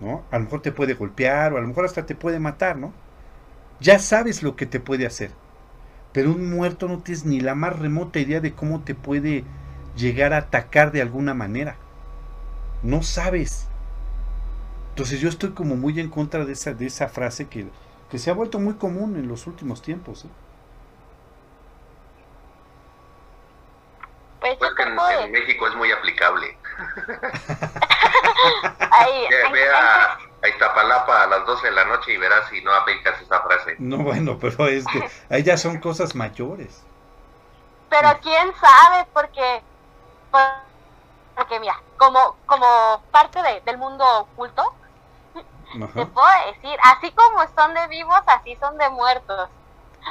¿No? 0.00 0.22
A 0.30 0.38
lo 0.38 0.44
mejor 0.44 0.62
te 0.62 0.72
puede 0.72 0.94
golpear 0.94 1.52
o 1.52 1.58
a 1.58 1.60
lo 1.60 1.68
mejor 1.68 1.84
hasta 1.84 2.06
te 2.06 2.14
puede 2.14 2.40
matar, 2.40 2.78
¿no? 2.78 2.94
Ya 3.80 3.98
sabes 3.98 4.42
lo 4.42 4.56
que 4.56 4.64
te 4.64 4.80
puede 4.80 5.04
hacer. 5.04 5.30
Pero 6.14 6.30
un 6.30 6.48
muerto 6.48 6.88
no 6.88 7.00
tienes 7.00 7.26
ni 7.26 7.40
la 7.40 7.54
más 7.54 7.78
remota 7.78 8.18
idea 8.18 8.40
de 8.40 8.54
cómo 8.54 8.80
te 8.80 8.94
puede 8.94 9.44
llegar 9.94 10.32
a 10.32 10.38
atacar 10.38 10.90
de 10.90 11.02
alguna 11.02 11.34
manera. 11.34 11.76
No 12.82 13.02
sabes. 13.02 13.68
Entonces 14.96 15.20
yo 15.20 15.28
estoy 15.28 15.50
como 15.50 15.76
muy 15.76 16.00
en 16.00 16.08
contra 16.08 16.46
de 16.46 16.54
esa, 16.54 16.72
de 16.72 16.86
esa 16.86 17.06
frase 17.06 17.50
que, 17.50 17.66
que 18.10 18.18
se 18.18 18.30
ha 18.30 18.32
vuelto 18.32 18.58
muy 18.58 18.76
común 18.76 19.16
en 19.16 19.28
los 19.28 19.46
últimos 19.46 19.82
tiempos. 19.82 20.24
¿eh? 20.24 20.28
Pues, 24.40 24.56
Pues 24.56 24.70
que 24.74 24.84
en, 24.84 25.32
México 25.32 25.68
es 25.68 25.74
muy 25.74 25.92
aplicable. 25.92 26.56
Ahí, 28.90 29.26
Ve, 29.28 29.50
ve 29.52 29.68
a, 29.68 30.14
a 30.14 30.48
Iztapalapa 30.48 31.24
a 31.24 31.26
las 31.26 31.44
12 31.44 31.66
de 31.66 31.72
la 31.74 31.84
noche 31.84 32.14
y 32.14 32.16
verás 32.16 32.48
si 32.48 32.62
no 32.62 32.72
aplicas 32.72 33.20
esa 33.20 33.42
frase. 33.42 33.76
No, 33.78 33.98
bueno, 33.98 34.38
pero 34.40 34.66
es 34.66 34.86
que 34.86 35.06
ahí 35.28 35.42
ya 35.42 35.58
son 35.58 35.78
cosas 35.78 36.14
mayores. 36.14 36.82
Pero 37.90 38.18
quién 38.22 38.50
sabe, 38.54 39.06
porque, 39.12 39.62
porque 41.36 41.60
mira, 41.60 41.78
como, 41.98 42.34
como 42.46 43.02
parte 43.10 43.42
de- 43.42 43.60
del 43.60 43.76
mundo 43.76 44.04
oculto, 44.20 44.64
te 45.92 46.06
puedo 46.06 46.28
decir, 46.52 46.78
así 46.82 47.12
como 47.12 47.44
son 47.54 47.74
de 47.74 47.86
vivos, 47.88 48.20
así 48.26 48.56
son 48.56 48.76
de 48.78 48.88
muertos. 48.90 49.48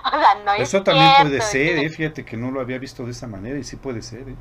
O 0.04 0.10
sea, 0.10 0.36
no 0.44 0.52
es 0.52 0.64
Eso 0.64 0.84
también 0.84 1.10
puede 1.22 1.40
ser, 1.40 1.78
¿eh? 1.78 1.90
fíjate 1.90 2.26
que 2.26 2.36
no 2.36 2.52
lo 2.52 2.60
había 2.60 2.78
visto 2.78 3.04
de 3.04 3.12
esa 3.12 3.28
manera 3.28 3.58
y 3.58 3.64
sí 3.64 3.78
puede 3.78 4.02
ser. 4.02 4.28
¿eh? 4.28 4.36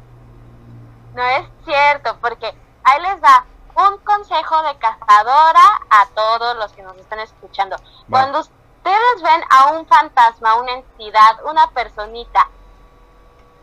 No 1.14 1.22
es 1.22 1.46
cierto, 1.64 2.16
porque 2.20 2.52
ahí 2.82 3.02
les 3.02 3.22
va 3.22 3.44
un 3.76 3.98
consejo 3.98 4.62
de 4.62 4.76
cazadora 4.78 5.80
a 5.90 6.06
todos 6.14 6.56
los 6.56 6.72
que 6.72 6.82
nos 6.82 6.96
están 6.96 7.20
escuchando. 7.20 7.76
Cuando 8.10 8.40
ustedes 8.40 9.22
ven 9.22 9.42
a 9.50 9.72
un 9.72 9.86
fantasma, 9.86 10.56
una 10.56 10.72
entidad, 10.72 11.44
una 11.48 11.70
personita 11.70 12.48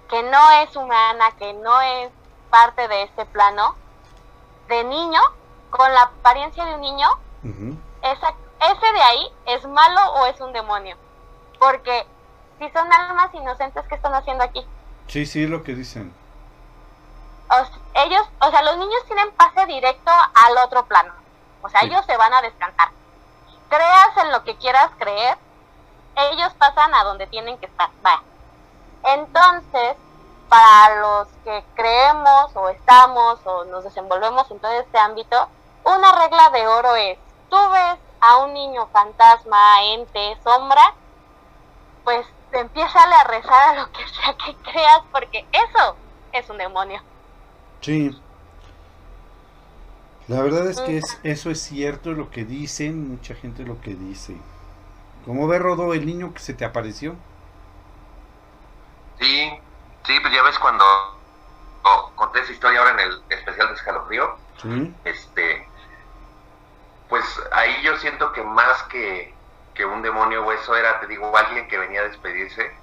que 0.10 0.24
no 0.24 0.52
es 0.64 0.76
humana, 0.76 1.32
que 1.38 1.54
no 1.54 1.80
es 1.82 2.12
parte 2.50 2.88
de 2.88 3.04
este 3.04 3.26
plano, 3.26 3.76
de 4.68 4.84
niño, 4.84 5.22
con 5.70 5.92
la 5.94 6.02
apariencia 6.02 6.66
de 6.66 6.76
un 6.76 6.82
niño, 6.82 7.08
Esa, 8.04 8.34
ese 8.72 8.94
de 8.94 9.02
ahí 9.02 9.34
es 9.48 9.66
malo 9.68 10.14
o 10.14 10.26
es 10.28 10.40
un 10.42 10.54
demonio. 10.54 10.96
Porque 11.60 12.06
si 12.60 12.70
son 12.72 12.92
almas 12.92 13.34
inocentes, 13.34 13.86
¿qué 13.88 13.96
están 13.96 14.14
haciendo 14.14 14.44
aquí? 14.44 14.66
Sí, 15.08 15.26
sí, 15.26 15.48
lo 15.48 15.64
que 15.64 15.74
dicen. 15.74 16.14
O 17.50 18.00
ellos, 18.02 18.28
o 18.40 18.50
sea, 18.50 18.62
los 18.64 18.78
niños 18.78 19.04
tienen 19.08 19.32
pase 19.34 19.66
directo 19.66 20.12
al 20.12 20.58
otro 20.66 20.86
plano. 20.86 21.14
O 21.62 21.70
sea, 21.70 21.82
Sí. 21.82 21.88
ellos 21.88 22.06
se 22.06 22.18
van 22.18 22.34
a 22.34 22.42
descansar. 22.42 22.90
Creas 23.70 24.18
en 24.18 24.32
lo 24.32 24.44
que 24.44 24.56
quieras 24.58 24.90
creer, 24.98 25.38
ellos 26.16 26.54
pasan 26.58 26.94
a 26.94 27.04
donde 27.04 27.28
tienen 27.28 27.58
que 27.58 27.66
estar. 27.66 27.90
Vaya. 28.02 28.22
Entonces, 29.04 29.96
para 30.50 30.96
los 31.00 31.28
que 31.44 31.64
creemos 31.76 32.56
o 32.56 32.70
estamos 32.70 33.40
o 33.46 33.66
nos 33.66 33.84
desenvolvemos 33.84 34.50
en 34.52 34.60
todo 34.60 34.72
este 34.74 34.98
ámbito, 35.00 35.48
una 35.84 36.12
regla 36.12 36.50
de 36.52 36.68
oro 36.68 36.96
es, 36.96 37.18
tú 37.52 37.58
ves 37.72 38.00
a 38.22 38.38
un 38.38 38.54
niño 38.54 38.88
fantasma, 38.88 39.84
ente, 39.94 40.38
sombra, 40.44 40.96
pues 42.04 42.26
empiézale 42.54 43.14
a 43.14 43.24
rezar 43.26 43.70
a 43.70 43.82
lo 43.82 43.92
que 43.92 44.08
sea 44.08 44.36
que 44.38 44.56
creas, 44.64 45.02
porque 45.12 45.46
eso 45.52 45.96
es 46.32 46.50
un 46.50 46.58
demonio. 46.58 47.02
Sí. 47.82 48.20
La 50.28 50.42
verdad 50.42 50.68
es 50.68 50.80
que 50.80 50.98
es, 50.98 51.20
eso 51.24 51.52
es 51.52 51.62
cierto 51.62 52.14
lo 52.14 52.30
que 52.30 52.46
dicen, 52.46 53.10
mucha 53.10 53.36
gente 53.36 53.64
lo 53.64 53.82
que 53.82 53.96
dice. 53.96 54.38
¿Cómo 55.26 55.48
ve 55.48 55.60
Rodó 55.60 55.94
el 55.94 56.06
niño 56.06 56.34
que 56.34 56.40
se 56.40 56.54
te 56.54 56.64
apareció? 56.64 57.16
Sí, 59.20 59.52
sí, 60.06 60.20
pues 60.22 60.34
ya 60.34 60.42
ves 60.44 60.58
cuando 60.58 60.86
oh, 61.84 62.12
conté 62.16 62.40
esa 62.40 62.54
historia 62.54 62.80
ahora 62.80 62.92
en 62.92 63.00
el 63.12 63.24
especial 63.30 63.68
de 63.68 63.74
escalofrío, 63.74 64.38
Sí. 64.62 64.94
este, 65.04 65.68
pues 67.12 67.26
ahí 67.54 67.84
yo 67.84 67.98
siento 68.00 68.34
que 68.34 68.44
más 68.44 68.84
que, 68.86 69.38
que 69.76 69.86
un 69.86 70.02
demonio 70.04 70.46
o 70.46 70.54
eso 70.54 70.76
era, 70.78 71.02
te 71.02 71.08
digo, 71.08 71.38
alguien 71.38 71.70
que 71.70 71.80
venía 71.80 72.02
a 72.02 72.06
despedirse 72.06 72.82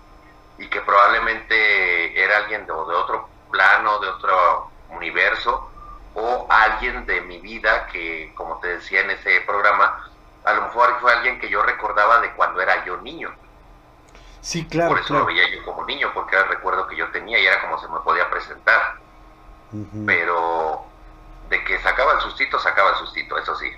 y 0.58 0.68
que 0.70 0.82
probablemente 0.82 2.22
era 2.22 2.38
alguien 2.38 2.66
de, 2.66 2.74
de 2.74 2.74
otro 2.74 3.30
plano, 3.50 4.00
de 4.00 4.08
otro 4.10 4.72
universo, 4.90 5.72
o 6.14 6.46
alguien 6.50 7.06
de 7.06 7.22
mi 7.22 7.40
vida 7.40 7.86
que, 7.88 8.32
como 8.36 8.60
te 8.60 8.68
decía 8.68 9.02
en 9.02 9.10
ese 9.12 9.42
programa, 9.42 10.04
a 10.44 10.54
lo 10.54 10.62
mejor 10.64 11.00
fue 11.00 11.12
alguien 11.14 11.40
que 11.40 11.50
yo 11.50 11.62
recordaba 11.62 12.20
de 12.20 12.34
cuando 12.34 12.60
era 12.62 12.84
yo 12.84 12.98
niño. 12.98 13.34
Sí, 14.40 14.66
claro, 14.68 14.88
Por 14.88 14.98
eso 14.98 15.08
claro. 15.08 15.20
lo 15.20 15.24
veía 15.26 15.48
yo 15.48 15.62
como 15.64 15.84
niño, 15.84 16.12
porque 16.14 16.34
era 16.36 16.44
el 16.44 16.50
recuerdo 16.50 16.86
que 16.88 16.96
yo 16.96 17.10
tenía 17.12 17.38
y 17.38 17.46
era 17.46 17.60
como 17.60 17.78
se 17.78 17.88
me 17.88 18.00
podía 18.00 18.28
presentar. 18.30 19.00
Pero 20.04 20.92
de 21.48 21.64
que 21.64 21.78
sacaba 21.80 22.14
el 22.14 22.20
sustito, 22.20 22.58
sacaba 22.58 22.90
el 22.90 22.96
sustito, 22.96 23.38
eso 23.38 23.54
sí. 23.56 23.70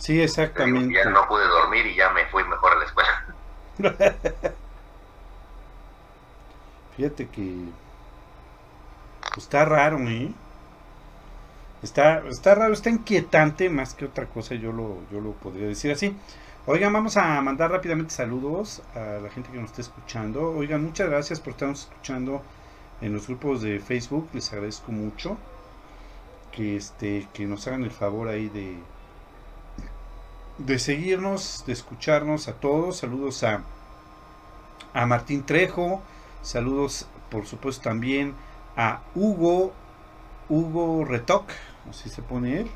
Sí, 0.00 0.14
digo, 0.14 0.24
exactamente. 0.24 0.94
ya 0.94 1.10
no 1.10 1.28
pude 1.28 1.46
dormir 1.46 1.86
y 1.86 1.94
ya 1.94 2.10
me 2.10 2.24
fui 2.26 2.42
mejor 2.44 2.72
a 2.72 2.76
la 2.76 2.84
escuela. 2.86 3.26
Fíjate 6.96 7.28
que 7.28 7.54
pues, 9.20 9.44
está 9.44 9.64
raro, 9.66 9.98
¿eh? 10.08 10.32
Está, 11.82 12.26
está 12.28 12.54
raro, 12.54 12.72
está 12.72 12.88
inquietante 12.90 13.68
más 13.68 13.94
que 13.94 14.06
otra 14.06 14.26
cosa, 14.26 14.54
yo 14.54 14.72
lo, 14.72 14.98
yo 15.12 15.20
lo 15.20 15.32
podría 15.32 15.66
decir 15.68 15.92
así. 15.92 16.16
Oigan, 16.66 16.92
vamos 16.92 17.16
a 17.18 17.40
mandar 17.42 17.70
rápidamente 17.70 18.12
saludos 18.14 18.82
a 18.94 19.20
la 19.20 19.30
gente 19.30 19.50
que 19.50 19.58
nos 19.58 19.70
está 19.70 19.82
escuchando. 19.82 20.50
Oigan, 20.52 20.82
muchas 20.82 21.08
gracias 21.10 21.40
por 21.40 21.52
estarnos 21.52 21.80
escuchando 21.82 22.42
en 23.02 23.12
los 23.12 23.26
grupos 23.26 23.60
de 23.62 23.80
Facebook, 23.80 24.28
les 24.32 24.50
agradezco 24.52 24.92
mucho 24.92 25.36
que 26.52 26.76
este 26.76 27.28
que 27.32 27.46
nos 27.46 27.66
hagan 27.66 27.84
el 27.84 27.90
favor 27.90 28.28
ahí 28.28 28.48
de 28.48 28.76
de 30.66 30.78
seguirnos, 30.78 31.64
de 31.66 31.72
escucharnos 31.72 32.48
a 32.48 32.54
todos. 32.54 32.98
Saludos 32.98 33.42
a 33.44 33.62
a 34.92 35.06
Martín 35.06 35.44
Trejo, 35.44 36.02
saludos 36.42 37.06
por 37.30 37.46
supuesto 37.46 37.84
también 37.84 38.34
a 38.76 39.02
Hugo 39.14 39.72
Hugo 40.48 41.04
Retoc, 41.04 41.48
así 41.88 42.08
se 42.08 42.22
pone 42.22 42.60
él. 42.60 42.70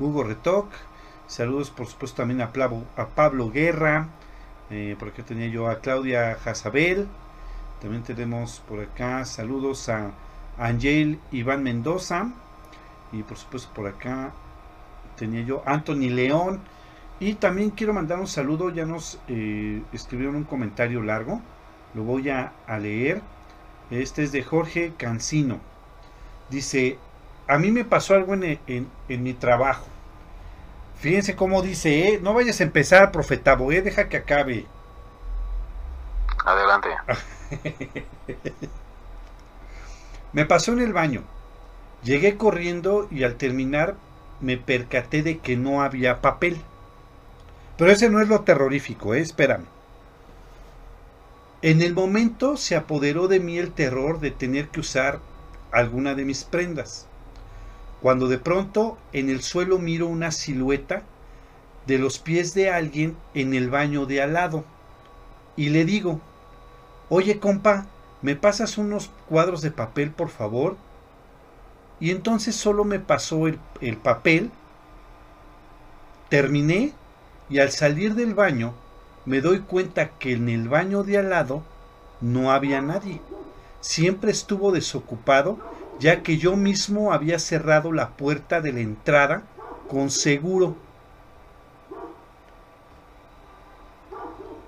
Hugo 0.00 0.24
Retoc. 0.24 0.68
Saludos 1.26 1.70
por 1.70 1.86
supuesto 1.86 2.18
también 2.18 2.40
a 2.40 2.52
Pablo, 2.52 2.84
a 2.96 3.06
Pablo 3.06 3.50
Guerra. 3.50 4.08
eh, 4.70 4.96
por 4.98 5.08
acá 5.08 5.22
tenía 5.22 5.48
yo 5.48 5.68
a 5.68 5.80
Claudia 5.80 6.36
Jazabel. 6.42 7.06
También 7.80 8.02
tenemos 8.02 8.60
por 8.66 8.80
acá 8.80 9.24
saludos 9.26 9.88
a 9.88 10.12
Angel 10.58 11.18
Iván 11.30 11.62
Mendoza. 11.62 12.32
Y 13.12 13.22
por 13.22 13.36
supuesto 13.36 13.70
por 13.74 13.86
acá 13.86 14.32
tenía 15.16 15.42
yo 15.42 15.62
Anthony 15.66 16.10
León. 16.10 16.60
Y 17.18 17.36
también 17.36 17.70
quiero 17.70 17.94
mandar 17.94 18.20
un 18.20 18.26
saludo. 18.28 18.70
Ya 18.70 18.86
nos 18.86 19.22
eh, 19.26 19.88
escribieron 19.92 20.36
un 20.36 20.44
comentario 20.44 21.02
largo. 21.02 21.42
Lo 21.92 22.04
voy 22.04 22.28
a, 22.30 22.58
a 22.66 22.78
leer. 22.78 23.28
Este 23.90 24.22
es 24.24 24.32
de 24.32 24.42
Jorge 24.42 24.96
Cancino. 24.96 25.66
Dice, 26.48 27.04
a 27.48 27.58
mí 27.58 27.72
me 27.72 27.84
pasó 27.86 28.14
algo 28.14 28.34
en, 28.34 28.44
en- 28.66 28.98
en 29.08 29.22
mi 29.24 29.34
trabajo. 29.34 29.96
Fíjense 30.94 31.36
cómo 31.36 31.62
dice, 31.62 32.08
¿eh? 32.14 32.20
no 32.22 32.34
vayas 32.34 32.60
a 32.60 32.64
empezar, 32.64 33.12
profetabo, 33.12 33.70
¿eh? 33.72 33.82
deja 33.82 34.08
que 34.08 34.16
acabe. 34.18 34.72
Adelante. 36.44 36.90
Me 40.32 40.44
pasó 40.44 40.72
en 40.74 40.80
el 40.80 40.92
baño. 40.92 41.30
Llegué 42.02 42.36
corriendo 42.38 43.08
y 43.10 43.24
al 43.24 43.36
terminar 43.38 44.00
me 44.38 44.58
percaté 44.58 45.22
de 45.22 45.40
que 45.42 45.56
no 45.56 45.82
había 45.82 46.20
papel. 46.20 46.66
Pero 47.76 47.90
ese 47.90 48.08
no 48.08 48.20
es 48.20 48.28
lo 48.28 48.42
terrorífico, 48.42 49.14
¿eh? 49.14 49.20
espérame. 49.20 49.66
En 51.62 51.82
el 51.82 51.94
momento 51.94 52.56
se 52.56 52.76
apoderó 52.76 53.26
de 53.26 53.40
mí 53.40 53.58
el 53.58 53.72
terror 53.72 54.20
de 54.20 54.30
tener 54.30 54.68
que 54.68 54.80
usar 54.80 55.20
alguna 55.72 56.14
de 56.14 56.24
mis 56.24 56.44
prendas. 56.44 57.06
Cuando 58.02 58.28
de 58.28 58.38
pronto 58.38 58.98
en 59.12 59.30
el 59.30 59.42
suelo 59.42 59.78
miro 59.78 60.06
una 60.06 60.30
silueta 60.30 61.02
de 61.86 61.98
los 61.98 62.18
pies 62.18 62.54
de 62.54 62.70
alguien 62.70 63.16
en 63.34 63.54
el 63.54 63.70
baño 63.70 64.06
de 64.06 64.22
al 64.22 64.34
lado. 64.34 64.64
Y 65.56 65.70
le 65.70 65.84
digo, 65.84 66.20
oye 67.08 67.38
compa, 67.40 67.86
¿me 68.22 68.36
pasas 68.36 68.78
unos 68.78 69.10
cuadros 69.28 69.62
de 69.62 69.70
papel 69.70 70.10
por 70.10 70.28
favor? 70.28 70.76
Y 71.98 72.10
entonces 72.10 72.54
solo 72.54 72.84
me 72.84 73.00
pasó 73.00 73.46
el, 73.46 73.58
el 73.80 73.96
papel, 73.96 74.50
terminé 76.28 76.92
y 77.54 77.60
al 77.60 77.70
salir 77.70 78.16
del 78.16 78.34
baño 78.34 78.74
me 79.26 79.40
doy 79.40 79.60
cuenta 79.60 80.08
que 80.18 80.32
en 80.32 80.48
el 80.48 80.68
baño 80.68 81.04
de 81.04 81.18
al 81.18 81.30
lado 81.30 81.62
no 82.20 82.50
había 82.50 82.80
nadie. 82.80 83.20
Siempre 83.80 84.32
estuvo 84.32 84.72
desocupado 84.72 85.60
ya 86.00 86.24
que 86.24 86.36
yo 86.36 86.56
mismo 86.56 87.12
había 87.12 87.38
cerrado 87.38 87.92
la 87.92 88.08
puerta 88.16 88.60
de 88.60 88.72
la 88.72 88.80
entrada 88.80 89.44
con 89.88 90.10
seguro. 90.10 90.74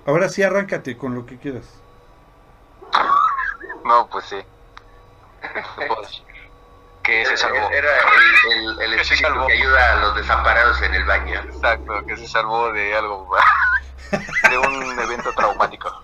Ahora 0.05 0.29
sí, 0.29 0.41
arráncate 0.43 0.95
con 0.95 1.13
lo 1.13 1.25
que 1.25 1.37
quieras. 1.37 1.65
No, 3.83 4.07
pues 4.09 4.23
sí. 4.23 4.37
que 7.07 7.25
se 7.25 7.37
salvó. 7.37 7.69
Era 7.71 7.89
el, 8.51 8.81
el, 8.81 8.81
el 8.81 8.95
Que 8.97 9.01
espíritu 9.01 9.27
salvó. 9.27 9.47
que 9.47 9.53
ayuda 9.53 9.93
a 9.93 9.95
los 10.01 10.15
desamparados 10.15 10.81
en 10.83 10.93
el 10.93 11.05
baño. 11.05 11.39
Exacto, 11.39 12.05
que 12.05 12.17
se 12.17 12.27
salvó 12.27 12.71
de 12.73 12.95
algo, 12.95 13.35
de 14.11 14.57
un 14.59 14.99
evento 14.99 15.31
traumático. 15.33 16.03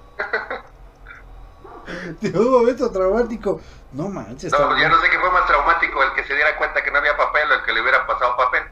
De 2.21 2.29
un 2.39 2.51
momento 2.51 2.89
traumático. 2.91 3.59
No 3.91 4.07
manches. 4.09 4.51
No, 4.51 4.57
está 4.57 4.81
ya 4.81 4.89
no 4.89 4.99
sé 5.01 5.09
qué 5.09 5.19
fue 5.19 5.29
más 5.31 5.45
traumático, 5.45 6.01
el 6.01 6.13
que 6.13 6.23
se 6.23 6.33
diera 6.33 6.55
cuenta 6.57 6.81
que 6.81 6.89
no 6.89 6.97
había 6.99 7.15
papel 7.15 7.51
o 7.51 7.53
el 7.55 7.63
que 7.63 7.73
le 7.73 7.81
hubiera 7.81 8.07
pasado 8.07 8.35
papel. 8.37 8.63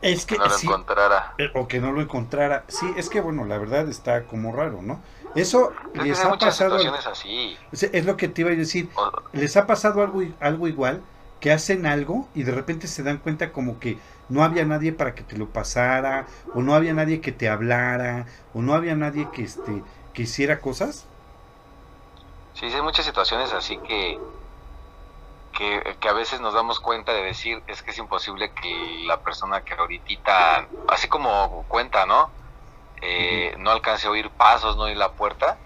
Es 0.00 0.26
que 0.26 0.36
No 0.38 0.46
lo 0.46 0.54
sí, 0.54 0.68
encontrara. 0.68 1.36
eh, 1.38 1.50
o 1.54 1.68
que 1.68 1.80
no 1.80 1.92
lo 1.92 2.02
encontrara. 2.02 2.64
Sí, 2.68 2.94
es 2.96 3.10
que 3.10 3.20
bueno, 3.20 3.44
la 3.46 3.58
verdad 3.58 3.88
está 3.88 4.26
como 4.26 4.52
raro, 4.54 4.82
¿no? 4.82 5.02
Eso 5.34 5.74
Es 5.94 6.02
les 6.02 6.24
ha 6.24 6.32
pasado. 6.38 6.76
así. 7.06 7.58
Es 7.72 8.06
lo 8.06 8.16
que 8.16 8.28
te 8.28 8.42
iba 8.42 8.50
a 8.50 8.54
decir. 8.56 8.90
O- 8.96 9.10
les 9.32 9.56
ha 9.56 9.66
pasado 9.66 10.02
algo, 10.02 10.22
algo 10.40 10.68
igual, 10.68 11.06
que 11.40 11.52
hacen 11.52 11.86
algo 11.86 12.30
y 12.34 12.42
de 12.44 12.52
repente 12.52 12.88
se 12.88 13.02
dan 13.02 13.18
cuenta 13.18 13.52
como 13.52 13.78
que 13.80 14.02
no 14.28 14.42
había 14.44 14.64
nadie 14.66 14.92
para 14.92 15.14
que 15.14 15.24
te 15.24 15.36
lo 15.38 15.52
pasara, 15.52 16.28
o 16.52 16.62
no 16.62 16.74
había 16.74 16.94
nadie 16.94 17.20
que 17.20 17.32
te 17.32 17.48
hablara, 17.48 18.26
o 18.52 18.62
no 18.62 18.74
había 18.74 18.96
nadie 18.96 19.30
que, 19.30 19.42
este, 19.44 19.84
que 20.12 20.22
hiciera 20.22 20.60
cosas. 20.60 21.08
Sí, 22.52 22.66
hay 22.66 22.82
muchas 22.82 23.06
situaciones 23.06 23.52
así 23.52 23.80
que, 23.80 24.22
que, 25.60 25.98
que 26.00 26.08
a 26.08 26.14
veces 26.14 26.40
nos 26.40 26.54
damos 26.54 26.80
cuenta 26.80 27.12
de 27.12 27.22
decir, 27.22 27.62
es 27.68 27.82
que 27.82 27.90
es 27.90 27.98
imposible 27.98 28.52
que 28.54 29.04
la 29.06 29.22
persona 29.22 29.62
que 29.62 29.74
ahorita, 29.74 30.68
así 30.88 31.08
como 31.08 31.66
cuenta, 31.68 32.06
¿no? 32.06 32.34
Eh, 33.02 33.54
no 33.58 33.70
alcance 33.70 34.06
a 34.06 34.10
oír 34.10 34.30
pasos, 34.36 34.76
no 34.76 34.84
oír 34.84 34.96
la 34.96 35.14
puerta, 35.16 35.62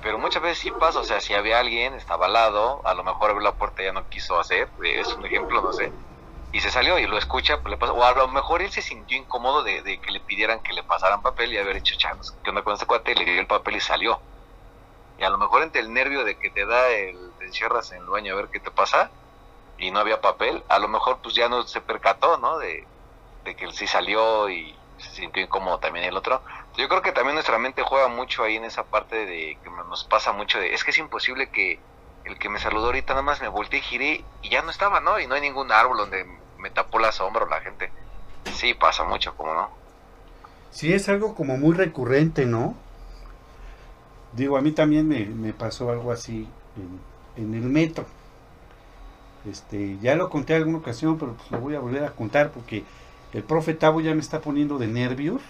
pero 0.00 0.18
muchas 0.18 0.42
veces 0.42 0.58
sí 0.60 0.70
pasa, 0.72 1.00
o 1.00 1.04
sea, 1.04 1.20
si 1.20 1.34
había 1.34 1.60
alguien, 1.60 1.94
estaba 1.94 2.26
al 2.26 2.34
lado, 2.34 2.86
a 2.86 2.94
lo 2.94 3.04
mejor 3.04 3.30
abrió 3.30 3.44
la 3.44 3.56
puerta 3.56 3.82
y 3.82 3.86
ya 3.86 3.92
no 3.92 4.08
quiso 4.08 4.38
hacer, 4.40 4.72
eh, 4.84 5.00
es 5.00 5.16
un 5.16 5.26
ejemplo, 5.26 5.62
no 5.62 5.72
sé, 5.72 5.94
y 6.52 6.60
se 6.60 6.70
salió 6.70 6.98
y 6.98 7.06
lo 7.06 7.18
escucha, 7.18 7.62
pues 7.62 7.72
le 7.72 7.78
pasa, 7.78 7.92
o 7.94 8.04
a 8.04 8.12
lo 8.14 8.28
mejor 8.28 8.62
él 8.62 8.70
se 8.72 8.82
sintió 8.82 9.18
incómodo 9.18 9.64
de, 9.64 9.82
de 9.82 10.00
que 10.00 10.12
le 10.12 10.20
pidieran 10.20 10.60
que 10.62 10.74
le 10.74 10.84
pasaran 10.84 11.22
papel 11.22 11.52
y 11.52 11.58
haber 11.58 11.76
hecho, 11.78 11.96
chavos, 11.98 12.38
¿qué 12.44 12.50
onda 12.50 12.62
con 12.64 12.74
este 12.74 12.86
cuate? 12.86 13.14
Le 13.16 13.24
dio 13.24 13.40
el 13.40 13.46
papel 13.48 13.76
y 13.76 13.80
salió. 13.80 14.24
Y 15.18 15.24
a 15.24 15.30
lo 15.30 15.38
mejor 15.38 15.62
entre 15.62 15.80
el 15.80 15.92
nervio 15.92 16.24
de 16.24 16.36
que 16.36 16.50
te 16.50 16.64
da 16.64 16.90
el, 16.90 17.16
te 17.38 17.46
encierras 17.46 17.90
en 17.92 17.98
el 17.98 18.06
baño 18.06 18.32
a 18.32 18.36
ver 18.36 18.48
qué 18.48 18.60
te 18.60 18.70
pasa 18.70 19.10
y 19.78 19.90
no 19.90 20.00
había 20.00 20.20
papel, 20.20 20.62
a 20.68 20.78
lo 20.78 20.88
mejor 20.88 21.18
pues 21.22 21.34
ya 21.34 21.48
no 21.48 21.62
se 21.64 21.80
percató, 21.80 22.38
¿no? 22.38 22.58
De, 22.58 22.86
de 23.44 23.56
que 23.56 23.64
él 23.64 23.72
sí 23.72 23.86
salió 23.86 24.48
y 24.50 24.76
se 24.98 25.10
sintió 25.10 25.42
incómodo 25.42 25.78
también 25.78 26.04
el 26.04 26.16
otro. 26.16 26.42
Yo 26.76 26.88
creo 26.88 27.02
que 27.02 27.12
también 27.12 27.34
nuestra 27.34 27.58
mente 27.58 27.82
juega 27.82 28.08
mucho 28.08 28.44
ahí 28.44 28.56
en 28.56 28.64
esa 28.64 28.84
parte 28.84 29.26
de 29.26 29.58
que 29.62 29.70
nos 29.70 30.04
pasa 30.04 30.32
mucho 30.32 30.58
de, 30.58 30.74
es 30.74 30.84
que 30.84 30.90
es 30.90 30.98
imposible 30.98 31.50
que 31.50 31.80
el 32.24 32.38
que 32.38 32.48
me 32.48 32.60
saludó 32.60 32.86
ahorita 32.86 33.14
nada 33.14 33.22
más 33.22 33.40
me 33.40 33.48
volteé 33.48 33.80
y 33.80 33.82
giré 33.82 34.24
y 34.42 34.50
ya 34.50 34.62
no 34.62 34.70
estaba, 34.70 35.00
¿no? 35.00 35.18
Y 35.18 35.26
no 35.26 35.34
hay 35.34 35.40
ningún 35.40 35.72
árbol 35.72 35.98
donde 35.98 36.26
me 36.58 36.70
tapó 36.70 36.98
la 36.98 37.12
sombra 37.12 37.44
o 37.44 37.48
la 37.48 37.60
gente. 37.60 37.90
Sí, 38.54 38.74
pasa 38.74 39.04
mucho, 39.04 39.34
como 39.36 39.54
no. 39.54 39.70
Sí, 40.70 40.92
es 40.92 41.08
algo 41.08 41.34
como 41.34 41.56
muy 41.56 41.74
recurrente, 41.74 42.44
¿no? 42.44 42.74
Digo, 44.38 44.56
a 44.56 44.60
mí 44.62 44.72
también 44.72 45.08
me, 45.08 45.26
me 45.26 45.52
pasó 45.52 45.90
algo 45.90 46.12
así 46.12 46.48
en, 47.36 47.44
en 47.44 47.54
el 47.54 47.62
metro. 47.68 48.06
Este, 49.48 49.98
ya 50.00 50.14
lo 50.16 50.30
conté 50.30 50.54
en 50.54 50.58
alguna 50.60 50.78
ocasión, 50.78 51.18
pero 51.18 51.34
pues 51.34 51.50
lo 51.50 51.60
voy 51.60 51.74
a 51.74 51.80
volver 51.80 52.04
a 52.04 52.10
contar 52.14 52.50
porque 52.50 52.84
el 53.32 53.42
profe 53.44 53.74
Tavo 53.74 54.00
ya 54.00 54.14
me 54.14 54.20
está 54.20 54.40
poniendo 54.40 54.78
de 54.78 54.86
nervios. 54.88 55.40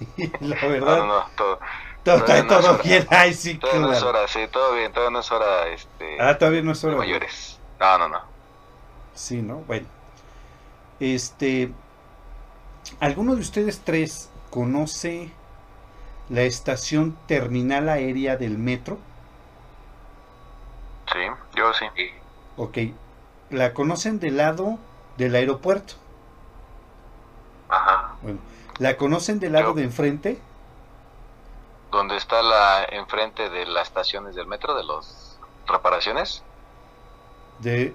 la 0.40 0.56
verdad, 0.66 0.98
no, 0.98 1.06
no, 1.06 1.26
todo, 1.36 1.58
todo, 2.02 2.24
todavía 2.24 2.46
todo 2.46 2.74
hora. 2.74 2.82
bien. 2.82 3.06
Ay, 3.10 3.34
sí, 3.34 3.56
todo 3.58 3.78
no 3.80 3.92
es 3.92 4.02
hora, 4.02 4.26
sí, 4.28 4.40
todo 4.50 4.74
bien, 4.74 4.92
todo 4.92 5.10
no 5.10 5.20
es 5.20 5.30
hora, 5.30 5.68
este, 5.68 6.20
Ah, 6.20 6.36
todavía 6.38 6.62
no 6.62 6.72
es 6.72 6.82
hora. 6.84 6.96
mayores. 6.96 7.60
No, 7.78 7.98
no, 7.98 8.08
no. 8.08 8.18
Sí, 9.14 9.42
¿no? 9.42 9.58
Bueno. 9.66 9.86
Este. 11.00 11.72
¿Alguno 13.00 13.34
de 13.34 13.40
ustedes 13.40 13.80
tres 13.84 14.30
conoce 14.50 15.30
la 16.32 16.42
estación 16.42 17.16
terminal 17.26 17.88
aérea 17.88 18.36
del 18.36 18.56
metro? 18.58 18.98
Sí, 21.12 21.18
yo 21.56 21.72
sí. 21.74 21.84
Ok. 22.56 22.78
¿La 23.50 23.74
conocen 23.74 24.18
del 24.18 24.38
lado 24.38 24.78
del 25.18 25.34
aeropuerto? 25.34 25.94
Ajá. 27.68 28.14
Bueno. 28.22 28.38
¿La 28.78 28.96
conocen 28.96 29.38
del 29.40 29.52
lado 29.52 29.68
Yo. 29.68 29.74
de 29.74 29.82
enfrente? 29.84 30.38
Donde 31.90 32.16
está 32.16 32.42
la 32.42 32.84
enfrente 32.90 33.50
de 33.50 33.66
las 33.66 33.88
estaciones 33.88 34.34
del 34.34 34.46
metro, 34.46 34.74
de 34.74 34.84
las 34.84 35.38
reparaciones. 35.66 36.42
De. 37.58 37.94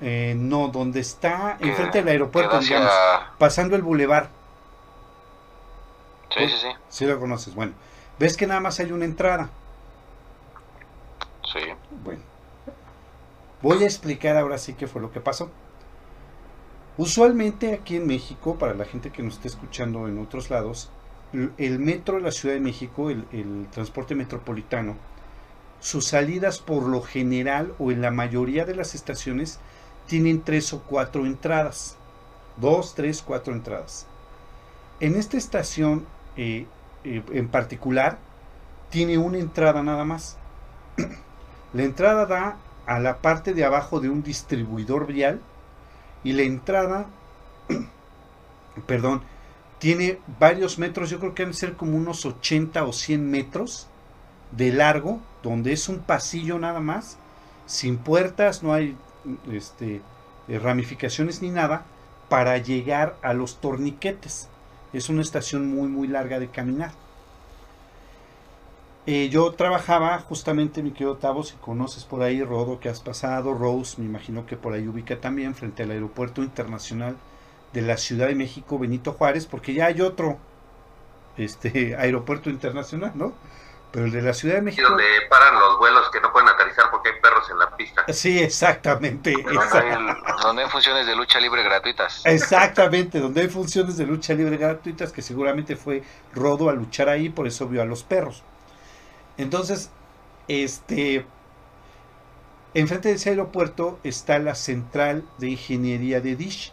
eh, 0.00 0.34
no, 0.36 0.68
donde 0.68 1.00
está 1.00 1.56
enfrente 1.60 1.98
del 1.98 2.08
aeropuerto, 2.08 2.60
digamos. 2.60 2.88
hacia- 2.88 3.30
Pasando 3.38 3.74
el 3.76 3.82
bulevar. 3.82 4.28
Sí, 6.36 6.48
sí, 6.48 6.56
sí. 6.60 6.68
Sí 6.88 7.06
lo 7.06 7.18
conoces. 7.18 7.54
Bueno. 7.54 7.72
¿Ves 8.18 8.36
que 8.36 8.46
nada 8.46 8.60
más 8.60 8.78
hay 8.78 8.92
una 8.92 9.04
entrada? 9.04 9.50
Sí. 11.52 11.60
Bueno, 12.04 12.20
voy 13.62 13.82
a 13.82 13.86
explicar 13.86 14.36
ahora 14.36 14.58
sí 14.58 14.74
qué 14.74 14.86
fue 14.86 15.02
lo 15.02 15.10
que 15.10 15.20
pasó. 15.20 15.50
Usualmente 16.98 17.72
aquí 17.72 17.96
en 17.96 18.06
México, 18.06 18.58
para 18.58 18.74
la 18.74 18.84
gente 18.84 19.10
que 19.10 19.22
nos 19.22 19.34
esté 19.34 19.48
escuchando 19.48 20.06
en 20.06 20.18
otros 20.18 20.50
lados, 20.50 20.90
el 21.32 21.78
metro 21.78 22.16
de 22.16 22.22
la 22.22 22.30
Ciudad 22.30 22.54
de 22.54 22.60
México, 22.60 23.10
el, 23.10 23.26
el 23.32 23.66
transporte 23.70 24.14
metropolitano, 24.14 24.96
sus 25.80 26.06
salidas 26.06 26.60
por 26.60 26.84
lo 26.84 27.02
general 27.02 27.74
o 27.78 27.90
en 27.90 28.02
la 28.02 28.10
mayoría 28.10 28.64
de 28.66 28.76
las 28.76 28.94
estaciones 28.94 29.58
tienen 30.06 30.42
tres 30.42 30.72
o 30.74 30.82
cuatro 30.82 31.26
entradas. 31.26 31.96
Dos, 32.58 32.94
tres, 32.94 33.22
cuatro 33.22 33.52
entradas. 33.54 34.06
En 35.00 35.16
esta 35.16 35.38
estación 35.38 36.06
en 36.36 37.48
particular 37.48 38.18
tiene 38.90 39.18
una 39.18 39.38
entrada 39.38 39.82
nada 39.82 40.04
más. 40.04 40.36
La 41.72 41.82
entrada 41.82 42.26
da 42.26 42.58
a 42.86 42.98
la 42.98 43.18
parte 43.18 43.54
de 43.54 43.64
abajo 43.64 44.00
de 44.00 44.10
un 44.10 44.22
distribuidor 44.22 45.06
vial 45.06 45.40
y 46.24 46.32
la 46.32 46.42
entrada, 46.42 47.06
perdón, 48.86 49.22
tiene 49.78 50.20
varios 50.38 50.78
metros, 50.78 51.10
yo 51.10 51.18
creo 51.18 51.34
que 51.34 51.42
han 51.42 51.50
de 51.50 51.54
ser 51.54 51.74
como 51.74 51.96
unos 51.96 52.24
80 52.26 52.84
o 52.84 52.92
100 52.92 53.30
metros 53.30 53.88
de 54.52 54.72
largo, 54.72 55.20
donde 55.42 55.72
es 55.72 55.88
un 55.88 55.98
pasillo 55.98 56.58
nada 56.58 56.80
más, 56.80 57.18
sin 57.66 57.96
puertas, 57.96 58.62
no 58.62 58.74
hay 58.74 58.96
este, 59.50 60.02
eh, 60.48 60.58
ramificaciones 60.58 61.42
ni 61.42 61.50
nada, 61.50 61.84
para 62.28 62.58
llegar 62.58 63.16
a 63.22 63.32
los 63.32 63.60
torniquetes. 63.60 64.48
Es 64.92 65.08
una 65.08 65.22
estación 65.22 65.74
muy, 65.74 65.88
muy 65.88 66.08
larga 66.08 66.38
de 66.38 66.48
caminar. 66.48 66.92
Eh, 69.04 69.28
yo 69.30 69.50
trabajaba 69.52 70.18
justamente, 70.20 70.82
mi 70.82 70.92
querido 70.92 71.16
Tavo, 71.16 71.42
si 71.42 71.56
conoces 71.56 72.04
por 72.04 72.22
ahí, 72.22 72.42
Rodo, 72.44 72.78
que 72.78 72.88
has 72.88 73.00
pasado, 73.00 73.52
Rose, 73.52 74.00
me 74.00 74.06
imagino 74.06 74.46
que 74.46 74.56
por 74.56 74.74
ahí 74.74 74.86
ubica 74.86 75.20
también, 75.20 75.54
frente 75.56 75.82
al 75.82 75.90
Aeropuerto 75.90 76.42
Internacional 76.42 77.16
de 77.72 77.82
la 77.82 77.96
Ciudad 77.96 78.28
de 78.28 78.36
México, 78.36 78.78
Benito 78.78 79.12
Juárez, 79.12 79.46
porque 79.46 79.74
ya 79.74 79.86
hay 79.86 80.00
otro 80.00 80.38
este 81.36 81.96
aeropuerto 81.98 82.50
internacional, 82.50 83.12
¿no? 83.14 83.32
Pero 83.92 84.06
el 84.06 84.12
de 84.12 84.22
la 84.22 84.32
Ciudad 84.32 84.54
de 84.54 84.60
Y 84.60 84.64
México... 84.64 84.88
donde 84.88 85.04
paran 85.28 85.60
los 85.60 85.78
vuelos 85.78 86.08
que 86.10 86.20
no 86.20 86.32
pueden 86.32 86.48
aterrizar 86.48 86.90
porque 86.90 87.10
hay 87.10 87.20
perros 87.20 87.48
en 87.50 87.58
la 87.58 87.76
pista. 87.76 88.04
Sí, 88.10 88.38
exactamente. 88.38 89.32
Donde 89.32 89.64
esa- 89.66 89.80
hay, 89.80 90.06
donde 90.42 90.62
hay 90.64 90.70
funciones 90.70 91.06
de 91.06 91.14
lucha 91.14 91.38
libre 91.40 91.62
gratuitas. 91.62 92.22
Exactamente, 92.24 93.20
donde 93.20 93.42
hay 93.42 93.48
funciones 93.48 93.98
de 93.98 94.06
lucha 94.06 94.32
libre 94.32 94.56
gratuitas, 94.56 95.12
que 95.12 95.20
seguramente 95.20 95.76
fue 95.76 96.02
Rodo 96.34 96.70
a 96.70 96.72
luchar 96.72 97.10
ahí, 97.10 97.28
por 97.28 97.46
eso 97.46 97.68
vio 97.68 97.82
a 97.82 97.84
los 97.84 98.02
perros. 98.02 98.42
Entonces, 99.36 99.90
este, 100.48 101.26
enfrente 102.74 103.08
de 103.10 103.14
ese 103.16 103.30
aeropuerto 103.30 103.98
está 104.04 104.38
la 104.38 104.54
central 104.54 105.24
de 105.38 105.50
ingeniería 105.50 106.20
de 106.20 106.36
Dish, 106.36 106.72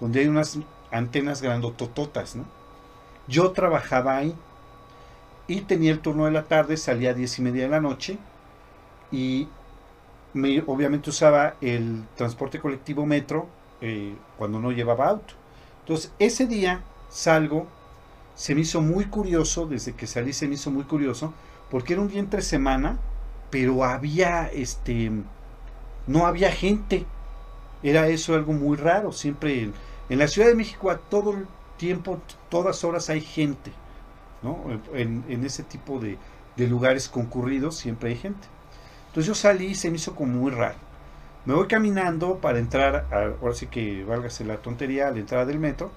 donde 0.00 0.20
hay 0.20 0.26
unas 0.28 0.58
antenas 0.90 1.42
grandotototas, 1.42 2.34
¿no? 2.34 2.44
Yo 3.28 3.52
trabajaba 3.52 4.16
ahí 4.16 4.34
y 5.50 5.62
tenía 5.62 5.90
el 5.90 5.98
turno 5.98 6.26
de 6.26 6.30
la 6.30 6.44
tarde, 6.44 6.76
salía 6.76 7.10
a 7.10 7.14
diez 7.14 7.36
y 7.40 7.42
media 7.42 7.64
de 7.64 7.70
la 7.70 7.80
noche 7.80 8.18
y 9.10 9.48
me, 10.32 10.62
obviamente 10.64 11.10
usaba 11.10 11.56
el 11.60 12.04
transporte 12.14 12.60
colectivo 12.60 13.04
metro 13.04 13.48
eh, 13.80 14.14
cuando 14.38 14.60
no 14.60 14.70
llevaba 14.70 15.08
auto. 15.08 15.34
Entonces, 15.80 16.12
ese 16.20 16.46
día 16.46 16.84
salgo, 17.08 17.66
se 18.36 18.54
me 18.54 18.60
hizo 18.60 18.80
muy 18.80 19.06
curioso, 19.06 19.66
desde 19.66 19.92
que 19.92 20.06
salí 20.06 20.32
se 20.32 20.46
me 20.46 20.54
hizo 20.54 20.70
muy 20.70 20.84
curioso, 20.84 21.34
porque 21.68 21.94
era 21.94 22.02
un 22.02 22.08
día 22.08 22.20
entre 22.20 22.42
semana, 22.42 23.00
pero 23.50 23.82
había, 23.82 24.46
este, 24.52 25.10
no 26.06 26.26
había 26.26 26.52
gente. 26.52 27.06
Era 27.82 28.06
eso 28.06 28.34
algo 28.34 28.52
muy 28.52 28.76
raro, 28.76 29.10
siempre 29.10 29.62
en, 29.62 29.74
en 30.10 30.18
la 30.20 30.28
Ciudad 30.28 30.46
de 30.46 30.54
México 30.54 30.90
a 30.92 30.98
todo 30.98 31.32
el 31.32 31.48
tiempo, 31.76 32.20
todas 32.50 32.84
horas 32.84 33.10
hay 33.10 33.20
gente, 33.20 33.72
¿no? 34.42 34.58
En, 34.94 35.44
ese 35.44 35.62
tipo 35.62 35.98
de, 35.98 36.18
de 36.56 36.66
lugares 36.66 37.08
concurridos 37.08 37.76
siempre 37.76 38.10
hay 38.10 38.16
gente. 38.16 38.48
Entonces 39.08 39.26
yo 39.26 39.34
salí 39.34 39.66
y 39.66 39.74
se 39.74 39.90
me 39.90 39.96
hizo 39.96 40.14
como 40.14 40.32
muy 40.32 40.50
raro. 40.50 40.78
Me 41.46 41.54
voy 41.54 41.66
caminando 41.66 42.38
para 42.38 42.58
entrar, 42.58 43.06
a, 43.10 43.34
ahora 43.40 43.54
sí 43.54 43.66
que 43.66 44.04
válgase 44.04 44.44
la 44.44 44.58
tontería, 44.58 45.08
a 45.08 45.10
la 45.10 45.18
entrada 45.18 45.46
del 45.46 45.58
metro. 45.58 45.90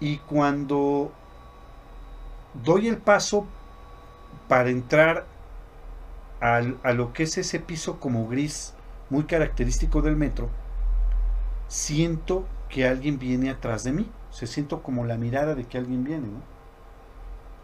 Y 0.00 0.18
cuando 0.18 1.12
doy 2.64 2.88
el 2.88 2.98
paso 2.98 3.46
para 4.48 4.70
entrar 4.70 5.26
al, 6.40 6.78
a 6.82 6.92
lo 6.92 7.12
que 7.12 7.24
es 7.24 7.38
ese 7.38 7.60
piso 7.60 8.00
como 8.00 8.28
gris, 8.28 8.74
muy 9.10 9.24
característico 9.24 10.02
del 10.02 10.16
metro, 10.16 10.50
siento 11.68 12.46
que 12.68 12.86
alguien 12.86 13.18
viene 13.18 13.50
atrás 13.50 13.84
de 13.84 13.92
mí. 13.92 14.10
Se 14.30 14.46
siento 14.46 14.82
como 14.82 15.04
la 15.04 15.16
mirada 15.16 15.54
de 15.54 15.64
que 15.64 15.78
alguien 15.78 16.04
viene, 16.04 16.26
¿no? 16.28 16.57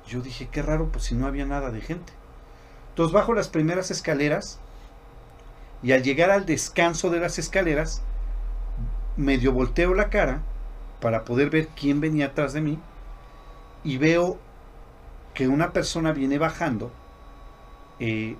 Yo 0.06 0.20
dije, 0.20 0.48
qué 0.50 0.62
raro, 0.62 0.90
pues 0.90 1.04
si 1.04 1.14
no 1.14 1.26
había 1.26 1.46
nada 1.46 1.70
de 1.70 1.80
gente. 1.80 2.12
Entonces 2.90 3.12
bajo 3.12 3.32
las 3.34 3.48
primeras 3.48 3.90
escaleras 3.90 4.60
y 5.82 5.92
al 5.92 6.02
llegar 6.02 6.30
al 6.30 6.46
descanso 6.46 7.10
de 7.10 7.20
las 7.20 7.38
escaleras, 7.38 8.02
medio 9.16 9.52
volteo 9.52 9.94
la 9.94 10.10
cara 10.10 10.42
para 11.00 11.24
poder 11.24 11.50
ver 11.50 11.68
quién 11.68 12.00
venía 12.00 12.26
atrás 12.26 12.52
de 12.52 12.60
mí 12.60 12.78
y 13.82 13.98
veo 13.98 14.38
que 15.34 15.48
una 15.48 15.72
persona 15.72 16.12
viene 16.12 16.38
bajando. 16.38 16.92
Eh, 17.98 18.36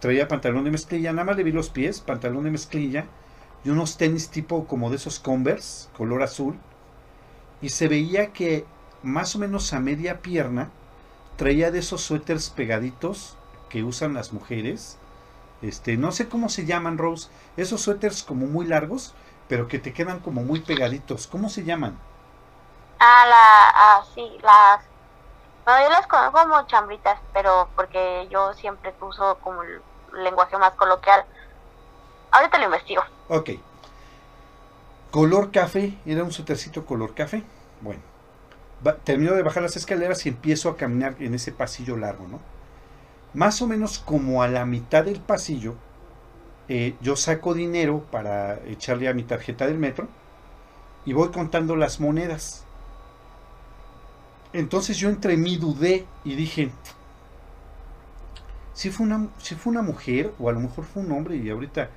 traía 0.00 0.28
pantalón 0.28 0.64
de 0.64 0.70
mezclilla, 0.70 1.12
nada 1.12 1.24
más 1.24 1.36
le 1.36 1.42
vi 1.42 1.52
los 1.52 1.70
pies, 1.70 2.00
pantalón 2.00 2.44
de 2.44 2.50
mezclilla 2.50 3.06
y 3.64 3.70
unos 3.70 3.96
tenis 3.96 4.28
tipo 4.28 4.66
como 4.66 4.90
de 4.90 4.96
esos 4.96 5.18
Converse, 5.18 5.88
color 5.96 6.22
azul. 6.22 6.56
Y 7.60 7.70
se 7.70 7.88
veía 7.88 8.32
que 8.32 8.64
más 9.04 9.36
o 9.36 9.38
menos 9.38 9.72
a 9.72 9.80
media 9.80 10.20
pierna 10.20 10.70
traía 11.36 11.70
de 11.70 11.80
esos 11.80 12.02
suéteres 12.02 12.50
pegaditos 12.50 13.36
que 13.68 13.82
usan 13.82 14.14
las 14.14 14.32
mujeres. 14.32 14.98
Este, 15.62 15.96
no 15.96 16.12
sé 16.12 16.28
cómo 16.28 16.48
se 16.48 16.64
llaman, 16.64 16.98
Rose. 16.98 17.28
Esos 17.56 17.80
suéteres 17.80 18.22
como 18.22 18.46
muy 18.46 18.66
largos, 18.66 19.14
pero 19.48 19.68
que 19.68 19.78
te 19.78 19.92
quedan 19.92 20.20
como 20.20 20.42
muy 20.42 20.60
pegaditos. 20.60 21.26
¿Cómo 21.26 21.48
se 21.48 21.64
llaman? 21.64 21.98
Ah, 22.98 23.26
la, 23.28 23.70
ah, 23.74 24.04
sí, 24.14 24.38
las... 24.42 24.80
Bueno, 25.64 25.84
yo 25.84 25.90
las 25.90 26.06
conozco 26.06 26.42
como 26.42 26.66
chambritas, 26.66 27.18
pero 27.32 27.68
porque 27.74 28.28
yo 28.30 28.52
siempre 28.54 28.94
uso 29.00 29.38
como 29.40 29.62
el 29.62 29.80
lenguaje 30.12 30.56
más 30.58 30.74
coloquial. 30.74 31.24
Ahorita 32.30 32.58
lo 32.58 32.64
investigo. 32.64 33.02
Ok. 33.28 33.50
Color 35.10 35.50
café, 35.50 35.96
era 36.04 36.22
un 36.22 36.32
suétercito 36.32 36.84
color 36.84 37.14
café. 37.14 37.42
Bueno, 37.80 38.02
termino 39.04 39.34
de 39.34 39.42
bajar 39.42 39.62
las 39.62 39.76
escaleras 39.76 40.24
y 40.26 40.30
empiezo 40.30 40.68
a 40.68 40.76
caminar 40.76 41.16
en 41.20 41.34
ese 41.34 41.52
pasillo 41.52 41.96
largo, 41.96 42.28
¿no? 42.28 42.40
Más 43.32 43.62
o 43.62 43.66
menos 43.66 43.98
como 43.98 44.42
a 44.42 44.48
la 44.48 44.64
mitad 44.64 45.04
del 45.04 45.20
pasillo, 45.20 45.74
eh, 46.68 46.94
yo 47.00 47.16
saco 47.16 47.52
dinero 47.52 48.04
para 48.10 48.60
echarle 48.66 49.08
a 49.08 49.14
mi 49.14 49.22
tarjeta 49.22 49.66
del 49.66 49.78
metro 49.78 50.08
y 51.04 51.12
voy 51.12 51.30
contando 51.30 51.76
las 51.76 52.00
monedas. 52.00 52.64
Entonces 54.52 54.96
yo 54.96 55.08
entre 55.08 55.36
mí 55.36 55.56
dudé 55.56 56.06
y 56.24 56.36
dije, 56.36 56.70
si 58.72 58.90
fue 58.90 59.06
una, 59.06 59.28
si 59.38 59.54
fue 59.54 59.72
una 59.72 59.82
mujer 59.82 60.32
o 60.38 60.48
a 60.48 60.52
lo 60.52 60.60
mejor 60.60 60.84
fue 60.84 61.02
un 61.02 61.12
hombre 61.12 61.36
y 61.36 61.50
ahorita 61.50 61.90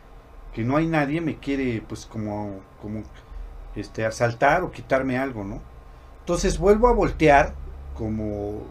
que 0.54 0.64
no 0.64 0.76
hay 0.76 0.88
nadie 0.88 1.22
me 1.22 1.38
quiere 1.38 1.84
pues 1.88 2.06
como, 2.06 2.62
como 2.82 3.04
este, 3.76 4.06
asaltar 4.06 4.64
o 4.64 4.72
quitarme 4.72 5.18
algo, 5.18 5.44
¿no? 5.44 5.62
Entonces 6.28 6.58
vuelvo 6.58 6.90
a 6.90 6.92
voltear 6.92 7.54
como 7.96 8.64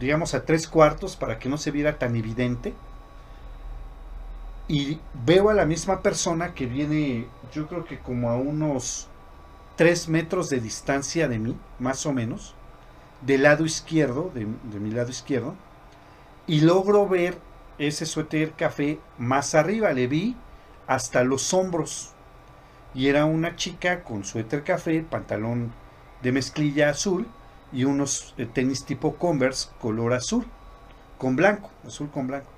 digamos 0.00 0.32
a 0.32 0.46
tres 0.46 0.66
cuartos 0.66 1.16
para 1.16 1.38
que 1.38 1.50
no 1.50 1.58
se 1.58 1.70
viera 1.70 1.98
tan 1.98 2.16
evidente 2.16 2.72
y 4.68 4.98
veo 5.26 5.50
a 5.50 5.54
la 5.54 5.66
misma 5.66 6.00
persona 6.00 6.54
que 6.54 6.64
viene 6.64 7.26
yo 7.52 7.68
creo 7.68 7.84
que 7.84 7.98
como 7.98 8.30
a 8.30 8.36
unos 8.36 9.08
tres 9.76 10.08
metros 10.08 10.48
de 10.48 10.60
distancia 10.60 11.28
de 11.28 11.38
mí, 11.38 11.54
más 11.78 12.06
o 12.06 12.14
menos, 12.14 12.54
del 13.20 13.42
lado 13.42 13.66
izquierdo, 13.66 14.30
de, 14.32 14.46
de 14.46 14.80
mi 14.80 14.90
lado 14.90 15.10
izquierdo, 15.10 15.56
y 16.46 16.62
logro 16.62 17.06
ver 17.06 17.36
ese 17.76 18.06
suéter 18.06 18.52
café 18.52 18.98
más 19.18 19.54
arriba, 19.54 19.92
le 19.92 20.06
vi 20.06 20.36
hasta 20.86 21.22
los 21.22 21.52
hombros. 21.52 22.15
Y 22.96 23.08
era 23.08 23.26
una 23.26 23.56
chica 23.56 24.02
con 24.02 24.24
suéter 24.24 24.64
café, 24.64 25.02
pantalón 25.02 25.70
de 26.22 26.32
mezclilla 26.32 26.88
azul 26.88 27.28
y 27.70 27.84
unos 27.84 28.34
eh, 28.38 28.46
tenis 28.46 28.86
tipo 28.86 29.16
Converse 29.16 29.68
color 29.82 30.14
azul, 30.14 30.46
con 31.18 31.36
blanco, 31.36 31.70
azul 31.86 32.10
con 32.10 32.26
blanco. 32.26 32.48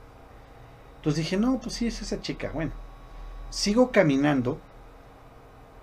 Entonces 0.97 1.25
dije, 1.25 1.37
no, 1.37 1.59
pues 1.59 1.75
sí, 1.75 1.89
es 1.89 2.01
esa 2.03 2.23
chica. 2.23 2.53
Bueno, 2.55 2.71
sigo 3.51 3.91
caminando 3.91 4.61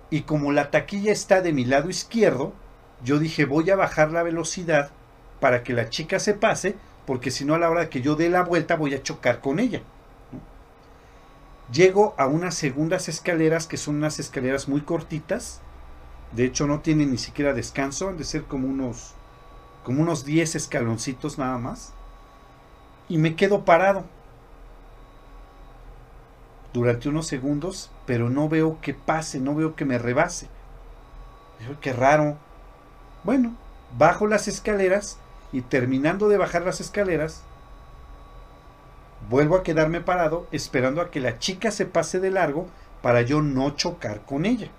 y 0.09 0.21
como 0.21 0.53
la 0.53 0.71
taquilla 0.71 1.11
está 1.11 1.41
de 1.41 1.51
mi 1.51 1.65
lado 1.65 1.89
izquierdo, 1.89 2.53
yo 3.03 3.19
dije, 3.19 3.43
voy 3.43 3.69
a 3.71 3.75
bajar 3.75 4.11
la 4.11 4.23
velocidad 4.23 4.89
para 5.41 5.63
que 5.63 5.73
la 5.73 5.89
chica 5.89 6.17
se 6.17 6.33
pase, 6.33 6.77
porque 7.05 7.29
si 7.29 7.43
no 7.43 7.55
a 7.55 7.59
la 7.59 7.69
hora 7.69 7.89
que 7.89 8.01
yo 8.01 8.15
dé 8.15 8.29
la 8.29 8.43
vuelta 8.43 8.77
voy 8.77 8.93
a 8.93 9.03
chocar 9.03 9.41
con 9.41 9.59
ella. 9.59 9.81
Llego 11.71 12.13
a 12.17 12.27
unas 12.27 12.55
segundas 12.55 13.09
escaleras 13.09 13.67
que 13.67 13.77
son 13.77 13.95
unas 13.95 14.19
escaleras 14.19 14.67
muy 14.67 14.81
cortitas. 14.81 15.61
De 16.31 16.45
hecho 16.45 16.67
no 16.67 16.81
tienen 16.81 17.11
ni 17.11 17.17
siquiera 17.17 17.53
descanso, 17.53 18.09
han 18.09 18.17
de 18.17 18.23
ser 18.23 18.43
como 18.43 18.67
unos 18.67 19.13
como 19.83 20.01
unos 20.01 20.25
10 20.25 20.55
escaloncitos 20.55 21.37
nada 21.37 21.57
más. 21.59 21.93
Y 23.07 23.19
me 23.19 23.35
quedo 23.35 23.65
parado 23.65 24.03
durante 26.73 27.07
unos 27.07 27.27
segundos, 27.27 27.91
pero 28.05 28.29
no 28.29 28.49
veo 28.49 28.81
que 28.81 28.93
pase, 28.93 29.39
no 29.39 29.55
veo 29.55 29.75
que 29.75 29.85
me 29.85 29.99
rebase. 29.99 30.49
Digo, 31.59 31.75
qué 31.81 31.93
raro. 31.93 32.37
Bueno, 33.23 33.55
bajo 33.97 34.27
las 34.27 34.47
escaleras 34.47 35.17
y 35.51 35.61
terminando 35.61 36.27
de 36.29 36.37
bajar 36.37 36.63
las 36.63 36.81
escaleras, 36.81 37.43
vuelvo 39.29 39.55
a 39.55 39.63
quedarme 39.63 40.01
parado 40.01 40.47
esperando 40.51 41.01
a 41.01 41.11
que 41.11 41.19
la 41.19 41.39
chica 41.39 41.71
se 41.71 41.85
pase 41.85 42.19
de 42.19 42.31
largo 42.31 42.67
para 43.01 43.21
yo 43.21 43.41
no 43.41 43.71
chocar 43.71 44.25
con 44.25 44.45
ella. 44.45 44.69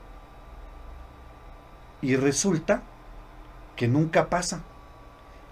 Y 2.02 2.16
resulta 2.16 2.82
que 3.76 3.88
nunca 3.88 4.28
pasa. 4.28 4.62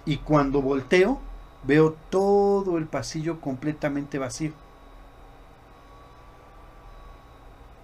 Y 0.05 0.18
cuando 0.18 0.61
volteo, 0.61 1.20
veo 1.64 1.97
todo 2.11 2.78
el 2.78 2.86
pasillo 2.86 3.40
completamente 3.40 4.18
vacío. 4.18 4.53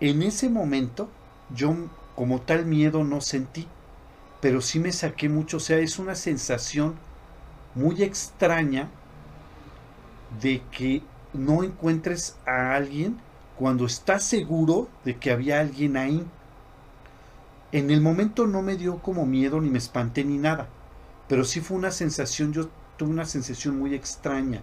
En 0.00 0.22
ese 0.22 0.48
momento, 0.48 1.08
yo 1.54 1.74
como 2.14 2.40
tal 2.40 2.66
miedo 2.66 3.04
no 3.04 3.20
sentí, 3.20 3.68
pero 4.40 4.60
sí 4.60 4.78
me 4.78 4.92
saqué 4.92 5.28
mucho. 5.28 5.58
O 5.58 5.60
sea, 5.60 5.78
es 5.78 5.98
una 5.98 6.14
sensación 6.14 6.96
muy 7.74 8.02
extraña 8.02 8.90
de 10.40 10.62
que 10.70 11.02
no 11.32 11.62
encuentres 11.62 12.36
a 12.46 12.74
alguien 12.74 13.18
cuando 13.56 13.86
estás 13.86 14.24
seguro 14.24 14.88
de 15.04 15.16
que 15.16 15.30
había 15.30 15.60
alguien 15.60 15.96
ahí. 15.96 16.26
En 17.72 17.90
el 17.90 18.00
momento 18.00 18.46
no 18.46 18.62
me 18.62 18.76
dio 18.76 18.98
como 18.98 19.26
miedo, 19.26 19.60
ni 19.60 19.70
me 19.70 19.78
espanté, 19.78 20.24
ni 20.24 20.38
nada. 20.38 20.68
Pero 21.28 21.44
sí 21.44 21.60
fue 21.60 21.76
una 21.76 21.90
sensación, 21.90 22.52
yo 22.52 22.68
tuve 22.96 23.10
una 23.10 23.24
sensación 23.24 23.78
muy 23.78 23.94
extraña, 23.94 24.62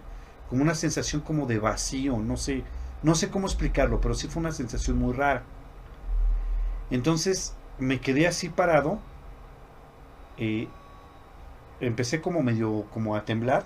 como 0.50 0.62
una 0.62 0.74
sensación 0.74 1.22
como 1.22 1.46
de 1.46 1.58
vacío, 1.58 2.18
no 2.18 2.36
sé, 2.36 2.64
no 3.02 3.14
sé 3.14 3.30
cómo 3.30 3.46
explicarlo, 3.46 4.00
pero 4.00 4.14
sí 4.14 4.28
fue 4.28 4.40
una 4.40 4.52
sensación 4.52 4.98
muy 4.98 5.12
rara. 5.14 5.44
Entonces 6.90 7.54
me 7.78 8.00
quedé 8.00 8.26
así 8.26 8.48
parado, 8.48 8.98
eh, 10.36 10.68
empecé 11.80 12.20
como 12.20 12.42
medio 12.42 12.84
como 12.92 13.14
a 13.16 13.24
temblar 13.24 13.64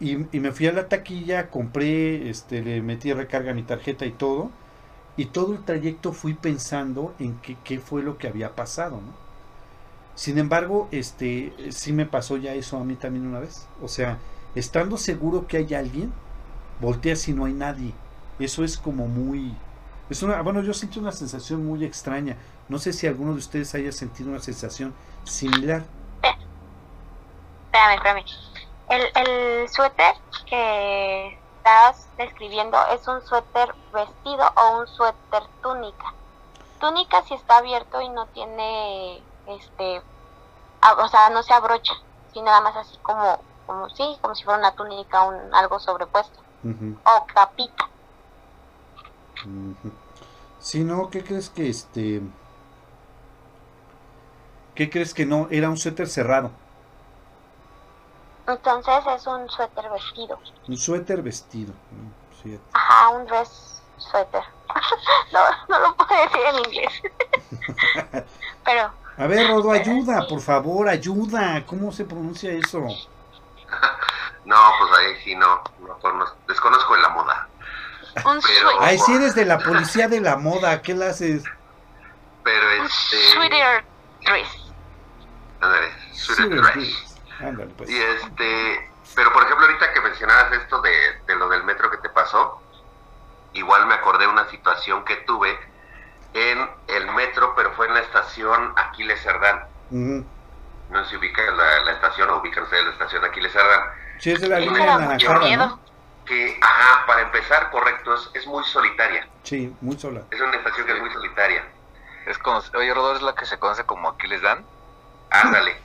y, 0.00 0.16
me 0.16 0.52
fui 0.52 0.66
a 0.66 0.72
la 0.72 0.88
taquilla, 0.88 1.50
compré, 1.50 2.30
este, 2.30 2.62
le 2.62 2.80
metí 2.80 3.12
recarga 3.12 3.50
a 3.50 3.54
mi 3.54 3.62
tarjeta 3.62 4.06
y 4.06 4.12
todo, 4.12 4.50
y 5.16 5.26
todo 5.26 5.52
el 5.52 5.62
trayecto 5.64 6.12
fui 6.12 6.34
pensando 6.34 7.14
en 7.18 7.36
qué, 7.38 7.56
qué 7.62 7.78
fue 7.78 8.02
lo 8.02 8.16
que 8.16 8.26
había 8.26 8.54
pasado. 8.54 9.00
Sin 10.14 10.38
embargo, 10.38 10.88
este, 10.90 11.52
sí 11.70 11.92
me 11.92 12.06
pasó 12.06 12.36
ya 12.36 12.54
eso 12.54 12.78
a 12.78 12.84
mí 12.84 12.94
también 12.94 13.26
una 13.26 13.40
vez. 13.40 13.66
O 13.82 13.88
sea, 13.88 14.18
estando 14.54 14.96
seguro 14.96 15.46
que 15.46 15.58
hay 15.58 15.74
alguien, 15.74 16.12
volteas 16.80 17.28
y 17.28 17.32
no 17.32 17.44
hay 17.44 17.52
nadie. 17.52 17.92
Eso 18.38 18.64
es 18.64 18.78
como 18.78 19.06
muy... 19.06 19.54
Es 20.08 20.22
una, 20.22 20.42
bueno, 20.42 20.62
yo 20.62 20.74
siento 20.74 20.98
una 20.98 21.12
sensación 21.12 21.64
muy 21.64 21.84
extraña. 21.84 22.36
No 22.68 22.78
sé 22.78 22.92
si 22.92 23.06
alguno 23.06 23.32
de 23.32 23.38
ustedes 23.38 23.74
haya 23.74 23.92
sentido 23.92 24.30
una 24.30 24.40
sensación 24.40 24.92
similar. 25.24 25.84
Espérame, 27.72 27.94
espérame. 27.94 28.24
El, 28.90 29.02
el 29.16 29.68
suéter 29.70 30.14
que 30.46 31.28
estás 31.56 32.12
describiendo 32.18 32.78
es 32.92 33.08
un 33.08 33.22
suéter 33.22 33.74
vestido 33.92 34.44
o 34.56 34.80
un 34.80 34.86
suéter 34.86 35.42
túnica. 35.62 36.06
Túnica 36.78 37.22
si 37.22 37.34
está 37.34 37.58
abierto 37.58 38.00
y 38.02 38.10
no 38.10 38.28
tiene, 38.28 39.28
este, 39.46 40.02
a- 40.82 40.94
o 40.94 41.08
sea, 41.08 41.30
no 41.30 41.42
se 41.42 41.54
abrocha, 41.54 41.94
sino 42.32 42.46
nada 42.46 42.62
más 42.62 42.76
así 42.76 42.98
como, 43.02 43.46
como 43.66 43.88
sí, 43.90 44.18
como 44.22 44.34
si 44.36 44.44
fuera 44.44 44.60
una 44.60 44.74
túnica, 44.76 45.24
un 45.24 45.54
algo 45.54 45.80
sobrepuesto 45.80 46.42
o 47.04 47.26
capita. 47.34 47.90
Si 50.58 50.84
no, 50.84 51.10
¿qué 51.10 51.24
crees 51.24 51.50
que 51.50 51.68
este... 51.68 52.22
¿Qué 54.74 54.90
crees 54.90 55.14
que 55.14 55.26
no? 55.26 55.48
Era 55.50 55.70
un 55.70 55.76
suéter 55.76 56.08
cerrado. 56.08 56.50
Entonces 58.52 58.94
es 59.16 59.26
un 59.26 59.48
suéter 59.48 59.90
vestido. 59.90 60.38
Un 60.68 60.76
suéter 60.76 61.22
vestido. 61.22 61.72
Fíjate. 62.42 62.62
Ajá, 62.72 63.08
un 63.10 63.26
dress 63.26 63.82
suéter. 63.98 64.42
no, 65.32 65.40
no 65.68 65.78
lo 65.80 65.96
puedo 65.96 66.22
decir 66.22 66.40
en 66.46 66.58
inglés. 66.58 68.24
Pero 68.64 68.92
A 69.18 69.26
ver, 69.26 69.48
Rodo, 69.48 69.72
ayuda, 69.72 70.26
por 70.28 70.40
favor, 70.40 70.88
ayuda. 70.88 71.64
¿Cómo 71.66 71.92
se 71.92 72.04
pronuncia 72.04 72.50
eso? 72.52 72.80
No, 74.44 74.56
pues 74.78 74.98
ahí 74.98 75.16
sí 75.24 75.34
no, 75.36 75.62
no 75.86 75.98
conozco- 76.00 76.36
desconozco 76.48 76.94
de 76.96 77.02
la 77.02 77.08
moda. 77.10 77.48
un 78.16 78.40
Pero- 78.40 78.40
suéter. 78.42 78.66
Ay, 78.80 78.98
si 78.98 79.12
eres 79.14 79.34
de 79.34 79.44
la 79.44 79.58
policía 79.58 80.08
de 80.08 80.20
la 80.20 80.36
moda, 80.36 80.80
¿qué 80.82 80.94
le 80.94 81.06
haces? 81.06 81.44
Pero 82.42 82.80
Un 82.80 82.86
este. 82.86 83.16
sweater 83.34 83.84
dress. 84.22 84.48
ándale, 85.60 85.88
sweater 86.12 86.46
Suéter 86.58 86.60
dress. 86.62 87.09
Ándale, 87.40 87.72
pues. 87.76 87.90
Y 87.90 87.96
este, 87.96 88.90
pero 89.14 89.32
por 89.32 89.42
ejemplo 89.44 89.66
ahorita 89.66 89.92
que 89.92 90.00
mencionabas 90.00 90.52
esto 90.52 90.80
de, 90.80 91.20
de 91.26 91.36
lo 91.36 91.48
del 91.48 91.64
metro 91.64 91.90
que 91.90 91.96
te 91.98 92.08
pasó, 92.10 92.62
igual 93.52 93.86
me 93.86 93.94
acordé 93.94 94.24
de 94.24 94.32
una 94.32 94.48
situación 94.48 95.04
que 95.04 95.16
tuve 95.16 95.58
en 96.34 96.70
el 96.88 97.06
metro, 97.12 97.54
pero 97.56 97.72
fue 97.72 97.86
en 97.88 97.94
la 97.94 98.00
estación 98.00 98.72
Aquiles 98.76 99.20
Cerdán. 99.22 99.64
No 99.90 101.04
sé 101.04 101.10
si 101.10 101.16
ubican 101.16 101.56
la, 101.56 101.80
la 101.80 101.92
estación 101.92 102.30
o 102.30 102.36
ubican 102.38 102.64
ustedes 102.64 102.84
la 102.84 102.92
estación 102.92 103.24
Aquiles 103.24 103.52
Cerdán. 103.52 103.80
Sí, 104.18 104.32
es 104.32 104.40
de 104.40 104.48
la 104.48 104.60
línea. 104.60 104.98
¿no? 105.56 105.80
Que, 106.26 106.58
ajá, 106.60 107.06
para 107.06 107.22
empezar, 107.22 107.70
correcto, 107.70 108.14
es, 108.14 108.30
es 108.34 108.46
muy 108.46 108.62
solitaria. 108.64 109.26
Sí, 109.42 109.74
muy 109.80 109.98
sola. 109.98 110.22
Es 110.30 110.40
una 110.40 110.54
estación 110.56 110.86
que 110.86 110.92
es 110.92 111.00
muy 111.00 111.10
solitaria. 111.10 111.64
Es 112.26 112.38
como, 112.38 112.62
oye, 112.74 112.94
Rodolfo 112.94 113.16
es 113.16 113.22
la 113.22 113.34
que 113.34 113.46
se 113.46 113.58
conoce 113.58 113.84
como 113.84 114.10
Aquiles 114.10 114.42
Dan. 114.42 114.64
Ándale. 115.30 115.76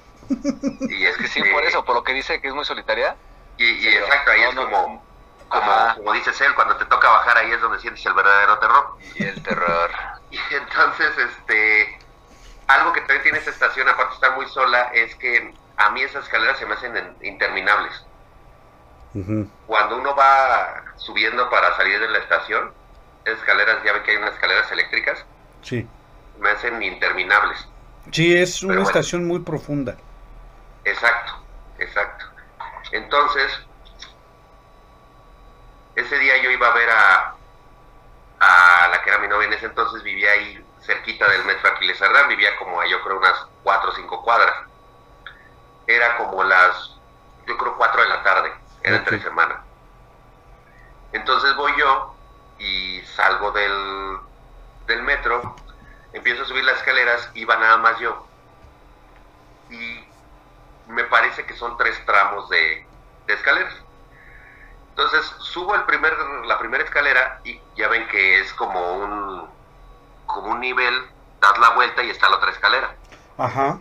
Y 0.88 1.06
es 1.06 1.18
Que 1.18 1.28
sí, 1.28 1.44
por 1.52 1.64
eso, 1.64 1.84
por 1.86 1.96
lo 1.96 2.04
que 2.04 2.14
dice 2.14 2.42
que 2.42 2.48
es 2.48 2.54
muy 2.54 2.66
solitaria. 2.66 3.18
Y, 3.58 3.66
y 3.66 3.82
Sí, 3.82 3.88
exacto, 3.96 4.32
ahí 4.32 4.42
no, 4.42 4.50
es 4.50 4.56
no, 4.56 4.66
como, 4.70 5.10
como, 5.48 5.96
como 5.96 6.14
dices 6.14 6.40
él, 6.42 6.54
cuando 6.56 6.78
te 6.78 6.86
toca 6.86 7.10
bajar 7.10 7.38
ahí 7.38 7.52
es 7.52 7.62
donde 7.62 7.80
sientes 7.80 8.06
el 8.06 8.14
verdadero 8.14 8.60
terror. 8.60 8.86
Y 9.00 9.24
el 9.24 9.42
terror. 9.44 9.92
Y 10.30 10.40
entonces, 10.56 11.18
este, 11.18 11.98
algo 12.68 12.94
que 12.94 13.02
también 13.02 13.24
tiene 13.24 13.38
esta 13.40 13.52
estación, 13.52 13.88
aparte 13.90 14.12
de 14.12 14.16
estar 14.16 14.36
muy 14.36 14.48
sola, 14.50 14.84
es 14.94 15.16
que 15.18 15.58
a 15.78 15.90
mí 15.92 16.02
esas 16.04 16.26
escaleras 16.26 16.58
se 16.60 16.66
me 16.66 16.76
hacen 16.76 16.98
en- 16.98 17.18
interminables. 17.22 17.94
Cuando 19.66 19.98
uno 19.98 20.16
va 20.16 20.84
subiendo 20.98 21.50
para 21.50 21.76
salir 21.76 22.00
de 22.00 22.08
la 22.10 22.20
estación, 22.20 22.76
esas 23.24 23.40
escaleras, 23.40 23.84
ya 23.84 23.94
ven 23.94 24.04
que 24.04 24.12
hay 24.12 24.18
unas 24.18 24.34
escaleras 24.34 24.72
eléctricas, 24.72 25.26
Sí. 25.62 25.94
me 26.36 26.50
hacen 26.52 26.82
interminables. 26.84 27.68
Sí, 28.12 28.34
es 28.34 28.64
una 28.64 28.74
Pero 28.74 28.84
bueno. 28.84 28.90
estación 28.90 29.26
muy 29.28 29.40
profunda. 29.44 30.05
Exacto, 30.86 31.34
exacto. 31.78 32.26
Entonces, 32.92 33.52
ese 35.96 36.18
día 36.20 36.38
yo 36.44 36.52
iba 36.52 36.68
a 36.68 36.74
ver 36.74 36.90
a, 36.90 37.42
a 38.40 38.88
la 38.90 39.02
que 39.04 39.10
era 39.10 39.20
mi 39.20 39.28
novia 39.28 39.48
en 39.48 39.54
ese 39.54 39.68
entonces, 39.68 40.04
vivía 40.04 40.32
ahí 40.32 40.70
cerquita 40.80 41.28
del 41.30 41.46
metro 41.46 41.70
Aquiles 41.70 41.98
Cerdán, 41.98 42.30
vivía 42.30 42.56
como 42.58 42.82
a 42.82 42.88
yo 42.88 43.02
creo 43.04 43.18
unas 43.18 43.38
cuatro 43.64 43.92
o 43.92 43.96
cinco 43.96 44.24
cuadras. 44.24 44.56
Era 45.88 46.18
como 46.18 46.44
las, 46.44 47.02
yo 47.48 47.58
creo 47.58 47.76
cuatro 47.78 48.02
de 48.04 48.10
la 48.10 48.22
tarde, 48.24 48.54
era 48.82 48.98
entre 48.98 49.18
Ok. 49.18 49.24
semana. 49.24 49.68
Entonces 51.12 51.56
voy 51.56 51.74
yo 51.80 52.20
y 52.58 53.02
salgo 53.06 53.52
del, 53.52 54.20
del 54.88 55.04
metro, 55.04 55.64
empiezo 56.14 56.44
a 56.44 56.46
subir 56.46 56.64
las 56.66 56.78
escaleras, 56.78 57.32
iba 57.34 57.58
nada 57.58 57.78
más 57.78 58.00
yo. 58.00 58.32
Y 59.70 60.05
me 60.88 61.04
parece 61.06 61.46
que 61.46 61.56
son 61.56 61.78
tres 61.78 62.00
tramos 62.06 62.50
de, 62.50 62.86
de 63.28 63.34
escaleras. 63.34 63.74
Entonces 64.90 65.26
subo 65.40 65.76
el 65.76 65.84
primer, 65.84 66.18
la 66.46 66.58
primera 66.58 66.84
escalera 66.84 67.42
y 67.44 67.60
ya 67.76 67.88
ven 67.90 68.08
que 68.08 68.40
es 68.40 68.54
como 68.54 68.98
un, 68.98 69.50
como 70.26 70.52
un 70.52 70.62
nivel, 70.62 71.06
das 71.42 71.58
la 71.60 71.72
vuelta 71.72 72.02
y 72.04 72.10
está 72.10 72.30
la 72.30 72.38
otra 72.38 72.52
escalera. 72.52 72.96
Ajá. 73.38 73.80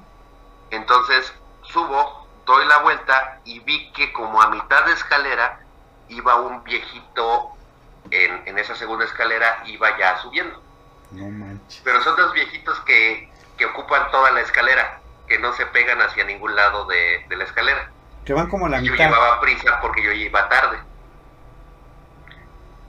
Entonces 0.70 1.32
subo, 1.62 2.26
doy 2.46 2.66
la 2.66 2.78
vuelta 2.78 3.38
y 3.44 3.60
vi 3.60 3.92
que 3.92 4.12
como 4.12 4.42
a 4.42 4.48
mitad 4.48 4.84
de 4.86 4.92
escalera 4.92 5.60
iba 6.08 6.34
un 6.36 6.64
viejito 6.64 7.50
en, 8.10 8.42
en 8.46 8.58
esa 8.58 8.74
segunda 8.74 9.04
escalera, 9.04 9.62
iba 9.66 9.96
ya 9.96 10.18
subiendo. 10.18 10.60
No 11.12 11.28
manches. 11.30 11.80
Pero 11.84 12.02
son 12.02 12.16
dos 12.16 12.32
viejitos 12.32 12.78
que, 12.80 13.30
que 13.56 13.66
ocupan 13.66 14.10
toda 14.10 14.32
la 14.32 14.40
escalera, 14.40 15.00
que 15.26 15.38
no 15.38 15.52
se 15.54 15.66
pegan 15.66 16.00
hacia 16.02 16.24
ningún 16.24 16.54
lado 16.54 16.86
de, 16.86 17.24
de 17.28 17.36
la 17.36 17.44
escalera. 17.44 17.90
Que 18.24 18.32
van 18.32 18.48
como 18.48 18.66
a 18.66 18.68
la 18.70 18.80
Yo 18.80 18.92
mitad. 18.92 19.06
llevaba 19.06 19.40
prisa 19.40 19.80
porque 19.80 20.02
yo 20.02 20.12
iba 20.12 20.48
tarde. 20.48 20.78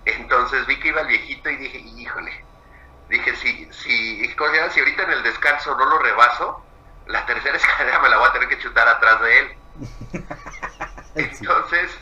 Entonces 0.05 0.65
vi 0.67 0.79
que 0.79 0.89
iba 0.89 1.01
el 1.01 1.07
viejito 1.07 1.49
y 1.49 1.57
dije, 1.57 1.77
híjole, 1.79 2.45
dije, 3.09 3.35
si, 3.35 3.65
si, 3.71 4.27
si 4.27 4.79
ahorita 4.79 5.03
en 5.03 5.11
el 5.11 5.23
descanso 5.23 5.75
no 5.75 5.85
lo 5.85 5.97
rebaso, 5.99 6.63
la 7.07 7.25
tercera 7.25 7.57
escalera 7.57 7.99
me 7.99 8.09
la 8.09 8.17
voy 8.17 8.29
a 8.29 8.33
tener 8.33 8.47
que 8.49 8.59
chutar 8.59 8.87
atrás 8.87 9.21
de 9.21 9.39
él. 9.39 9.57
Entonces 11.15 11.97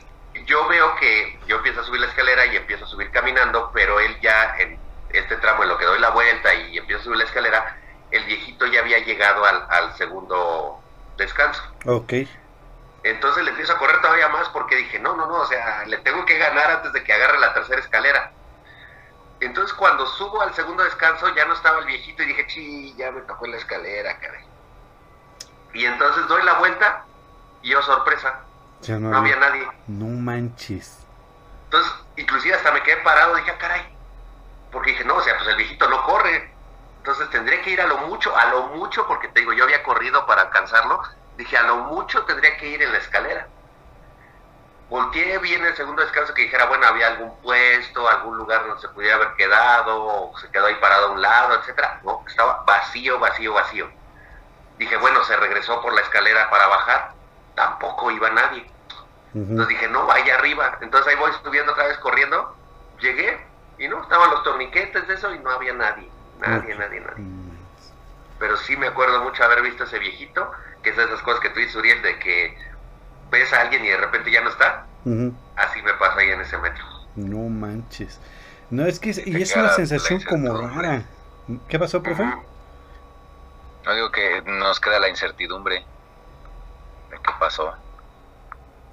yo 0.46 0.68
veo 0.68 0.96
que 0.96 1.40
yo 1.48 1.58
empiezo 1.58 1.82
a 1.82 1.84
subir 1.84 2.02
la 2.02 2.08
escalera 2.08 2.46
y 2.48 2.58
empiezo 2.58 2.86
a 2.86 2.88
subir 2.88 3.12
caminando, 3.12 3.72
pero 3.74 4.00
él 4.00 4.20
ya 4.22 4.56
en 4.58 4.80
este 5.10 5.38
tramo 5.38 5.64
en 5.64 5.70
lo 5.70 5.78
que 5.78 5.86
doy 5.86 6.00
la 6.00 6.10
vuelta 6.10 6.54
y 6.54 6.78
empiezo 6.78 7.02
a 7.02 7.04
subir 7.06 7.18
la 7.20 7.26
escalera, 7.26 7.78
el 8.14 8.24
viejito 8.26 8.66
ya 8.68 8.80
había 8.82 9.00
llegado 9.00 9.44
al, 9.46 9.66
al 9.70 9.94
segundo 9.98 10.80
descanso. 11.18 11.62
Ok. 11.86 12.14
Entonces 13.04 13.44
le 13.44 13.50
empiezo 13.52 13.74
a 13.74 13.78
correr 13.78 14.00
todavía 14.02 14.30
más 14.30 14.48
porque 14.50 14.76
dije, 14.78 15.00
no, 15.00 15.16
no, 15.16 15.26
no, 15.26 15.36
o 15.42 15.46
sea, 15.48 15.84
le 15.86 15.98
tengo 15.98 16.24
que 16.26 16.38
ganar 16.38 16.72
antes 16.72 16.94
de 16.94 17.04
que 17.04 17.12
agarre 17.12 17.40
la 17.40 17.54
tercera 17.54 17.82
escalera. 17.82 18.32
Entonces 19.42 19.74
cuando 19.74 20.06
subo 20.06 20.42
al 20.42 20.54
segundo 20.54 20.84
descanso 20.84 21.28
ya 21.36 21.44
no 21.46 21.54
estaba 21.54 21.80
el 21.80 21.86
viejito 21.86 22.24
y 22.24 22.28
dije, 22.28 22.46
sí, 22.50 22.96
ya 22.98 23.12
me 23.12 23.22
tocó 23.22 23.46
en 23.46 23.52
la 23.52 23.58
escalera, 23.58 24.18
caray. 24.20 24.46
Y 25.74 25.86
entonces 25.86 26.28
doy 26.28 26.44
la 26.44 26.54
vuelta 26.60 27.04
y 27.62 27.72
yo 27.72 27.82
sorpresa, 27.82 28.40
Ya 28.82 28.98
no, 29.00 29.10
no 29.10 29.18
había 29.18 29.36
había- 29.36 29.50
nadie. 29.50 29.68
No 29.88 30.06
manches. 30.06 31.00
Entonces, 31.66 31.92
inclusive 32.16 32.54
hasta 32.56 32.72
me 32.72 32.84
quedé 32.84 32.98
parado, 32.98 33.36
dije, 33.36 33.50
ah, 33.52 33.58
caray. 33.58 33.98
Porque 34.72 34.92
dije, 34.92 35.04
no, 35.04 35.16
o 35.16 35.22
sea, 35.22 35.36
pues 35.38 35.50
el 35.50 35.56
viejito 35.58 35.90
no 35.90 36.04
corre. 36.06 36.53
Entonces 37.04 37.30
tendría 37.32 37.62
que 37.62 37.72
ir 37.72 37.82
a 37.82 37.86
lo 37.86 37.98
mucho, 37.98 38.34
a 38.34 38.46
lo 38.46 38.68
mucho, 38.68 39.06
porque 39.06 39.28
te 39.28 39.42
digo, 39.42 39.52
yo 39.52 39.66
había 39.66 39.84
corrido 39.84 40.26
para 40.26 40.44
alcanzarlo. 40.44 41.02
Dije, 41.36 41.58
a 41.58 41.64
lo 41.64 41.76
mucho 41.76 42.24
tendría 42.24 42.56
que 42.56 42.70
ir 42.70 42.82
en 42.82 42.94
la 42.94 42.98
escalera. 42.98 43.46
Volteé, 44.88 45.38
vi 45.40 45.54
en 45.54 45.66
el 45.66 45.76
segundo 45.76 46.02
descanso 46.02 46.34
que 46.34 46.44
dijera, 46.44 46.66
bueno, 46.68 46.88
había 46.88 47.08
algún 47.08 47.36
puesto, 47.42 48.08
algún 48.08 48.38
lugar 48.38 48.66
donde 48.66 48.80
se 48.80 48.88
pudiera 48.88 49.18
haber 49.18 49.34
quedado, 49.34 50.02
o 50.02 50.38
se 50.38 50.50
quedó 50.50 50.68
ahí 50.68 50.76
parado 50.76 51.08
a 51.08 51.12
un 51.12 51.22
lado, 51.22 51.56
etcétera. 51.56 52.00
No, 52.06 52.24
estaba 52.26 52.64
vacío, 52.66 53.20
vacío, 53.20 53.52
vacío. 53.52 53.92
Dije, 54.78 54.96
bueno, 54.96 55.26
se 55.26 55.36
regresó 55.36 55.82
por 55.82 55.92
la 55.92 56.00
escalera 56.00 56.50
para 56.50 56.68
bajar. 56.68 57.12
Tampoco 57.54 58.12
iba 58.12 58.30
nadie. 58.30 58.66
Entonces 59.34 59.68
dije, 59.68 59.90
no, 59.90 60.06
vaya 60.06 60.36
arriba. 60.36 60.78
Entonces 60.80 61.12
ahí 61.12 61.20
voy 61.20 61.34
subiendo 61.44 61.74
otra 61.74 61.88
vez 61.88 61.98
corriendo. 61.98 62.56
Llegué 63.02 63.46
y 63.78 63.90
no, 63.90 64.02
estaban 64.02 64.32
los 64.32 64.42
torniquetes 64.44 65.06
de 65.06 65.16
eso 65.16 65.34
y 65.34 65.40
no 65.40 65.50
había 65.50 65.74
nadie. 65.74 66.13
Nadie, 66.48 66.76
nadie, 66.76 67.00
nadie. 67.00 67.26
Pero 68.40 68.58
sí 68.58 68.76
me 68.76 68.88
acuerdo 68.88 69.24
mucho 69.24 69.44
haber 69.44 69.62
visto 69.62 69.86
ese 69.86 70.00
viejito, 70.00 70.52
que 70.82 70.90
es 70.90 70.98
de 70.98 71.06
esas 71.06 71.22
cosas 71.22 71.40
que 71.40 71.50
tú 71.50 71.60
dices, 71.60 71.76
Uriel, 71.76 72.02
de 72.02 72.20
que 72.20 72.58
ves 73.32 73.54
a 73.54 73.62
alguien 73.62 73.86
y 73.86 73.90
de 73.90 73.98
repente 73.98 74.32
ya 74.32 74.42
no 74.42 74.50
está. 74.50 74.86
Así 75.56 75.82
me 75.82 75.94
pasa 75.94 76.20
ahí 76.20 76.30
en 76.32 76.42
ese 76.42 76.58
metro. 76.58 76.84
No 77.16 77.50
manches. 77.50 78.20
No, 78.70 78.86
es 78.86 79.00
que 79.00 79.12
es, 79.12 79.26
y 79.26 79.42
es 79.42 79.56
una 79.56 79.70
sensación 79.70 80.22
como 80.22 80.68
rara. 80.68 81.04
¿Qué 81.68 81.78
pasó, 81.80 82.02
profe? 82.02 82.24
No 83.86 83.94
digo 83.94 84.12
que 84.12 84.42
nos 84.46 84.80
queda 84.80 85.00
la 85.00 85.10
incertidumbre 85.10 85.86
de 87.12 87.18
qué 87.18 87.32
pasó. 87.40 87.74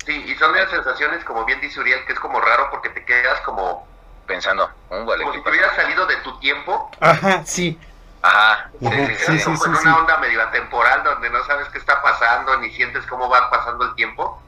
Sí, 0.05 0.12
y 0.26 0.34
son 0.36 0.53
de 0.53 0.61
las 0.61 0.70
sensaciones, 0.70 1.24
como 1.24 1.44
bien 1.44 1.61
dice 1.61 1.80
Uriel, 1.80 2.05
que 2.07 2.12
es 2.12 2.20
como 2.20 2.40
raro 2.40 2.68
porque 2.70 2.90
te 2.90 3.05
quedas 3.05 3.40
como... 3.42 3.86
Pensando, 4.31 4.70
un 4.91 5.07
vale, 5.07 5.24
Como 5.24 5.33
¿qué 5.33 5.39
si 5.39 5.45
te 5.45 5.51
hubieras 5.51 5.74
salido 5.74 6.07
de 6.07 6.16
tu 6.18 6.39
tiempo, 6.39 6.89
Ajá, 7.01 7.45
sí. 7.45 7.81
Ajá, 8.22 8.70
sí, 8.78 8.87
Ajá, 8.87 8.97
sí, 8.97 9.14
sí, 9.16 9.24
sí, 9.24 9.39
sí, 9.39 9.45
como 9.45 9.57
sí, 9.57 9.64
en 9.70 9.76
sí. 9.76 9.83
una 9.83 9.99
onda 9.99 10.16
medio 10.18 10.41
atemporal 10.41 11.03
donde 11.03 11.31
no 11.31 11.43
sabes 11.47 11.68
qué 11.70 11.78
está 11.78 12.01
pasando, 12.01 12.57
ni 12.59 12.70
sientes 12.70 13.05
cómo 13.07 13.28
va 13.28 13.51
pasando 13.51 13.87
el 13.87 13.95
tiempo, 13.97 14.41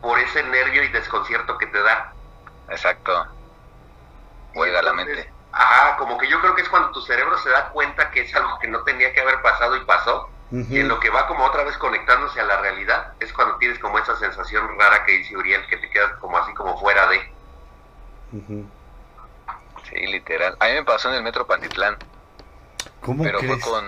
por 0.00 0.18
ese 0.18 0.42
nervio 0.42 0.82
y 0.82 0.88
desconcierto 0.88 1.56
que 1.58 1.66
te 1.66 1.80
da. 1.80 2.12
Exacto. 2.70 3.24
Juega 4.54 4.82
la 4.82 4.92
mente. 4.92 5.32
Ajá, 5.52 5.96
como 5.96 6.18
que 6.18 6.28
yo 6.28 6.40
creo 6.40 6.56
que 6.56 6.62
es 6.62 6.68
cuando 6.68 6.90
tu 6.90 7.00
cerebro 7.02 7.38
se 7.38 7.50
da 7.50 7.68
cuenta 7.68 8.10
que 8.10 8.22
es 8.22 8.34
algo 8.34 8.58
que 8.58 8.66
no 8.66 8.82
tenía 8.82 9.12
que 9.12 9.20
haber 9.20 9.40
pasado 9.42 9.76
y 9.76 9.84
pasó, 9.84 10.28
y 10.50 10.80
en 10.80 10.88
lo 10.88 10.98
que 10.98 11.10
va 11.10 11.28
como 11.28 11.44
otra 11.44 11.62
vez 11.62 11.78
conectándose 11.78 12.40
a 12.40 12.44
la 12.44 12.60
realidad, 12.60 13.12
es 13.20 13.32
cuando 13.32 13.58
tienes 13.58 13.78
como 13.78 13.98
esa 14.00 14.16
sensación 14.16 14.76
rara 14.76 15.04
que 15.04 15.12
dice 15.12 15.36
Uriel, 15.36 15.64
que 15.68 15.76
te 15.76 15.88
quedas 15.88 16.12
como 16.20 16.36
así 16.36 16.52
como 16.54 16.76
fuera 16.80 17.06
de... 17.08 17.20
Ujú. 18.32 18.66
Sí, 19.90 20.06
literal. 20.06 20.56
A 20.60 20.66
mí 20.66 20.72
me 20.74 20.84
pasó 20.84 21.08
en 21.10 21.16
el 21.16 21.22
metro 21.22 21.46
Pantitlán, 21.46 21.96
¿Cómo 23.00 23.22
pero 23.24 23.40
fue 23.40 23.58
con... 23.60 23.84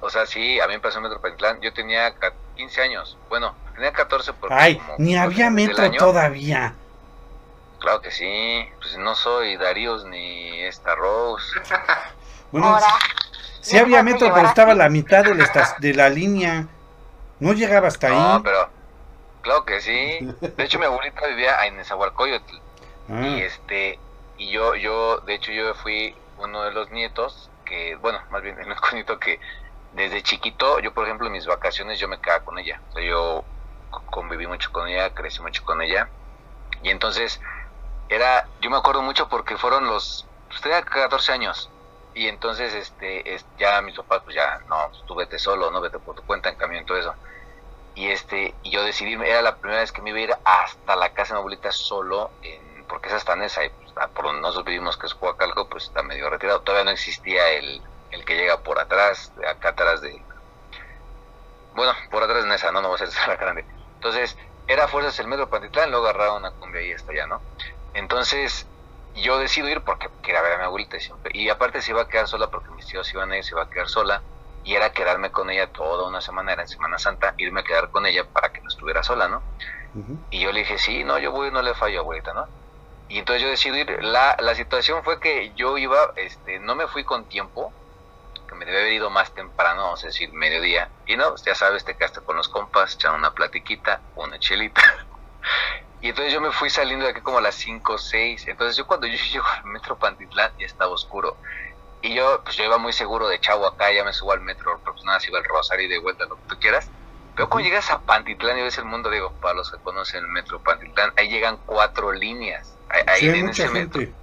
O 0.00 0.10
sea, 0.10 0.26
sí, 0.26 0.60
a 0.60 0.66
mí 0.66 0.74
me 0.74 0.80
pasó 0.80 0.98
en 0.98 1.04
el 1.04 1.10
metro 1.10 1.22
Pantitlán. 1.22 1.60
Yo 1.60 1.72
tenía 1.72 2.14
ca- 2.14 2.32
15 2.56 2.82
años. 2.82 3.16
Bueno, 3.28 3.54
tenía 3.74 3.92
14 3.92 4.32
porque 4.34 4.54
Ay, 4.54 4.76
como 4.76 4.94
ni 4.98 5.16
había 5.16 5.50
metro 5.50 5.90
todavía. 5.92 6.74
Claro 7.80 8.00
que 8.00 8.10
sí. 8.10 8.68
Pues 8.80 8.96
no 8.98 9.14
soy 9.14 9.56
Daríos 9.56 10.04
ni 10.04 10.60
esta 10.62 10.94
Rose. 10.94 11.44
Bueno, 12.50 12.66
Ahora, 12.68 12.86
sí 13.60 13.76
había 13.76 14.02
metro, 14.02 14.32
pero 14.32 14.48
estaba 14.48 14.72
a 14.72 14.74
la 14.74 14.88
mitad 14.88 15.22
de 15.22 15.34
la, 15.34 15.76
de 15.78 15.92
la 15.92 16.08
línea. 16.08 16.66
No 17.40 17.52
llegaba 17.52 17.88
hasta 17.88 18.08
No, 18.08 18.34
ahí. 18.36 18.40
pero... 18.42 18.70
Claro 19.42 19.64
que 19.66 19.80
sí. 19.82 20.18
De 20.56 20.64
hecho, 20.64 20.78
mi 20.78 20.86
abuelita 20.86 21.26
vivía 21.26 21.66
en 21.66 21.76
Nezahualcóyotl. 21.76 22.56
Ah, 23.10 23.20
y 23.26 23.40
este 23.42 23.98
y 24.38 24.52
yo 24.52 24.76
yo 24.76 25.20
de 25.22 25.34
hecho 25.36 25.52
yo 25.52 25.74
fui 25.74 26.16
uno 26.36 26.64
de 26.64 26.72
los 26.72 26.90
nietos 26.92 27.52
que 27.66 27.96
bueno 27.98 28.20
más 28.30 28.42
bien 28.42 28.58
el 28.60 28.68
único 28.68 28.88
nieto 28.94 29.20
que 29.20 29.40
desde 29.90 30.22
chiquito 30.24 30.80
yo 30.80 30.94
por 30.94 31.06
ejemplo 31.06 31.28
en 31.28 31.34
mis 31.34 31.46
vacaciones 31.46 32.00
yo 32.00 32.08
me 32.08 32.20
quedaba 32.20 32.44
con 32.44 32.58
ella. 32.60 32.82
O 32.90 32.92
sea 32.92 33.04
yo 33.08 33.48
co- 33.90 34.04
conviví 34.06 34.48
mucho 34.48 34.70
con 34.72 34.88
ella 34.88 35.14
crecí 35.14 35.42
mucho 35.42 35.62
con 35.64 35.82
ella. 35.82 36.12
Y 36.82 36.90
entonces 36.90 37.40
era 38.08 38.50
yo 38.58 38.70
me 38.70 38.76
acuerdo 38.78 39.02
mucho 39.02 39.28
porque 39.28 39.56
fueron 39.58 39.86
los 39.86 40.30
pues 40.48 40.60
tenía 40.62 40.82
14 40.84 41.32
años. 41.32 41.74
Y 42.14 42.28
entonces 42.28 42.74
este 42.74 43.34
es, 43.34 43.48
ya 43.58 43.82
mis 43.82 43.96
papás 43.96 44.22
pues 44.24 44.36
ya 44.36 44.58
no 44.66 44.76
pues, 44.90 45.04
tú 45.06 45.16
vete 45.16 45.38
solo 45.40 45.70
no 45.72 45.80
vete 45.82 46.00
por 46.00 46.14
tu 46.16 46.24
cuenta 46.24 46.48
en 46.50 46.56
camión 46.56 46.84
todo 46.86 46.98
eso. 46.98 47.16
Y 47.94 48.08
este 48.08 48.58
y 48.62 48.70
yo 48.72 48.82
decidí 48.84 49.14
era 49.14 49.42
la 49.42 49.58
primera 49.58 49.80
vez 49.80 49.92
que 49.92 50.02
me 50.02 50.10
iba 50.10 50.18
a 50.20 50.22
ir 50.22 50.34
hasta 50.44 50.96
la 50.96 51.12
casa 51.12 51.34
de 51.34 51.38
mi 51.38 51.40
abuelita 51.40 51.72
solo 51.72 52.36
en, 52.42 52.67
porque 52.88 53.08
es 53.08 53.14
hasta 53.14 53.36
Nesa 53.36 53.64
y 53.64 53.70
pues, 53.70 53.92
ah, 53.96 54.08
por 54.08 54.26
donde 54.26 54.40
nosotros 54.40 54.66
vivimos 54.66 54.96
que 54.96 55.06
es 55.06 55.14
Coacalco 55.14 55.68
pues 55.68 55.84
está 55.84 56.02
medio 56.02 56.28
retirado 56.30 56.60
todavía 56.60 56.84
no 56.84 56.90
existía 56.90 57.50
el, 57.50 57.82
el 58.10 58.24
que 58.24 58.36
llega 58.36 58.62
por 58.62 58.78
atrás 58.78 59.32
acá 59.48 59.70
atrás 59.70 60.00
de 60.00 60.22
bueno 61.74 61.92
por 62.10 62.22
atrás 62.22 62.44
de 62.44 62.48
Nesa 62.48 62.72
no 62.72 62.82
no 62.82 62.90
va 62.90 62.96
a 62.96 62.98
ser 62.98 63.08
la 63.26 63.36
grande 63.36 63.64
entonces 63.94 64.36
era 64.66 64.88
fuerzas 64.88 65.18
el 65.20 65.28
metro 65.28 65.48
Pantitlán 65.48 65.90
luego 65.90 66.06
agarraron 66.06 66.38
una 66.38 66.50
cumbia 66.52 66.82
y 66.82 66.92
hasta 66.92 67.12
allá 67.12 67.26
no 67.26 67.40
entonces 67.94 68.66
yo 69.14 69.38
decido 69.38 69.68
ir 69.68 69.82
porque 69.82 70.08
quería 70.22 70.42
ver 70.42 70.54
a 70.54 70.58
mi 70.58 70.64
abuelita 70.64 70.96
y 70.96 71.00
siempre 71.00 71.30
y 71.34 71.48
aparte 71.48 71.82
se 71.82 71.90
iba 71.92 72.02
a 72.02 72.08
quedar 72.08 72.28
sola 72.28 72.50
porque 72.50 72.70
mis 72.70 72.86
tíos 72.86 73.12
iban 73.12 73.30
a 73.32 73.38
ir 73.38 73.44
se 73.44 73.54
iba 73.54 73.62
a 73.62 73.70
quedar 73.70 73.88
sola 73.88 74.22
y 74.68 74.74
era 74.74 74.92
quedarme 74.92 75.30
con 75.30 75.48
ella 75.48 75.72
toda 75.72 76.06
una 76.06 76.20
semana, 76.20 76.52
era 76.52 76.62
en 76.62 76.68
Semana 76.68 76.98
Santa, 76.98 77.32
irme 77.38 77.60
a 77.60 77.64
quedar 77.64 77.90
con 77.90 78.04
ella 78.04 78.24
para 78.30 78.52
que 78.52 78.60
no 78.60 78.68
estuviera 78.68 79.02
sola, 79.02 79.26
¿no? 79.26 79.42
Y 80.30 80.40
yo 80.40 80.52
le 80.52 80.60
dije, 80.60 80.76
sí, 80.76 81.04
no, 81.04 81.18
yo 81.18 81.32
voy, 81.32 81.50
no 81.50 81.62
le 81.62 81.74
fallo, 81.74 82.00
abuelita, 82.00 82.34
¿no? 82.34 82.46
Y 83.08 83.18
entonces 83.18 83.42
yo 83.42 83.48
decidí 83.48 83.80
ir. 83.80 84.04
La, 84.04 84.36
la 84.40 84.54
situación 84.54 85.02
fue 85.02 85.20
que 85.20 85.52
yo 85.54 85.78
iba, 85.78 86.12
este, 86.16 86.58
no 86.60 86.74
me 86.74 86.86
fui 86.88 87.04
con 87.04 87.28
tiempo, 87.28 87.72
que 88.48 88.54
me 88.54 88.64
debe 88.64 88.80
haber 88.80 88.92
ido 88.92 89.10
más 89.10 89.32
temprano, 89.34 89.94
es 89.94 90.02
decir, 90.02 90.32
mediodía. 90.32 90.90
Y 91.06 91.16
no, 91.16 91.34
ya 91.36 91.54
sabes, 91.54 91.84
te 91.84 91.96
quedaste 91.96 92.20
con 92.20 92.36
los 92.36 92.48
compas, 92.48 92.94
echan 92.94 93.14
una 93.14 93.32
platiquita, 93.32 94.00
una 94.16 94.38
chelita. 94.38 94.82
Y 96.00 96.10
entonces 96.10 96.32
yo 96.32 96.40
me 96.40 96.52
fui 96.52 96.70
saliendo 96.70 97.06
de 97.06 97.10
aquí 97.10 97.20
como 97.22 97.38
a 97.38 97.40
las 97.40 97.56
5 97.56 97.92
o 97.92 97.98
6. 97.98 98.46
Entonces 98.46 98.76
yo 98.76 98.86
cuando 98.86 99.06
yo 99.06 99.16
llego 99.32 99.44
al 99.46 99.64
metro 99.64 99.98
Pantitlán 99.98 100.52
ya 100.58 100.66
estaba 100.66 100.92
oscuro. 100.92 101.36
Y 102.00 102.14
yo, 102.14 102.40
pues 102.44 102.56
yo 102.56 102.64
iba 102.64 102.78
muy 102.78 102.92
seguro 102.92 103.26
de 103.26 103.40
chavo 103.40 103.66
acá, 103.66 103.90
ya 103.90 104.04
me 104.04 104.12
subo 104.12 104.30
al 104.30 104.40
metro, 104.40 104.80
pues 104.84 105.02
nada, 105.02 105.18
si 105.18 105.30
iba 105.30 105.38
al 105.38 105.44
Rosario 105.44 105.86
y 105.86 105.88
de 105.88 105.98
vuelta, 105.98 106.26
lo 106.26 106.36
que 106.36 106.42
tú 106.48 106.60
quieras. 106.60 106.88
Pero 107.34 107.48
cuando 107.48 107.68
llegas 107.68 107.90
a 107.90 108.00
Pantitlán 108.00 108.58
y 108.58 108.62
ves 108.62 108.78
el 108.78 108.84
mundo, 108.84 109.10
digo, 109.10 109.32
para 109.40 109.54
los 109.54 109.72
que 109.72 109.78
conocen 109.78 110.24
el 110.24 110.30
metro 110.30 110.62
Pantitlán, 110.62 111.12
ahí 111.16 111.28
llegan 111.28 111.56
cuatro 111.66 112.12
líneas. 112.12 112.77
Ahí, 112.88 113.02
Sí, 113.12 113.28
hay 113.28 113.28
en 113.28 113.44
mucha 113.44 113.68
gente. 113.68 114.16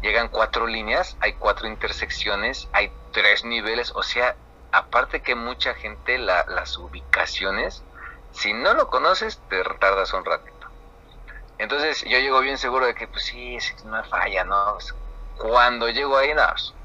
llegan 0.00 0.28
cuatro 0.28 0.66
líneas, 0.66 1.16
hay 1.20 1.36
cuatro 1.38 1.68
intersecciones, 1.68 2.68
hay 2.72 2.96
tres 3.10 3.44
niveles, 3.44 3.92
o 3.94 4.02
sea, 4.02 4.38
aparte 4.70 5.22
que 5.22 5.34
mucha 5.34 5.74
gente, 5.74 6.18
la- 6.18 6.44
las 6.48 6.76
ubicaciones, 6.78 7.86
si 8.30 8.52
no 8.52 8.74
lo 8.74 8.88
conoces, 8.88 9.44
te 9.48 9.62
tardas 9.80 10.12
un 10.14 10.24
ratito. 10.24 10.66
Entonces 11.58 12.02
yo 12.02 12.18
llego 12.18 12.40
bien 12.40 12.58
seguro 12.58 12.86
de 12.86 12.94
que, 12.94 13.08
pues 13.08 13.24
sí, 13.26 13.56
es 13.56 13.74
una 13.84 14.04
falla, 14.04 14.44
¿no? 14.44 14.72
Pues, 14.74 14.94
Cuando 15.34 15.88
llego 15.90 16.16
ahí, 16.16 16.34
nada, 16.34 16.50
pues, 16.52 16.78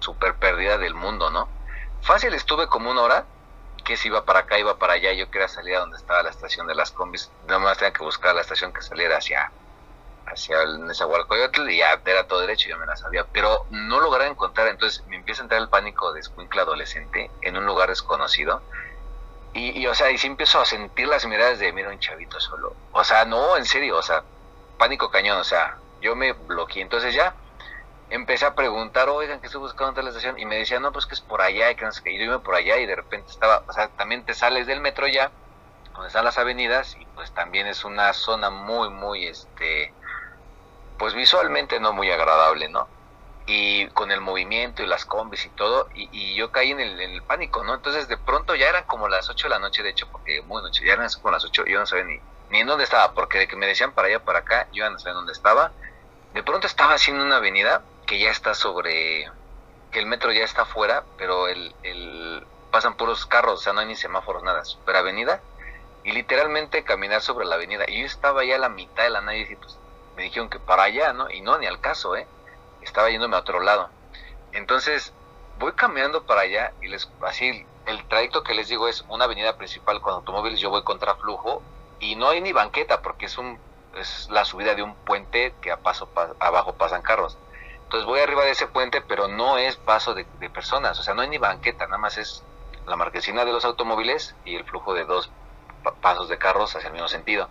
súper 0.00 0.38
pérdida 0.38 0.78
del 0.78 0.94
mundo, 0.94 1.30
¿no? 1.30 1.54
Fácil 2.00 2.34
estuve 2.34 2.68
como 2.68 2.90
una 2.90 3.02
hora, 3.02 3.30
que 3.84 3.96
si 3.96 4.08
iba 4.08 4.24
para 4.24 4.40
acá, 4.40 4.58
iba 4.58 4.78
para 4.78 4.94
allá, 4.94 5.12
yo 5.12 5.30
quería 5.30 5.48
salir 5.48 5.76
a 5.76 5.80
donde 5.80 5.96
estaba 5.96 6.22
la 6.22 6.30
estación 6.30 6.66
de 6.66 6.74
las 6.74 6.92
combis, 6.92 7.34
nada 7.42 7.60
más 7.60 7.78
tenía 7.78 7.92
que 7.92 8.04
buscar 8.04 8.34
la 8.34 8.42
estación 8.42 8.72
que 8.72 8.82
saliera 8.82 9.18
hacia 9.18 9.54
hacia 10.28 10.62
el 10.62 10.86
Nezahualcóyotl 10.86 11.68
y 11.70 11.78
ya 11.78 12.00
era 12.04 12.26
todo 12.26 12.40
derecho, 12.40 12.68
yo 12.68 12.78
me 12.78 12.86
la 12.86 12.96
sabía, 12.96 13.24
pero 13.32 13.66
no 13.70 14.00
logré 14.00 14.26
encontrar, 14.26 14.68
entonces 14.68 15.04
me 15.06 15.16
empieza 15.16 15.42
a 15.42 15.44
entrar 15.44 15.60
el 15.60 15.68
pánico 15.68 16.12
de 16.12 16.20
escuincla 16.20 16.62
adolescente 16.62 17.30
en 17.42 17.56
un 17.56 17.66
lugar 17.66 17.88
desconocido. 17.88 18.62
Y, 19.54 19.78
y, 19.80 19.86
o 19.86 19.94
sea, 19.94 20.10
y 20.10 20.18
sí 20.18 20.26
empiezo 20.26 20.60
a 20.60 20.64
sentir 20.64 21.08
las 21.08 21.26
miradas 21.26 21.58
de, 21.58 21.72
mira 21.72 21.88
un 21.88 21.98
chavito 21.98 22.38
solo, 22.38 22.74
o 22.92 23.02
sea, 23.02 23.24
no, 23.24 23.56
en 23.56 23.64
serio, 23.64 23.96
o 23.96 24.02
sea, 24.02 24.22
pánico 24.76 25.10
cañón, 25.10 25.38
o 25.38 25.44
sea, 25.44 25.78
yo 26.00 26.14
me 26.14 26.32
bloqueé, 26.32 26.82
entonces 26.82 27.14
ya 27.14 27.34
empecé 28.10 28.46
a 28.46 28.54
preguntar, 28.54 29.08
oigan, 29.08 29.40
que 29.40 29.46
estoy 29.46 29.60
buscando 29.60 29.90
en 29.90 29.94
tal 29.96 30.08
estación, 30.08 30.38
y 30.38 30.46
me 30.46 30.56
decían, 30.56 30.82
no, 30.82 30.92
pues 30.92 31.06
que 31.06 31.14
es 31.14 31.20
por 31.20 31.42
allá, 31.42 31.70
y 31.70 31.74
que 31.76 31.84
no 31.84 31.92
sé 31.92 32.02
qué, 32.02 32.12
y 32.12 32.18
yo 32.18 32.24
iba 32.24 32.38
por 32.40 32.54
allá 32.54 32.76
y 32.78 32.86
de 32.86 32.96
repente 32.96 33.30
estaba, 33.30 33.64
o 33.66 33.72
sea, 33.72 33.88
también 33.88 34.24
te 34.24 34.34
sales 34.34 34.66
del 34.66 34.80
metro 34.80 35.06
ya, 35.06 35.30
donde 35.92 36.08
están 36.08 36.24
las 36.24 36.38
avenidas, 36.38 36.96
y 36.96 37.06
pues 37.14 37.32
también 37.32 37.66
es 37.66 37.84
una 37.84 38.12
zona 38.12 38.50
muy, 38.50 38.90
muy, 38.90 39.26
este, 39.26 39.92
pues 40.98 41.14
visualmente 41.14 41.80
no 41.80 41.92
muy 41.92 42.10
agradable, 42.10 42.68
¿no? 42.68 42.88
Y 43.46 43.86
con 43.88 44.10
el 44.10 44.20
movimiento 44.20 44.82
y 44.82 44.86
las 44.86 45.06
combis 45.06 45.46
y 45.46 45.50
todo, 45.50 45.88
y, 45.94 46.34
yo 46.34 46.52
caí 46.52 46.72
en 46.72 46.80
el, 46.80 47.22
pánico, 47.22 47.64
¿no? 47.64 47.74
Entonces 47.74 48.08
de 48.08 48.18
pronto 48.18 48.54
ya 48.54 48.68
eran 48.68 48.84
como 48.84 49.08
las 49.08 49.30
8 49.30 49.46
de 49.46 49.50
la 49.50 49.58
noche, 49.58 49.82
de 49.82 49.90
hecho, 49.90 50.06
porque 50.10 50.42
muy 50.42 50.62
noche, 50.62 50.84
ya 50.84 50.94
eran 50.94 51.08
como 51.22 51.30
las 51.30 51.44
8, 51.44 51.64
yo 51.66 51.78
no 51.78 51.86
sabía 51.86 52.04
ni, 52.04 52.20
ni 52.50 52.60
en 52.60 52.66
dónde 52.66 52.84
estaba, 52.84 53.12
porque 53.14 53.38
de 53.38 53.48
que 53.48 53.56
me 53.56 53.66
decían 53.66 53.92
para 53.92 54.08
allá, 54.08 54.20
para 54.24 54.40
acá, 54.40 54.68
yo 54.72 54.84
ya 54.84 54.90
no 54.90 54.98
sabía 54.98 55.14
dónde 55.14 55.32
estaba. 55.32 55.72
De 56.34 56.42
pronto 56.42 56.66
estaba 56.66 56.94
haciendo 56.94 57.24
una 57.24 57.36
avenida 57.36 57.82
que 58.06 58.18
ya 58.18 58.30
está 58.30 58.54
sobre, 58.54 59.30
que 59.90 59.98
el 59.98 60.06
metro 60.06 60.32
ya 60.32 60.44
está 60.44 60.62
afuera, 60.62 61.04
pero 61.16 61.48
el, 61.48 61.74
el, 61.82 62.46
pasan 62.70 62.96
puros 62.96 63.24
carros, 63.26 63.60
o 63.60 63.62
sea, 63.62 63.72
no 63.72 63.80
hay 63.80 63.86
ni 63.86 63.96
semáforos, 63.96 64.42
nada, 64.42 64.64
super 64.64 64.96
avenida, 64.96 65.40
y 66.04 66.12
literalmente 66.12 66.84
caminar 66.84 67.22
sobre 67.22 67.46
la 67.46 67.54
avenida. 67.56 67.84
Y 67.88 68.00
yo 68.00 68.06
estaba 68.06 68.44
ya 68.44 68.56
a 68.56 68.58
la 68.58 68.68
mitad 68.68 69.04
de 69.04 69.10
la 69.10 69.20
nave 69.20 69.38
y 69.38 69.40
dije, 69.40 69.56
pues, 69.56 69.78
me 70.18 70.24
dijeron 70.24 70.50
que 70.50 70.58
para 70.58 70.82
allá, 70.82 71.12
¿no? 71.12 71.30
Y 71.30 71.42
no, 71.42 71.56
ni 71.58 71.66
al 71.66 71.80
caso, 71.80 72.16
¿eh? 72.16 72.26
Estaba 72.82 73.08
yéndome 73.08 73.36
a 73.36 73.38
otro 73.38 73.60
lado. 73.60 73.88
Entonces, 74.50 75.12
voy 75.60 75.72
caminando 75.74 76.24
para 76.24 76.40
allá 76.40 76.72
y 76.82 76.88
les, 76.88 77.08
así, 77.22 77.64
el 77.86 78.04
trayecto 78.08 78.42
que 78.42 78.52
les 78.52 78.66
digo 78.66 78.88
es 78.88 79.04
una 79.08 79.26
avenida 79.26 79.56
principal 79.56 80.00
con 80.00 80.14
automóviles, 80.14 80.58
yo 80.58 80.70
voy 80.70 80.82
contra 80.82 81.14
flujo 81.14 81.62
y 82.00 82.16
no 82.16 82.30
hay 82.30 82.40
ni 82.40 82.52
banqueta 82.52 83.00
porque 83.00 83.26
es 83.26 83.38
un 83.38 83.60
es 83.94 84.28
la 84.30 84.44
subida 84.44 84.74
de 84.74 84.82
un 84.82 84.94
puente 84.94 85.54
que 85.60 85.70
a 85.70 85.76
paso 85.76 86.08
pa, 86.08 86.30
abajo 86.40 86.74
pasan 86.74 87.02
carros. 87.02 87.38
Entonces 87.84 88.04
voy 88.04 88.18
arriba 88.18 88.44
de 88.44 88.50
ese 88.50 88.66
puente, 88.66 89.00
pero 89.00 89.28
no 89.28 89.56
es 89.56 89.76
paso 89.76 90.14
de, 90.14 90.26
de, 90.40 90.50
personas, 90.50 90.98
o 90.98 91.02
sea, 91.04 91.14
no 91.14 91.22
hay 91.22 91.28
ni 91.28 91.38
banqueta, 91.38 91.86
nada 91.86 91.98
más 91.98 92.18
es 92.18 92.42
la 92.86 92.96
marquesina 92.96 93.44
de 93.44 93.52
los 93.52 93.64
automóviles 93.64 94.34
y 94.44 94.56
el 94.56 94.64
flujo 94.64 94.94
de 94.94 95.04
dos 95.04 95.30
pa 95.84 95.92
pasos 95.92 96.28
de 96.28 96.38
carros 96.38 96.74
hacia 96.74 96.88
el 96.88 96.94
mismo 96.94 97.08
sentido. 97.08 97.48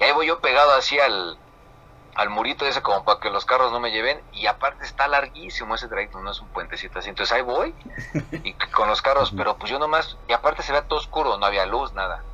Y 0.00 0.04
ahí 0.04 0.12
voy 0.12 0.26
yo 0.26 0.40
pegado 0.40 0.72
así 0.72 0.98
al, 0.98 1.38
al 2.18 2.30
murito 2.30 2.66
ese 2.66 2.82
como 2.82 3.04
para 3.04 3.20
que 3.20 3.30
los 3.30 3.44
carros 3.44 3.70
no 3.70 3.78
me 3.78 3.92
lleven 3.92 4.20
y 4.32 4.48
aparte 4.48 4.84
está 4.84 5.06
larguísimo 5.06 5.76
ese 5.76 5.86
trayecto, 5.86 6.18
no 6.20 6.32
es 6.32 6.40
un 6.40 6.48
puentecito 6.48 6.98
así. 6.98 7.10
Entonces 7.10 7.32
ahí 7.32 7.42
voy 7.42 7.72
y 8.42 8.54
con 8.54 8.88
los 8.88 9.00
carros, 9.02 9.32
pero 9.36 9.56
pues 9.56 9.70
yo 9.70 9.78
nomás, 9.78 10.16
y 10.26 10.32
aparte 10.32 10.64
se 10.64 10.72
ve 10.72 10.82
todo 10.82 10.98
oscuro, 10.98 11.38
no 11.38 11.46
había 11.46 11.64
luz, 11.64 11.92
nada. 11.92 12.24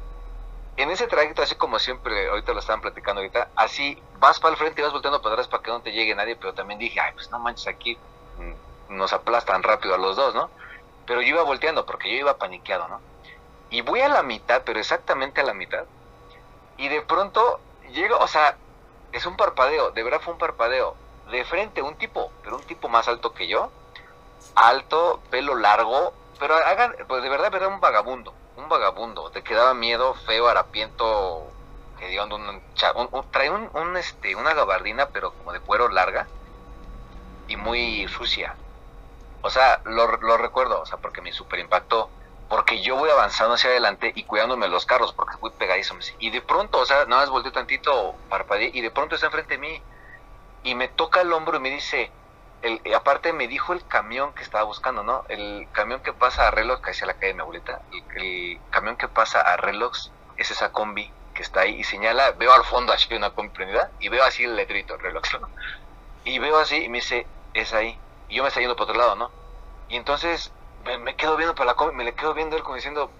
En 0.78 0.90
ese 0.90 1.06
trayecto, 1.06 1.42
así 1.42 1.54
como 1.56 1.78
siempre, 1.78 2.30
ahorita 2.30 2.54
lo 2.54 2.60
estaban 2.60 2.80
platicando 2.80 3.20
ahorita, 3.20 3.48
así 3.56 4.02
vas 4.18 4.40
para 4.40 4.52
el 4.52 4.56
frente 4.56 4.80
y 4.80 4.84
vas 4.84 4.92
volteando 4.94 5.20
para 5.20 5.34
atrás 5.34 5.48
para 5.48 5.62
que 5.62 5.70
no 5.70 5.82
te 5.82 5.92
llegue 5.92 6.14
nadie, 6.14 6.34
pero 6.36 6.54
también 6.54 6.80
dije, 6.80 6.98
ay, 6.98 7.12
pues 7.12 7.30
no 7.30 7.38
manches, 7.38 7.68
aquí 7.68 7.98
nos 8.88 9.12
aplastan 9.12 9.62
rápido 9.62 9.94
a 9.94 9.98
los 9.98 10.16
dos, 10.16 10.34
¿no? 10.34 10.48
Pero 11.04 11.20
yo 11.20 11.28
iba 11.28 11.42
volteando 11.42 11.84
porque 11.84 12.10
yo 12.10 12.16
iba 12.16 12.38
paniqueado, 12.38 12.88
¿no? 12.88 13.02
Y 13.68 13.82
voy 13.82 14.00
a 14.00 14.08
la 14.08 14.22
mitad, 14.22 14.62
pero 14.64 14.80
exactamente 14.80 15.42
a 15.42 15.44
la 15.44 15.52
mitad, 15.52 15.84
Y 16.78 16.88
de 16.88 17.02
pronto 17.02 17.60
llego, 17.92 18.16
o 18.16 18.26
sea, 18.26 18.56
es 19.14 19.26
un 19.26 19.36
parpadeo, 19.36 19.92
de 19.92 20.02
verdad 20.02 20.20
fue 20.20 20.32
un 20.32 20.38
parpadeo. 20.38 20.96
De 21.30 21.44
frente, 21.44 21.80
un 21.80 21.94
tipo, 21.94 22.30
pero 22.42 22.56
un 22.56 22.62
tipo 22.64 22.88
más 22.88 23.08
alto 23.08 23.32
que 23.32 23.46
yo, 23.48 23.70
alto, 24.54 25.22
pelo 25.30 25.54
largo, 25.54 26.12
pero 26.38 26.54
hagan, 26.56 26.94
pues 27.08 27.22
de 27.22 27.30
verdad, 27.30 27.50
verdad, 27.50 27.72
un 27.72 27.80
vagabundo, 27.80 28.34
un 28.56 28.68
vagabundo, 28.68 29.30
te 29.30 29.42
quedaba 29.42 29.72
miedo, 29.72 30.14
feo, 30.26 30.48
harapiento, 30.48 31.46
que 31.98 32.08
dio 32.08 32.24
un, 32.24 32.32
un, 32.32 33.30
trae 33.30 33.48
un, 33.48 33.70
un, 33.72 33.96
este, 33.96 34.36
una 34.36 34.52
gabardina, 34.52 35.08
pero 35.08 35.32
como 35.32 35.52
de 35.52 35.60
cuero 35.60 35.88
larga 35.88 36.26
y 37.48 37.56
muy 37.56 38.06
sucia. 38.08 38.56
O 39.42 39.50
sea, 39.50 39.80
lo, 39.84 40.06
lo 40.18 40.36
recuerdo, 40.36 40.80
o 40.80 40.86
sea, 40.86 40.98
porque 40.98 41.22
me 41.22 41.32
super 41.32 41.58
impactó 41.58 42.10
porque 42.48 42.82
yo 42.82 42.96
voy 42.96 43.10
avanzando 43.10 43.54
hacia 43.54 43.70
adelante 43.70 44.12
y 44.14 44.24
cuidándome 44.24 44.68
los 44.68 44.86
carros, 44.86 45.12
porque 45.12 45.36
fui 45.38 45.50
pegadizo. 45.50 45.96
Y 46.18 46.30
de 46.30 46.42
pronto, 46.42 46.78
o 46.78 46.86
sea, 46.86 47.04
nada 47.06 47.22
más 47.22 47.30
volteé 47.30 47.52
tantito, 47.52 48.14
parpadeé, 48.28 48.70
y 48.72 48.80
de 48.80 48.90
pronto 48.90 49.14
está 49.14 49.26
enfrente 49.26 49.54
de 49.54 49.58
mí, 49.58 49.82
y 50.62 50.74
me 50.74 50.88
toca 50.88 51.20
el 51.20 51.32
hombro 51.32 51.56
y 51.56 51.60
me 51.60 51.70
dice, 51.70 52.10
el, 52.62 52.80
aparte 52.94 53.32
me 53.32 53.48
dijo 53.48 53.72
el 53.72 53.86
camión 53.86 54.34
que 54.34 54.42
estaba 54.42 54.64
buscando, 54.64 55.02
¿no? 55.02 55.24
El 55.28 55.68
camión 55.72 56.00
que 56.00 56.12
pasa 56.12 56.48
a 56.48 56.50
reloj, 56.50 56.80
que 56.80 56.90
hacia 56.90 57.06
la 57.06 57.14
calle 57.14 57.28
de 57.28 57.34
mi 57.34 57.40
abuelita, 57.40 57.80
el, 58.14 58.60
camión 58.70 58.96
que 58.96 59.08
pasa 59.08 59.40
a 59.40 59.56
reloj 59.56 59.92
es 60.36 60.50
esa 60.50 60.72
combi 60.72 61.10
que 61.34 61.42
está 61.42 61.60
ahí, 61.60 61.80
y 61.80 61.84
señala, 61.84 62.32
veo 62.32 62.52
al 62.52 62.64
fondo 62.64 62.92
así 62.92 63.12
una 63.14 63.30
combi 63.30 63.50
prendida, 63.50 63.90
y 64.00 64.08
veo 64.08 64.22
así 64.24 64.44
el 64.44 64.56
letrito, 64.56 64.96
reloj, 64.96 65.24
¿no? 65.40 65.48
Y 66.24 66.38
veo 66.38 66.58
así, 66.58 66.84
y 66.84 66.88
me 66.88 66.98
dice, 66.98 67.26
es 67.54 67.72
ahí, 67.74 67.98
y 68.28 68.36
yo 68.36 68.42
me 68.42 68.48
estoy 68.48 68.62
yendo 68.62 68.76
por 68.76 68.84
otro 68.88 68.98
lado, 68.98 69.16
¿no? 69.16 69.30
Y 69.88 69.96
entonces 69.96 70.52
me, 70.84 71.16
quedo 71.16 71.36
viendo 71.36 71.54
para 71.54 71.74
la 71.74 71.92
me 71.92 72.04
le 72.04 72.14
quedo 72.14 72.34
viendo 72.34 72.56
él 72.56 72.62
como 72.62 72.76
diciendo, 72.76 73.10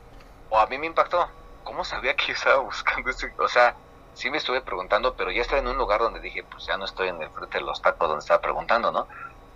o 0.51 0.59
a 0.59 0.67
mí 0.67 0.79
me 0.79 0.87
impactó, 0.87 1.29
¿cómo 1.65 1.85
sabía 1.85 2.15
que 2.15 2.27
yo 2.27 2.33
estaba 2.35 2.59
buscando 2.59 3.11
esto? 3.11 3.27
O 3.39 3.49
sea, 3.49 3.75
sí 4.15 4.31
me 4.31 4.39
estuve 4.39 4.61
preguntando, 4.61 5.15
pero 5.15 5.31
ya 5.31 5.43
estaba 5.43 5.61
en 5.61 5.69
un 5.69 5.77
lugar 5.77 6.01
donde 6.01 6.21
dije, 6.21 6.45
pues 6.45 6.67
ya 6.67 6.77
no 6.77 6.85
estoy 6.85 7.09
en 7.09 7.21
el 7.21 7.31
frente 7.31 7.59
de 7.59 7.65
los 7.65 7.83
tacos 7.83 8.09
donde 8.09 8.23
estaba 8.23 8.41
preguntando, 8.41 8.93
¿no? 8.93 9.09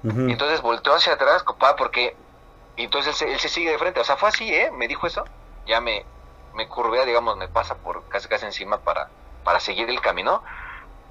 Y 0.05 0.33
entonces 0.33 0.63
volteó 0.63 0.95
hacia 0.95 1.15
atrás, 1.15 1.43
copa, 1.43 1.75
porque... 1.75 2.17
Y 2.77 2.85
entonces 2.85 3.21
él 3.23 3.39
se, 3.41 3.49
sigue 3.49 3.73
de 3.73 3.79
frente, 3.79 3.99
o 3.99 4.05
sea, 4.05 4.17
fue 4.17 4.29
así, 4.29 4.53
¿eh? 4.55 4.71
Me 4.71 4.87
dijo 4.87 5.09
eso, 5.09 5.25
ya 5.67 5.81
me, 5.81 6.07
me 6.55 6.69
curvea, 6.69 7.05
digamos, 7.05 7.37
me 7.37 7.49
pasa 7.49 7.75
por 7.75 8.07
casi 8.09 8.29
casi 8.29 8.47
encima 8.47 8.79
para, 8.79 9.11
para 9.43 9.59
seguir 9.59 9.91
el 9.91 10.01
camino. 10.01 10.45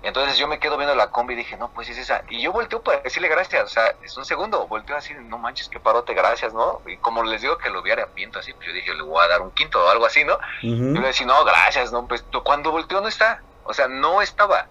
Entonces 0.03 0.37
yo 0.37 0.47
me 0.47 0.59
quedo 0.59 0.77
viendo 0.77 0.95
la 0.95 1.09
combi 1.09 1.33
y 1.33 1.37
dije, 1.37 1.57
no, 1.57 1.69
pues 1.69 1.89
es 1.89 1.97
esa. 1.97 2.23
Y 2.29 2.41
yo 2.41 2.51
volteo 2.51 2.81
para 2.81 2.99
decirle 3.01 3.27
gracias, 3.27 3.63
o 3.63 3.67
sea, 3.67 3.95
es 4.03 4.15
un 4.15 4.25
segundo, 4.25 4.67
volteo 4.67 4.95
así, 4.95 5.13
no 5.13 5.37
manches, 5.37 5.69
qué 5.69 5.79
parote, 5.79 6.13
gracias, 6.13 6.53
¿no? 6.53 6.81
Y 6.85 6.97
como 6.97 7.23
les 7.23 7.41
digo 7.41 7.57
que 7.57 7.69
lo 7.69 7.81
vi 7.81 7.91
viento 8.15 8.39
así, 8.39 8.53
pues 8.53 8.67
yo 8.67 8.73
dije, 8.73 8.93
le 8.93 9.01
voy 9.01 9.23
a 9.23 9.27
dar 9.27 9.41
un 9.41 9.51
quinto 9.51 9.83
o 9.83 9.89
algo 9.89 10.05
así, 10.05 10.23
¿no? 10.23 10.37
Y 10.61 10.75
le 10.75 11.07
decía, 11.07 11.25
no, 11.25 11.43
gracias, 11.43 11.91
no, 11.91 12.07
pues 12.07 12.23
cuando 12.43 12.71
volteó 12.71 13.01
no 13.01 13.07
está, 13.07 13.41
o 13.63 13.73
sea, 13.73 13.87
no 13.87 14.21
estaba. 14.21 14.67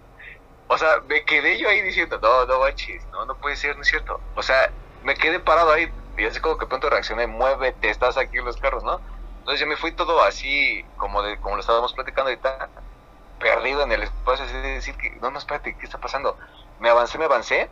O 0.68 0.78
sea, 0.78 1.00
me 1.06 1.24
quedé 1.24 1.58
yo 1.58 1.68
ahí 1.68 1.82
diciendo, 1.82 2.18
no, 2.20 2.46
no 2.46 2.60
manches, 2.60 3.04
no, 3.06 3.24
no 3.24 3.36
puede 3.36 3.56
ser, 3.56 3.76
no 3.76 3.82
es 3.82 3.88
cierto. 3.88 4.20
O 4.34 4.42
sea, 4.42 4.70
me 5.02 5.14
quedé 5.14 5.38
parado 5.38 5.72
ahí 5.72 5.92
y 6.16 6.24
así 6.24 6.40
como 6.40 6.56
que 6.56 6.66
pronto 6.66 6.88
reaccioné, 6.88 7.26
muévete, 7.26 7.90
estás 7.90 8.16
aquí 8.16 8.38
en 8.38 8.44
los 8.44 8.56
carros, 8.56 8.82
¿no? 8.82 9.00
Entonces 9.40 9.60
yo 9.60 9.66
me 9.66 9.76
fui 9.76 9.92
todo 9.92 10.22
así, 10.22 10.84
como 10.96 11.22
de 11.22 11.38
como 11.38 11.56
lo 11.56 11.60
estábamos 11.60 11.92
platicando 11.92 12.30
ahorita, 12.30 12.68
perdido 13.38 13.82
en 13.82 13.92
el 13.92 14.02
espacio, 14.02 14.44
así 14.44 14.54
de 14.54 14.74
decir 14.74 14.96
que, 14.96 15.10
no, 15.20 15.30
no, 15.30 15.38
espérate, 15.38 15.76
¿qué 15.76 15.84
está 15.84 15.98
pasando? 15.98 16.36
Me 16.80 16.90
avancé, 16.90 17.18
me 17.18 17.24
avancé, 17.24 17.70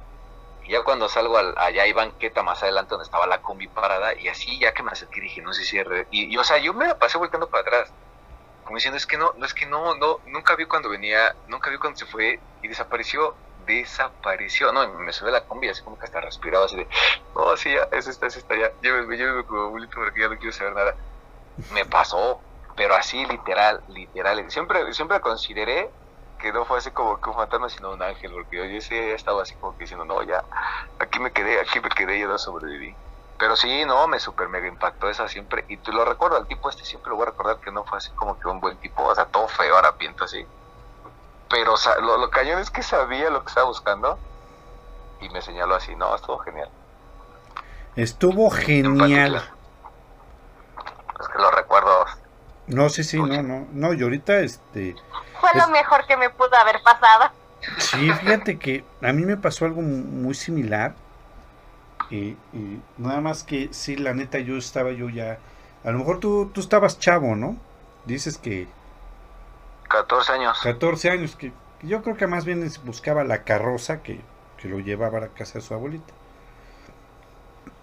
y 0.64 0.72
ya 0.72 0.82
cuando 0.82 1.08
salgo 1.08 1.36
allá 1.36 1.82
hay 1.82 1.92
banqueta 1.92 2.42
más 2.42 2.62
adelante 2.62 2.90
donde 2.90 3.04
estaba 3.04 3.26
la 3.26 3.42
combi 3.42 3.68
parada, 3.68 4.18
y 4.18 4.28
así 4.28 4.58
ya 4.58 4.72
que 4.72 4.82
me 4.82 4.92
acerqué 4.92 5.20
dije, 5.20 5.42
no 5.42 5.52
sé 5.52 5.64
si 5.64 5.78
y, 6.10 6.32
y, 6.32 6.36
o 6.36 6.44
sea, 6.44 6.58
yo 6.58 6.72
me 6.74 6.86
la 6.86 6.98
pasé 6.98 7.18
volteando 7.18 7.48
para 7.48 7.62
atrás, 7.62 7.92
como 8.64 8.76
diciendo, 8.76 8.96
es 8.96 9.06
que 9.06 9.18
no, 9.18 9.32
no, 9.36 9.44
es 9.44 9.54
que 9.54 9.66
no, 9.66 9.94
no, 9.96 10.20
nunca 10.26 10.56
vi 10.56 10.64
cuando 10.66 10.88
venía, 10.88 11.34
nunca 11.48 11.70
vi 11.70 11.78
cuando 11.78 11.98
se 11.98 12.06
fue, 12.06 12.40
y 12.62 12.68
desapareció, 12.68 13.36
desapareció, 13.66 14.72
no, 14.72 14.86
me 14.88 15.12
subí 15.12 15.28
a 15.28 15.32
la 15.32 15.46
combi 15.46 15.68
así 15.68 15.82
como 15.82 15.98
que 15.98 16.04
hasta 16.04 16.20
respiraba 16.20 16.64
así 16.66 16.76
de, 16.76 16.88
no, 17.34 17.50
así 17.50 17.72
ya, 17.72 17.88
eso 17.92 18.10
está, 18.10 18.26
eso 18.26 18.38
está 18.38 18.56
ya, 18.56 18.70
lléveme, 18.80 19.16
lléveme 19.16 19.44
como 19.44 19.62
abuelito 19.62 19.96
porque 19.96 20.20
ya 20.20 20.28
no 20.28 20.38
quiero 20.38 20.52
saber 20.52 20.74
nada. 20.74 20.96
Me 21.72 21.84
pasó, 21.84 22.44
pero 22.76 22.94
así 22.94 23.24
literal, 23.26 23.82
literal. 23.88 24.50
Siempre, 24.50 24.92
siempre 24.92 25.20
consideré 25.20 25.90
que 26.38 26.52
no 26.52 26.64
fue 26.64 26.78
así 26.78 26.90
como 26.90 27.20
que 27.20 27.30
un 27.30 27.36
fantasma, 27.36 27.68
sino 27.68 27.92
un 27.92 28.02
ángel, 28.02 28.32
porque 28.32 28.74
yo, 28.74 28.80
sí 28.80 28.94
estaba 28.94 29.42
así 29.42 29.54
como 29.54 29.72
que 29.76 29.84
diciendo, 29.84 30.04
no, 30.04 30.22
ya, 30.22 30.44
aquí 30.98 31.18
me 31.18 31.32
quedé, 31.32 31.60
aquí 31.60 31.80
me 31.80 31.88
quedé, 31.88 32.18
yo 32.18 32.28
no 32.28 32.38
sobreviví. 32.38 32.94
Pero 33.38 33.56
sí, 33.56 33.84
no, 33.84 34.06
me 34.08 34.20
super 34.20 34.48
mega 34.48 34.68
impactó 34.68 35.08
esa 35.08 35.28
siempre, 35.28 35.64
y 35.68 35.76
te 35.78 35.92
lo 35.92 36.04
recuerdo, 36.04 36.36
al 36.36 36.46
tipo 36.46 36.68
este 36.68 36.84
siempre 36.84 37.10
lo 37.10 37.16
voy 37.16 37.26
a 37.26 37.30
recordar 37.30 37.60
que 37.60 37.72
no 37.72 37.84
fue 37.84 37.98
así 37.98 38.10
como 38.10 38.38
que 38.38 38.48
un 38.48 38.60
buen 38.60 38.76
tipo, 38.78 39.04
o 39.04 39.14
sea, 39.14 39.26
todo 39.26 39.48
feo, 39.48 39.74
piento 39.96 40.24
así. 40.24 40.46
Pero 41.48 41.74
o 41.74 41.76
sea, 41.76 41.98
lo, 42.00 42.18
lo 42.18 42.30
cañón 42.30 42.58
es 42.60 42.70
que 42.70 42.82
sabía 42.82 43.30
lo 43.30 43.42
que 43.42 43.48
estaba 43.48 43.66
buscando 43.66 44.18
y 45.20 45.28
me 45.30 45.40
señaló 45.40 45.76
así, 45.76 45.94
no, 45.96 46.14
estuvo 46.14 46.38
genial. 46.38 46.68
Estuvo 47.96 48.50
genial. 48.50 49.42
Es 51.20 51.28
que 51.28 51.38
lo 51.38 51.50
recuerdo 51.52 52.06
no, 52.66 52.88
sí, 52.88 53.04
sí, 53.04 53.18
no, 53.18 53.42
no, 53.42 53.66
no, 53.72 53.92
y 53.92 54.02
ahorita 54.02 54.40
este... 54.40 54.96
Fue 55.40 55.50
lo 55.54 55.68
mejor 55.68 56.06
que 56.06 56.16
me 56.16 56.30
pudo 56.30 56.54
haber 56.56 56.82
pasado. 56.82 57.30
Sí, 57.78 58.10
fíjate 58.12 58.58
que 58.58 58.84
a 59.02 59.12
mí 59.12 59.24
me 59.24 59.36
pasó 59.36 59.66
algo 59.66 59.82
muy 59.82 60.34
similar. 60.34 60.94
Y, 62.10 62.36
nada 62.96 63.20
más 63.20 63.42
que 63.42 63.68
sí, 63.72 63.96
la 63.96 64.14
neta, 64.14 64.38
yo 64.38 64.56
estaba 64.56 64.92
yo 64.92 65.08
ya... 65.08 65.38
A 65.84 65.90
lo 65.90 65.98
mejor 65.98 66.20
tú, 66.20 66.50
tú 66.54 66.60
estabas 66.60 66.98
chavo, 66.98 67.36
¿no? 67.36 67.56
Dices 68.06 68.38
que... 68.38 68.68
14 69.88 70.32
años. 70.32 70.58
14 70.62 71.10
años, 71.10 71.36
que, 71.36 71.52
yo 71.82 72.02
creo 72.02 72.16
que 72.16 72.26
más 72.26 72.44
bien 72.44 72.66
buscaba 72.84 73.24
la 73.24 73.44
carroza 73.44 74.02
que, 74.02 74.20
que 74.56 74.68
lo 74.68 74.78
llevaba 74.78 75.18
a 75.18 75.28
casa 75.28 75.58
de 75.58 75.60
su 75.60 75.74
abuelita. 75.74 76.12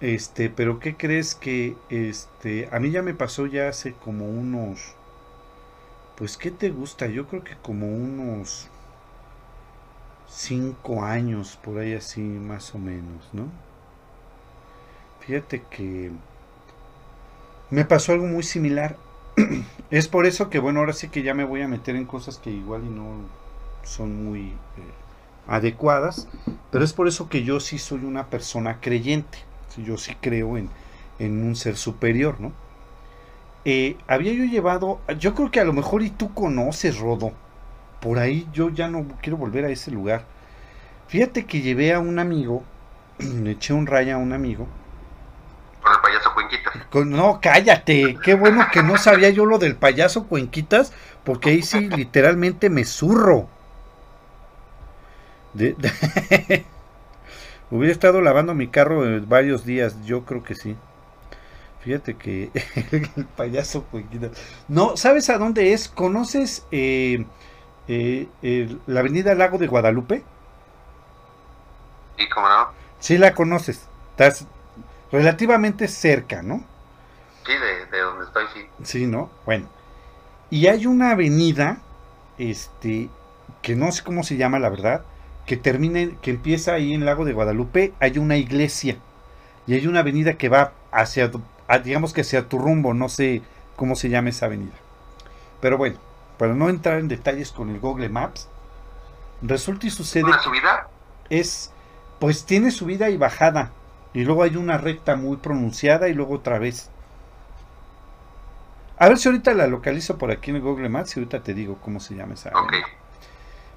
Este, 0.01 0.49
pero 0.49 0.79
¿qué 0.79 0.97
crees 0.97 1.35
que 1.35 1.75
este 1.89 2.67
a 2.71 2.79
mí 2.79 2.89
ya 2.89 3.03
me 3.03 3.13
pasó 3.13 3.45
ya 3.45 3.69
hace 3.69 3.93
como 3.93 4.25
unos 4.25 4.95
pues 6.17 6.37
¿qué 6.37 6.51
te 6.51 6.69
gusta? 6.69 7.07
Yo 7.07 7.27
creo 7.27 7.43
que 7.43 7.55
como 7.61 7.87
unos 7.87 8.67
cinco 10.27 11.03
años 11.03 11.57
por 11.63 11.79
ahí 11.79 11.93
así 11.93 12.21
más 12.21 12.73
o 12.73 12.79
menos, 12.79 13.29
¿no? 13.33 13.45
Fíjate 15.19 15.61
que 15.69 16.11
me 17.69 17.85
pasó 17.85 18.13
algo 18.13 18.25
muy 18.25 18.43
similar. 18.43 18.97
es 19.91 20.07
por 20.07 20.25
eso 20.25 20.49
que 20.49 20.59
bueno, 20.59 20.79
ahora 20.79 20.93
sí 20.93 21.09
que 21.09 21.23
ya 21.23 21.33
me 21.33 21.43
voy 21.43 21.61
a 21.61 21.67
meter 21.67 21.95
en 21.95 22.05
cosas 22.05 22.37
que 22.37 22.49
igual 22.49 22.81
y 22.83 22.89
no 22.89 23.17
son 23.83 24.25
muy 24.25 24.41
eh, 24.41 24.53
adecuadas, 25.47 26.27
pero 26.71 26.83
es 26.83 26.93
por 26.93 27.07
eso 27.07 27.29
que 27.29 27.43
yo 27.43 27.59
sí 27.59 27.77
soy 27.77 28.03
una 28.03 28.27
persona 28.27 28.79
creyente 28.79 29.50
yo 29.77 29.97
sí 29.97 30.15
creo 30.19 30.57
en, 30.57 30.69
un 31.19 31.55
ser 31.55 31.77
superior, 31.77 32.39
¿no? 32.39 32.51
Eh, 33.63 33.97
había 34.07 34.33
yo 34.33 34.43
llevado, 34.45 34.99
yo 35.19 35.35
creo 35.35 35.51
que 35.51 35.59
a 35.59 35.63
lo 35.63 35.73
mejor 35.73 36.01
y 36.01 36.09
tú 36.09 36.33
conoces 36.33 36.97
Rodo, 36.97 37.31
por 37.99 38.17
ahí 38.17 38.47
yo 38.51 38.69
ya 38.69 38.87
no 38.87 39.05
quiero 39.21 39.37
volver 39.37 39.65
a 39.65 39.69
ese 39.69 39.91
lugar. 39.91 40.25
Fíjate 41.07 41.45
que 41.45 41.61
llevé 41.61 41.93
a 41.93 41.99
un 41.99 42.17
amigo, 42.17 42.63
le 43.19 43.51
eché 43.51 43.73
un 43.73 43.85
raya 43.85 44.15
a 44.15 44.17
un 44.17 44.33
amigo. 44.33 44.67
Con 45.81 45.93
el 45.93 45.99
payaso 45.99 46.33
Cuenquitas. 46.33 47.07
no, 47.07 47.39
cállate, 47.41 48.17
qué 48.23 48.33
bueno 48.33 48.65
que 48.71 48.83
no 48.83 48.97
sabía 48.97 49.29
yo 49.29 49.45
lo 49.45 49.57
del 49.57 49.75
payaso 49.75 50.27
Cuenquitas, 50.27 50.93
porque 51.23 51.51
ahí 51.51 51.61
sí 51.61 51.89
literalmente 51.89 52.69
me 52.69 52.85
zurro. 52.85 53.47
de, 55.53 55.75
Hubiera 57.71 57.93
estado 57.93 58.21
lavando 58.21 58.53
mi 58.53 58.67
carro 58.67 59.01
varios 59.25 59.65
días, 59.65 59.95
yo 60.03 60.25
creo 60.25 60.43
que 60.43 60.55
sí. 60.55 60.75
Fíjate 61.79 62.15
que 62.15 62.51
el 63.15 63.25
payaso 63.25 63.85
No, 64.67 64.97
¿sabes 64.97 65.29
a 65.29 65.37
dónde 65.37 65.73
es? 65.73 65.87
¿Conoces 65.87 66.67
eh, 66.71 67.25
eh, 67.87 68.77
la 68.85 68.99
avenida 68.99 69.33
Lago 69.33 69.57
de 69.57 69.67
Guadalupe? 69.67 70.23
Sí, 72.17 72.29
cómo 72.29 72.47
no. 72.49 72.67
Sí, 72.99 73.17
la 73.17 73.33
conoces. 73.33 73.87
Estás 74.11 74.45
relativamente 75.11 75.87
cerca, 75.87 76.43
¿no? 76.43 76.63
Sí, 77.45 77.53
de, 77.53 77.85
de 77.85 78.03
donde 78.03 78.25
estoy, 78.25 78.45
sí. 78.53 78.67
Sí, 78.83 79.07
¿no? 79.07 79.29
Bueno. 79.45 79.67
Y 80.49 80.67
hay 80.67 80.85
una 80.85 81.11
avenida, 81.11 81.79
este, 82.37 83.09
que 83.61 83.75
no 83.75 83.91
sé 83.91 84.03
cómo 84.03 84.23
se 84.23 84.37
llama, 84.37 84.59
la 84.59 84.69
verdad, 84.69 85.03
que 85.45 85.57
termine, 85.57 86.17
que 86.21 86.31
empieza 86.31 86.73
ahí 86.73 86.93
en 86.93 87.05
Lago 87.05 87.25
de 87.25 87.33
Guadalupe, 87.33 87.93
hay 87.99 88.17
una 88.17 88.37
iglesia 88.37 88.97
y 89.67 89.73
hay 89.73 89.87
una 89.87 89.99
avenida 90.01 90.33
que 90.33 90.49
va 90.49 90.73
hacia, 90.91 91.31
digamos 91.83 92.13
que 92.13 92.21
hacia 92.21 92.47
tu 92.47 92.59
rumbo, 92.59 92.93
no 92.93 93.09
sé 93.09 93.41
cómo 93.75 93.95
se 93.95 94.09
llama 94.09 94.29
esa 94.29 94.45
avenida. 94.45 94.73
Pero 95.59 95.77
bueno, 95.77 95.97
para 96.37 96.53
no 96.53 96.69
entrar 96.69 96.99
en 96.99 97.07
detalles 97.07 97.51
con 97.51 97.69
el 97.69 97.79
Google 97.79 98.09
Maps, 98.09 98.47
resulta 99.41 99.87
y 99.87 99.89
sucede 99.89 100.25
¿Una 100.25 100.39
subida? 100.41 100.87
es, 101.29 101.71
pues 102.19 102.45
tiene 102.45 102.71
subida 102.71 103.09
y 103.09 103.17
bajada, 103.17 103.71
y 104.13 104.23
luego 104.23 104.43
hay 104.43 104.55
una 104.57 104.77
recta 104.77 105.15
muy 105.15 105.37
pronunciada 105.37 106.09
y 106.09 106.13
luego 106.13 106.35
otra 106.35 106.59
vez. 106.59 106.89
A 108.97 109.07
ver 109.09 109.17
si 109.17 109.29
ahorita 109.29 109.53
la 109.53 109.67
localizo 109.67 110.17
por 110.17 110.29
aquí 110.31 110.51
en 110.51 110.57
el 110.57 110.61
Google 110.61 110.89
Maps 110.89 111.15
y 111.15 111.19
ahorita 111.19 111.41
te 111.41 111.53
digo 111.53 111.77
cómo 111.81 111.99
se 111.99 112.15
llama 112.15 112.35
esa. 112.35 112.49
Ok. 112.49 112.73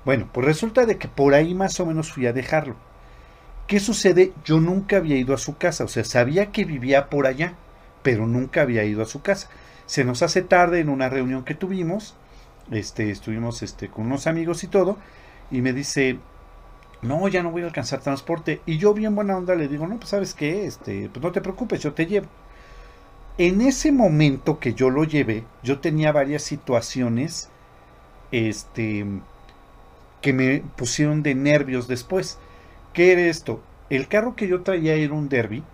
Bueno, 0.05 0.29
pues 0.33 0.47
resulta 0.47 0.87
de 0.87 0.99
que 0.99 1.09
por 1.09 1.35
ahí 1.35 1.55
más 1.55 1.81
o 1.81 1.87
menos 1.87 2.13
fui 2.13 2.27
a 2.27 2.33
dejarlo. 2.33 2.77
¿Qué 3.67 3.81
sucede? 3.81 4.33
Yo 4.45 4.61
nunca 4.61 4.99
había 4.99 5.17
ido 5.17 5.35
a 5.35 5.39
su 5.39 5.57
casa, 5.57 5.85
o 5.85 5.89
sea, 5.89 6.05
sabía 6.05 6.53
que 6.53 6.65
vivía 6.67 7.09
por 7.09 7.27
allá, 7.27 7.55
pero 8.03 8.27
nunca 8.27 8.61
había 8.63 8.85
ido 8.85 9.03
a 9.03 9.07
su 9.07 9.23
casa. 9.23 9.49
Se 9.87 10.05
nos 10.05 10.23
hace 10.23 10.43
tarde 10.43 10.81
en 10.81 10.91
una 10.91 11.09
reunión 11.09 11.45
que 11.45 11.55
tuvimos, 11.55 12.15
este, 12.71 13.11
estuvimos 13.11 13.63
este, 13.63 13.89
con 13.89 14.07
unos 14.07 14.27
amigos 14.27 14.65
y 14.65 14.69
todo, 14.69 14.99
y 15.51 15.63
me 15.63 15.73
dice, 15.73 16.19
no, 17.03 17.27
ya 17.29 17.43
no 17.43 17.51
voy 17.51 17.63
a 17.63 17.67
alcanzar 17.67 18.01
transporte. 18.01 18.61
Y 18.67 18.77
yo 18.79 18.93
bien 18.93 19.15
buena 19.15 19.37
onda 19.37 19.55
le 19.55 19.69
digo, 19.69 19.87
no, 19.87 19.97
pues 19.97 20.11
sabes 20.11 20.35
qué, 20.35 20.67
este, 20.67 21.09
pues 21.11 21.23
no 21.23 21.33
te 21.33 21.41
preocupes, 21.41 21.81
yo 21.81 21.95
te 21.95 22.07
llevo. 22.07 22.27
En 23.39 23.61
ese 23.63 23.93
momento 23.93 24.59
que 24.59 24.75
yo 24.75 24.91
lo 24.91 25.05
llevé, 25.05 25.45
yo 25.63 25.81
tenía 25.81 26.13
varias 26.13 26.43
situaciones, 26.43 27.51
este, 28.31 29.07
que 30.25 30.33
me 30.35 30.61
pusieron 30.77 31.23
de 31.23 31.37
nervios 31.37 31.89
después. 31.89 32.41
¿Qué 32.95 33.13
era 33.13 33.23
esto? 33.23 33.63
El 33.91 34.09
carro 34.09 34.37
que 34.37 34.49
yo 34.49 34.65
traía 34.65 34.95
era 34.97 35.15
un 35.15 35.29
derby, 35.31 35.65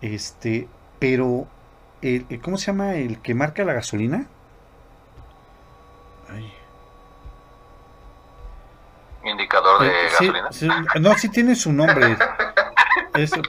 este, 0.00 0.68
pero, 0.98 1.48
el, 2.02 2.26
¿cómo 2.42 2.58
se 2.58 2.66
llama 2.66 2.96
el 2.96 3.20
que 3.22 3.34
marca 3.34 3.64
la 3.64 3.74
gasolina? 3.74 4.32
Ay. 6.28 6.52
Indicador 9.22 9.82
de 9.82 9.88
Eh, 9.88 10.04
gasolina. 10.10 10.48
sí, 10.50 10.68
no, 11.00 11.14
sí 11.16 11.28
tiene 11.30 11.54
su 11.56 11.72
nombre. 11.72 12.16
Es 13.14 13.36
el, 13.36 13.46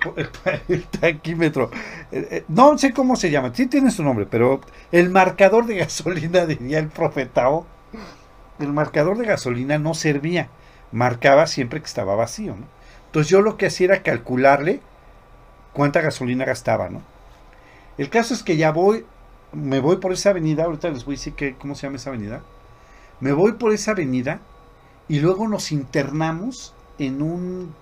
el 0.69 0.88
taquímetro. 0.88 1.72
Eh, 2.11 2.28
eh, 2.32 2.45
No 2.48 2.78
sé 2.78 2.94
cómo 2.94 3.15
se 3.18 3.32
llama, 3.32 3.52
sí 3.53 3.68
tiene 3.68 3.91
su 3.91 4.03
nombre, 4.03 4.26
pero 4.26 4.61
el 4.91 5.10
marcador 5.10 5.65
de 5.65 5.78
gasolina, 5.78 6.45
diría 6.48 6.80
el 6.80 6.90
profetao, 6.90 7.68
el 8.60 8.74
marcador 8.74 9.18
de 9.18 9.26
gasolina 9.26 9.78
no 9.78 9.94
servía. 9.94 10.50
Marcaba 10.92 11.48
siempre 11.48 11.80
que 11.80 11.86
estaba 11.86 12.16
vacío, 12.16 12.56
¿no? 12.56 12.66
Entonces 13.08 13.30
yo 13.30 13.42
lo 13.42 13.58
que 13.58 13.68
hacía 13.68 13.88
era 13.88 14.04
calcularle 14.04 14.82
cuánta 15.74 16.02
gasolina 16.02 16.46
gastaba, 16.46 16.90
¿no? 16.90 17.02
El 17.98 18.10
caso 18.10 18.34
es 18.34 18.44
que 18.44 18.58
ya 18.58 18.72
voy, 18.72 19.06
me 19.54 19.80
voy 19.80 19.98
por 19.98 20.14
esa 20.14 20.32
avenida, 20.32 20.66
ahorita 20.66 20.90
les 20.90 21.06
voy 21.06 21.16
a 21.16 21.18
decir 21.18 21.34
que, 21.34 21.56
cómo 21.56 21.76
se 21.76 21.88
llama 21.88 21.98
esa 21.98 22.10
avenida. 22.10 22.42
Me 23.20 23.32
voy 23.32 23.54
por 23.54 23.74
esa 23.74 23.92
avenida 23.92 24.40
y 25.08 25.20
luego 25.20 25.48
nos 25.48 25.72
internamos 25.72 26.74
en 27.00 27.22
un 27.22 27.74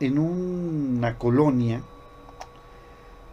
en 0.00 0.18
una 0.18 1.16
colonia 1.18 1.80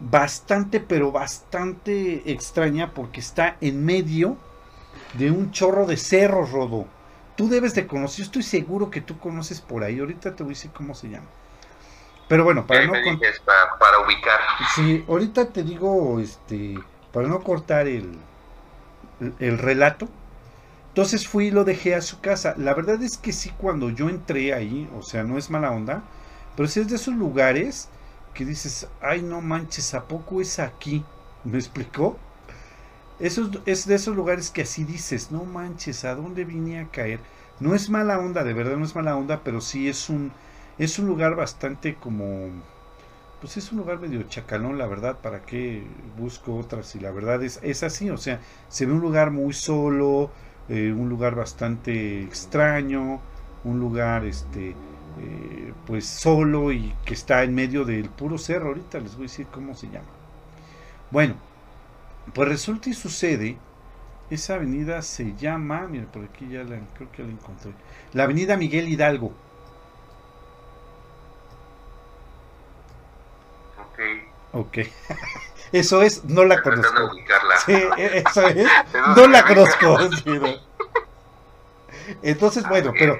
bastante 0.00 0.80
pero 0.80 1.12
bastante 1.12 2.30
extraña 2.30 2.92
porque 2.94 3.20
está 3.20 3.56
en 3.60 3.84
medio 3.84 4.36
de 5.12 5.30
un 5.30 5.50
chorro 5.50 5.86
de 5.86 5.96
cerros, 5.96 6.52
Rodo. 6.52 6.86
Tú 7.36 7.48
debes 7.48 7.74
de 7.74 7.86
conocer, 7.86 8.18
yo 8.18 8.24
estoy 8.24 8.42
seguro 8.42 8.90
que 8.90 9.00
tú 9.00 9.18
conoces 9.18 9.60
por 9.60 9.84
ahí. 9.84 9.98
Ahorita 10.00 10.34
te 10.36 10.42
voy 10.42 10.52
a 10.52 10.54
decir 10.56 10.70
cómo 10.72 10.94
se 10.94 11.08
llama. 11.08 11.28
Pero 12.28 12.44
bueno, 12.44 12.66
para 12.66 12.86
no 12.86 12.94
dices, 12.94 13.42
para 13.78 13.98
ubicar. 14.04 14.40
Sí, 14.74 15.04
ahorita 15.08 15.52
te 15.52 15.62
digo, 15.62 16.18
este, 16.20 16.86
para 17.12 17.28
no 17.28 17.42
cortar 17.42 17.88
el, 17.88 18.18
el, 19.20 19.34
el 19.38 19.58
relato. 19.58 20.08
Entonces 20.88 21.28
fui 21.28 21.46
y 21.48 21.50
lo 21.50 21.64
dejé 21.64 21.94
a 21.94 22.02
su 22.02 22.20
casa. 22.20 22.54
La 22.58 22.74
verdad 22.74 23.02
es 23.02 23.18
que 23.18 23.32
sí, 23.32 23.52
cuando 23.58 23.90
yo 23.90 24.08
entré 24.10 24.54
ahí, 24.54 24.90
o 24.96 25.02
sea, 25.02 25.24
no 25.24 25.38
es 25.38 25.50
mala 25.50 25.70
onda, 25.72 26.04
pero 26.56 26.68
sí 26.68 26.80
es 26.80 26.88
de 26.88 26.96
esos 26.96 27.14
lugares 27.14 27.88
que 28.34 28.44
dices, 28.44 28.88
ay, 29.00 29.22
no 29.22 29.40
manches, 29.40 29.94
¿a 29.94 30.06
poco 30.08 30.40
es 30.40 30.58
aquí? 30.58 31.04
¿Me 31.44 31.58
explicó? 31.58 32.18
Es 33.22 33.86
de 33.86 33.94
esos 33.94 34.16
lugares 34.16 34.50
que 34.50 34.62
así 34.62 34.84
dices, 34.84 35.30
no 35.30 35.44
manches, 35.44 36.04
¿a 36.04 36.14
dónde 36.14 36.44
vine 36.44 36.80
a 36.80 36.88
caer? 36.90 37.20
No 37.60 37.74
es 37.74 37.88
mala 37.88 38.18
onda, 38.18 38.42
de 38.44 38.52
verdad 38.52 38.76
no 38.76 38.84
es 38.84 38.94
mala 38.96 39.16
onda, 39.16 39.42
pero 39.44 39.60
sí 39.60 39.88
es 39.88 40.10
un, 40.10 40.32
es 40.78 40.98
un 40.98 41.06
lugar 41.06 41.36
bastante 41.36 41.94
como, 41.94 42.48
pues 43.40 43.56
es 43.56 43.72
un 43.72 43.78
lugar 43.78 44.00
medio 44.00 44.22
chacalón, 44.24 44.78
la 44.78 44.86
verdad, 44.86 45.20
¿para 45.20 45.42
qué 45.42 45.84
busco 46.18 46.56
otras? 46.56 46.94
Y 46.96 47.00
la 47.00 47.12
verdad 47.12 47.42
es, 47.42 47.60
es 47.62 47.82
así, 47.82 48.10
o 48.10 48.16
sea, 48.18 48.40
se 48.68 48.86
ve 48.86 48.92
un 48.92 49.00
lugar 49.00 49.30
muy 49.30 49.52
solo, 49.52 50.32
eh, 50.68 50.92
un 50.92 51.08
lugar 51.08 51.34
bastante 51.36 52.22
extraño, 52.22 53.20
un 53.64 53.80
lugar, 53.80 54.24
este, 54.24 54.70
eh, 55.16 55.74
pues 55.86 56.06
solo 56.06 56.72
y 56.72 56.94
que 57.04 57.14
está 57.14 57.42
en 57.44 57.54
medio 57.54 57.84
del 57.84 58.10
puro 58.10 58.38
cerro, 58.38 58.68
ahorita 58.68 59.00
les 59.00 59.16
voy 59.16 59.24
a 59.26 59.28
decir 59.28 59.48
cómo 59.50 59.74
se 59.74 59.88
llama. 59.90 60.08
Bueno, 61.10 61.36
pues 62.34 62.48
resulta 62.48 62.90
y 62.90 62.94
sucede, 62.94 63.62
esa 64.30 64.54
avenida 64.54 65.02
se 65.02 65.34
llama, 65.36 65.86
mira, 65.88 66.10
por 66.10 66.24
aquí 66.24 66.48
ya 66.48 66.64
la, 66.64 66.80
creo 66.94 67.10
que 67.12 67.22
la 67.24 67.30
encontré, 67.32 67.76
la 68.12 68.24
avenida 68.24 68.56
Miguel 68.56 68.88
Hidalgo. 68.88 69.40
Ok. 73.76 73.98
Ok. 74.52 74.78
Eso 75.72 76.02
es, 76.02 76.24
no 76.24 76.44
la 76.44 76.56
Estoy 76.56 76.74
conozco. 76.74 77.10
Sí, 77.66 77.72
e- 77.96 78.24
eso 78.26 78.46
es. 78.48 78.74
No 79.16 79.26
la 79.26 79.44
conozco. 79.44 79.96
Entonces, 82.22 82.66
bueno, 82.66 82.96
pero 82.98 83.18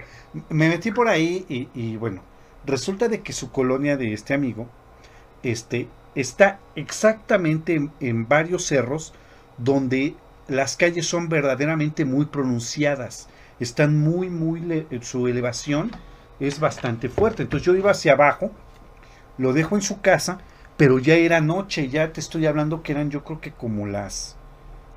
me 0.49 0.69
metí 0.69 0.91
por 0.91 1.09
ahí 1.09 1.45
y, 1.49 1.71
y, 1.75 1.97
bueno, 1.97 2.23
resulta 2.65 3.09
de 3.09 3.23
que 3.23 3.33
su 3.33 3.51
colonia 3.53 3.97
de 3.97 4.13
este 4.13 4.35
amigo 4.35 4.69
este, 5.43 5.89
está 6.15 6.65
exactamente 6.75 7.75
en, 7.75 7.97
en 8.01 8.29
varios 8.29 8.67
cerros 8.67 9.15
donde 9.57 10.23
las 10.47 10.77
calles 10.77 11.07
son 11.07 11.29
verdaderamente 11.29 12.05
muy 12.05 12.27
pronunciadas. 12.27 13.29
Están 13.59 13.99
muy, 13.99 14.31
muy, 14.31 14.61
le- 14.61 14.89
su 15.03 15.29
elevación 15.29 16.01
es 16.39 16.59
bastante 16.61 17.09
fuerte. 17.09 17.43
Entonces 17.45 17.67
yo 17.67 17.75
iba 17.77 17.91
hacia 17.93 18.13
abajo, 18.15 18.59
lo 19.37 19.53
dejo 19.53 19.77
en 19.77 19.83
su 19.83 20.01
casa, 20.01 20.45
pero 20.77 20.99
ya 20.99 21.15
era 21.17 21.41
noche, 21.41 21.89
ya 21.91 22.13
te 22.13 22.21
estoy 22.21 22.47
hablando 22.47 22.83
que 22.83 22.93
eran 22.93 23.11
yo 23.11 23.25
creo 23.25 23.41
que 23.41 23.55
como 23.57 23.87
las 23.87 24.41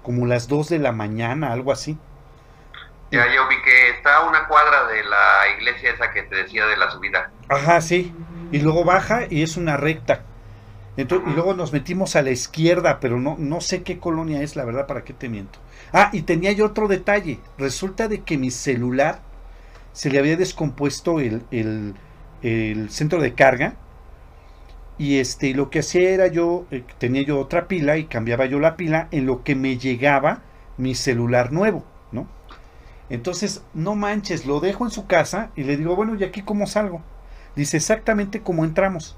como 0.02 0.26
las 0.28 0.48
2 0.48 0.70
de 0.70 0.80
la 0.80 0.92
mañana, 0.94 1.52
algo 1.54 1.72
así. 1.74 2.04
Ya 3.12 3.34
yo 3.34 3.48
vi 3.48 3.62
que 3.64 3.90
está 3.92 4.18
a 4.18 4.28
una 4.28 4.48
cuadra 4.48 4.86
de 4.88 5.04
la 5.04 5.50
iglesia 5.58 5.92
esa 5.92 6.12
que 6.12 6.24
te 6.24 6.36
decía 6.36 6.66
de 6.66 6.78
la 6.78 6.90
subida. 6.92 7.34
Ajá, 7.48 7.82
sí. 7.82 8.20
Y 8.52 8.60
luego 8.60 8.84
baja 8.86 9.26
y 9.30 9.42
es 9.44 9.58
una 9.58 9.78
recta. 9.78 10.30
Entonces, 10.98 11.30
y 11.30 11.34
luego 11.34 11.54
nos 11.54 11.74
metimos 11.74 12.16
a 12.16 12.22
la 12.22 12.32
izquierda, 12.32 13.00
pero 13.00 13.20
no, 13.20 13.36
no 13.38 13.62
sé 13.62 13.84
qué 13.84 14.00
colonia 14.00 14.42
es, 14.42 14.56
la 14.56 14.66
verdad, 14.66 14.88
para 14.88 15.04
qué 15.04 15.14
te 15.14 15.30
miento. 15.30 15.60
Ah, 15.94 16.10
y 16.14 16.22
tenía 16.24 16.52
yo 16.54 16.66
otro 16.66 16.88
detalle. 16.88 17.40
Resulta 17.58 18.08
de 18.08 18.24
que 18.24 18.38
mi 18.38 18.52
celular 18.52 19.22
se 19.94 20.10
le 20.10 20.20
había 20.20 20.38
descompuesto 20.38 21.20
el, 21.20 21.44
el- 21.52 21.96
el 22.44 22.90
centro 22.92 23.22
de 23.22 23.36
carga. 23.36 23.78
Y 24.98 25.18
este, 25.20 25.54
lo 25.54 25.70
que 25.70 25.80
hacía 25.80 26.10
era 26.12 26.28
yo, 26.28 26.68
eh, 26.72 26.84
tenía 26.98 27.22
yo 27.24 27.40
otra 27.40 27.68
pila 27.68 27.98
y 27.98 28.06
cambiaba 28.06 28.46
yo 28.46 28.60
la 28.60 28.78
pila 28.78 29.08
en 29.12 29.26
lo 29.26 29.44
que 29.44 29.56
me 29.56 29.78
llegaba 29.78 30.42
mi 30.78 30.96
celular 30.96 31.52
nuevo, 31.52 31.84
¿no? 32.12 32.28
Entonces, 33.10 33.64
no 33.74 33.96
manches, 33.96 34.46
lo 34.46 34.60
dejo 34.62 34.86
en 34.86 34.92
su 34.92 35.08
casa 35.08 35.52
y 35.56 35.64
le 35.64 35.78
digo, 35.78 35.96
bueno, 35.96 36.16
¿y 36.16 36.24
aquí 36.24 36.44
cómo 36.44 36.68
salgo? 36.68 37.02
Dice 37.56 37.78
exactamente 37.78 38.42
como 38.42 38.66
entramos. 38.66 39.18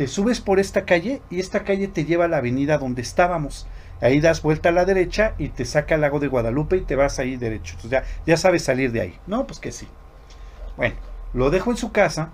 Te 0.00 0.06
subes 0.06 0.40
por 0.40 0.58
esta 0.58 0.86
calle 0.86 1.20
y 1.28 1.40
esta 1.40 1.62
calle 1.62 1.86
te 1.86 2.06
lleva 2.06 2.24
a 2.24 2.28
la 2.28 2.38
avenida 2.38 2.78
donde 2.78 3.02
estábamos. 3.02 3.66
Ahí 4.00 4.18
das 4.18 4.40
vuelta 4.40 4.70
a 4.70 4.72
la 4.72 4.86
derecha 4.86 5.34
y 5.36 5.50
te 5.50 5.66
saca 5.66 5.94
al 5.94 6.00
lago 6.00 6.20
de 6.20 6.26
Guadalupe 6.26 6.78
y 6.78 6.80
te 6.80 6.96
vas 6.96 7.18
ahí 7.18 7.36
derecho. 7.36 7.76
Ya, 7.86 8.04
ya 8.24 8.38
sabes 8.38 8.64
salir 8.64 8.92
de 8.92 9.02
ahí. 9.02 9.18
No, 9.26 9.46
pues 9.46 9.60
que 9.60 9.72
sí. 9.72 9.86
Bueno, 10.78 10.94
lo 11.34 11.50
dejo 11.50 11.70
en 11.70 11.76
su 11.76 11.92
casa, 11.92 12.30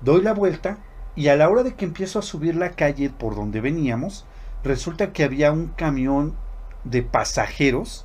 doy 0.00 0.22
la 0.22 0.32
vuelta 0.32 0.78
y 1.14 1.28
a 1.28 1.36
la 1.36 1.48
hora 1.48 1.62
de 1.62 1.74
que 1.74 1.84
empiezo 1.84 2.18
a 2.18 2.22
subir 2.22 2.56
la 2.56 2.70
calle 2.72 3.08
por 3.08 3.36
donde 3.36 3.60
veníamos, 3.60 4.26
resulta 4.64 5.12
que 5.12 5.22
había 5.22 5.52
un 5.52 5.68
camión 5.68 6.34
de 6.82 7.04
pasajeros 7.04 8.04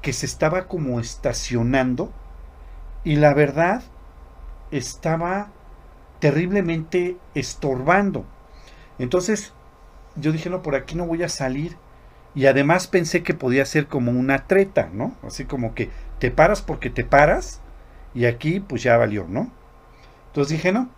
que 0.00 0.14
se 0.14 0.24
estaba 0.24 0.68
como 0.68 1.00
estacionando 1.00 2.14
y 3.04 3.16
la 3.16 3.34
verdad 3.34 3.82
estaba 4.70 5.50
terriblemente 6.24 7.18
estorbando. 7.34 8.24
Entonces 8.98 9.52
yo 10.16 10.32
dije, 10.32 10.48
no, 10.48 10.62
por 10.62 10.74
aquí 10.74 10.94
no 10.94 11.04
voy 11.06 11.22
a 11.22 11.28
salir. 11.28 11.76
Y 12.34 12.46
además 12.46 12.86
pensé 12.86 13.22
que 13.22 13.34
podía 13.34 13.66
ser 13.66 13.88
como 13.88 14.10
una 14.10 14.46
treta, 14.46 14.88
¿no? 14.90 15.14
Así 15.22 15.44
como 15.44 15.74
que 15.74 15.90
te 16.20 16.30
paras 16.30 16.62
porque 16.62 16.88
te 16.88 17.04
paras 17.04 17.60
y 18.14 18.24
aquí 18.24 18.58
pues 18.58 18.82
ya 18.82 18.96
valió, 18.96 19.26
¿no? 19.28 19.50
Entonces 20.28 20.56
dije, 20.56 20.72
no. 20.72 20.88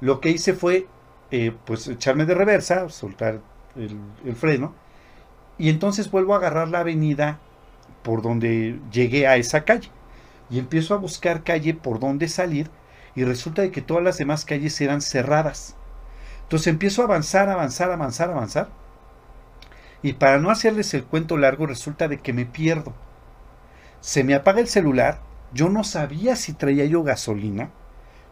Lo 0.00 0.20
que 0.20 0.30
hice 0.30 0.54
fue 0.54 0.86
eh, 1.32 1.52
pues 1.64 1.88
echarme 1.88 2.24
de 2.24 2.34
reversa, 2.34 2.88
soltar 2.90 3.40
el, 3.74 3.98
el 4.24 4.36
freno 4.36 4.72
y 5.58 5.68
entonces 5.68 6.12
vuelvo 6.12 6.34
a 6.34 6.36
agarrar 6.36 6.68
la 6.68 6.78
avenida 6.78 7.40
por 8.04 8.22
donde 8.22 8.78
llegué 8.92 9.26
a 9.26 9.36
esa 9.36 9.64
calle 9.64 9.90
y 10.48 10.60
empiezo 10.60 10.94
a 10.94 10.98
buscar 10.98 11.42
calle 11.42 11.74
por 11.74 11.98
donde 11.98 12.28
salir 12.28 12.70
y 13.20 13.24
resulta 13.24 13.60
de 13.60 13.70
que 13.70 13.82
todas 13.82 14.02
las 14.02 14.16
demás 14.16 14.46
calles 14.46 14.80
eran 14.80 15.02
cerradas. 15.02 15.76
Entonces 16.44 16.68
empiezo 16.68 17.02
a 17.02 17.04
avanzar, 17.04 17.50
avanzar, 17.50 17.90
avanzar, 17.90 18.30
avanzar 18.30 18.70
Y 20.02 20.14
para 20.14 20.38
no 20.38 20.50
hacerles 20.50 20.94
el 20.94 21.04
cuento 21.04 21.36
largo, 21.36 21.66
resulta 21.66 22.08
de 22.08 22.18
que 22.18 22.32
me 22.32 22.46
pierdo. 22.46 22.94
Se 24.00 24.24
me 24.24 24.34
apaga 24.34 24.60
el 24.60 24.68
celular, 24.68 25.20
yo 25.52 25.68
no 25.68 25.84
sabía 25.84 26.34
si 26.34 26.54
traía 26.54 26.86
yo 26.86 27.02
gasolina. 27.02 27.70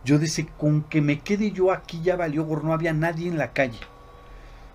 Yo 0.04 0.18
decía, 0.18 0.46
con 0.56 0.84
que 0.84 1.02
me 1.02 1.20
quede 1.20 1.50
yo 1.52 1.70
aquí 1.70 2.00
ya 2.02 2.16
valió, 2.16 2.46
no 2.46 2.72
había 2.72 2.94
nadie 2.94 3.28
en 3.28 3.36
la 3.36 3.52
calle. 3.52 3.80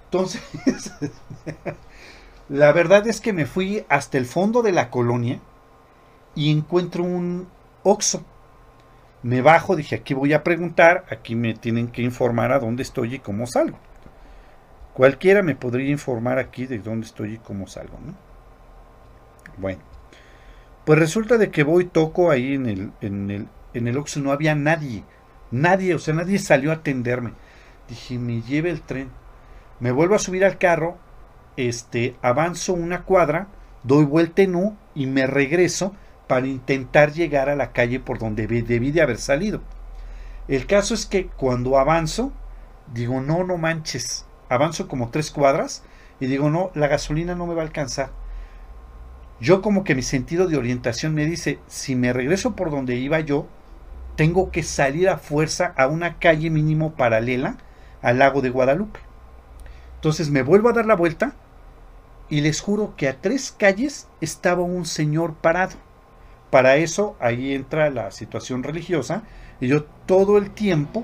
Entonces, 0.06 0.42
la 2.50 2.72
verdad 2.72 3.08
es 3.08 3.20
que 3.20 3.34
me 3.34 3.46
fui 3.48 3.86
hasta 3.90 4.18
el 4.20 4.26
fondo 4.28 4.62
de 4.62 4.72
la 4.74 4.92
colonia 4.92 5.40
y 6.36 6.52
encuentro 6.52 7.04
un 7.04 7.48
Oxo. 7.84 8.24
Me 9.24 9.42
bajo, 9.42 9.78
dije, 9.78 9.96
aquí 9.96 10.14
voy 10.14 10.34
a 10.34 10.44
preguntar, 10.44 11.06
aquí 11.10 11.36
me 11.36 11.54
tienen 11.54 11.88
que 11.88 12.02
informar 12.02 12.52
a 12.52 12.60
dónde 12.60 12.84
estoy 12.84 13.16
y 13.16 13.20
cómo 13.20 13.48
salgo. 13.48 13.80
Cualquiera 14.94 15.42
me 15.42 15.56
podría 15.56 15.90
informar 15.90 16.40
aquí 16.40 16.66
de 16.66 16.80
dónde 16.80 17.08
estoy 17.08 17.36
y 17.36 17.38
cómo 17.38 17.66
salgo, 17.68 17.98
¿no? 18.06 18.14
Bueno, 19.58 19.82
pues 20.86 21.00
resulta 21.00 21.38
de 21.38 21.52
que 21.52 21.64
voy, 21.64 21.86
toco 21.86 22.32
ahí 22.32 22.54
en 22.54 22.66
el, 22.66 22.92
en 23.00 23.32
el, 23.32 23.48
en 23.74 23.88
el 23.88 23.98
Oxxo, 23.98 24.20
no 24.20 24.32
había 24.32 24.56
nadie, 24.56 25.06
nadie, 25.52 25.96
o 25.96 26.00
sea, 26.00 26.14
nadie 26.14 26.38
salió 26.38 26.72
a 26.72 26.76
atenderme. 26.76 27.32
Dije, 27.88 28.20
me 28.20 28.42
lleve 28.42 28.70
el 28.70 28.82
tren. 28.82 29.10
Me 29.80 29.92
vuelvo 29.92 30.16
a 30.16 30.20
subir 30.20 30.44
al 30.44 30.58
carro, 30.58 30.98
este, 31.56 32.16
avanzo 32.22 32.74
una 32.74 33.04
cuadra, 33.04 33.48
doy 33.84 34.04
vuelta 34.04 34.42
en 34.42 34.56
U 34.56 34.78
y 34.96 35.08
me 35.08 35.28
regreso 35.28 35.96
para 36.28 36.48
intentar 36.48 37.12
llegar 37.12 37.50
a 37.50 37.56
la 37.56 37.72
calle 37.72 38.00
por 38.00 38.20
donde 38.20 38.48
debí 38.48 38.92
de 38.92 39.02
haber 39.02 39.18
salido. 39.18 39.62
El 40.48 40.66
caso 40.66 40.94
es 40.94 41.06
que 41.06 41.28
cuando 41.28 41.78
avanzo, 41.78 42.32
digo, 42.94 43.22
no, 43.22 43.44
no 43.44 43.58
manches, 43.58 44.26
avanzo 44.50 44.88
como 44.88 45.10
tres 45.10 45.32
cuadras 45.32 45.84
y 46.20 46.28
digo, 46.28 46.50
no, 46.50 46.72
la 46.74 46.88
gasolina 46.88 47.36
no 47.36 47.48
me 47.48 47.54
va 47.54 47.62
a 47.62 47.66
alcanzar. 47.66 48.12
Yo 49.40 49.62
como 49.62 49.84
que 49.84 49.96
mi 49.96 50.04
sentido 50.04 50.48
de 50.48 50.58
orientación 50.58 51.14
me 51.14 51.26
dice, 51.26 51.60
si 51.68 51.96
me 51.96 52.14
regreso 52.14 52.56
por 52.56 52.72
donde 52.72 52.96
iba 52.96 53.20
yo, 53.20 53.48
tengo 54.16 54.52
que 54.52 54.64
salir 54.64 55.10
a 55.10 55.18
fuerza 55.18 55.74
a 55.76 55.88
una 55.88 56.20
calle 56.20 56.50
mínimo 56.50 56.94
paralela 56.94 57.58
al 58.02 58.20
lago 58.20 58.42
de 58.42 58.50
Guadalupe. 58.50 59.00
Entonces 59.96 60.30
me 60.30 60.44
vuelvo 60.44 60.70
a 60.70 60.74
dar 60.74 60.86
la 60.86 60.96
vuelta 60.96 61.36
y 62.30 62.42
les 62.42 62.62
juro 62.62 62.96
que 62.96 63.08
a 63.08 63.22
tres 63.22 63.52
calles 63.52 64.08
estaba 64.22 64.62
un 64.62 64.86
señor 64.86 65.34
parado. 65.36 65.76
Para 66.54 66.76
eso 66.76 67.16
ahí 67.20 67.56
entra 67.56 67.90
la 67.90 68.12
situación 68.12 68.62
religiosa 68.62 69.24
y 69.60 69.70
yo 69.70 69.86
todo 70.06 70.38
el 70.38 70.52
tiempo 70.52 71.04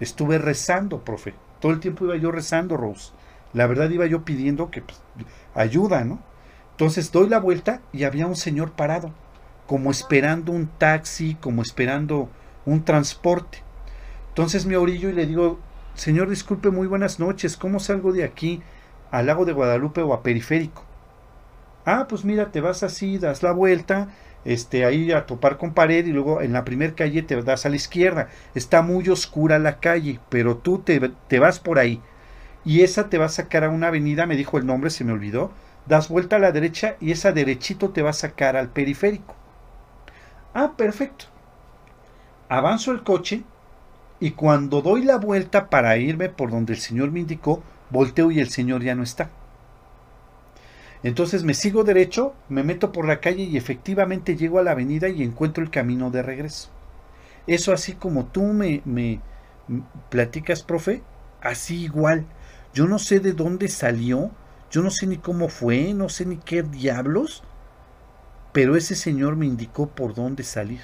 estuve 0.00 0.38
rezando, 0.38 1.04
profe. 1.04 1.34
Todo 1.60 1.70
el 1.70 1.78
tiempo 1.78 2.06
iba 2.06 2.16
yo 2.16 2.32
rezando, 2.32 2.76
Rose. 2.76 3.12
La 3.52 3.68
verdad 3.68 3.90
iba 3.90 4.06
yo 4.06 4.24
pidiendo 4.24 4.72
que 4.72 4.82
pues, 4.82 5.00
ayuda, 5.54 6.02
¿no? 6.02 6.18
Entonces 6.72 7.12
doy 7.12 7.28
la 7.28 7.38
vuelta 7.38 7.80
y 7.92 8.02
había 8.02 8.26
un 8.26 8.34
señor 8.34 8.72
parado, 8.72 9.12
como 9.68 9.92
esperando 9.92 10.50
un 10.50 10.66
taxi, 10.66 11.36
como 11.36 11.62
esperando 11.62 12.28
un 12.66 12.84
transporte. 12.84 13.58
Entonces 14.30 14.66
me 14.66 14.76
orillo 14.76 15.10
y 15.10 15.12
le 15.12 15.26
digo, 15.26 15.60
señor, 15.94 16.28
disculpe, 16.28 16.70
muy 16.70 16.88
buenas 16.88 17.20
noches, 17.20 17.56
¿cómo 17.56 17.78
salgo 17.78 18.12
de 18.12 18.24
aquí 18.24 18.64
al 19.12 19.26
lago 19.26 19.44
de 19.44 19.52
Guadalupe 19.52 20.02
o 20.02 20.12
a 20.12 20.24
Periférico? 20.24 20.82
Ah, 21.84 22.06
pues 22.08 22.24
mira, 22.24 22.50
te 22.50 22.60
vas 22.60 22.82
así, 22.82 23.16
das 23.16 23.44
la 23.44 23.52
vuelta, 23.52 24.08
este, 24.48 24.86
ahí 24.86 25.12
a 25.12 25.26
topar 25.26 25.58
con 25.58 25.74
pared 25.74 26.06
y 26.06 26.12
luego 26.12 26.40
en 26.40 26.54
la 26.54 26.64
primera 26.64 26.94
calle 26.94 27.22
te 27.22 27.40
das 27.42 27.66
a 27.66 27.68
la 27.68 27.76
izquierda. 27.76 28.28
Está 28.54 28.80
muy 28.80 29.06
oscura 29.10 29.58
la 29.58 29.78
calle, 29.78 30.20
pero 30.30 30.56
tú 30.56 30.78
te, 30.78 31.12
te 31.28 31.38
vas 31.38 31.60
por 31.60 31.78
ahí. 31.78 32.00
Y 32.64 32.80
esa 32.80 33.10
te 33.10 33.18
va 33.18 33.26
a 33.26 33.30
sacar 33.30 33.64
a 33.64 33.68
una 33.68 33.88
avenida, 33.88 34.26
me 34.26 34.36
dijo 34.36 34.56
el 34.56 34.64
nombre, 34.64 34.88
se 34.88 35.04
me 35.04 35.12
olvidó. 35.12 35.52
Das 35.86 36.08
vuelta 36.08 36.36
a 36.36 36.38
la 36.38 36.52
derecha 36.52 36.96
y 36.98 37.12
esa 37.12 37.32
derechito 37.32 37.90
te 37.90 38.00
va 38.02 38.10
a 38.10 38.14
sacar 38.14 38.56
al 38.56 38.70
periférico. 38.70 39.34
Ah, 40.54 40.72
perfecto. 40.76 41.26
Avanzo 42.48 42.92
el 42.92 43.02
coche 43.02 43.42
y 44.18 44.30
cuando 44.30 44.80
doy 44.80 45.04
la 45.04 45.18
vuelta 45.18 45.68
para 45.68 45.98
irme 45.98 46.30
por 46.30 46.50
donde 46.50 46.72
el 46.72 46.78
señor 46.78 47.10
me 47.10 47.20
indicó, 47.20 47.62
volteo 47.90 48.30
y 48.30 48.40
el 48.40 48.48
señor 48.48 48.82
ya 48.82 48.94
no 48.94 49.02
está. 49.02 49.30
Entonces 51.02 51.44
me 51.44 51.54
sigo 51.54 51.84
derecho, 51.84 52.34
me 52.48 52.64
meto 52.64 52.92
por 52.92 53.06
la 53.06 53.20
calle 53.20 53.44
y 53.44 53.56
efectivamente 53.56 54.36
llego 54.36 54.58
a 54.58 54.62
la 54.62 54.72
avenida 54.72 55.08
y 55.08 55.22
encuentro 55.22 55.62
el 55.62 55.70
camino 55.70 56.10
de 56.10 56.22
regreso. 56.22 56.70
Eso 57.46 57.72
así 57.72 57.94
como 57.94 58.26
tú 58.26 58.42
me, 58.42 58.82
me 58.84 59.20
platicas, 60.10 60.62
profe, 60.62 61.02
así 61.40 61.84
igual. 61.84 62.26
Yo 62.74 62.86
no 62.86 62.98
sé 62.98 63.20
de 63.20 63.32
dónde 63.32 63.68
salió, 63.68 64.30
yo 64.70 64.82
no 64.82 64.90
sé 64.90 65.06
ni 65.06 65.18
cómo 65.18 65.48
fue, 65.48 65.94
no 65.94 66.08
sé 66.08 66.26
ni 66.26 66.36
qué 66.38 66.62
diablos, 66.62 67.42
pero 68.52 68.76
ese 68.76 68.94
señor 68.94 69.36
me 69.36 69.46
indicó 69.46 69.88
por 69.88 70.14
dónde 70.14 70.42
salir. 70.42 70.82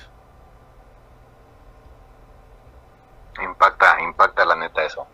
Impacta, 3.43 4.01
impacta 4.01 4.45
la 4.45 4.57
neta 4.57 4.85
eso. 4.85 5.07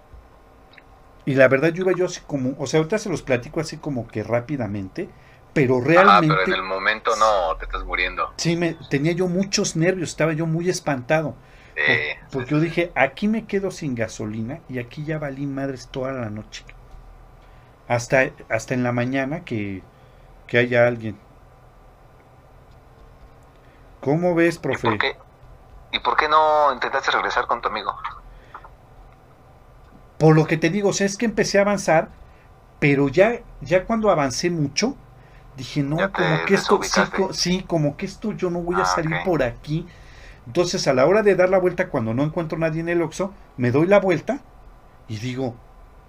Y 1.30 1.36
la 1.36 1.46
verdad 1.46 1.68
yo 1.68 1.84
iba 1.84 1.92
yo 1.92 2.06
así 2.06 2.20
como, 2.26 2.56
o 2.58 2.66
sea, 2.66 2.78
ahorita 2.78 2.98
se 2.98 3.08
los 3.08 3.22
platico 3.22 3.60
así 3.60 3.76
como 3.76 4.08
que 4.08 4.24
rápidamente, 4.24 5.08
pero 5.52 5.80
realmente... 5.80 6.34
Ah, 6.34 6.38
pero 6.44 6.54
en 6.54 6.60
el 6.60 6.64
momento 6.64 7.12
no, 7.14 7.54
te 7.54 7.66
estás 7.66 7.84
muriendo. 7.84 8.32
Sí, 8.36 8.56
me, 8.56 8.76
tenía 8.90 9.12
yo 9.12 9.28
muchos 9.28 9.76
nervios, 9.76 10.08
estaba 10.08 10.32
yo 10.32 10.46
muy 10.46 10.68
espantado. 10.68 11.36
porque 12.32 12.50
yo 12.50 12.58
dije, 12.58 12.90
aquí 12.96 13.28
me 13.28 13.46
quedo 13.46 13.70
sin 13.70 13.94
gasolina 13.94 14.58
y 14.68 14.80
aquí 14.80 15.04
ya 15.04 15.20
valí 15.20 15.46
madres 15.46 15.86
toda 15.86 16.10
la 16.10 16.30
noche. 16.30 16.64
Hasta, 17.86 18.30
hasta 18.48 18.74
en 18.74 18.82
la 18.82 18.90
mañana 18.90 19.44
que, 19.44 19.84
que 20.48 20.58
haya 20.58 20.88
alguien. 20.88 21.16
¿Cómo 24.00 24.34
ves, 24.34 24.58
profe? 24.58 24.88
¿Y 24.88 24.90
por, 24.90 24.98
qué, 24.98 25.16
¿Y 25.92 25.98
por 26.00 26.16
qué 26.16 26.28
no 26.28 26.72
intentaste 26.72 27.12
regresar 27.12 27.46
con 27.46 27.60
tu 27.60 27.68
amigo? 27.68 27.94
Por 30.20 30.36
lo 30.36 30.46
que 30.46 30.58
te 30.58 30.68
digo, 30.68 30.90
o 30.90 30.92
sea, 30.92 31.06
es 31.06 31.16
que 31.16 31.24
empecé 31.24 31.56
a 31.56 31.62
avanzar, 31.62 32.10
pero 32.78 33.08
ya, 33.08 33.40
ya 33.62 33.86
cuando 33.86 34.10
avancé 34.10 34.50
mucho, 34.50 34.94
dije, 35.56 35.82
no, 35.82 35.96
como 36.12 36.44
que 36.46 36.54
esto, 36.54 36.78
sí, 37.32 37.64
como 37.66 37.96
que 37.96 38.04
esto 38.04 38.32
yo 38.32 38.50
no 38.50 38.60
voy 38.60 38.76
a 38.76 38.82
ah, 38.82 38.84
salir 38.84 39.16
por 39.24 39.42
aquí. 39.42 39.86
Entonces, 40.46 40.86
a 40.86 40.92
la 40.92 41.06
hora 41.06 41.22
de 41.22 41.36
dar 41.36 41.48
la 41.48 41.56
vuelta, 41.56 41.88
cuando 41.88 42.12
no 42.12 42.22
encuentro 42.22 42.58
a 42.58 42.60
nadie 42.60 42.82
en 42.82 42.90
el 42.90 43.00
Oxxo, 43.00 43.32
me 43.56 43.70
doy 43.70 43.86
la 43.86 43.98
vuelta 43.98 44.42
y 45.08 45.16
digo, 45.16 45.54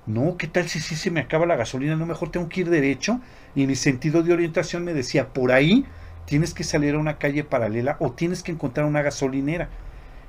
no, 0.07 0.35
¿qué 0.35 0.47
tal 0.47 0.67
si 0.67 0.81
sí 0.81 0.97
se 0.97 1.09
me 1.09 1.21
acaba 1.21 1.45
la 1.45 1.55
gasolina? 1.55 1.95
No, 1.95 2.05
mejor 2.05 2.31
tengo 2.31 2.49
que 2.49 2.59
ir 2.59 2.69
derecho. 2.69 3.21
Y 3.55 3.65
mi 3.65 3.75
sentido 3.75 4.23
de 4.23 4.33
orientación 4.33 4.83
me 4.83 4.93
decía, 4.93 5.29
por 5.29 5.53
ahí 5.53 5.85
tienes 6.25 6.53
que 6.53 6.65
salir 6.65 6.95
a 6.95 6.99
una 6.99 7.17
calle 7.17 7.45
paralela 7.45 7.95
o 8.01 8.11
tienes 8.11 8.43
que 8.43 8.51
encontrar 8.51 8.85
una 8.85 9.03
gasolinera. 9.03 9.69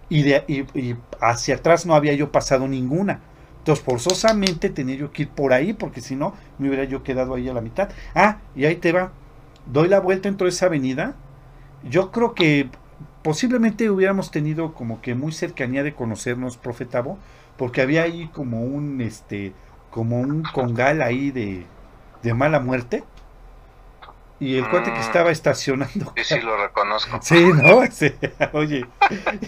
Y, 0.08 0.22
de, 0.22 0.44
y 0.46 0.94
hacia 1.20 1.56
atrás 1.56 1.84
no 1.84 1.96
había 1.96 2.14
yo 2.14 2.30
pasado 2.30 2.68
ninguna. 2.68 3.20
Entonces, 3.62 3.84
forzosamente 3.84 4.70
tenía 4.70 4.96
yo 4.96 5.12
que 5.12 5.22
ir 5.22 5.28
por 5.28 5.52
ahí, 5.52 5.72
porque 5.72 6.00
si 6.00 6.16
no, 6.16 6.34
me 6.58 6.66
hubiera 6.66 6.82
yo 6.82 7.04
quedado 7.04 7.36
ahí 7.36 7.48
a 7.48 7.54
la 7.54 7.60
mitad. 7.60 7.90
Ah, 8.12 8.38
y 8.56 8.64
ahí 8.64 8.74
te 8.74 8.90
va. 8.90 9.12
Doy 9.66 9.86
la 9.86 10.00
vuelta 10.00 10.28
en 10.28 10.36
toda 10.36 10.50
esa 10.50 10.66
avenida. 10.66 11.14
Yo 11.88 12.10
creo 12.10 12.34
que 12.34 12.68
posiblemente 13.22 13.88
hubiéramos 13.88 14.32
tenido 14.32 14.74
como 14.74 15.00
que 15.00 15.14
muy 15.14 15.30
cercanía 15.30 15.84
de 15.84 15.94
conocernos, 15.94 16.56
profetabo, 16.56 17.18
porque 17.56 17.82
había 17.82 18.02
ahí 18.02 18.28
como 18.34 18.62
un, 18.62 19.00
este, 19.00 19.52
como 19.90 20.18
un 20.18 20.42
congal 20.42 21.00
ahí 21.00 21.30
de, 21.30 21.64
de 22.24 22.34
mala 22.34 22.58
muerte 22.58 23.04
y 24.42 24.56
el 24.56 24.68
cuate 24.68 24.90
que 24.90 24.98
mm. 24.98 25.02
estaba 25.02 25.30
estacionando. 25.30 26.12
Sí, 26.16 26.24
sí, 26.24 26.40
lo 26.40 26.60
reconozco. 26.60 27.20
Sí, 27.22 27.44
¿no? 27.44 27.78
oye, 28.52 28.84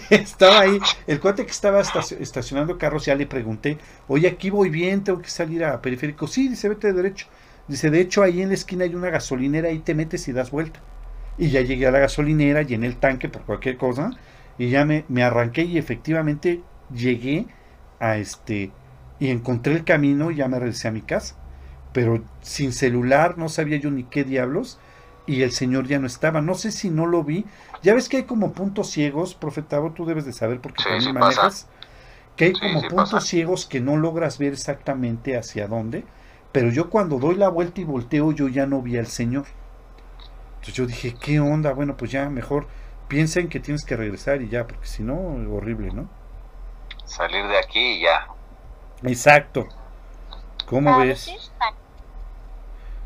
estaba 0.09 0.61
ahí. 0.61 0.79
El 1.05 1.19
cuate 1.19 1.45
que 1.45 1.51
estaba 1.51 1.81
estacionando 1.81 2.77
carros, 2.77 3.05
ya 3.05 3.13
le 3.13 3.27
pregunté, 3.27 3.77
oye, 4.07 4.29
aquí 4.29 4.49
voy 4.49 4.69
bien, 4.69 5.03
tengo 5.03 5.21
que 5.21 5.29
salir 5.29 5.65
a 5.65 5.81
periférico. 5.81 6.27
Sí, 6.27 6.47
dice, 6.47 6.69
vete 6.69 6.87
de 6.87 6.93
derecho. 6.93 7.27
Dice, 7.67 7.89
de 7.89 7.99
hecho, 7.99 8.23
ahí 8.23 8.41
en 8.41 8.47
la 8.47 8.53
esquina 8.53 8.85
hay 8.85 8.95
una 8.95 9.09
gasolinera, 9.09 9.67
ahí 9.67 9.79
te 9.79 9.93
metes 9.95 10.29
y 10.29 10.31
das 10.31 10.49
vuelta. 10.49 10.79
Y 11.37 11.49
ya 11.49 11.59
llegué 11.59 11.87
a 11.87 11.91
la 11.91 11.99
gasolinera, 11.99 12.61
llené 12.61 12.87
el 12.87 12.95
tanque 12.95 13.27
por 13.27 13.41
cualquier 13.41 13.75
cosa, 13.75 14.11
y 14.57 14.69
ya 14.69 14.85
me, 14.85 15.03
me 15.09 15.23
arranqué 15.23 15.63
y 15.63 15.77
efectivamente 15.77 16.61
llegué 16.93 17.47
a 17.99 18.15
este, 18.15 18.71
y 19.19 19.29
encontré 19.29 19.73
el 19.73 19.83
camino 19.83 20.31
y 20.31 20.37
ya 20.37 20.47
me 20.47 20.57
regresé 20.57 20.87
a 20.87 20.91
mi 20.91 21.01
casa 21.01 21.35
pero 21.95 22.21
sin 22.41 22.73
celular, 22.73 23.37
no 23.37 23.47
sabía 23.47 23.77
yo 23.77 23.89
ni 23.89 24.03
qué 24.03 24.25
diablos, 24.25 24.79
y 25.27 25.41
el 25.41 25.51
Señor 25.51 25.87
ya 25.87 25.99
no 25.99 26.07
estaba. 26.07 26.41
No 26.41 26.55
sé 26.55 26.71
si 26.71 26.89
no 26.89 27.05
lo 27.05 27.23
vi. 27.23 27.45
Ya 27.81 27.93
ves 27.93 28.09
que 28.09 28.17
hay 28.17 28.23
como 28.23 28.53
puntos 28.53 28.89
ciegos, 28.89 29.35
profetado, 29.35 29.91
tú 29.91 30.05
debes 30.05 30.25
de 30.25 30.33
saber 30.33 30.61
porque 30.61 30.83
también 30.83 31.13
manejas, 31.13 31.67
que 32.35 32.45
hay 32.45 32.53
como 32.53 32.81
puntos 32.87 33.25
ciegos 33.25 33.65
que 33.65 33.79
no 33.79 33.97
logras 33.97 34.37
ver 34.37 34.53
exactamente 34.53 35.37
hacia 35.37 35.67
dónde, 35.67 36.03
pero 36.51 36.69
yo 36.69 36.89
cuando 36.89 37.19
doy 37.19 37.35
la 37.35 37.49
vuelta 37.49 37.81
y 37.81 37.83
volteo 37.83 38.31
yo 38.31 38.47
ya 38.47 38.65
no 38.65 38.81
vi 38.81 38.97
al 38.97 39.07
Señor. 39.07 39.45
Entonces 40.55 40.73
yo 40.73 40.85
dije, 40.85 41.15
¿qué 41.19 41.39
onda? 41.39 41.73
Bueno, 41.73 41.95
pues 41.95 42.11
ya 42.11 42.29
mejor 42.29 42.67
piensa 43.07 43.39
en 43.39 43.49
que 43.49 43.59
tienes 43.59 43.85
que 43.85 43.95
regresar 43.95 44.41
y 44.41 44.49
ya, 44.49 44.65
porque 44.65 44.87
si 44.87 45.03
no, 45.03 45.15
horrible, 45.53 45.91
¿no? 45.91 46.09
Salir 47.05 47.45
de 47.47 47.57
aquí 47.57 47.79
y 47.79 48.01
ya. 48.01 48.27
Exacto. 49.03 49.67
¿Cómo 50.65 50.97
ves? 50.97 51.29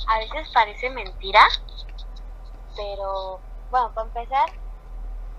a 0.08 0.18
veces 0.18 0.50
parece 0.54 0.90
mentira, 0.90 1.42
pero 2.80 3.42
bueno, 3.72 3.92
para 3.94 4.08
empezar, 4.08 4.50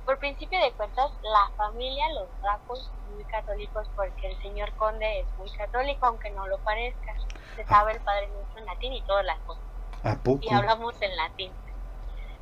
por 0.04 0.18
principio 0.18 0.60
de 0.60 0.72
cuentas, 0.72 1.10
la 1.22 1.50
familia, 1.56 2.04
los 2.12 2.28
Dracos, 2.42 2.90
muy 3.14 3.24
católicos 3.24 3.88
porque 3.96 4.28
el 4.28 4.42
señor 4.42 4.70
conde 4.76 5.20
es 5.20 5.26
muy 5.38 5.50
católico, 5.50 6.06
aunque 6.06 6.30
no 6.30 6.46
lo 6.46 6.58
parezca. 6.58 7.14
Se 7.56 7.64
sabe 7.64 7.92
el 7.92 8.00
Padre 8.00 8.28
Nuestro 8.28 8.58
en 8.58 8.66
latín 8.66 8.92
y 8.92 9.02
todas 9.02 9.24
las 9.24 9.38
cosas. 9.40 9.64
¿A 10.04 10.16
poco? 10.16 10.40
Y 10.42 10.52
hablamos 10.52 10.94
en 11.00 11.16
latín. 11.16 11.52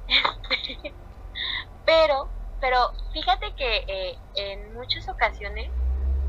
pero, 1.87 2.29
pero 2.61 2.93
fíjate 3.13 3.55
que 3.55 3.85
eh, 3.87 4.19
en 4.35 4.75
muchas 4.75 5.09
ocasiones 5.09 5.71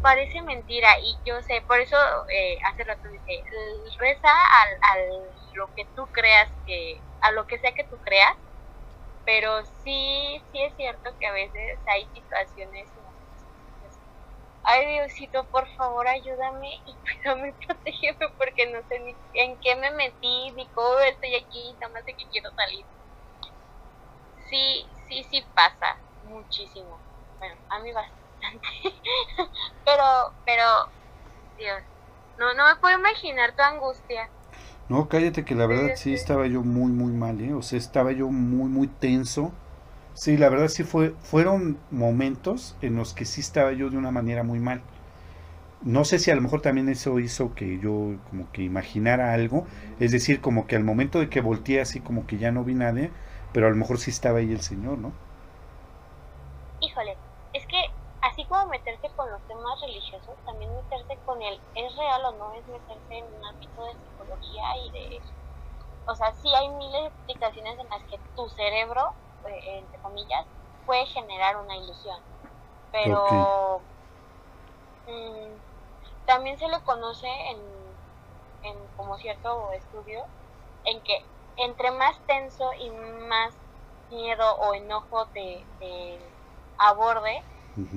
parece 0.01 0.41
mentira 0.41 0.99
y 0.99 1.17
yo 1.25 1.41
sé, 1.41 1.61
por 1.67 1.79
eso 1.79 1.97
eh, 2.29 2.57
hace 2.65 2.83
rato 2.83 3.07
dije, 3.09 3.43
reza 3.97 4.29
al, 4.29 4.69
al 4.81 5.29
lo 5.53 5.73
que 5.75 5.85
tú 5.95 6.07
creas 6.11 6.49
que, 6.65 7.01
a 7.21 7.31
lo 7.31 7.47
que 7.47 7.59
sea 7.59 7.73
que 7.73 7.83
tú 7.83 7.97
creas, 7.97 8.35
pero 9.29 9.63
sí, 9.83 10.43
sí 10.51 10.59
es 10.63 10.75
cierto 10.75 11.11
que 11.19 11.27
a 11.27 11.31
veces 11.31 11.79
hay 11.85 12.07
situaciones 12.07 12.91
ay 14.63 14.85
Diosito, 14.85 15.49
por 15.51 15.67
favor 15.75 16.07
ayúdame 16.07 16.69
y 16.85 16.97
cuídame, 17.23 17.53
protégeme 17.67 18.29
porque 18.37 18.71
no 18.71 18.81
sé 18.83 18.99
ni 18.99 19.19
en 19.33 19.59
qué 19.59 19.75
me 19.75 19.91
metí, 19.91 20.51
ni 20.55 20.69
cómo 20.71 20.97
estoy 20.99 21.35
aquí, 21.35 21.77
nada 21.81 21.93
más 21.93 22.05
de 22.05 22.15
que 22.15 22.29
quiero 22.29 22.49
salir. 22.55 22.85
Sí, 24.49 24.89
sí, 25.07 25.23
sí 25.23 25.41
pasa 25.53 26.01
muchísimo. 26.21 27.03
Bueno, 27.39 27.55
a 27.69 27.79
mí 27.79 27.91
bastante. 27.93 28.67
pero, 29.85 30.03
pero, 30.45 30.63
Dios, 31.57 31.83
no, 32.37 32.53
no 32.55 32.65
me 32.67 32.75
puedo 32.77 32.97
imaginar 32.99 33.55
tu 33.55 33.63
angustia. 33.63 34.31
No, 34.89 35.07
cállate 35.07 35.45
que 35.45 35.55
la 35.55 35.67
verdad 35.67 35.91
sí 35.95 36.13
estaba 36.13 36.47
yo 36.47 36.63
muy, 36.63 36.91
muy 36.91 37.13
mal, 37.13 37.39
¿eh? 37.41 37.53
O 37.53 37.61
sea, 37.61 37.77
estaba 37.77 38.11
yo 38.11 38.29
muy, 38.29 38.69
muy 38.69 38.87
tenso. 38.87 39.53
Sí, 40.13 40.35
la 40.37 40.49
verdad 40.49 40.67
sí 40.67 40.83
fue, 40.83 41.11
fueron 41.21 41.77
momentos 41.91 42.75
en 42.81 42.95
los 42.95 43.13
que 43.13 43.25
sí 43.25 43.41
estaba 43.41 43.71
yo 43.73 43.89
de 43.89 43.97
una 43.97 44.11
manera 44.11 44.43
muy 44.43 44.59
mal. 44.59 44.81
No 45.81 46.05
sé 46.05 46.19
si 46.19 46.31
a 46.31 46.35
lo 46.35 46.41
mejor 46.41 46.61
también 46.61 46.89
eso 46.89 47.19
hizo 47.19 47.53
que 47.55 47.79
yo 47.79 48.15
como 48.29 48.51
que 48.51 48.63
imaginara 48.63 49.33
algo. 49.33 49.67
Es 49.99 50.11
decir, 50.11 50.41
como 50.41 50.67
que 50.67 50.75
al 50.75 50.83
momento 50.83 51.19
de 51.19 51.29
que 51.29 51.41
volteé 51.41 51.81
así 51.81 52.01
como 52.01 52.25
que 52.27 52.37
ya 52.37 52.51
no 52.51 52.63
vi 52.63 52.73
nadie, 52.73 53.11
pero 53.53 53.67
a 53.67 53.69
lo 53.69 53.75
mejor 53.75 53.99
sí 53.99 54.11
estaba 54.11 54.39
ahí 54.39 54.51
el 54.51 54.61
Señor, 54.61 54.97
¿no? 54.97 55.13
Híjole, 56.81 57.15
es 57.53 57.65
que 57.67 57.77
así 58.21 58.45
como 58.45 58.65
meterse 58.67 59.09
con 59.15 59.29
los 59.29 59.41
temas 59.47 59.79
religiosos, 59.81 60.35
también 60.45 60.73
meterse 60.75 61.17
con 61.25 61.41
el 61.41 61.59
es 61.75 61.95
real 61.95 62.25
o 62.25 62.31
no 62.33 62.53
es 62.53 62.67
meterse 62.67 63.17
en 63.17 63.25
un 63.25 63.45
ámbito 63.45 63.83
de 63.85 63.93
psicología 63.93 64.77
y 64.85 64.91
de... 64.91 65.21
O 66.07 66.15
sea, 66.15 66.33
sí 66.33 66.53
hay 66.53 66.69
miles 66.69 67.01
de 67.01 67.07
explicaciones 67.07 67.79
en 67.79 67.89
las 67.89 68.03
que 68.05 68.19
tu 68.35 68.49
cerebro, 68.49 69.13
eh, 69.47 69.77
entre 69.79 69.99
comillas, 70.01 70.45
puede 70.85 71.05
generar 71.05 71.57
una 71.57 71.77
ilusión. 71.77 72.19
Pero 72.91 73.81
mm, 75.05 76.25
también 76.25 76.57
se 76.57 76.67
le 76.67 76.81
conoce 76.83 77.27
en, 77.27 77.59
en 78.63 78.87
como 78.97 79.17
cierto 79.17 79.71
estudio 79.73 80.25
en 80.85 81.01
que 81.03 81.25
entre 81.57 81.91
más 81.91 82.19
tenso 82.25 82.71
y 82.73 82.89
más 82.89 83.53
miedo 84.09 84.55
o 84.57 84.73
enojo 84.73 85.27
te, 85.27 85.65
te 85.79 86.19
aborde, 86.77 87.43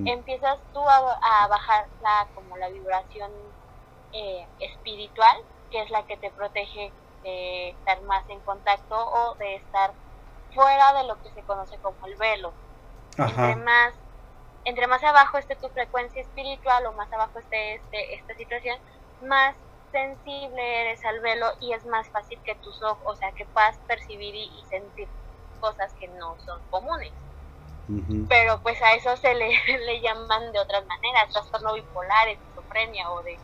empiezas 0.07 0.59
tú 0.73 0.81
a, 0.81 1.49
bajar 1.49 1.87
la, 2.01 2.29
como 2.35 2.57
la 2.57 2.69
vibración 2.69 3.31
eh, 4.13 4.47
espiritual, 4.61 5.37
que 5.71 5.83
es 5.83 5.91
la 5.91 6.05
que 6.07 6.17
te 6.17 6.31
protege 6.31 6.93
de 7.23 7.71
estar 7.71 8.03
más 8.03 8.29
en 8.29 8.41
contacto 8.41 8.95
o 8.97 9.35
de 9.37 9.57
estar 9.57 9.93
fuera 10.55 10.93
de 10.95 11.05
lo 11.05 11.21
que 11.23 11.31
se 11.31 11.43
conoce 11.43 11.77
como 11.79 12.07
el 12.07 12.17
velo. 12.17 12.53
Entre 13.17 13.57
más 13.57 13.95
entre 14.65 14.87
más 14.87 15.03
abajo 15.03 15.39
esté 15.39 15.57
tu 15.57 15.69
frecuencia 15.71 16.21
espiritual 16.21 16.87
o 16.87 16.93
más 16.93 17.13
abajo 17.13 17.39
esté 17.41 17.75
este, 17.75 18.15
esta 18.15 18.35
situación, 18.35 18.79
más 19.23 19.57
sensible 19.91 20.81
eres 20.83 21.05
al 21.05 21.21
velo 21.21 21.47
y 21.61 21.73
es 21.73 21.85
más 21.87 22.09
fácil 22.11 22.41
que 22.45 22.55
tus 22.57 22.81
ojos, 22.83 23.03
o 23.05 23.17
sea, 23.17 23.33
que 23.33 23.45
puedas 23.47 23.77
percibir 23.89 24.35
y 24.35 24.65
sentir 24.71 25.09
cosas 25.61 25.93
que 25.95 26.09
no 26.09 26.39
son 26.41 26.61
comunes 26.71 27.13
pero 28.28 28.60
pues 28.62 28.81
a 28.82 28.94
eso 28.94 29.16
se 29.16 29.35
le, 29.35 29.48
le 29.86 30.01
llaman 30.01 30.52
de 30.52 30.60
otras 30.60 30.85
maneras, 30.86 31.31
trastorno 31.32 31.74
bipolar, 31.74 32.28
esquizofrenia 32.28 33.10
o 33.12 33.23
de, 33.23 33.43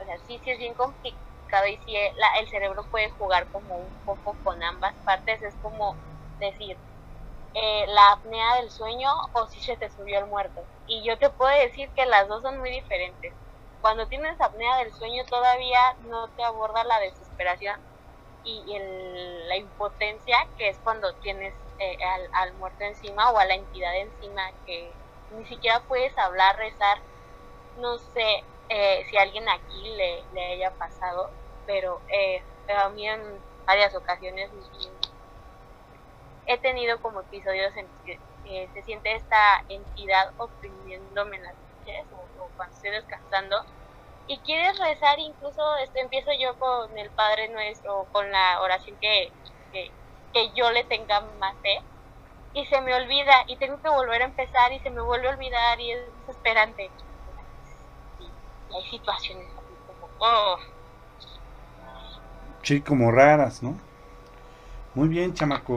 o 0.00 0.04
sea, 0.04 0.18
sí, 0.20 0.40
sí 0.44 0.50
es 0.50 0.58
bien 0.58 0.74
complicado 0.74 1.66
y 1.68 1.78
sí 1.78 1.96
el, 1.96 2.12
el 2.40 2.48
cerebro 2.48 2.88
puede 2.90 3.10
jugar 3.10 3.50
como 3.50 3.76
un 3.78 3.96
poco 4.04 4.38
con 4.42 4.62
ambas 4.62 4.96
partes, 5.04 5.42
es 5.42 5.56
como 5.60 6.00
decir, 6.38 6.80
eh, 7.54 7.86
la 7.88 8.12
apnea 8.12 8.56
del 8.56 8.70
sueño 8.70 9.10
o 9.34 9.46
si 9.48 9.60
se 9.62 9.76
te 9.76 9.90
subió 9.90 10.18
el 10.20 10.26
muerto. 10.26 10.68
Y 10.86 11.06
yo 11.06 11.18
te 11.18 11.30
puedo 11.30 11.50
decir 11.56 11.92
que 11.94 12.06
las 12.06 12.28
dos 12.28 12.42
son 12.42 12.58
muy 12.58 12.70
diferentes. 12.70 13.36
Cuando 13.80 14.08
tienes 14.08 14.40
apnea 14.40 14.78
del 14.78 14.92
sueño 14.94 15.24
todavía 15.28 15.78
no 16.00 16.30
te 16.36 16.42
aborda 16.44 16.84
la 16.84 17.00
desesperación 17.00 17.76
y 18.42 18.76
el, 18.76 19.48
la 19.48 19.56
impotencia, 19.58 20.38
que 20.56 20.68
es 20.70 20.80
cuando 20.82 21.14
tienes 21.18 21.56
eh, 21.78 21.98
al, 22.32 22.52
muerto 22.54 22.84
encima 22.84 23.30
o 23.30 23.38
a 23.38 23.44
la 23.44 23.54
entidad 23.54 23.96
encima 23.96 24.42
que 24.64 24.92
ni 25.36 25.44
siquiera 25.46 25.80
puedes 25.80 26.16
hablar, 26.16 26.56
rezar. 26.56 26.98
No 27.78 27.98
sé 27.98 28.44
eh, 28.68 29.04
si 29.10 29.16
alguien 29.16 29.48
aquí 29.48 29.90
le, 29.96 30.22
le 30.32 30.52
haya 30.52 30.70
pasado, 30.72 31.30
pero 31.66 32.00
eh, 32.08 32.42
a 32.76 32.88
mí 32.90 33.08
en 33.08 33.20
varias 33.66 33.94
ocasiones 33.94 34.50
he 36.46 36.58
tenido 36.58 37.00
como 37.00 37.20
episodios 37.20 37.74
en 37.76 37.88
que 38.04 38.18
se 38.74 38.82
siente 38.82 39.14
esta 39.14 39.64
entidad 39.68 40.32
oprimiéndome 40.36 41.36
en 41.36 41.44
las 41.44 41.54
noches 41.54 42.04
o, 42.12 42.48
cuando 42.56 42.74
estoy 42.74 42.90
descansando 42.90 43.64
y 44.26 44.38
quieres 44.38 44.78
rezar 44.78 45.18
incluso 45.18 45.76
este, 45.78 46.00
empiezo 46.00 46.30
yo 46.38 46.58
con 46.58 46.96
el 46.98 47.10
Padre 47.10 47.48
Nuestro 47.48 48.06
con 48.12 48.30
la 48.30 48.60
oración 48.60 48.96
que, 49.00 49.32
que, 50.34 50.52
que 50.52 50.52
yo 50.54 50.70
le 50.70 50.84
tenga 50.84 51.20
más 51.38 51.54
fe 51.62 51.80
y 52.54 52.64
se 52.66 52.80
me 52.80 52.94
olvida 52.94 53.32
y 53.48 53.56
tengo 53.56 53.80
que 53.80 53.88
volver 53.88 54.22
a 54.22 54.26
empezar 54.26 54.72
y 54.72 54.80
se 54.80 54.90
me 54.90 55.00
vuelve 55.00 55.28
a 55.28 55.32
olvidar 55.32 55.80
y 55.80 55.92
es 55.92 56.00
desesperante. 56.26 56.90
Y 58.20 58.76
hay 58.76 58.90
situaciones 58.90 59.46
así 59.48 59.74
como, 59.86 60.08
oh. 60.18 60.58
Sí, 62.62 62.80
como 62.80 63.10
raras, 63.10 63.62
¿no? 63.62 63.76
Muy 64.94 65.08
bien, 65.08 65.34
chamaco. 65.34 65.76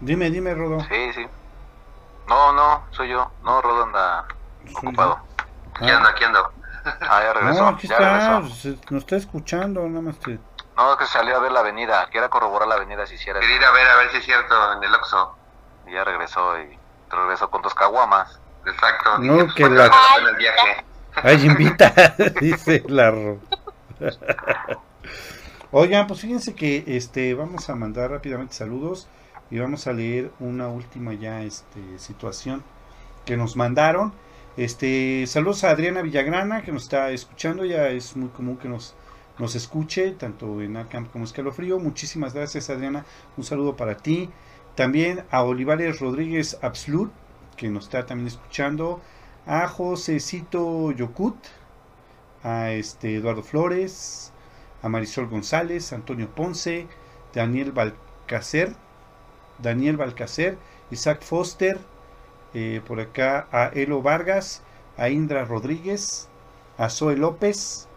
Dime, 0.00 0.30
dime, 0.30 0.54
Rodo. 0.54 0.80
Sí, 0.80 1.12
sí. 1.14 1.26
No, 2.28 2.52
no, 2.52 2.84
soy 2.92 3.08
yo. 3.08 3.30
No, 3.42 3.60
Rodo 3.60 3.84
anda 3.84 4.26
ocupado. 4.74 5.18
Aquí 5.74 5.90
ando, 5.90 6.08
aquí 6.08 6.24
ando. 6.24 6.52
Ah, 6.84 7.22
ya 7.22 7.32
regresó. 7.32 7.62
No, 7.62 7.68
aquí 7.68 7.86
está, 7.86 8.40
nos 8.40 8.64
está 8.64 9.14
escuchando, 9.14 9.88
nada 9.88 10.00
más 10.00 10.18
te... 10.18 10.40
No, 10.76 10.96
que 10.96 11.06
salió 11.06 11.36
a 11.36 11.40
ver 11.40 11.52
la 11.52 11.60
avenida, 11.60 12.08
quiera 12.10 12.28
corroborar 12.28 12.66
la 12.66 12.76
avenida 12.76 13.06
si 13.06 13.14
hiciera 13.14 13.40
Quería 13.40 13.56
ir 13.56 13.64
a 13.64 13.70
ver, 13.72 13.86
a 13.86 13.96
ver 13.96 14.10
si 14.10 14.16
es 14.18 14.24
cierto, 14.24 14.72
en 14.72 14.82
el 14.82 14.94
Oxxo. 14.94 15.36
Y 15.86 15.92
ya 15.92 16.04
regresó 16.04 16.58
y 16.60 16.78
regresó 17.10 17.50
con 17.50 17.62
dos 17.62 17.74
caguamas. 17.74 18.40
Exacto. 18.66 19.18
No, 19.18 19.52
que 19.54 19.68
la... 19.68 19.90
En 20.18 20.26
el 20.28 20.36
viaje. 20.36 20.84
Ay, 21.14 21.46
invita, 21.46 22.14
dice 22.40 22.82
la... 22.88 23.12
Oigan, 25.74 26.06
pues 26.06 26.20
fíjense 26.20 26.54
que 26.54 26.84
este 26.86 27.34
vamos 27.34 27.70
a 27.70 27.74
mandar 27.74 28.10
rápidamente 28.10 28.54
saludos 28.54 29.08
y 29.50 29.58
vamos 29.58 29.86
a 29.86 29.92
leer 29.92 30.30
una 30.38 30.68
última 30.68 31.14
ya 31.14 31.42
este 31.42 31.98
situación 31.98 32.62
que 33.24 33.36
nos 33.36 33.56
mandaron. 33.56 34.12
Este, 34.56 35.26
saludos 35.26 35.64
a 35.64 35.70
Adriana 35.70 36.02
Villagrana 36.02 36.62
que 36.62 36.72
nos 36.72 36.82
está 36.82 37.10
escuchando, 37.10 37.64
ya 37.64 37.88
es 37.88 38.16
muy 38.16 38.28
común 38.28 38.58
que 38.58 38.68
nos 38.68 38.94
nos 39.38 39.54
escuche, 39.54 40.12
tanto 40.12 40.60
en 40.60 40.76
Acamp 40.76 41.10
como 41.10 41.24
Escalofrío. 41.24 41.78
Muchísimas 41.78 42.34
gracias, 42.34 42.68
Adriana. 42.70 43.06
Un 43.36 43.44
saludo 43.44 43.76
para 43.76 43.96
ti. 43.96 44.30
También 44.74 45.24
a 45.30 45.42
Olivares 45.42 46.00
Rodríguez 46.00 46.58
Absolut, 46.62 47.12
que 47.56 47.68
nos 47.68 47.84
está 47.84 48.04
también 48.06 48.28
escuchando. 48.28 49.00
A 49.46 49.68
Josecito 49.68 50.92
Yocut. 50.92 51.36
A 52.42 52.72
este 52.72 53.16
Eduardo 53.16 53.42
Flores. 53.42 54.32
A 54.82 54.88
Marisol 54.88 55.28
González. 55.28 55.92
Antonio 55.92 56.28
Ponce. 56.34 56.86
Daniel 57.32 57.72
Balcacer. 57.72 58.74
Daniel 59.58 59.96
Balcacer. 59.96 60.58
Isaac 60.90 61.22
Foster. 61.22 61.78
Eh, 62.52 62.82
por 62.86 63.00
acá 63.00 63.48
a 63.50 63.68
Elo 63.68 64.02
Vargas. 64.02 64.62
A 64.98 65.08
Indra 65.08 65.44
Rodríguez. 65.46 66.28
A 66.76 66.90
Zoe 66.90 67.16
López 67.16 67.88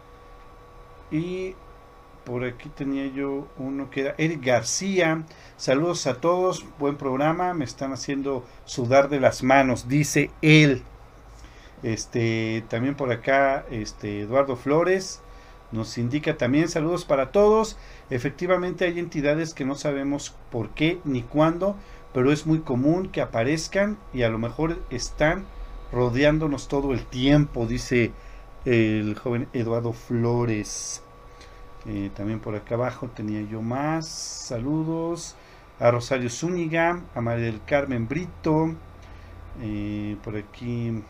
y 1.12 1.56
por 2.24 2.44
aquí 2.44 2.70
tenía 2.70 3.08
yo 3.08 3.48
uno 3.58 3.90
que 3.90 4.02
era 4.02 4.16
Eric 4.18 4.44
García. 4.44 5.24
Saludos 5.58 6.08
a 6.08 6.16
todos, 6.22 6.66
buen 6.80 6.98
programa, 6.98 7.54
me 7.54 7.66
están 7.66 7.94
haciendo 7.94 8.46
sudar 8.66 9.10
de 9.10 9.20
las 9.20 9.44
manos, 9.44 9.88
dice 9.88 10.32
él. 10.42 10.84
Este, 11.84 12.66
también 12.70 12.96
por 12.96 13.12
acá, 13.12 13.66
este, 13.70 14.22
Eduardo 14.22 14.56
Flores 14.56 15.22
Nos 15.72 15.98
indica 15.98 16.38
también 16.38 16.70
saludos 16.70 17.06
para 17.06 17.32
todos. 17.32 17.78
Efectivamente 18.10 18.86
hay 18.86 19.00
entidades 19.00 19.54
que 19.54 19.66
no 19.66 19.76
sabemos 19.76 20.36
por 20.52 20.70
qué 20.72 21.00
ni 21.04 21.24
cuándo, 21.24 21.76
pero 22.14 22.32
es 22.32 22.46
muy 22.48 22.62
común 22.62 23.10
que 23.10 23.22
aparezcan 23.22 23.98
y 24.14 24.24
a 24.24 24.30
lo 24.30 24.40
mejor 24.40 24.82
están 24.90 25.46
rodeándonos 25.92 26.68
todo 26.68 26.94
el 26.94 27.06
tiempo, 27.06 27.68
dice 27.68 28.14
el 28.66 29.16
joven 29.16 29.48
Eduardo 29.54 29.94
Flores. 29.94 31.02
Eh, 31.88 32.10
también 32.16 32.40
por 32.40 32.56
acá 32.56 32.76
abajo 32.76 33.08
tenía 33.16 33.42
yo 33.44 33.62
más 33.62 34.08
saludos 34.08 35.36
a 35.80 35.92
Rosario 35.92 36.30
Zúñiga, 36.30 37.02
a 37.14 37.22
María 37.22 37.46
del 37.46 37.62
Carmen 37.64 38.08
Brito, 38.08 38.74
eh, 39.62 40.18
por 40.24 40.36
aquí 40.36 41.04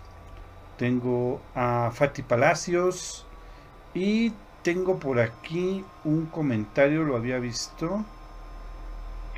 tengo 0.78 1.40
a 1.54 1.92
Fati 1.94 2.24
Palacios 2.24 3.26
y 3.94 4.34
tengo 4.64 5.00
por 5.00 5.20
aquí 5.20 5.86
un 6.04 6.26
comentario, 6.26 7.04
lo 7.04 7.16
había 7.16 7.40
visto, 7.40 8.04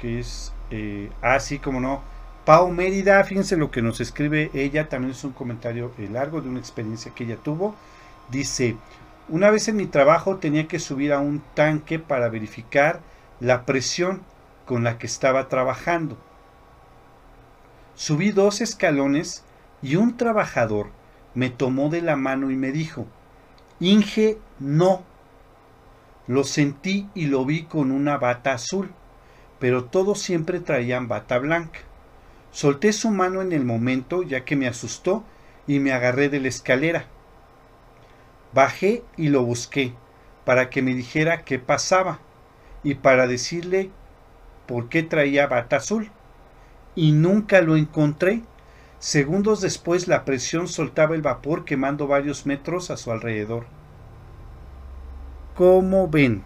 que 0.01 0.19
es, 0.19 0.53
eh, 0.71 1.11
ah, 1.21 1.39
sí, 1.39 1.59
como 1.59 1.79
no, 1.79 2.01
Pau 2.45 2.71
Mérida, 2.71 3.23
fíjense 3.25 3.57
lo 3.57 3.69
que 3.69 3.81
nos 3.81 3.99
escribe 3.99 4.49
ella, 4.53 4.89
también 4.89 5.11
es 5.11 5.23
un 5.23 5.33
comentario 5.33 5.91
largo 6.11 6.41
de 6.41 6.49
una 6.49 6.59
experiencia 6.59 7.13
que 7.13 7.25
ella 7.25 7.37
tuvo. 7.37 7.75
Dice, 8.29 8.77
una 9.29 9.51
vez 9.51 9.67
en 9.67 9.77
mi 9.77 9.85
trabajo 9.85 10.37
tenía 10.37 10.67
que 10.67 10.79
subir 10.79 11.13
a 11.13 11.19
un 11.19 11.41
tanque 11.53 11.99
para 11.99 12.29
verificar 12.29 13.01
la 13.39 13.65
presión 13.65 14.21
con 14.65 14.83
la 14.83 14.97
que 14.97 15.07
estaba 15.07 15.47
trabajando. 15.47 16.17
Subí 17.95 18.31
dos 18.31 18.61
escalones 18.61 19.43
y 19.81 19.95
un 19.95 20.17
trabajador 20.17 20.91
me 21.33 21.49
tomó 21.49 21.89
de 21.89 22.01
la 22.01 22.15
mano 22.15 22.51
y 22.51 22.55
me 22.55 22.71
dijo, 22.71 23.05
Inge, 23.79 24.37
no. 24.59 25.03
Lo 26.27 26.43
sentí 26.43 27.07
y 27.15 27.27
lo 27.27 27.45
vi 27.45 27.63
con 27.63 27.91
una 27.91 28.17
bata 28.17 28.53
azul, 28.53 28.91
pero 29.59 29.85
todos 29.85 30.19
siempre 30.19 30.59
traían 30.59 31.07
bata 31.07 31.37
blanca. 31.37 31.79
Solté 32.51 32.91
su 32.91 33.11
mano 33.11 33.41
en 33.41 33.51
el 33.51 33.65
momento 33.65 34.23
ya 34.23 34.45
que 34.45 34.55
me 34.55 34.67
asustó 34.67 35.23
y 35.67 35.79
me 35.79 35.93
agarré 35.93 36.29
de 36.29 36.39
la 36.39 36.47
escalera. 36.47 37.05
Bajé 38.53 39.03
y 39.17 39.29
lo 39.29 39.43
busqué 39.43 39.93
para 40.45 40.69
que 40.69 40.81
me 40.81 40.93
dijera 40.93 41.43
qué 41.43 41.59
pasaba 41.59 42.19
y 42.83 42.95
para 42.95 43.27
decirle 43.27 43.91
por 44.65 44.89
qué 44.89 45.03
traía 45.03 45.47
bata 45.47 45.77
azul. 45.77 46.09
Y 46.95 47.11
nunca 47.11 47.61
lo 47.61 47.75
encontré. 47.75 48.43
Segundos 48.99 49.61
después 49.61 50.07
la 50.07 50.25
presión 50.25 50.67
soltaba 50.67 51.15
el 51.15 51.21
vapor 51.21 51.65
quemando 51.65 52.07
varios 52.07 52.45
metros 52.45 52.89
a 52.89 52.97
su 52.97 53.11
alrededor. 53.11 53.65
¿Cómo 55.55 56.07
ven? 56.07 56.43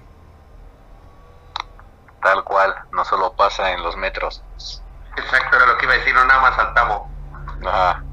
Tal 2.22 2.44
cual, 2.44 2.74
no 2.92 3.06
solo 3.06 3.34
pasa 3.34 3.72
en 3.72 3.84
los 3.84 3.96
metros. 3.98 4.44
Exacto, 5.18 5.58
era 5.58 5.66
lo 5.66 5.78
que 5.78 5.86
iba 5.86 5.94
a 5.94 5.98
decir, 5.98 6.14
no 6.14 6.26
nada 6.26 6.42
más 6.42 6.58
al 6.60 6.74
Ajá. 7.68 8.04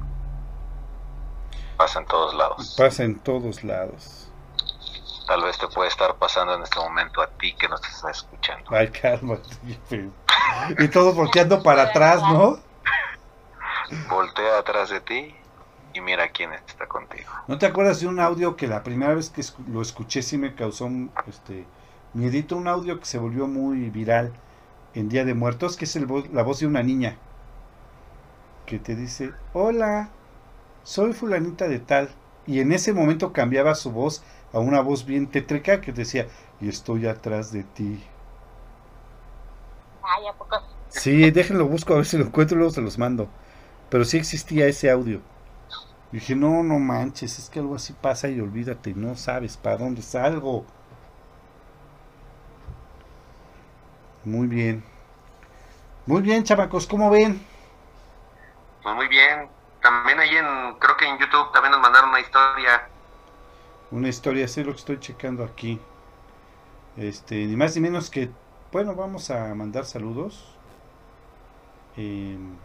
Pasa 1.79 1.99
en 1.99 2.07
todos 2.07 2.33
lados. 2.33 2.75
Pasa 2.77 3.03
en 3.05 3.19
todos 3.19 3.63
lados. 3.63 4.27
Tal 5.25 5.41
vez 5.43 5.57
te 5.57 5.65
puede 5.69 5.87
estar 5.87 6.13
pasando 6.15 6.53
en 6.55 6.63
este 6.63 6.77
momento 6.77 7.21
a 7.21 7.27
ti 7.27 7.53
que 7.53 7.69
nos 7.69 7.81
estás 7.87 8.17
escuchando. 8.17 8.69
Ay, 8.69 8.89
calma. 8.89 9.37
Y 10.77 10.87
todos 10.89 11.15
volteando 11.15 11.63
para 11.63 11.83
atrás, 11.83 12.21
¿no? 12.21 12.59
Voltea 14.09 14.57
atrás 14.57 14.89
de 14.89 14.99
ti 14.99 15.33
y 15.93 16.01
mira 16.01 16.27
quién 16.31 16.51
está 16.51 16.85
contigo. 16.85 17.31
¿No 17.47 17.57
te 17.57 17.65
acuerdas 17.65 18.01
de 18.01 18.07
un 18.07 18.19
audio 18.19 18.57
que 18.57 18.67
la 18.67 18.83
primera 18.83 19.13
vez 19.13 19.29
que 19.29 19.41
lo 19.71 19.81
escuché 19.81 20.21
sí 20.21 20.37
me 20.37 20.55
causó 20.55 20.83
un, 20.83 21.13
este, 21.27 21.65
miedito? 22.13 22.57
Un 22.57 22.67
audio 22.67 22.99
que 22.99 23.05
se 23.05 23.19
volvió 23.19 23.47
muy 23.47 23.89
viral 23.89 24.33
en 24.95 25.07
Día 25.07 25.23
de 25.23 25.33
Muertos, 25.33 25.77
que 25.77 25.85
es 25.85 25.95
el 25.95 26.07
la 26.33 26.43
voz 26.43 26.59
de 26.59 26.67
una 26.67 26.83
niña 26.83 27.15
que 28.65 28.79
te 28.79 28.97
dice, 28.97 29.31
hola, 29.53 30.09
soy 30.83 31.13
fulanita 31.13 31.67
de 31.67 31.79
tal. 31.79 32.09
Y 32.45 32.59
en 32.59 32.71
ese 32.71 32.93
momento 32.93 33.33
cambiaba 33.33 33.75
su 33.75 33.91
voz 33.91 34.23
a 34.53 34.59
una 34.59 34.81
voz 34.81 35.05
bien 35.05 35.27
tétrica 35.27 35.81
que 35.81 35.91
decía, 35.93 36.27
y 36.59 36.69
estoy 36.69 37.07
atrás 37.07 37.51
de 37.51 37.63
ti. 37.63 38.03
Ay, 40.03 40.27
¿a 40.27 40.33
poco? 40.33 40.57
Sí, 40.89 41.31
déjenlo, 41.31 41.67
busco 41.67 41.93
a 41.93 41.97
ver 41.97 42.05
si 42.05 42.17
lo 42.17 42.25
encuentro 42.25 42.55
y 42.55 42.59
luego 42.59 42.73
se 42.73 42.81
los 42.81 42.97
mando. 42.97 43.29
Pero 43.89 44.05
sí 44.05 44.17
existía 44.17 44.67
ese 44.67 44.89
audio. 44.91 45.21
Y 46.11 46.17
dije, 46.17 46.35
no, 46.35 46.63
no 46.63 46.79
manches, 46.79 47.39
es 47.39 47.49
que 47.49 47.59
algo 47.59 47.75
así 47.75 47.93
pasa 47.93 48.29
y 48.29 48.39
olvídate, 48.41 48.93
no 48.95 49.15
sabes 49.15 49.57
para 49.57 49.77
dónde 49.77 50.01
salgo. 50.03 50.65
Muy 54.23 54.47
bien. 54.47 54.83
Muy 56.05 56.21
bien, 56.21 56.43
chamacos, 56.43 56.87
¿cómo 56.87 57.09
ven? 57.09 57.39
Pues 58.81 58.95
muy 58.95 59.07
bien. 59.07 59.49
También 59.81 60.19
ahí 60.19 60.35
en, 60.35 60.75
creo 60.79 60.97
que 60.97 61.05
en 61.05 61.17
YouTube 61.17 61.51
también 61.51 61.71
nos 61.71 61.81
mandaron 61.81 62.09
una 62.09 62.19
historia. 62.19 62.87
Una 63.91 64.09
historia, 64.09 64.47
sí 64.47 64.63
lo 64.63 64.71
que 64.71 64.79
estoy 64.79 64.99
checando 64.99 65.43
aquí. 65.43 65.79
Este, 66.97 67.45
ni 67.45 67.55
más 67.55 67.75
ni 67.75 67.81
menos 67.81 68.09
que, 68.09 68.29
bueno, 68.71 68.95
vamos 68.95 69.31
a 69.31 69.53
mandar 69.55 69.85
saludos. 69.85 70.55
Em, 71.95 72.55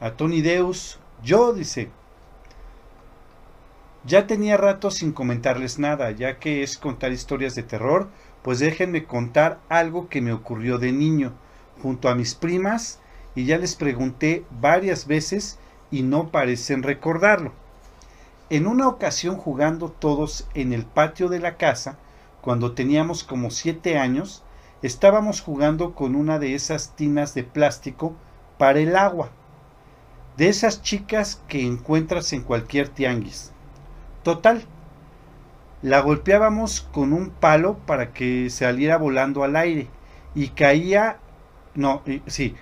a 0.00 0.10
Tony 0.12 0.42
Deus. 0.42 0.98
Yo, 1.22 1.52
dice, 1.52 1.90
ya 4.04 4.26
tenía 4.26 4.56
rato 4.56 4.90
sin 4.90 5.12
comentarles 5.12 5.78
nada, 5.78 6.10
ya 6.10 6.38
que 6.38 6.62
es 6.62 6.76
contar 6.76 7.12
historias 7.12 7.54
de 7.54 7.62
terror 7.62 8.08
pues 8.44 8.58
déjenme 8.58 9.06
contar 9.06 9.58
algo 9.70 10.10
que 10.10 10.20
me 10.20 10.34
ocurrió 10.34 10.76
de 10.76 10.92
niño, 10.92 11.32
junto 11.82 12.10
a 12.10 12.14
mis 12.14 12.34
primas, 12.34 13.00
y 13.34 13.46
ya 13.46 13.56
les 13.56 13.74
pregunté 13.74 14.44
varias 14.60 15.06
veces 15.06 15.58
y 15.94 16.02
no 16.02 16.30
parecen 16.30 16.82
recordarlo. 16.82 17.52
En 18.50 18.66
una 18.66 18.88
ocasión 18.88 19.36
jugando 19.36 19.90
todos 19.90 20.48
en 20.52 20.72
el 20.72 20.84
patio 20.84 21.28
de 21.28 21.38
la 21.38 21.56
casa, 21.56 21.98
cuando 22.40 22.72
teníamos 22.72 23.22
como 23.22 23.50
siete 23.50 23.96
años, 23.96 24.42
estábamos 24.82 25.40
jugando 25.40 25.94
con 25.94 26.16
una 26.16 26.40
de 26.40 26.56
esas 26.56 26.96
tinas 26.96 27.32
de 27.34 27.44
plástico 27.44 28.16
para 28.58 28.80
el 28.80 28.96
agua, 28.96 29.30
de 30.36 30.48
esas 30.48 30.82
chicas 30.82 31.40
que 31.46 31.64
encuentras 31.64 32.32
en 32.32 32.42
cualquier 32.42 32.88
tianguis. 32.88 33.52
Total, 34.24 34.64
la 35.80 36.00
golpeábamos 36.00 36.80
con 36.92 37.12
un 37.12 37.30
palo 37.30 37.78
para 37.86 38.12
que 38.12 38.50
saliera 38.50 38.96
volando 38.96 39.44
al 39.44 39.54
aire 39.54 39.86
y 40.34 40.48
caía, 40.48 41.20
no, 41.76 42.02
sí, 42.26 42.56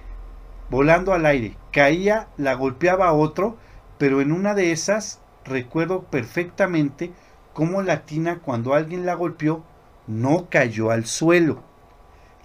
volando 0.73 1.12
al 1.12 1.27
aire, 1.27 1.59
caía, 1.70 2.28
la 2.39 2.55
golpeaba 2.55 3.12
otro, 3.12 3.59
pero 3.99 4.23
en 4.23 4.32
una 4.32 4.55
de 4.55 4.73
esas 4.73 5.20
recuerdo 5.44 6.05
perfectamente 6.05 7.12
cómo 7.53 7.82
la 7.82 8.07
tina 8.07 8.39
cuando 8.39 8.73
alguien 8.73 9.05
la 9.05 9.12
golpeó 9.12 9.65
no 10.07 10.47
cayó 10.49 10.90
al 10.90 11.05
suelo. 11.05 11.62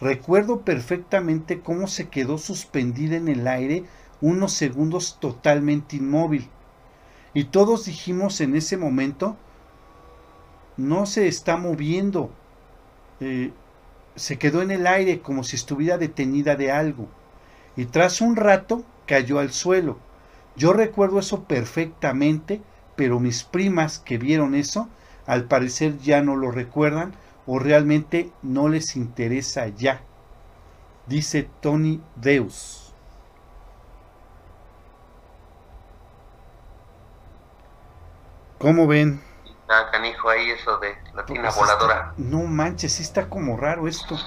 Recuerdo 0.02 0.64
perfectamente 0.64 1.62
cómo 1.62 1.88
se 1.88 2.10
quedó 2.10 2.38
suspendida 2.38 3.16
en 3.16 3.30
el 3.30 3.48
aire 3.48 3.86
unos 4.20 4.52
segundos 4.52 5.20
totalmente 5.22 5.96
inmóvil. 5.96 6.50
Y 7.34 7.46
todos 7.46 7.86
dijimos 7.86 8.42
en 8.42 8.58
ese 8.58 8.76
momento, 8.76 9.38
no 10.76 11.06
se 11.06 11.30
está 11.30 11.56
moviendo. 11.56 12.30
Eh, 13.22 13.54
se 14.16 14.38
quedó 14.38 14.62
en 14.62 14.72
el 14.72 14.86
aire 14.86 15.22
como 15.22 15.46
si 15.46 15.56
estuviera 15.56 15.98
detenida 15.98 16.58
de 16.58 16.74
algo. 16.74 17.08
Y 17.78 17.86
tras 17.86 18.20
un 18.20 18.36
rato 18.36 18.84
cayó 19.06 19.40
al 19.40 19.54
suelo. 19.54 19.98
Yo 20.58 20.74
recuerdo 20.74 21.20
eso 21.20 21.44
perfectamente, 21.44 22.62
pero 22.96 23.20
mis 23.20 23.44
primas 23.44 24.00
que 24.00 24.18
vieron 24.18 24.56
eso, 24.56 24.90
al 25.28 25.46
parecer 25.46 26.00
ya 26.00 26.22
no 26.24 26.36
lo 26.36 26.52
recuerdan 26.52 27.14
o 27.46 27.60
realmente 27.60 28.32
no 28.42 28.68
les 28.68 28.96
interesa 28.96 29.68
ya. 29.68 30.02
Dice 31.06 31.50
Tony 31.62 32.02
Deus. 32.16 32.94
¿Cómo 38.58 38.88
ven? 38.88 39.22
Ah, 39.70 39.90
canijo 39.92 40.30
ahí 40.30 40.50
eso 40.50 40.80
de 40.80 40.96
la 41.14 41.26
tina 41.26 41.52
voladora. 41.52 42.14
no 42.18 42.44
manches, 42.44 42.94
sí 42.94 43.04
está 43.04 43.30
como 43.30 43.56
raro 43.56 43.88
esto. 43.88 44.18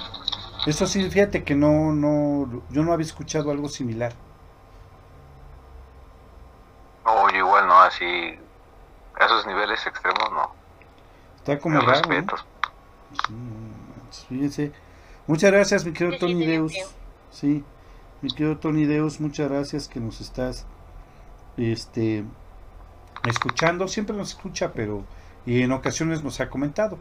Eso 0.66 0.86
sí, 0.86 1.08
fíjate 1.08 1.42
que 1.42 1.54
no, 1.54 1.92
no, 1.92 2.62
yo 2.70 2.82
no 2.82 2.92
había 2.92 3.06
escuchado 3.06 3.50
algo 3.50 3.68
similar. 3.68 4.12
No, 7.04 7.30
igual 7.30 7.66
no, 7.66 7.80
así, 7.80 8.04
a 9.18 9.24
esos 9.24 9.46
niveles 9.46 9.86
extremos 9.86 10.30
no. 10.32 10.52
Está 11.36 11.58
como 11.58 11.80
raro. 11.80 12.02
fíjense. 14.28 14.72
Muchas 15.26 15.50
gracias, 15.50 15.84
mi 15.84 15.92
querido 15.92 16.18
Tony 16.18 16.44
Deus. 16.44 16.74
Sí, 17.30 17.64
mi 18.20 18.30
querido 18.30 18.58
Tony 18.58 18.84
Deus, 18.84 19.20
muchas 19.20 19.48
gracias 19.48 19.88
que 19.88 20.00
nos 20.00 20.20
estás 20.20 20.66
este 21.56 22.24
escuchando. 23.26 23.88
Siempre 23.88 24.16
nos 24.16 24.30
escucha, 24.30 24.72
pero 24.72 25.04
y 25.46 25.62
en 25.62 25.72
ocasiones 25.72 26.22
nos 26.22 26.40
ha 26.40 26.50
comentado. 26.50 26.98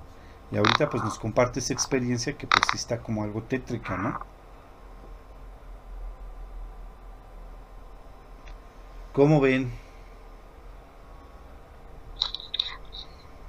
Y 0.52 0.58
ahorita 0.58 0.90
pues 0.90 1.04
nos 1.04 1.20
comparte 1.20 1.60
esa 1.60 1.74
experiencia 1.74 2.38
que 2.38 2.48
pues 2.48 2.64
está 2.74 3.02
como 3.02 3.24
algo 3.24 3.44
tétrica, 3.44 3.96
¿no? 3.98 4.20
¿Cómo 9.14 9.42
ven? 9.42 9.72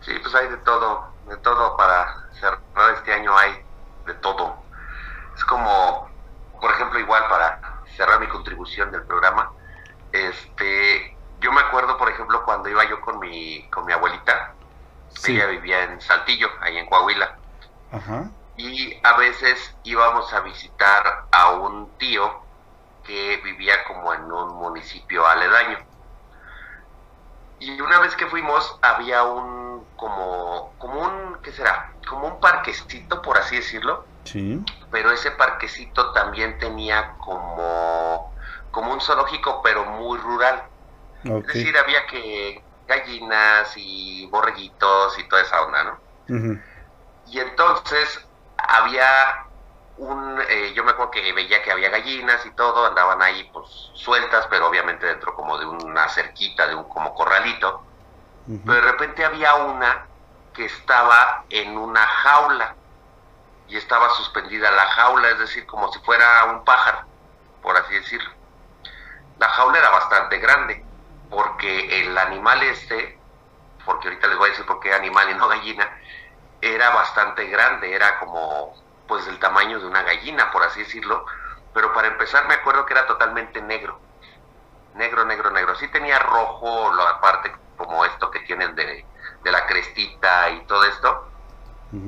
Sí, 0.00 0.12
pues 0.22 0.34
hay 0.34 0.48
de 0.48 0.56
todo, 0.58 1.12
de 1.28 1.36
todo 1.38 1.76
para 1.76 2.28
cerrar 2.32 2.60
este 2.94 3.12
año 3.12 3.36
hay 3.36 3.52
de 4.06 4.14
todo. 4.14 4.56
Es 5.36 5.44
como, 5.44 6.10
por 6.60 6.70
ejemplo, 6.70 6.98
igual 6.98 7.24
para 7.28 7.82
cerrar 7.96 8.20
mi 8.20 8.26
contribución 8.28 8.90
del 8.90 9.04
programa, 9.04 9.52
este, 10.12 11.16
yo 11.40 11.52
me 11.52 11.60
acuerdo, 11.60 11.96
por 11.96 12.08
ejemplo, 12.10 12.42
cuando 12.44 12.68
iba 12.68 12.84
yo 12.88 13.00
con 13.00 13.18
mi, 13.18 13.68
con 13.70 13.86
mi 13.86 13.92
abuelita, 13.92 14.54
Sí. 15.10 15.36
ella 15.36 15.46
vivía 15.46 15.82
en 15.84 16.00
Saltillo, 16.00 16.48
ahí 16.60 16.76
en 16.78 16.86
Coahuila, 16.86 17.36
Ajá. 17.92 18.30
y 18.56 18.98
a 19.04 19.16
veces 19.16 19.74
íbamos 19.84 20.32
a 20.32 20.40
visitar 20.40 21.24
a 21.32 21.50
un 21.52 21.90
tío 21.98 22.40
que 23.04 23.38
vivía 23.44 23.84
como 23.84 24.12
en 24.14 24.30
un 24.30 24.54
municipio 24.56 25.26
aledaño. 25.26 25.78
Y 27.58 27.78
una 27.80 27.98
vez 28.00 28.14
que 28.16 28.26
fuimos 28.26 28.78
había 28.82 29.22
un 29.24 29.84
como 29.96 30.72
como 30.78 31.00
un 31.02 31.38
¿qué 31.42 31.52
será? 31.52 31.92
Como 32.08 32.26
un 32.26 32.40
parquecito 32.40 33.20
por 33.20 33.36
así 33.36 33.56
decirlo, 33.56 34.06
Sí. 34.24 34.62
pero 34.90 35.10
ese 35.12 35.30
parquecito 35.32 36.12
también 36.12 36.58
tenía 36.58 37.14
como 37.18 38.32
como 38.70 38.92
un 38.92 39.00
zoológico 39.00 39.60
pero 39.62 39.84
muy 39.84 40.18
rural. 40.18 40.62
Ok. 41.28 41.48
Es 41.48 41.54
decir, 41.54 41.76
había 41.76 42.06
que 42.06 42.62
gallinas 42.90 43.72
y 43.76 44.26
borreguitos 44.26 45.18
y 45.18 45.24
toda 45.28 45.42
esa 45.42 45.62
onda, 45.62 45.84
¿no? 45.84 46.00
Y 47.28 47.38
entonces 47.38 48.26
había 48.58 49.46
un, 49.96 50.40
eh, 50.48 50.72
yo 50.74 50.82
me 50.84 50.90
acuerdo 50.90 51.12
que 51.12 51.32
veía 51.32 51.62
que 51.62 51.70
había 51.70 51.90
gallinas 51.90 52.44
y 52.44 52.50
todo, 52.50 52.86
andaban 52.86 53.22
ahí 53.22 53.48
pues 53.52 53.68
sueltas, 53.94 54.46
pero 54.50 54.68
obviamente 54.68 55.06
dentro 55.06 55.34
como 55.34 55.56
de 55.58 55.66
una 55.66 56.08
cerquita, 56.08 56.66
de 56.66 56.74
un 56.74 56.84
como 56.84 57.14
corralito. 57.14 57.84
Pero 58.66 58.74
de 58.74 58.80
repente 58.80 59.24
había 59.24 59.54
una 59.54 60.06
que 60.52 60.64
estaba 60.64 61.44
en 61.50 61.78
una 61.78 62.04
jaula 62.04 62.74
y 63.68 63.76
estaba 63.76 64.10
suspendida 64.10 64.70
la 64.72 64.86
jaula, 64.86 65.28
es 65.28 65.38
decir, 65.38 65.64
como 65.66 65.92
si 65.92 66.00
fuera 66.00 66.44
un 66.46 66.64
pájaro, 66.64 67.06
por 67.62 67.76
así 67.76 67.94
decirlo. 67.94 68.30
La 69.38 69.48
jaula 69.50 69.78
era 69.78 69.90
bastante 69.90 70.38
grande, 70.38 70.84
porque 71.30 72.02
el 72.02 72.18
animal 72.18 72.62
este, 72.64 73.18
porque 73.84 74.08
ahorita 74.08 74.26
les 74.26 74.38
voy 74.38 74.48
a 74.48 74.50
decir 74.50 74.66
por 74.66 74.80
qué 74.80 74.92
animal 74.92 75.30
y 75.30 75.34
no 75.34 75.48
gallina, 75.48 75.88
era 76.60 76.90
bastante 76.90 77.46
grande, 77.46 77.94
era 77.94 78.18
como 78.18 78.74
pues 79.06 79.24
del 79.26 79.38
tamaño 79.38 79.80
de 79.80 79.86
una 79.86 80.02
gallina, 80.02 80.50
por 80.50 80.62
así 80.62 80.80
decirlo, 80.80 81.24
pero 81.72 81.92
para 81.92 82.08
empezar 82.08 82.46
me 82.46 82.54
acuerdo 82.54 82.84
que 82.86 82.94
era 82.94 83.06
totalmente 83.06 83.62
negro, 83.62 83.98
negro, 84.94 85.24
negro, 85.24 85.50
negro. 85.50 85.74
Sí 85.76 85.88
tenía 85.88 86.18
rojo 86.18 86.92
la 86.94 87.20
parte 87.20 87.52
como 87.76 88.04
esto 88.04 88.30
que 88.30 88.40
tienen 88.40 88.74
de, 88.74 89.04
de 89.42 89.52
la 89.52 89.66
crestita 89.66 90.50
y 90.50 90.60
todo 90.66 90.84
esto, 90.84 91.28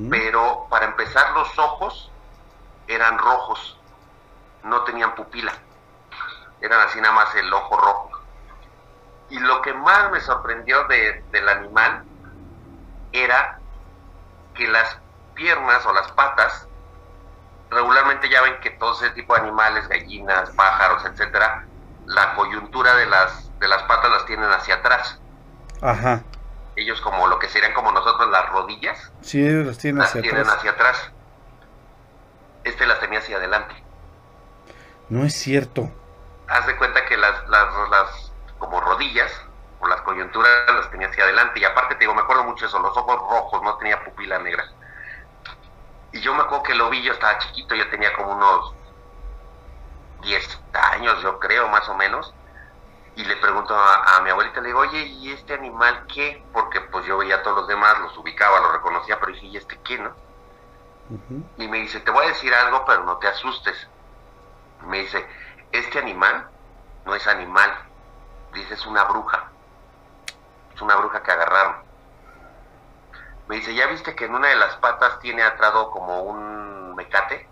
pero 0.09 0.67
para 0.69 0.85
empezar 0.85 1.31
los 1.31 1.57
ojos 1.59 2.11
eran 2.87 3.17
rojos, 3.17 3.77
no 4.63 4.83
tenían 4.83 5.15
pupila, 5.15 5.53
eran 6.61 6.79
así 6.81 7.01
nada 7.01 7.13
más 7.13 7.35
el 7.35 7.51
ojo 7.53 7.75
rojo. 7.77 8.12
Y 9.33 9.39
lo 9.39 9.61
que 9.63 9.73
más 9.73 10.11
me 10.11 10.21
sorprendió 10.21 10.83
de- 10.85 11.23
del 11.31 11.49
animal 11.49 12.03
era 13.11 13.59
que 14.53 14.67
las 14.67 14.97
piernas 15.33 15.83
o 15.87 15.93
las 15.93 16.11
patas, 16.11 16.67
regularmente 17.71 18.29
ya 18.29 18.43
ven 18.43 18.59
que 18.61 18.69
todo 18.69 18.93
ese 18.93 19.09
tipo 19.15 19.33
de 19.33 19.41
animales, 19.41 19.87
gallinas, 19.87 20.51
pájaros, 20.51 21.03
etcétera, 21.05 21.65
la 22.05 22.35
coyuntura 22.35 22.95
de 22.95 23.07
las, 23.07 23.49
de 23.59 23.67
las 23.67 23.81
patas 23.83 24.11
las 24.11 24.25
tienen 24.27 24.51
hacia 24.51 24.75
atrás. 24.75 25.19
Ajá. 25.81 26.21
Ellos 26.75 27.01
como 27.01 27.27
lo 27.27 27.39
que 27.39 27.49
serían 27.49 27.73
como 27.73 27.91
nosotros 27.91 28.29
las 28.29 28.49
rodillas, 28.49 29.11
Sí, 29.21 29.43
ellos 29.43 29.65
los 29.65 29.77
tienen 29.79 29.99
las 30.01 30.09
hacia 30.09 30.21
tienen 30.21 30.41
atrás. 30.41 30.57
hacia 30.57 30.71
atrás. 30.71 31.11
Este 32.63 32.85
las 32.85 32.99
tenía 32.99 33.17
hacia 33.19 33.37
adelante. 33.37 33.73
No 35.09 35.23
es 35.25 35.33
cierto. 35.33 35.89
Haz 36.47 36.67
de 36.67 36.77
cuenta 36.77 37.03
que 37.05 37.17
las, 37.17 37.47
las, 37.49 37.89
las 37.89 38.32
como 38.63 38.79
rodillas 38.79 39.29
o 39.81 39.87
las 39.87 40.01
coyunturas 40.01 40.49
las 40.73 40.89
tenía 40.89 41.09
hacia 41.09 41.25
adelante. 41.25 41.59
Y 41.59 41.65
aparte 41.65 41.95
te 41.95 42.01
digo, 42.01 42.13
me 42.13 42.21
acuerdo 42.21 42.45
mucho 42.45 42.65
eso, 42.65 42.79
los 42.79 42.95
ojos 42.95 43.19
rojos, 43.19 43.61
no 43.61 43.75
tenía 43.75 44.01
pupila 44.05 44.39
negra. 44.39 44.63
Y 46.13 46.21
yo 46.21 46.33
me 46.33 46.43
acuerdo 46.43 46.63
que 46.63 46.75
lo 46.75 46.89
vi, 46.89 47.01
yo 47.03 47.11
estaba 47.11 47.39
chiquito, 47.39 47.75
yo 47.75 47.89
tenía 47.89 48.13
como 48.13 48.31
unos 48.31 48.73
10 50.21 50.61
años, 50.73 51.21
yo 51.21 51.39
creo, 51.39 51.67
más 51.67 51.89
o 51.89 51.95
menos. 51.95 52.33
Y 53.15 53.25
le 53.25 53.35
pregunto 53.35 53.75
a, 53.75 54.17
a 54.17 54.21
mi 54.21 54.29
abuelita, 54.29 54.61
le 54.61 54.67
digo, 54.67 54.79
oye, 54.79 55.01
¿y 55.01 55.31
este 55.31 55.55
animal 55.55 56.05
qué? 56.07 56.41
Porque 56.53 56.79
pues 56.81 57.05
yo 57.05 57.17
veía 57.17 57.35
a 57.35 57.43
todos 57.43 57.57
los 57.57 57.67
demás, 57.67 57.99
los 57.99 58.17
ubicaba, 58.17 58.61
los 58.61 58.71
reconocía, 58.73 59.19
pero 59.19 59.33
dije, 59.33 59.47
¿y 59.47 59.57
este 59.57 59.77
qué, 59.81 59.97
no? 59.99 60.15
Y 61.57 61.67
me 61.67 61.79
dice, 61.79 61.99
te 61.99 62.11
voy 62.11 62.25
a 62.25 62.29
decir 62.29 62.53
algo, 62.53 62.85
pero 62.85 63.03
no 63.03 63.17
te 63.17 63.27
asustes. 63.27 63.87
Me 64.85 64.99
dice, 64.99 65.27
este 65.71 65.99
animal 65.99 66.49
no 67.05 67.13
es 67.15 67.27
animal. 67.27 67.71
Dice, 68.53 68.73
es 68.73 68.85
una 68.85 69.03
bruja. 69.05 69.45
Es 70.73 70.81
una 70.81 70.95
bruja 70.95 71.21
que 71.23 71.31
agarraron. 71.31 71.75
Me 73.47 73.57
dice, 73.57 73.73
¿ya 73.75 73.87
viste 73.87 74.15
que 74.15 74.25
en 74.25 74.35
una 74.35 74.47
de 74.49 74.55
las 74.55 74.75
patas 74.77 75.19
tiene 75.19 75.43
atado 75.43 75.91
como 75.91 76.21
un 76.21 76.95
mecate? 76.95 77.47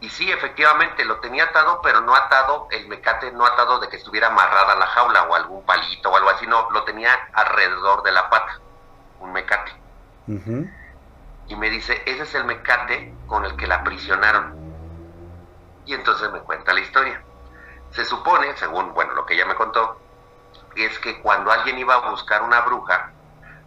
Y 0.00 0.10
sí, 0.10 0.30
efectivamente, 0.30 1.04
lo 1.04 1.20
tenía 1.20 1.44
atado, 1.44 1.80
pero 1.82 2.00
no 2.00 2.14
atado, 2.14 2.66
el 2.70 2.88
mecate 2.88 3.30
no 3.32 3.46
atado 3.46 3.78
de 3.78 3.88
que 3.88 3.96
estuviera 3.96 4.26
amarrada 4.26 4.72
a 4.72 4.76
la 4.76 4.86
jaula 4.86 5.22
o 5.24 5.34
algún 5.34 5.64
palito 5.64 6.10
o 6.10 6.16
algo 6.16 6.30
así, 6.30 6.46
no, 6.46 6.68
lo 6.72 6.82
tenía 6.84 7.12
alrededor 7.32 8.02
de 8.02 8.12
la 8.12 8.28
pata, 8.28 8.58
un 9.20 9.32
mecate 9.32 9.72
y 11.48 11.56
me 11.56 11.70
dice, 11.70 12.02
ese 12.06 12.22
es 12.22 12.34
el 12.34 12.44
mecate 12.44 13.14
con 13.26 13.44
el 13.44 13.56
que 13.56 13.66
la 13.66 13.76
aprisionaron. 13.76 14.54
Y 15.84 15.94
entonces 15.94 16.30
me 16.32 16.40
cuenta 16.40 16.72
la 16.72 16.80
historia. 16.80 17.22
Se 17.92 18.04
supone, 18.04 18.56
según, 18.56 18.94
bueno, 18.94 19.14
lo 19.14 19.26
que 19.26 19.34
ella 19.34 19.46
me 19.46 19.54
contó, 19.54 19.98
es 20.76 20.98
que 20.98 21.20
cuando 21.20 21.50
alguien 21.50 21.78
iba 21.78 21.94
a 21.94 22.10
buscar 22.10 22.42
una 22.42 22.60
bruja, 22.62 23.12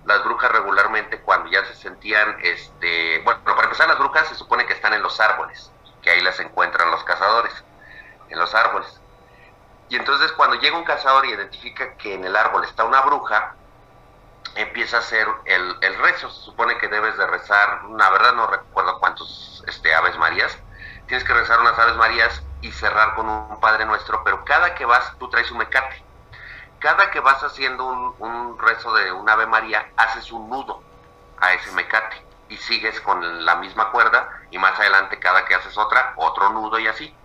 las 0.06 0.24
brujas 0.24 0.52
regularmente 0.52 1.22
cuando 1.22 1.50
ya 1.50 1.66
se 1.66 1.76
sentían, 1.76 2.38
este, 2.42 3.22
bueno, 3.24 3.42
para 3.44 3.64
empezar 3.64 3.88
las 3.88 3.98
brujas 3.98 4.28
se 4.28 4.36
supone 4.36 4.66
que 4.66 4.74
están 4.74 4.94
en 4.94 5.04
los 5.04 5.20
árboles, 5.20 5.72
que 6.02 6.12
ahí 6.12 6.22
las 6.22 6.40
encuentran 6.40 6.92
los 6.92 7.04
cazadores, 7.04 7.64
en 8.30 8.40
los 8.40 8.54
árboles. 8.54 9.00
Y 9.90 9.96
entonces 9.96 10.32
cuando 10.32 10.58
llega 10.58 10.78
un 10.78 10.84
cazador 10.84 11.26
y 11.26 11.32
identifica 11.32 11.96
que 11.96 12.14
en 12.14 12.26
el 12.26 12.36
árbol 12.36 12.64
está 12.64 12.84
una 12.84 13.02
bruja, 13.02 13.56
empieza 14.56 14.98
a 14.98 15.00
hacer 15.00 15.28
el, 15.46 15.76
el 15.82 15.98
rezo. 15.98 16.30
Se 16.30 16.42
supone 16.42 16.78
que 16.78 16.88
debes 16.88 17.18
de 17.18 17.28
rezar, 17.28 17.84
la 17.86 18.10
verdad 18.10 18.34
no 18.34 18.48
recuerdo 18.48 19.00
cuántos 19.00 19.64
este, 19.68 19.94
Aves 19.94 20.18
Marías. 20.18 20.58
Tienes 21.08 21.24
que 21.24 21.34
rezar 21.34 21.60
unas 21.60 21.78
Aves 21.78 21.98
Marías 21.98 22.44
y 22.66 22.72
cerrar 22.72 23.14
con 23.14 23.30
un 23.30 23.60
Padre 23.60 23.86
Nuestro, 23.86 24.24
pero 24.24 24.44
cada 24.44 24.74
que 24.74 24.86
vas, 24.86 25.16
tú 25.20 25.30
traes 25.30 25.52
un 25.52 25.60
mecate. 25.60 26.04
Cada 26.80 27.12
que 27.12 27.20
vas 27.20 27.44
haciendo 27.44 27.86
un, 27.86 28.58
rezo 28.58 28.92
de 28.96 29.12
un 29.12 29.30
Ave 29.30 29.46
María, 29.46 29.92
haces 29.96 30.32
un 30.32 30.50
nudo 30.50 30.82
a 31.40 31.54
ese 31.54 31.72
mecate 31.74 32.26
y 32.50 32.58
sigues 32.58 33.00
con 33.02 33.46
la 33.46 33.56
misma 33.58 33.92
cuerda 33.92 34.42
y 34.50 34.58
más 34.58 34.80
adelante 34.80 35.20
cada 35.20 35.46
que 35.46 35.54
haces 35.54 35.78
otra, 35.78 36.14
otro 36.16 36.50
nudo 36.50 36.80
y 36.80 36.88
así. 36.88 37.16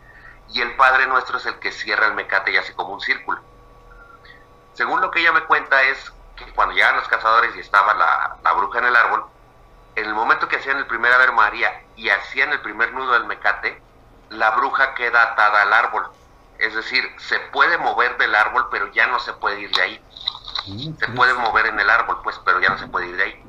Y 0.50 0.60
el 0.60 0.76
Padre 0.76 1.06
Nuestro 1.06 1.38
es 1.38 1.46
el 1.46 1.58
que 1.58 1.72
cierra 1.72 2.06
el 2.06 2.14
mecate 2.14 2.52
y 2.52 2.58
hace 2.58 2.74
como 2.74 2.92
un 2.92 3.00
círculo. 3.00 3.40
Según 4.74 5.00
lo 5.00 5.10
que 5.10 5.20
ella 5.20 5.32
me 5.32 5.44
cuenta 5.44 5.82
es 5.84 6.12
que 6.36 6.52
cuando 6.52 6.74
llegaban 6.74 6.96
los 6.96 7.08
cazadores 7.08 7.56
y 7.56 7.60
estaba 7.60 7.94
la, 7.94 8.36
la 8.42 8.52
bruja 8.52 8.78
en 8.80 8.84
el 8.84 8.96
árbol, 8.96 9.24
en 9.96 10.04
el 10.04 10.14
momento 10.14 10.48
que 10.48 10.56
hacían 10.56 10.76
el 10.76 10.86
primer 10.86 11.12
Ave 11.14 11.32
María 11.32 11.82
y 11.96 12.10
hacían 12.10 12.52
el 12.52 12.60
primer 12.60 12.92
nudo 12.92 13.12
del 13.14 13.24
mecate, 13.24 13.82
la 14.30 14.50
bruja 14.50 14.94
queda 14.94 15.22
atada 15.22 15.62
al 15.62 15.72
árbol. 15.72 16.08
Es 16.58 16.74
decir, 16.74 17.02
se 17.18 17.38
puede 17.52 17.78
mover 17.78 18.16
del 18.18 18.34
árbol, 18.34 18.68
pero 18.70 18.86
ya 18.92 19.06
no 19.06 19.18
se 19.20 19.32
puede 19.34 19.60
ir 19.60 19.70
de 19.72 19.82
ahí. 19.82 20.04
Mm, 20.66 20.96
Se 20.98 21.08
puede 21.08 21.34
mover 21.34 21.66
en 21.66 21.80
el 21.80 21.88
árbol, 21.88 22.20
pues, 22.22 22.38
pero 22.44 22.60
ya 22.60 22.68
no 22.70 22.78
se 22.78 22.86
puede 22.86 23.06
ir 23.08 23.16
de 23.16 23.22
ahí. 23.22 23.44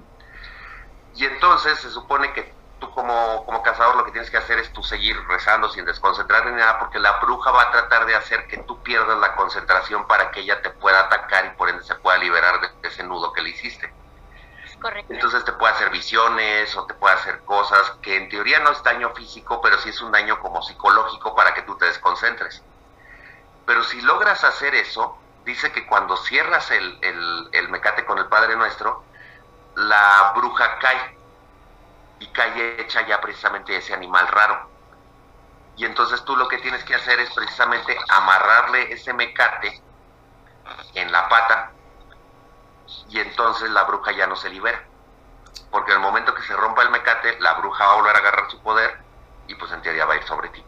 Y 1.16 1.26
entonces 1.26 1.80
se 1.80 1.90
supone 1.90 2.32
que 2.34 2.54
tú 2.80 2.90
como, 2.92 3.46
como 3.46 3.62
cazador 3.62 3.96
lo 3.96 4.06
que 4.06 4.12
tienes 4.12 4.32
que 4.32 4.38
hacer 4.38 4.58
es 4.60 4.72
tú 4.74 4.82
seguir 4.82 5.16
rezando 5.28 5.70
sin 5.70 5.86
desconcentrarte 5.86 6.50
ni 6.52 6.58
nada, 6.58 6.80
porque 6.80 7.00
la 7.00 7.20
bruja 7.20 7.52
va 7.52 7.64
a 7.64 7.72
tratar 7.72 8.06
de 8.06 8.16
hacer 8.16 8.48
que 8.48 8.58
tú 8.60 8.82
pierdas 8.82 9.18
la 9.20 9.36
concentración 9.36 10.08
para 10.08 10.32
que 10.32 10.40
ella 10.40 10.62
te 10.62 10.70
pueda 10.70 11.02
atacar 11.02 11.46
y 11.46 11.50
por 11.58 11.70
ende 11.70 11.84
se 11.84 11.96
pueda 11.96 12.18
liberar 12.18 12.60
de, 12.62 12.70
de 12.82 12.88
ese 12.88 13.04
nudo 13.04 13.34
que 13.34 13.42
le 13.42 13.50
hiciste. 13.50 13.94
Entonces 15.10 15.46
te 15.46 15.52
puede 15.54 15.74
hacer 15.74 15.90
visiones 15.92 16.76
o 16.76 16.86
te 16.86 16.94
puede 16.96 17.16
hacer 17.16 17.44
cosas 17.46 17.92
que 18.02 18.18
en 18.18 18.30
teoría 18.30 18.60
no 18.60 18.72
es 18.72 18.82
daño 18.84 19.14
físico, 19.14 19.62
pero 19.62 19.78
sí 19.80 19.90
es 19.90 20.02
un 20.02 20.12
daño 20.12 20.40
como 20.40 20.62
psicológico 20.64 21.36
para 21.36 21.54
que 21.54 21.62
tú 21.64 21.78
te 21.78 21.86
desconcentres. 21.86 22.64
Pero 23.66 23.84
si 23.84 24.02
logras 24.02 24.44
hacer 24.44 24.74
eso, 24.76 25.18
dice 25.46 25.72
que 25.72 25.86
cuando 25.88 26.18
cierras 26.18 26.72
el, 26.72 26.98
el, 27.02 27.50
el 27.54 27.70
mecate 27.70 28.06
con 28.06 28.18
el 28.18 28.28
Padre 28.28 28.56
Nuestro, 28.56 29.04
la 29.76 30.34
bruja 30.36 30.80
cae. 30.80 31.18
y 32.20 32.28
cae 32.28 32.82
hecha 32.82 33.02
ya 33.08 33.20
precisamente 33.22 33.76
ese 33.76 33.94
animal 33.94 34.28
raro. 34.28 34.70
Y 35.76 35.86
entonces 35.86 36.24
tú 36.26 36.36
lo 36.36 36.48
que 36.48 36.58
tienes 36.60 36.84
que 36.84 36.96
hacer 36.96 37.20
es 37.20 37.32
precisamente 37.34 37.98
amarrarle 38.10 38.92
ese 38.94 39.14
mecate 39.14 39.82
en 40.96 41.12
la 41.12 41.28
pata 41.30 41.72
y 43.10 43.20
entonces 43.20 43.70
la 43.70 43.84
bruja 43.84 44.12
ya 44.12 44.28
no 44.28 44.36
se 44.36 44.50
libera. 44.50 44.84
Porque 45.70 45.94
al 45.94 46.00
momento 46.00 46.34
que 46.34 46.44
se 46.44 46.56
rompa 46.56 46.84
el 46.84 46.90
mecate, 46.90 47.40
la 47.40 47.54
bruja 47.56 47.86
va 47.86 47.94
a 47.94 47.96
volver 47.96 48.16
a 48.16 48.20
agarrar 48.20 48.50
su 48.50 48.62
poder 48.62 49.00
y 49.48 49.56
pues 49.56 49.72
en 49.72 49.82
teoría 49.82 50.06
va 50.06 50.14
a 50.14 50.18
ir 50.18 50.24
sobre 50.24 50.50
ti. 50.50 50.64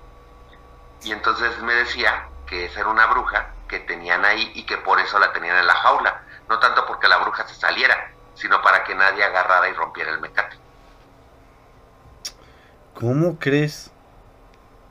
Y 1.04 1.12
entonces 1.12 1.58
me 1.60 1.74
decía 1.74 2.28
que 2.48 2.66
esa 2.66 2.82
era 2.82 2.90
una 2.90 3.08
bruja 3.08 3.54
que 3.68 3.80
tenían 3.80 4.24
ahí 4.26 4.52
y 4.56 4.66
que 4.66 4.78
por 4.78 5.00
eso 5.00 5.20
la 5.20 5.34
tenían 5.34 5.58
en 5.58 5.68
la 5.68 5.76
jaula. 5.76 6.24
No 6.50 6.60
tanto 6.60 6.86
porque 6.86 7.08
la 7.08 7.18
bruja 7.18 7.48
se 7.48 7.56
saliera, 7.56 8.12
sino 8.36 8.62
para 8.62 8.84
que 8.84 8.96
nadie 8.96 9.24
agarrara 9.24 9.68
y 9.70 9.74
rompiera 9.74 10.12
el 10.12 10.22
mecate. 10.22 10.58
¿Cómo 12.94 13.38
crees? 13.40 13.92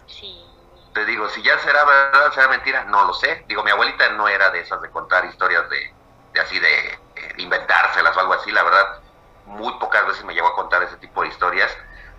Sí. 0.07 0.45
Te 0.93 1.05
digo, 1.07 1.29
si 1.31 1.43
ya 1.43 1.59
será 1.61 1.85
verdad, 1.85 2.33
será 2.33 2.49
mentira, 2.49 2.85
no 2.85 3.05
lo 3.05 3.15
sé. 3.15 3.45
Digo, 3.49 3.63
mi 3.63 3.71
abuelita 3.71 4.11
no 4.11 4.29
era 4.29 4.51
de 4.51 4.61
esas 4.61 4.83
de 4.83 4.91
contar 4.91 5.25
historias 5.25 5.69
de, 5.71 5.95
de 6.35 6.41
así 6.41 6.59
de, 6.59 6.99
de 7.37 7.43
inventárselas 7.43 8.17
o 8.17 8.21
algo 8.21 8.35
así, 8.35 8.51
la 8.51 8.63
verdad. 8.63 9.01
Muy 9.47 9.73
pocas 9.79 10.07
veces 10.07 10.25
me 10.25 10.35
llegó 10.35 10.49
a 10.49 10.55
contar 10.55 10.83
ese 10.83 10.97
tipo 10.99 11.23
de 11.23 11.29
historias, 11.29 11.77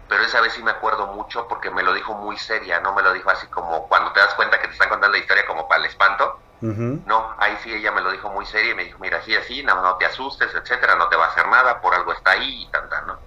pero 0.07 0.23
esa 0.23 0.41
vez 0.41 0.53
sí 0.53 0.61
me 0.61 0.71
acuerdo 0.71 1.07
mucho 1.07 1.47
porque 1.47 1.71
me 1.71 1.83
lo 1.83 1.93
dijo 1.93 2.13
muy 2.13 2.37
seria, 2.37 2.79
no 2.81 2.93
me 2.93 3.01
lo 3.01 3.13
dijo 3.13 3.29
así 3.29 3.47
como 3.47 3.87
cuando 3.87 4.11
te 4.11 4.19
das 4.19 4.33
cuenta 4.35 4.59
que 4.59 4.67
te 4.67 4.73
están 4.73 4.89
contando 4.89 5.15
la 5.15 5.21
historia 5.21 5.45
como 5.45 5.67
para 5.67 5.81
el 5.81 5.87
espanto. 5.87 6.39
No, 7.05 7.35
ahí 7.39 7.57
sí 7.61 7.73
ella 7.73 7.91
me 7.91 8.01
lo 8.01 8.11
dijo 8.11 8.29
muy 8.29 8.45
seria 8.45 8.71
y 8.71 8.75
me 8.75 8.85
dijo, 8.85 8.97
mira, 8.99 9.17
así, 9.17 9.35
así, 9.35 9.63
no, 9.63 9.81
no 9.81 9.97
te 9.97 10.05
asustes, 10.05 10.53
etcétera, 10.53 10.95
no 10.95 11.09
te 11.09 11.17
va 11.17 11.25
a 11.25 11.27
hacer 11.29 11.47
nada, 11.47 11.81
por 11.81 11.93
algo 11.93 12.13
está 12.13 12.31
ahí 12.31 12.63
y 12.63 12.71
tanta, 12.71 13.01
¿no? 13.01 13.19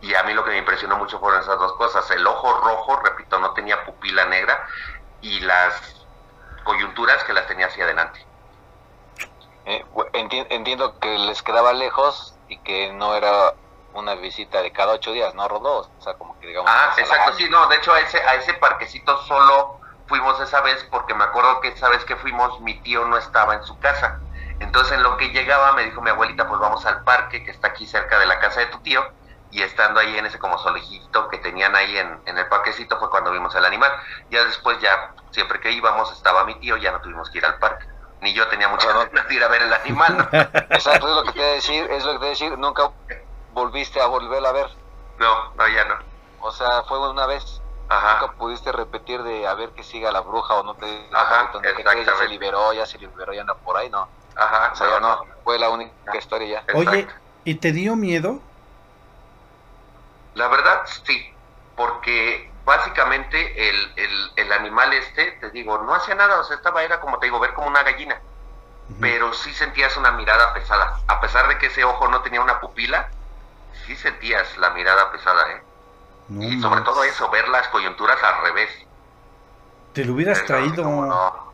Y 0.00 0.14
a 0.14 0.22
mí 0.24 0.34
lo 0.34 0.44
que 0.44 0.50
me 0.50 0.58
impresionó 0.58 0.96
mucho 0.96 1.18
fueron 1.18 1.40
esas 1.40 1.58
dos 1.58 1.72
cosas. 1.74 2.10
El 2.10 2.26
ojo 2.26 2.60
rojo, 2.60 3.00
repito, 3.02 3.38
no 3.38 3.52
tenía 3.52 3.84
pupila 3.84 4.24
negra 4.26 4.66
y 5.20 5.40
las 5.40 6.06
coyunturas 6.64 7.22
que 7.24 7.32
las 7.32 7.46
tenía 7.46 7.66
hacia 7.66 7.84
adelante. 7.84 8.26
Eh, 9.66 9.84
enti- 10.14 10.46
entiendo 10.50 10.98
que 11.00 11.18
les 11.18 11.42
quedaba 11.42 11.72
lejos 11.72 12.40
y 12.46 12.62
que 12.62 12.92
no 12.92 13.14
era 13.16 13.52
una 13.90 14.14
visita 14.14 14.62
de 14.62 14.72
cada 14.72 14.92
ocho 14.94 15.12
días, 15.12 15.34
¿no, 15.34 15.48
Rodó? 15.48 15.80
O 15.80 16.00
sea, 16.00 16.14
como 16.14 16.38
que 16.38 16.46
digamos... 16.46 16.70
Ah, 16.70 16.94
exacto, 16.98 17.32
sí, 17.34 17.48
no, 17.50 17.66
de 17.68 17.76
hecho 17.76 17.92
a 17.92 18.00
ese, 18.00 18.18
a 18.22 18.34
ese 18.34 18.54
parquecito 18.54 19.16
solo 19.22 19.78
fuimos 20.06 20.40
esa 20.40 20.60
vez 20.60 20.86
porque 20.90 21.14
me 21.14 21.24
acuerdo 21.24 21.60
que 21.60 21.68
esa 21.68 21.88
vez 21.88 22.04
que 22.04 22.16
fuimos 22.16 22.60
mi 22.60 22.80
tío 22.82 23.04
no 23.06 23.16
estaba 23.16 23.54
en 23.54 23.62
su 23.62 23.78
casa. 23.78 24.20
Entonces 24.58 24.92
en 24.96 25.02
lo 25.02 25.16
que 25.16 25.28
llegaba 25.30 25.72
me 25.72 25.84
dijo 25.84 26.00
mi 26.02 26.10
abuelita, 26.10 26.48
pues 26.48 26.60
vamos 26.60 26.84
al 26.86 27.02
parque 27.04 27.42
que 27.44 27.50
está 27.50 27.68
aquí 27.68 27.86
cerca 27.86 28.18
de 28.18 28.26
la 28.26 28.38
casa 28.38 28.60
de 28.60 28.66
tu 28.66 28.80
tío. 28.80 29.04
Y 29.48 29.62
estando 29.62 30.00
ahí 30.00 30.16
en 30.18 30.26
ese 30.26 30.38
como 30.40 30.58
solejito 30.58 31.28
que 31.28 31.38
tenían 31.38 31.76
ahí 31.76 31.96
en, 31.98 32.20
en 32.24 32.38
el 32.38 32.48
parquecito 32.48 32.98
fue 32.98 33.10
cuando 33.10 33.30
vimos 33.30 33.54
el 33.54 33.64
animal. 33.64 33.92
Ya 34.28 34.44
después 34.44 34.80
ya, 34.80 34.98
siempre 35.30 35.60
que 35.60 35.70
íbamos 35.70 36.10
estaba 36.12 36.44
mi 36.44 36.58
tío, 36.58 36.76
ya 36.76 36.90
no 36.92 37.00
tuvimos 37.00 37.30
que 37.30 37.38
ir 37.38 37.46
al 37.46 37.58
parque. 37.58 37.84
Ni 38.20 38.32
yo 38.32 38.46
tenía 38.48 38.68
muchas 38.68 38.92
ganas 39.12 39.28
de 39.28 39.34
ir 39.34 39.42
a 39.42 39.48
ver 39.48 39.62
el 39.62 39.72
animal, 39.72 40.16
¿no? 40.16 40.38
Exacto, 40.70 41.08
es 41.08 41.14
lo 41.14 41.24
que 41.24 41.32
te 41.32 41.38
iba 41.38 41.48
a 41.48 41.52
decir, 41.52 41.90
es 41.90 42.04
lo 42.04 42.12
que 42.12 42.18
te 42.18 42.24
iba 42.24 42.26
a 42.26 42.30
decir, 42.30 42.58
nunca 42.58 42.90
volviste 43.52 44.00
a 44.00 44.06
volverla 44.06 44.50
a 44.50 44.52
ver. 44.52 44.70
No, 45.18 45.54
no, 45.54 45.68
ya 45.68 45.84
no. 45.84 45.94
O 46.40 46.50
sea, 46.52 46.82
fue 46.84 47.10
una 47.10 47.26
vez. 47.26 47.60
Ajá. 47.88 48.20
Nunca 48.20 48.32
pudiste 48.34 48.72
repetir 48.72 49.22
de 49.22 49.46
a 49.46 49.54
ver 49.54 49.70
que 49.70 49.82
siga 49.82 50.10
la 50.10 50.20
bruja 50.20 50.54
o 50.54 50.64
no 50.64 50.74
te... 50.74 51.08
Ajá, 51.12 51.52
crees, 51.52 52.06
ya 52.06 52.16
se 52.16 52.28
liberó, 52.28 52.72
ya 52.72 52.84
se 52.84 52.98
liberó, 52.98 53.32
ya 53.32 53.42
anda 53.42 53.54
por 53.54 53.76
ahí, 53.76 53.88
no. 53.90 54.08
Ajá, 54.34 54.70
O 54.72 54.76
sea, 54.76 54.90
ya 54.90 55.00
no, 55.00 55.24
fue 55.44 55.58
la 55.58 55.70
única 55.70 56.16
historia 56.16 56.64
ya. 56.66 56.74
Oye, 56.74 57.00
exacto. 57.00 57.20
¿y 57.44 57.54
te 57.54 57.72
dio 57.72 57.96
miedo? 57.96 58.40
La 60.34 60.48
verdad, 60.48 60.82
sí, 61.04 61.32
porque 61.76 62.50
básicamente 62.66 63.70
el, 63.70 63.94
el, 63.96 64.32
el 64.36 64.52
animal 64.52 64.92
este, 64.94 65.32
te 65.40 65.50
digo, 65.52 65.78
no 65.78 65.94
hacía 65.94 66.16
nada, 66.16 66.40
o 66.40 66.44
sea, 66.44 66.56
estaba, 66.56 66.84
era 66.84 67.00
como 67.00 67.18
te 67.20 67.28
digo, 67.28 67.40
ver 67.40 67.54
como 67.54 67.68
una 67.68 67.84
gallina, 67.84 68.22
pero 69.00 69.32
sí 69.34 69.52
sentías 69.54 69.96
una 69.98 70.12
mirada 70.12 70.54
pesada, 70.54 71.02
a 71.08 71.20
pesar 71.20 71.48
de 71.48 71.58
que 71.58 71.68
ese 71.68 71.84
ojo 71.84 72.08
no 72.08 72.22
tenía 72.22 72.42
una 72.42 72.60
pupila, 72.60 73.10
sí 73.86 73.96
sentías 73.96 74.56
la 74.58 74.70
mirada 74.70 75.12
pesada, 75.12 75.52
¿eh? 75.52 75.62
No 76.28 76.42
y 76.42 76.56
sobre 76.58 76.82
todo 76.82 77.04
eso, 77.04 77.30
ver 77.30 77.48
las 77.48 77.68
coyunturas 77.68 78.22
al 78.22 78.42
revés. 78.42 78.70
Te 79.92 80.04
lo 80.04 80.14
hubieras 80.14 80.42
Pero 80.42 80.46
traído. 80.46 80.84
no. 81.06 81.52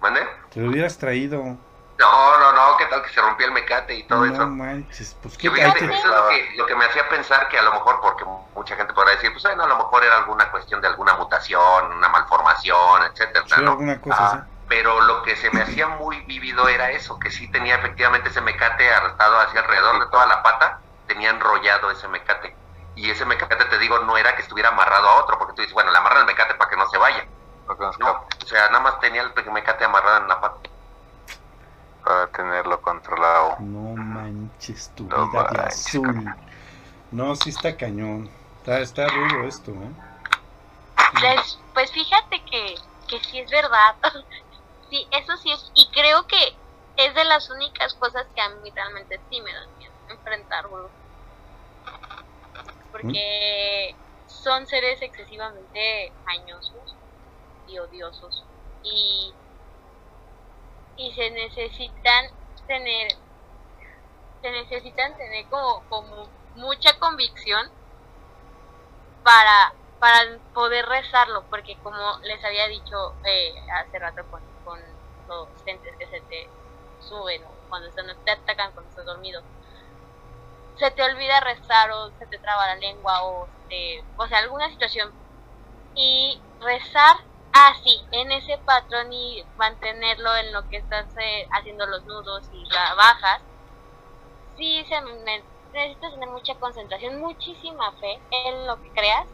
¿Mande? 0.00 0.20
Te 0.48 0.60
lo 0.60 0.68
hubieras 0.70 0.98
traído. 0.98 1.58
No, 1.98 2.38
no, 2.40 2.52
no, 2.52 2.76
¿qué 2.76 2.86
tal 2.86 3.02
que 3.02 3.10
se 3.10 3.20
rompía 3.20 3.46
el 3.46 3.52
mecate 3.52 3.94
y 3.94 4.06
todo 4.06 4.24
no 4.24 4.34
eso? 4.34 4.42
manches, 4.48 5.14
pues 5.20 5.36
Que 5.38 5.50
qué 5.50 5.54
fíjate, 5.56 5.78
te- 5.78 5.84
eso 5.84 6.08
es 6.08 6.14
lo 6.16 6.28
que, 6.28 6.50
lo 6.56 6.66
que 6.66 6.74
me 6.76 6.84
hacía 6.86 7.08
pensar 7.08 7.48
que 7.48 7.58
a 7.58 7.62
lo 7.62 7.72
mejor, 7.72 8.00
porque 8.00 8.24
mucha 8.54 8.76
gente 8.76 8.94
podrá 8.94 9.12
decir, 9.12 9.32
pues 9.32 9.42
bueno, 9.44 9.64
a 9.64 9.68
lo 9.68 9.76
mejor 9.76 10.04
era 10.04 10.16
alguna 10.18 10.50
cuestión 10.50 10.80
de 10.80 10.88
alguna 10.88 11.14
mutación, 11.14 11.92
una 11.92 12.08
malformación, 12.08 13.02
etcétera, 13.04 13.44
sí, 13.46 13.60
¿no? 13.62 13.70
alguna 13.70 14.00
cosa 14.00 14.24
Ah, 14.24 14.24
así. 14.24 14.48
Pero 14.66 15.00
lo 15.02 15.22
que 15.22 15.36
se 15.36 15.50
me 15.50 15.60
hacía 15.62 15.88
muy 15.88 16.20
vívido 16.26 16.68
era 16.68 16.90
eso, 16.90 17.18
que 17.18 17.30
sí 17.30 17.50
tenía 17.50 17.76
efectivamente 17.76 18.30
ese 18.30 18.40
mecate 18.40 18.90
arrastrado 18.92 19.38
hacia 19.40 19.60
alrededor 19.60 20.00
de 20.00 20.06
toda 20.10 20.26
la 20.26 20.42
pata, 20.42 20.80
tenía 21.06 21.30
enrollado 21.30 21.90
ese 21.90 22.08
mecate. 22.08 22.58
Y 22.94 23.10
ese 23.10 23.26
mecate, 23.26 23.56
te 23.66 23.78
digo, 23.78 23.98
no 24.00 24.16
era 24.16 24.34
que 24.36 24.42
estuviera 24.42 24.70
amarrado 24.70 25.08
a 25.08 25.16
otro, 25.22 25.38
porque 25.38 25.54
tú 25.54 25.62
dices, 25.62 25.74
bueno, 25.74 25.90
le 25.92 25.98
amarran 25.98 26.20
el 26.20 26.26
mecate 26.26 26.54
para 26.54 26.70
que 26.70 26.76
no 26.76 26.86
se 26.88 26.98
vaya. 26.98 27.28
No, 27.98 28.10
o 28.42 28.46
sea, 28.46 28.68
nada 28.68 28.80
más 28.80 29.00
tenía 29.00 29.22
el 29.22 29.52
mecate 29.52 29.84
amarrado 29.84 30.18
en 30.22 30.28
la 30.28 30.40
pata. 30.40 30.60
Para 32.04 32.26
tenerlo 32.28 32.80
controlado. 32.80 33.56
No 33.60 33.96
manches 33.96 34.90
tu 34.94 35.08
No 35.08 35.30
vida 35.30 35.48
de 35.50 35.60
azul. 35.60 36.34
No, 37.10 37.34
sí 37.34 37.50
está 37.50 37.76
cañón. 37.76 38.30
Está, 38.58 38.80
está 38.80 39.08
rudo 39.08 39.44
esto, 39.46 39.72
¿eh? 39.72 39.90
Pues, 41.20 41.58
pues 41.72 41.92
fíjate 41.92 42.44
que, 42.44 42.74
que 43.08 43.20
sí 43.20 43.38
es 43.38 43.50
verdad. 43.50 43.96
sí, 44.90 45.06
eso 45.10 45.36
sí 45.38 45.50
es. 45.50 45.70
Y 45.74 45.88
creo 45.92 46.26
que 46.26 46.36
es 46.96 47.14
de 47.14 47.24
las 47.24 47.50
únicas 47.50 47.94
cosas 47.94 48.26
que 48.34 48.40
a 48.40 48.48
mí 48.50 48.70
realmente 48.74 49.20
sí 49.30 49.40
me 49.40 49.52
dan 49.52 49.78
miedo 49.78 49.94
enfrentar, 50.08 50.66
güey. 50.68 50.84
Porque 52.92 53.96
son 54.26 54.66
seres 54.66 55.00
excesivamente 55.02 56.12
mañosos 56.24 56.94
y 57.66 57.78
odiosos. 57.78 58.44
Y, 58.82 59.32
y 60.96 61.12
se 61.14 61.30
necesitan 61.30 62.26
tener 62.66 63.08
se 64.40 64.48
necesitan 64.52 65.16
tener 65.16 65.48
como, 65.48 65.84
como 65.88 66.32
mucha 66.52 66.96
convicción 67.00 67.68
para, 69.22 69.74
para 69.98 70.40
poder 70.52 70.84
rezarlo, 70.86 71.46
porque 71.48 71.78
como 71.80 71.98
les 72.22 72.42
había 72.44 72.68
dicho 72.68 72.94
eh, 73.24 73.52
hace 73.82 73.98
rato 73.98 74.22
con, 74.28 74.42
con 74.62 74.78
los 75.26 75.48
entes 75.66 75.94
que 75.98 76.06
se 76.06 76.20
te 76.28 76.52
suben 76.98 77.42
cuando 77.68 77.88
están, 77.88 78.06
te 78.24 78.30
atacan 78.30 78.72
cuando 78.72 78.88
estás 78.88 79.04
dormido, 79.06 79.42
se 80.74 80.90
te 80.92 81.02
olvida 81.02 81.40
rezar 81.40 81.90
o 81.90 82.10
se 82.18 82.26
te 82.26 82.38
traba 82.38 82.66
la 82.66 82.76
lengua 82.76 83.24
o, 83.24 83.50
te- 83.68 84.06
o 84.16 84.26
sea, 84.28 84.38
alguna 84.38 84.68
situación. 84.70 85.14
Y 85.94 86.44
rezar 86.60 87.16
así, 87.54 88.08
en 88.12 88.32
ese 88.32 88.58
patrón 88.66 89.12
y 89.12 89.42
mantenerlo 89.56 90.34
en 90.36 90.52
lo 90.52 90.68
que 90.68 90.78
estás 90.78 91.06
eh, 91.20 91.46
haciendo 91.52 91.86
los 91.86 92.04
nudos 92.04 92.48
y 92.52 92.64
la 92.72 92.94
bajas, 92.96 93.42
sí 94.56 94.84
se 94.88 95.00
me- 95.02 95.44
necesitas 95.72 96.12
tener 96.12 96.28
mucha 96.30 96.54
concentración, 96.58 97.20
muchísima 97.20 97.92
fe 97.98 98.22
en 98.30 98.66
lo 98.66 98.80
que 98.80 98.92
creas, 98.92 99.26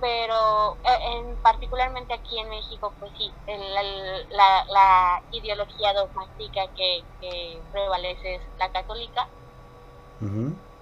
pero 0.00 0.78
eh, 0.84 0.98
en, 1.18 1.40
particularmente 1.42 2.14
aquí 2.14 2.38
en 2.38 2.48
México, 2.50 2.96
pues 2.98 3.12
sí, 3.16 3.30
el- 3.46 3.76
el- 3.76 4.26
la, 4.30 4.64
la 4.68 5.22
ideología 5.30 5.92
dogmática 5.94 6.62
que, 6.74 7.02
que 7.20 7.62
prevalece 7.72 8.36
es 8.36 8.42
la 8.58 8.70
católica, 8.72 9.28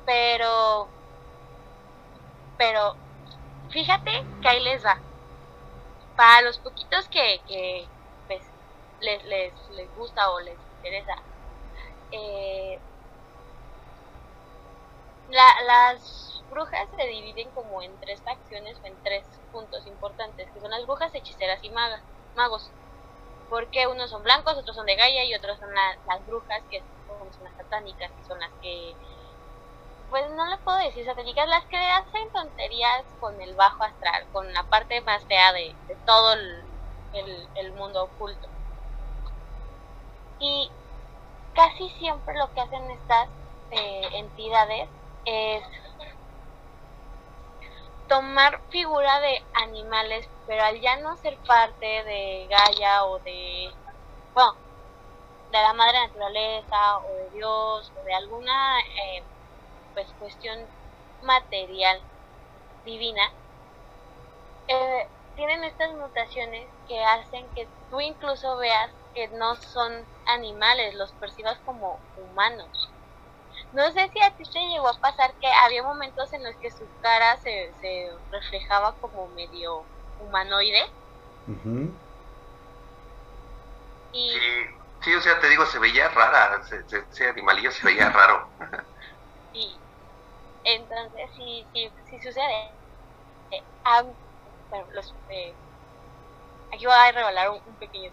pero, 0.04 0.88
pero 2.56 2.96
fíjate 3.70 4.12
que 4.40 4.48
ahí 4.48 4.60
les 4.60 4.84
va. 4.84 5.00
Para 6.14 6.40
los 6.42 6.58
poquitos 6.60 7.08
que, 7.08 7.42
que 7.46 7.92
pues, 8.26 8.42
les, 9.00 9.22
les, 9.24 9.68
les 9.70 9.92
gusta 9.94 10.30
o 10.30 10.40
les 10.40 10.58
interesa, 10.66 11.14
eh, 12.10 12.82
la- 15.26 15.54
las 15.66 16.44
brujas 16.48 16.88
se 16.96 17.06
dividen 17.06 17.50
como 17.52 17.82
en 17.82 17.98
tres 17.98 18.22
facciones 18.22 18.78
o 18.82 18.86
en 18.86 19.00
tres 19.02 19.26
puntos 19.50 19.86
importantes, 19.86 20.50
que 20.52 20.60
son 20.60 20.70
las 20.70 20.84
brujas, 20.84 21.14
hechiceras 21.14 21.62
y 21.62 21.70
magas, 21.70 22.04
magos. 22.34 22.72
Porque 23.48 23.86
unos 23.88 24.10
son 24.10 24.22
blancos, 24.24 24.56
otros 24.58 24.76
son 24.76 24.86
de 24.86 24.96
Gaia 24.96 25.24
y 25.26 25.34
otros 25.34 25.58
son 25.58 25.74
la- 25.74 25.98
las 26.06 26.24
brujas, 26.26 26.64
que 26.70 26.86
son, 27.06 27.32
son 27.32 27.44
las 27.44 27.56
satánicas, 27.56 28.12
que 28.16 28.24
son 28.24 28.40
las 28.40 28.52
que 28.60 28.98
pues 30.12 30.24
no 30.32 30.46
le 30.50 30.58
puedo 30.64 30.78
decir 30.78 31.04
satánicas, 31.06 31.48
las 31.48 31.66
que 31.68 31.78
hacen 31.78 32.30
tonterías 32.32 33.06
con 33.18 33.40
el 33.42 33.56
bajo 33.56 33.84
astral, 33.84 34.28
con 34.32 34.52
la 34.54 34.64
parte 34.68 35.02
más 35.02 35.26
fea 35.26 35.52
de, 35.54 35.78
de 35.88 35.96
todo 36.06 36.34
el, 36.34 37.50
el- 37.56 37.74
mundo 37.74 38.04
oculto. 38.04 38.48
Y 40.38 40.74
casi 41.54 41.90
siempre 41.90 42.34
lo 42.38 42.52
que 42.52 42.62
hacen 42.62 42.90
estas 42.92 43.30
eh, 43.70 44.02
entidades 44.14 44.90
es 45.24 45.64
tomar 48.06 48.62
figura 48.68 49.20
de 49.20 49.38
animales, 49.54 50.30
pero 50.46 50.62
al 50.64 50.80
ya 50.80 50.96
no 51.00 51.16
ser 51.16 51.40
parte 51.46 51.86
de 52.04 52.48
Gaia 52.50 53.04
o 53.06 53.20
de, 53.20 53.68
bueno, 54.34 54.52
de 55.50 55.58
la 55.62 55.72
madre 55.74 56.00
naturaleza 56.00 56.98
o 57.06 57.14
de 57.16 57.30
Dios 57.30 57.92
o 57.96 58.04
de 58.04 58.14
alguna 58.14 58.80
eh, 58.80 59.28
pues 59.94 60.06
cuestión 60.18 60.58
material 61.22 62.00
divina, 62.84 63.22
eh, 64.68 65.08
tienen 65.36 65.64
estas 65.64 65.92
mutaciones 65.94 66.68
que 66.88 67.02
hacen 67.02 67.46
que 67.54 67.68
tú 67.90 68.00
incluso 68.00 68.56
veas 68.58 68.90
que 69.14 69.28
no 69.28 69.54
son 69.56 70.04
animales, 70.26 70.94
los 70.94 71.12
percibas 71.12 71.58
como 71.64 71.98
humanos. 72.16 72.90
No 73.72 73.90
sé 73.92 74.10
si 74.12 74.22
a 74.22 74.30
ti 74.36 74.44
te 74.44 74.58
llegó 74.68 74.88
a 74.88 75.00
pasar 75.00 75.32
que 75.40 75.48
había 75.64 75.82
momentos 75.82 76.32
en 76.32 76.44
los 76.44 76.54
que 76.56 76.70
su 76.70 76.86
cara 77.00 77.36
se, 77.38 77.72
se 77.80 78.10
reflejaba 78.30 78.94
como 79.00 79.28
medio 79.28 79.84
humanoide. 80.20 80.82
Y... 84.12 84.34
Sí, 85.02 85.14
o 85.14 85.20
sea, 85.20 85.40
te 85.40 85.48
digo, 85.48 85.66
se 85.66 85.78
veía 85.78 86.08
rara, 86.10 86.62
ese 86.62 87.28
animalillo 87.28 87.72
se 87.72 87.84
veía 87.84 88.10
raro. 88.10 88.48
sí, 89.52 89.76
entonces 90.64 91.30
sí, 91.36 91.66
sí, 91.72 91.90
sí 92.10 92.20
sucede. 92.20 92.70
Eh, 93.50 93.62
bueno, 94.70 94.86
los, 94.92 95.14
eh, 95.28 95.54
aquí 96.72 96.86
voy 96.86 96.94
a 96.94 97.12
revelar 97.12 97.50
un, 97.50 97.60
un 97.66 97.74
pequeño 97.74 98.10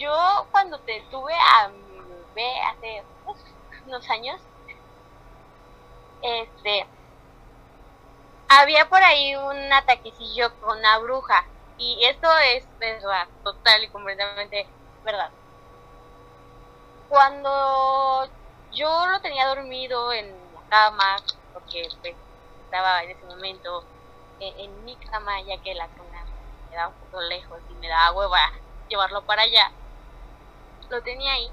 yo 0.00 0.46
cuando 0.50 0.78
te 0.80 1.02
tuve 1.10 1.34
a 1.34 1.68
mi 1.68 2.00
bebé 2.34 2.60
hace 2.62 3.02
pues, 3.24 3.38
unos 3.86 4.08
años, 4.08 4.40
este, 6.22 6.86
había 8.48 8.88
por 8.88 9.02
ahí 9.02 9.36
un 9.36 9.72
ataquecillo 9.72 10.58
con 10.60 10.78
una 10.78 10.98
bruja. 10.98 11.44
Y 11.76 12.04
esto 12.04 12.28
es 12.54 12.66
verdad, 12.78 13.26
total 13.44 13.84
y 13.84 13.88
completamente 13.88 14.66
verdad. 15.04 15.30
Cuando 17.08 18.28
yo 18.72 19.06
lo 19.08 19.20
tenía 19.20 19.46
dormido 19.46 20.12
en 20.12 20.30
la 20.54 20.60
cama, 20.68 21.16
porque 21.52 21.88
pues, 22.00 22.14
estaba 22.64 23.02
en 23.02 23.10
ese 23.10 23.24
momento 23.26 23.84
en, 24.38 24.84
mi 24.84 24.96
cama, 24.96 25.40
ya 25.42 25.60
que 25.62 25.74
la 25.74 25.88
cama 25.88 26.24
me 26.24 26.70
quedaba 26.70 26.88
un 26.88 26.94
poco 26.94 27.20
lejos 27.22 27.60
y 27.68 27.74
me 27.74 27.88
daba 27.88 28.16
hueva 28.16 28.52
llevarlo 28.88 29.22
para 29.22 29.42
allá, 29.42 29.70
lo 30.88 31.02
tenía 31.02 31.32
ahí. 31.32 31.50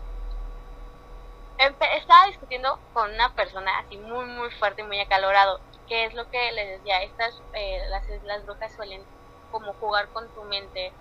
estaba 1.57 2.27
discutiendo 2.27 2.79
con 2.93 3.11
una 3.11 3.33
persona 3.33 3.79
así 3.79 3.97
muy, 3.97 4.25
muy 4.25 4.49
fuerte, 4.51 4.83
muy 4.83 4.99
acalorado, 4.99 5.59
que 5.87 6.05
es 6.05 6.13
lo 6.13 6.29
que 6.29 6.51
les 6.51 6.77
decía, 6.77 7.03
estas, 7.03 7.41
eh, 7.53 7.81
las, 7.89 8.03
las 8.23 8.45
brujas 8.45 8.73
suelen 8.75 9.03
como 9.51 9.73
jugar 9.73 10.07
con 10.09 10.27
tu 10.33 10.43
mente 10.43 10.91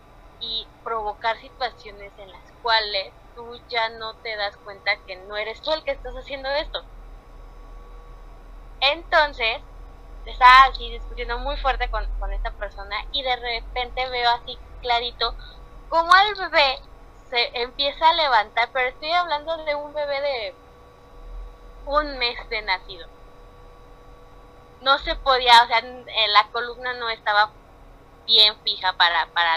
y 0.41 0.67
provocar 0.85 1.39
situaciones 1.41 2.13
en 2.19 2.31
las 2.31 2.53
cuales 2.63 3.13
tú 3.37 3.61
ya 3.69 3.89
no 3.91 4.15
te 4.17 4.35
das 4.35 4.57
cuenta 4.57 4.97
que 5.07 5.15
no 5.15 5.37
eres 5.37 5.63
tú 5.63 5.73
el 5.73 5.85
que 5.85 5.93
estás 5.93 6.15
haciendo 6.17 6.49
esto. 6.49 6.83
Entonces, 8.81 9.63
estaba 10.25 10.65
así 10.65 10.91
discutiendo 10.91 11.39
muy 11.39 11.57
fuerte 11.59 11.89
con, 11.89 12.05
con 12.19 12.33
esta 12.33 12.51
persona 12.51 12.97
y 13.13 13.23
de 13.23 13.37
repente 13.37 14.09
veo 14.09 14.31
así 14.31 14.59
clarito 14.81 15.37
como 15.89 16.13
al 16.13 16.35
bebé 16.35 16.81
se 17.31 17.61
empieza 17.61 18.09
a 18.09 18.15
levantar, 18.15 18.71
pero 18.73 18.89
estoy 18.89 19.13
hablando 19.13 19.57
de 19.65 19.75
un 19.75 19.93
bebé 19.93 20.21
de 20.21 20.55
un 21.87 22.19
mes 22.19 22.37
de 22.49 22.63
nacido. 22.63 23.07
No 24.81 24.99
se 24.99 25.15
podía, 25.17 25.63
o 25.63 25.67
sea, 25.67 25.81
la 25.81 26.49
columna 26.53 26.93
no 26.95 27.09
estaba 27.09 27.51
bien 28.27 28.57
fija 28.63 28.93
para, 28.95 29.27
para 29.27 29.57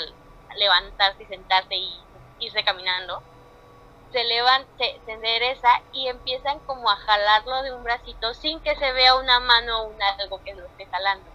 levantarse 0.56 1.24
y 1.24 1.26
sentarse 1.26 1.76
y 1.76 2.00
irse 2.40 2.64
caminando. 2.64 3.22
Se 4.12 4.24
levanta, 4.24 4.70
se, 4.78 5.12
endereza 5.12 5.70
y 5.92 6.08
empiezan 6.08 6.60
como 6.62 6.90
a 6.90 6.96
jalarlo 6.96 7.62
de 7.64 7.74
un 7.74 7.84
bracito 7.84 8.34
sin 8.34 8.60
que 8.62 8.76
se 8.76 8.92
vea 8.94 9.16
una 9.16 9.40
mano 9.40 9.82
o 9.82 9.88
un 9.88 10.02
algo 10.02 10.44
que 10.44 10.56
lo 10.56 10.66
esté 10.66 10.86
jalando. 10.88 11.30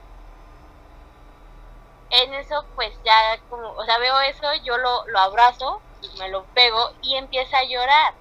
En 2.10 2.34
eso, 2.34 2.64
pues 2.74 2.92
ya 3.04 3.38
como, 3.48 3.70
o 3.70 3.84
sea, 3.84 3.98
veo 3.98 4.20
eso, 4.20 4.46
yo 4.64 4.76
lo, 4.78 5.06
lo 5.06 5.18
abrazo 5.18 5.80
me 6.18 6.28
lo 6.28 6.44
pego 6.54 6.92
y 7.02 7.16
empieza 7.16 7.58
a 7.58 7.64
llorar. 7.64 8.14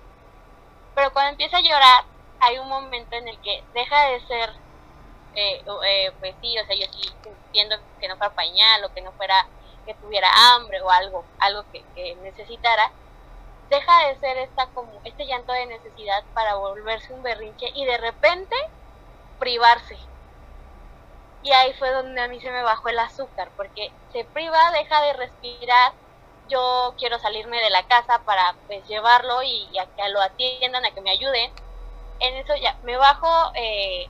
Pero 0.95 1.11
cuando 1.13 1.31
empieza 1.31 1.57
a 1.57 1.61
llorar, 1.61 2.03
hay 2.39 2.57
un 2.57 2.67
momento 2.67 3.15
en 3.15 3.27
el 3.27 3.39
que 3.39 3.63
deja 3.73 4.07
de 4.07 4.19
ser, 4.21 4.49
eh, 5.35 5.63
eh, 5.85 6.11
pues 6.19 6.35
sí, 6.41 6.57
o 6.59 6.65
sea, 6.65 6.75
yo 6.75 6.85
sí 6.91 7.09
entiendo 7.25 7.75
que 7.99 8.07
no 8.07 8.17
fuera 8.17 8.33
pañal 8.33 8.83
o 8.83 8.93
que 8.93 9.01
no 9.01 9.11
fuera 9.13 9.47
que 9.85 9.93
tuviera 9.95 10.29
hambre 10.31 10.81
o 10.81 10.89
algo, 10.89 11.25
algo 11.39 11.65
que 11.71 12.15
necesitara, 12.21 12.91
deja 13.69 14.07
de 14.07 14.19
ser 14.19 14.37
esta 14.37 14.67
como 14.67 14.91
este 15.03 15.25
llanto 15.25 15.51
de 15.53 15.65
necesidad 15.65 16.23
para 16.33 16.55
volverse 16.55 17.13
un 17.13 17.23
berrinche 17.23 17.71
y 17.73 17.85
de 17.85 17.97
repente 17.97 18.55
privarse. 19.39 19.97
Y 21.41 21.51
ahí 21.51 21.73
fue 21.73 21.91
donde 21.91 22.21
a 22.21 22.27
mí 22.27 22.39
se 22.39 22.51
me 22.51 22.63
bajó 22.63 22.89
el 22.89 22.99
azúcar, 22.99 23.49
porque 23.57 23.91
se 24.13 24.23
priva, 24.23 24.71
deja 24.71 25.01
de 25.01 25.13
respirar, 25.13 25.91
yo 26.47 26.93
quiero 26.97 27.19
salirme 27.19 27.61
de 27.61 27.69
la 27.69 27.83
casa 27.83 28.19
para 28.25 28.55
pues 28.67 28.87
llevarlo 28.87 29.43
y, 29.43 29.67
a 29.77 29.85
que 29.85 30.09
lo 30.09 30.21
atiendan, 30.21 30.85
a 30.85 30.91
que 30.91 31.01
me 31.01 31.11
ayuden. 31.11 31.51
En 32.19 32.35
eso 32.35 32.55
ya 32.55 32.77
me 32.83 32.95
bajo, 32.95 33.51
eh, 33.55 34.07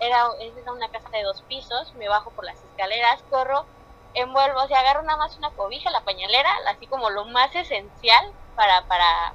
era, 0.00 0.28
una 0.72 0.90
casa 0.90 1.08
de 1.10 1.22
dos 1.22 1.40
pisos, 1.42 1.94
me 1.94 2.08
bajo 2.08 2.30
por 2.32 2.44
las 2.44 2.62
escaleras, 2.62 3.22
corro, 3.30 3.64
envuelvo, 4.12 4.58
o 4.58 4.62
agarro 4.62 5.02
nada 5.02 5.16
más 5.16 5.36
una 5.38 5.50
cobija, 5.50 5.90
la 5.90 6.00
pañalera, 6.00 6.50
así 6.66 6.86
como 6.86 7.08
lo 7.10 7.24
más 7.26 7.54
esencial 7.54 8.32
para, 8.54 8.82
para, 8.86 9.32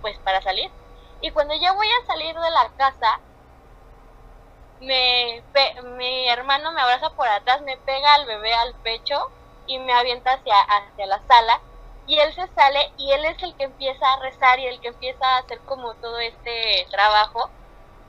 pues 0.00 0.18
para 0.18 0.40
salir. 0.42 0.70
Y 1.20 1.30
cuando 1.30 1.54
ya 1.54 1.72
voy 1.72 1.88
a 1.88 2.06
salir 2.06 2.34
de 2.34 2.50
la 2.50 2.68
casa, 2.76 3.20
me, 4.80 5.42
mi 5.96 6.28
hermano 6.28 6.72
me 6.72 6.80
abraza 6.80 7.10
por 7.10 7.26
atrás, 7.28 7.62
me 7.62 7.76
pega 7.78 8.14
al 8.14 8.26
bebé 8.26 8.52
al 8.54 8.74
pecho 8.82 9.30
y 9.66 9.78
me 9.78 9.92
avienta 9.92 10.34
hacia, 10.34 10.60
hacia 10.60 11.06
la 11.06 11.22
sala 11.26 11.60
y 12.06 12.18
él 12.18 12.34
se 12.34 12.46
sale 12.48 12.92
y 12.98 13.12
él 13.12 13.24
es 13.24 13.42
el 13.42 13.56
que 13.56 13.64
empieza 13.64 14.12
a 14.12 14.20
rezar 14.20 14.58
y 14.58 14.66
el 14.66 14.80
que 14.80 14.88
empieza 14.88 15.24
a 15.24 15.38
hacer 15.38 15.60
como 15.60 15.94
todo 15.94 16.18
este 16.18 16.86
trabajo 16.90 17.50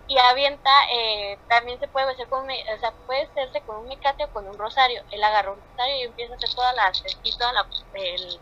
y 0.08 0.18
avienta, 0.20 0.70
eh, 0.94 1.40
también 1.48 1.80
se 1.80 1.88
puede 1.88 2.12
hacer 2.12 2.28
con, 2.30 2.46
o 2.46 2.80
sea, 2.80 2.92
puede 3.08 3.24
hacerse 3.24 3.62
con 3.62 3.78
un 3.78 3.88
mecate 3.88 4.26
o 4.26 4.32
con 4.32 4.48
un 4.48 4.58
rosario. 4.58 5.02
Él 5.10 5.24
agarra 5.24 5.52
un 5.52 5.62
rosario 5.62 5.96
y 5.96 6.02
empieza 6.04 6.34
a 6.34 6.38
hacer 6.38 6.54
toda 6.54 6.74
la, 6.74 6.92
la 6.92 7.68
el, 7.94 8.40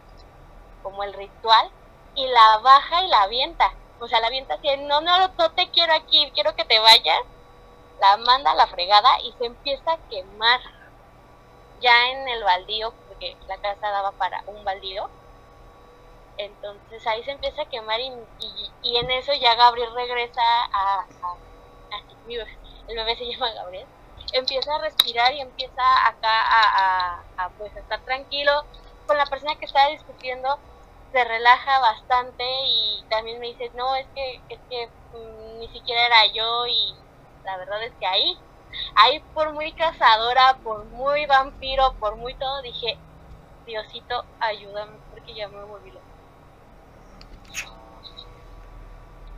como 0.82 1.04
el 1.04 1.14
ritual 1.14 1.72
y 2.16 2.28
la 2.28 2.58
baja 2.60 3.04
y 3.04 3.08
la 3.08 3.24
avienta. 3.24 3.74
O 4.00 4.08
sea, 4.08 4.20
la 4.20 4.28
avienta 4.28 4.56
así, 4.56 4.68
no, 4.78 5.02
no, 5.02 5.28
no 5.28 5.52
te 5.52 5.70
quiero 5.70 5.94
aquí, 5.94 6.32
quiero 6.34 6.56
que 6.56 6.66
te 6.66 6.80
vayas. 6.80 7.20
La 8.00 8.18
manda 8.18 8.52
a 8.52 8.56
la 8.56 8.68
fregada 8.68 9.20
y 9.22 9.34
se 9.34 9.46
empieza 9.46 9.94
a 9.94 9.98
quemar 10.10 10.60
ya 11.80 12.10
en 12.10 12.28
el 12.28 12.44
baldío, 12.44 12.94
porque 13.08 13.38
la 13.48 13.58
casa 13.58 13.90
daba 13.90 14.12
para 14.14 14.44
un 14.48 14.64
baldío 14.64 15.10
entonces 16.38 17.06
ahí 17.08 17.24
se 17.24 17.32
empieza 17.32 17.62
a 17.62 17.70
quemar 17.70 18.00
y, 18.00 18.12
y, 18.82 18.98
en 18.98 19.12
eso 19.12 19.34
ya 19.34 19.56
Gabriel 19.56 19.94
regresa 19.94 20.42
a, 20.72 21.06
a, 21.22 21.36
el 22.88 22.96
bebé 22.96 23.16
se 23.16 23.26
llama 23.26 23.52
Gabriel, 23.52 23.86
empieza 24.34 24.76
a 24.76 24.80
respirar 24.80 25.34
y 25.34 25.42
empieza 25.42 26.08
acá 26.08 26.32
a, 26.32 27.24
a, 27.38 27.50
pues 27.58 27.76
estar 27.76 28.00
tranquilo 28.02 28.66
con 29.06 29.18
la 29.18 29.26
persona 29.26 29.56
que 29.56 29.66
estaba 29.66 29.90
discutiendo, 29.90 30.58
se 31.14 31.24
relaja 31.24 31.80
bastante 31.80 32.44
y 32.44 33.06
también 33.08 33.40
me 33.40 33.48
dice, 33.48 33.72
no, 33.76 33.96
es 33.96 34.08
que, 34.16 34.42
es 34.50 34.60
que 34.68 34.88
mm, 35.14 35.60
ni 35.60 35.70
siquiera 35.70 36.08
era 36.08 36.26
yo 36.34 36.66
y 36.66 36.96
la 37.46 37.56
verdad 37.58 37.84
es 37.84 37.94
que 38.00 38.06
ahí, 38.08 38.36
ahí 38.96 39.20
por 39.32 39.54
muy 39.54 39.72
cazadora, 39.74 40.58
por 40.64 40.86
muy 40.86 41.28
vampiro, 41.28 41.94
por 42.00 42.16
muy 42.18 42.34
todo, 42.34 42.64
dije, 42.64 42.98
Diosito, 43.68 44.26
ayúdame 44.40 44.98
porque 45.12 45.36
ya 45.36 45.48
me 45.50 45.64
volví 45.64 45.92
loca. 45.92 46.06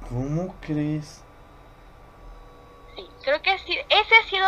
¿Cómo 0.07 0.55
crees? 0.61 1.21
Sí, 2.95 3.09
creo 3.21 3.41
que 3.41 3.57
sí, 3.59 3.77
ese 3.89 4.15
ha 4.15 4.23
sido 4.29 4.47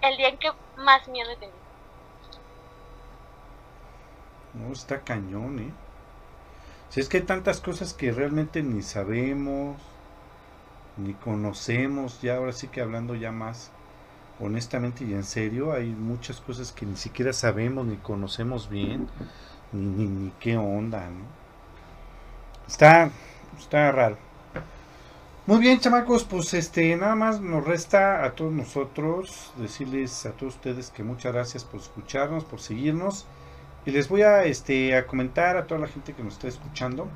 el 0.00 0.16
día 0.16 0.28
en 0.28 0.38
que 0.38 0.50
más 0.76 1.06
miedo 1.08 1.30
he 1.30 1.36
tenido. 1.36 1.58
No, 4.54 4.72
está 4.72 4.98
cañón, 5.04 5.58
¿eh? 5.58 5.87
Es 6.98 7.08
que 7.08 7.18
hay 7.18 7.22
tantas 7.22 7.60
cosas 7.60 7.94
que 7.94 8.10
realmente 8.10 8.60
ni 8.60 8.82
sabemos, 8.82 9.76
ni 10.96 11.14
conocemos, 11.14 12.20
ya 12.22 12.38
ahora 12.38 12.52
sí 12.52 12.66
que 12.66 12.80
hablando 12.80 13.14
ya 13.14 13.30
más 13.30 13.70
honestamente 14.40 15.04
y 15.04 15.12
en 15.12 15.22
serio, 15.22 15.72
hay 15.72 15.86
muchas 15.86 16.40
cosas 16.40 16.72
que 16.72 16.86
ni 16.86 16.96
siquiera 16.96 17.32
sabemos 17.32 17.86
ni 17.86 17.98
conocemos 17.98 18.68
bien, 18.68 19.06
ni, 19.70 19.86
ni, 19.86 20.06
ni 20.08 20.32
qué 20.40 20.56
onda, 20.56 21.08
¿no? 21.08 21.24
Está, 22.66 23.10
está 23.56 23.92
raro. 23.92 24.16
Muy 25.46 25.60
bien, 25.60 25.78
chamacos, 25.78 26.24
pues 26.24 26.52
este 26.52 26.96
nada 26.96 27.14
más 27.14 27.40
nos 27.40 27.64
resta 27.64 28.24
a 28.24 28.32
todos 28.32 28.52
nosotros 28.52 29.52
decirles 29.56 30.26
a 30.26 30.32
todos 30.32 30.56
ustedes 30.56 30.90
que 30.90 31.04
muchas 31.04 31.32
gracias 31.32 31.62
por 31.64 31.78
escucharnos, 31.78 32.42
por 32.42 32.60
seguirnos 32.60 33.24
y 33.88 33.90
les 33.90 34.10
voy 34.10 34.20
a 34.20 34.44
este 34.44 34.94
a 34.94 35.06
comentar 35.06 35.56
a 35.56 35.66
toda 35.66 35.80
la 35.80 35.86
gente 35.86 36.12
que 36.12 36.22
nos 36.22 36.34
está 36.34 36.46
escuchando 36.46 37.08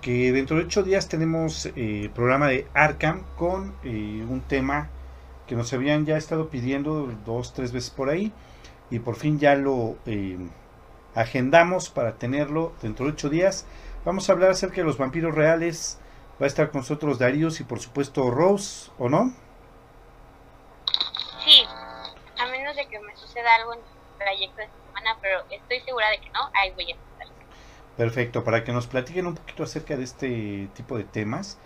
que 0.00 0.32
dentro 0.32 0.56
de 0.56 0.62
ocho 0.62 0.82
días 0.82 1.10
tenemos 1.10 1.66
eh, 1.76 2.10
programa 2.14 2.48
de 2.48 2.66
Arkham 2.72 3.22
con 3.36 3.76
eh, 3.84 4.24
un 4.26 4.40
tema 4.40 4.88
que 5.46 5.56
nos 5.56 5.74
habían 5.74 6.06
ya 6.06 6.16
estado 6.16 6.48
pidiendo 6.48 7.12
dos 7.26 7.52
tres 7.52 7.70
veces 7.70 7.90
por 7.90 8.08
ahí 8.08 8.32
y 8.90 8.98
por 8.98 9.16
fin 9.16 9.38
ya 9.38 9.56
lo 9.56 9.98
eh, 10.06 10.38
agendamos 11.14 11.90
para 11.90 12.14
tenerlo 12.14 12.72
dentro 12.80 13.04
de 13.04 13.12
ocho 13.12 13.28
días. 13.28 13.66
Vamos 14.06 14.30
a 14.30 14.32
hablar 14.32 14.52
acerca 14.52 14.76
de 14.76 14.84
los 14.84 14.96
vampiros 14.96 15.34
reales 15.34 15.98
Va 16.40 16.44
a 16.44 16.48
estar 16.48 16.70
con 16.70 16.80
nosotros 16.80 17.18
Darius 17.18 17.60
y 17.60 17.64
por 17.64 17.80
supuesto 17.80 18.30
Rose, 18.30 18.90
¿o 18.98 19.08
no? 19.10 19.32
Sí, 21.44 21.62
a 22.38 22.46
menos 22.46 22.76
de 22.76 22.86
que 22.88 23.00
me 23.00 23.16
suceda 23.16 23.54
algo 23.54 23.74
en 23.74 23.80
el 23.80 24.18
trayecto 24.18 24.62
pero 25.20 25.40
estoy 25.50 25.80
segura 25.80 26.10
de 26.10 26.20
que 26.20 26.30
no, 26.30 26.40
ahí 26.54 26.72
voy 26.74 26.92
a 26.92 26.94
estar. 26.94 27.28
Perfecto, 27.96 28.44
para 28.44 28.64
que 28.64 28.72
nos 28.72 28.86
platiquen 28.86 29.26
un 29.26 29.34
poquito 29.34 29.62
acerca 29.62 29.96
de 29.96 30.04
este 30.04 30.68
tipo 30.74 30.98
de 30.98 31.04
temas, 31.04 31.58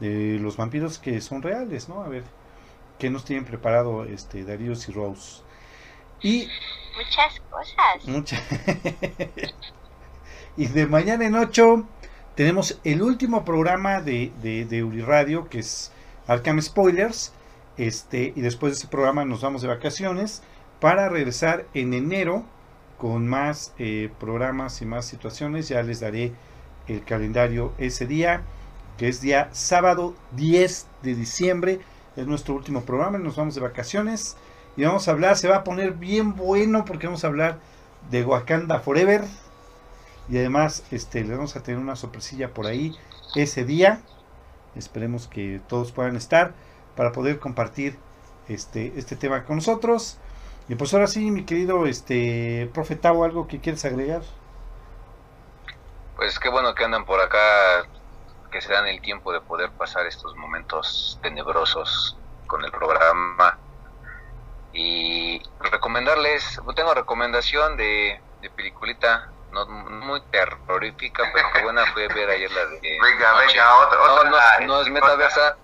de 0.00 0.38
los 0.38 0.56
vampiros 0.56 0.98
que 0.98 1.20
son 1.20 1.42
reales, 1.42 1.88
¿no? 1.88 2.02
A 2.02 2.08
ver, 2.08 2.24
¿qué 2.98 3.10
nos 3.10 3.24
tienen 3.24 3.44
preparado 3.44 4.04
este 4.04 4.44
Darius 4.44 4.88
y 4.88 4.92
Rose? 4.92 5.42
Y 6.20 6.48
muchas 6.96 7.40
cosas. 7.50 8.06
Muchas. 8.06 8.42
y 10.56 10.66
de 10.66 10.86
mañana 10.86 11.24
en 11.24 11.36
8 11.36 11.86
tenemos 12.34 12.80
el 12.84 13.02
último 13.02 13.44
programa 13.44 14.00
de, 14.00 14.32
de, 14.42 14.64
de 14.64 14.84
Uriradio, 14.84 15.48
que 15.48 15.60
es 15.60 15.92
Arkham 16.26 16.60
Spoilers. 16.60 17.32
Este, 17.76 18.32
y 18.34 18.40
después 18.40 18.72
de 18.72 18.78
ese 18.78 18.88
programa 18.88 19.24
nos 19.24 19.40
vamos 19.40 19.62
de 19.62 19.68
vacaciones 19.68 20.42
para 20.80 21.08
regresar 21.08 21.66
en 21.74 21.94
enero 21.94 22.44
con 22.98 23.26
más 23.26 23.72
eh, 23.78 24.10
programas 24.20 24.82
y 24.82 24.86
más 24.86 25.06
situaciones. 25.06 25.68
Ya 25.68 25.82
les 25.82 26.00
daré 26.00 26.32
el 26.86 27.04
calendario 27.04 27.72
ese 27.78 28.06
día, 28.06 28.42
que 28.96 29.08
es 29.08 29.20
día 29.20 29.48
sábado 29.52 30.14
10 30.32 30.86
de 31.02 31.14
diciembre. 31.14 31.80
Es 32.16 32.26
nuestro 32.26 32.54
último 32.54 32.82
programa. 32.82 33.18
Nos 33.18 33.36
vamos 33.36 33.54
de 33.54 33.60
vacaciones 33.60 34.36
y 34.76 34.84
vamos 34.84 35.08
a 35.08 35.12
hablar. 35.12 35.36
Se 35.36 35.48
va 35.48 35.56
a 35.56 35.64
poner 35.64 35.92
bien 35.92 36.34
bueno 36.34 36.84
porque 36.84 37.06
vamos 37.06 37.24
a 37.24 37.28
hablar 37.28 37.58
de 38.10 38.24
Wakanda 38.24 38.80
Forever 38.80 39.24
y 40.28 40.38
además 40.38 40.84
este 40.90 41.24
le 41.24 41.34
vamos 41.34 41.56
a 41.56 41.62
tener 41.62 41.80
una 41.80 41.96
sorpresilla 41.96 42.52
por 42.52 42.66
ahí 42.66 42.94
ese 43.34 43.64
día 43.64 44.00
esperemos 44.74 45.26
que 45.26 45.60
todos 45.68 45.92
puedan 45.92 46.16
estar 46.16 46.54
para 46.96 47.12
poder 47.12 47.38
compartir 47.38 47.96
este 48.48 48.92
este 48.96 49.16
tema 49.16 49.44
con 49.44 49.56
nosotros 49.56 50.18
y 50.68 50.74
pues 50.74 50.92
ahora 50.92 51.06
sí 51.06 51.30
mi 51.30 51.44
querido 51.44 51.86
este 51.86 52.70
profe 52.74 52.98
algo 53.02 53.46
que 53.48 53.60
quieres 53.60 53.84
agregar 53.84 54.22
pues 56.16 56.38
qué 56.38 56.48
bueno 56.48 56.74
que 56.74 56.84
andan 56.84 57.04
por 57.04 57.20
acá 57.20 57.86
que 58.50 58.60
se 58.60 58.72
dan 58.72 58.86
el 58.86 59.00
tiempo 59.00 59.32
de 59.32 59.40
poder 59.40 59.70
pasar 59.72 60.06
estos 60.06 60.34
momentos 60.36 61.18
tenebrosos 61.22 62.16
con 62.46 62.64
el 62.64 62.70
programa 62.70 63.58
y 64.72 65.42
recomendarles 65.60 66.60
tengo 66.74 66.94
recomendación 66.94 67.76
de, 67.76 68.20
de 68.42 68.50
peliculita 68.50 69.30
no 69.52 69.66
muy 69.66 70.20
terrorífica, 70.30 71.24
pero 71.32 71.48
qué 71.54 71.62
buena 71.62 71.86
fue 71.92 72.08
ver 72.08 72.30
ayer 72.30 72.50
la 72.50 72.66
de... 72.66 72.80
Venga, 73.02 73.34
venga, 73.34 73.76
otra, 73.78 74.00
otra. 74.00 74.30
No, 74.60 74.66
no, 74.66 74.80
es 74.82 74.90
metaversa. 74.90 75.56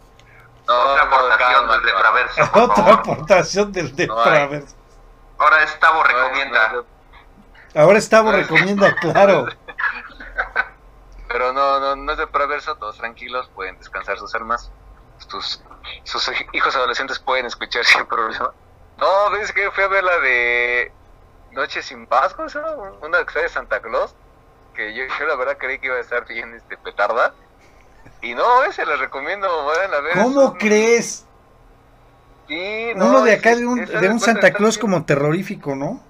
No, 0.67 0.75
otra 0.75 1.03
aportación 1.05 1.69
del 1.69 1.83
depraverso. 1.83 2.43
Otra 2.55 2.93
aportación 2.95 3.73
del 3.73 3.97
depraverso. 3.97 4.77
Ahora 5.45 5.63
Estavo 5.63 6.03
recomienda. 6.03 6.85
Ahora 7.75 7.99
Estavo 7.99 8.33
recomienda, 8.33 8.97
claro. 9.01 9.47
Pero 11.29 11.53
no, 11.53 11.81
no, 11.81 11.97
no 11.97 12.13
es 12.13 12.19
depraverso, 12.19 12.77
todos 12.77 12.97
tranquilos, 12.97 13.51
pueden 13.55 13.77
descansar 13.77 14.19
sus 14.19 14.35
armas. 14.35 14.71
Sus, 15.29 15.63
sus 16.05 16.33
hijos 16.55 16.75
adolescentes 16.75 17.19
pueden 17.19 17.45
escuchar 17.45 17.85
sin 17.85 18.07
problema. 18.07 18.55
No, 18.97 19.31
ves 19.33 19.53
que 19.53 19.71
fui 19.71 19.85
a 19.85 19.89
ver 19.89 20.03
la 20.03 20.19
de 20.21 20.93
Noche 21.51 21.83
sin 21.83 22.07
Paz, 22.07 22.35
Una 23.03 23.19
que 23.19 23.25
está 23.29 23.41
de 23.41 23.49
Santa 23.51 23.83
Claus, 23.83 24.15
que 24.75 24.95
yo, 24.95 25.05
yo, 25.19 25.27
la 25.27 25.37
verdad 25.37 25.59
creí 25.59 25.79
que 25.79 25.89
iba 25.89 25.97
a 25.97 26.01
estar 26.01 26.27
bien 26.27 26.55
este 26.55 26.79
petarda. 26.79 27.35
Y 28.23 28.35
no, 28.35 28.65
ese 28.65 28.87
les 28.87 28.99
recomiendo, 28.99 29.67
vayan 29.67 29.93
a 29.93 30.01
ver. 30.01 30.15
¿Cómo 30.15 30.55
crees? 30.55 31.27
Sí, 32.49 32.93
no, 32.97 33.07
Uno 33.07 33.23
de 33.23 33.35
acá 33.35 33.57
de 33.57 33.67
un, 33.67 33.85
de 33.85 34.09
un 34.09 34.21
Santa 34.21 34.53
Claus 34.53 34.79
como 34.79 35.05
terrorífico, 35.05 35.75
¿no? 35.75 36.03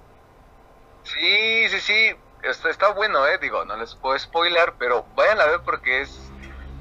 Sí, 1.03 1.69
sí, 1.69 1.79
sí. 1.79 2.15
Está, 2.43 2.69
está 2.69 2.89
bueno, 2.91 3.25
eh. 3.27 3.37
Digo, 3.41 3.63
no 3.65 3.77
les 3.77 3.95
puedo 3.95 4.17
spoiler, 4.19 4.73
pero 4.77 5.05
vayan 5.15 5.39
a 5.39 5.45
ver 5.45 5.61
porque 5.63 6.01
es. 6.01 6.19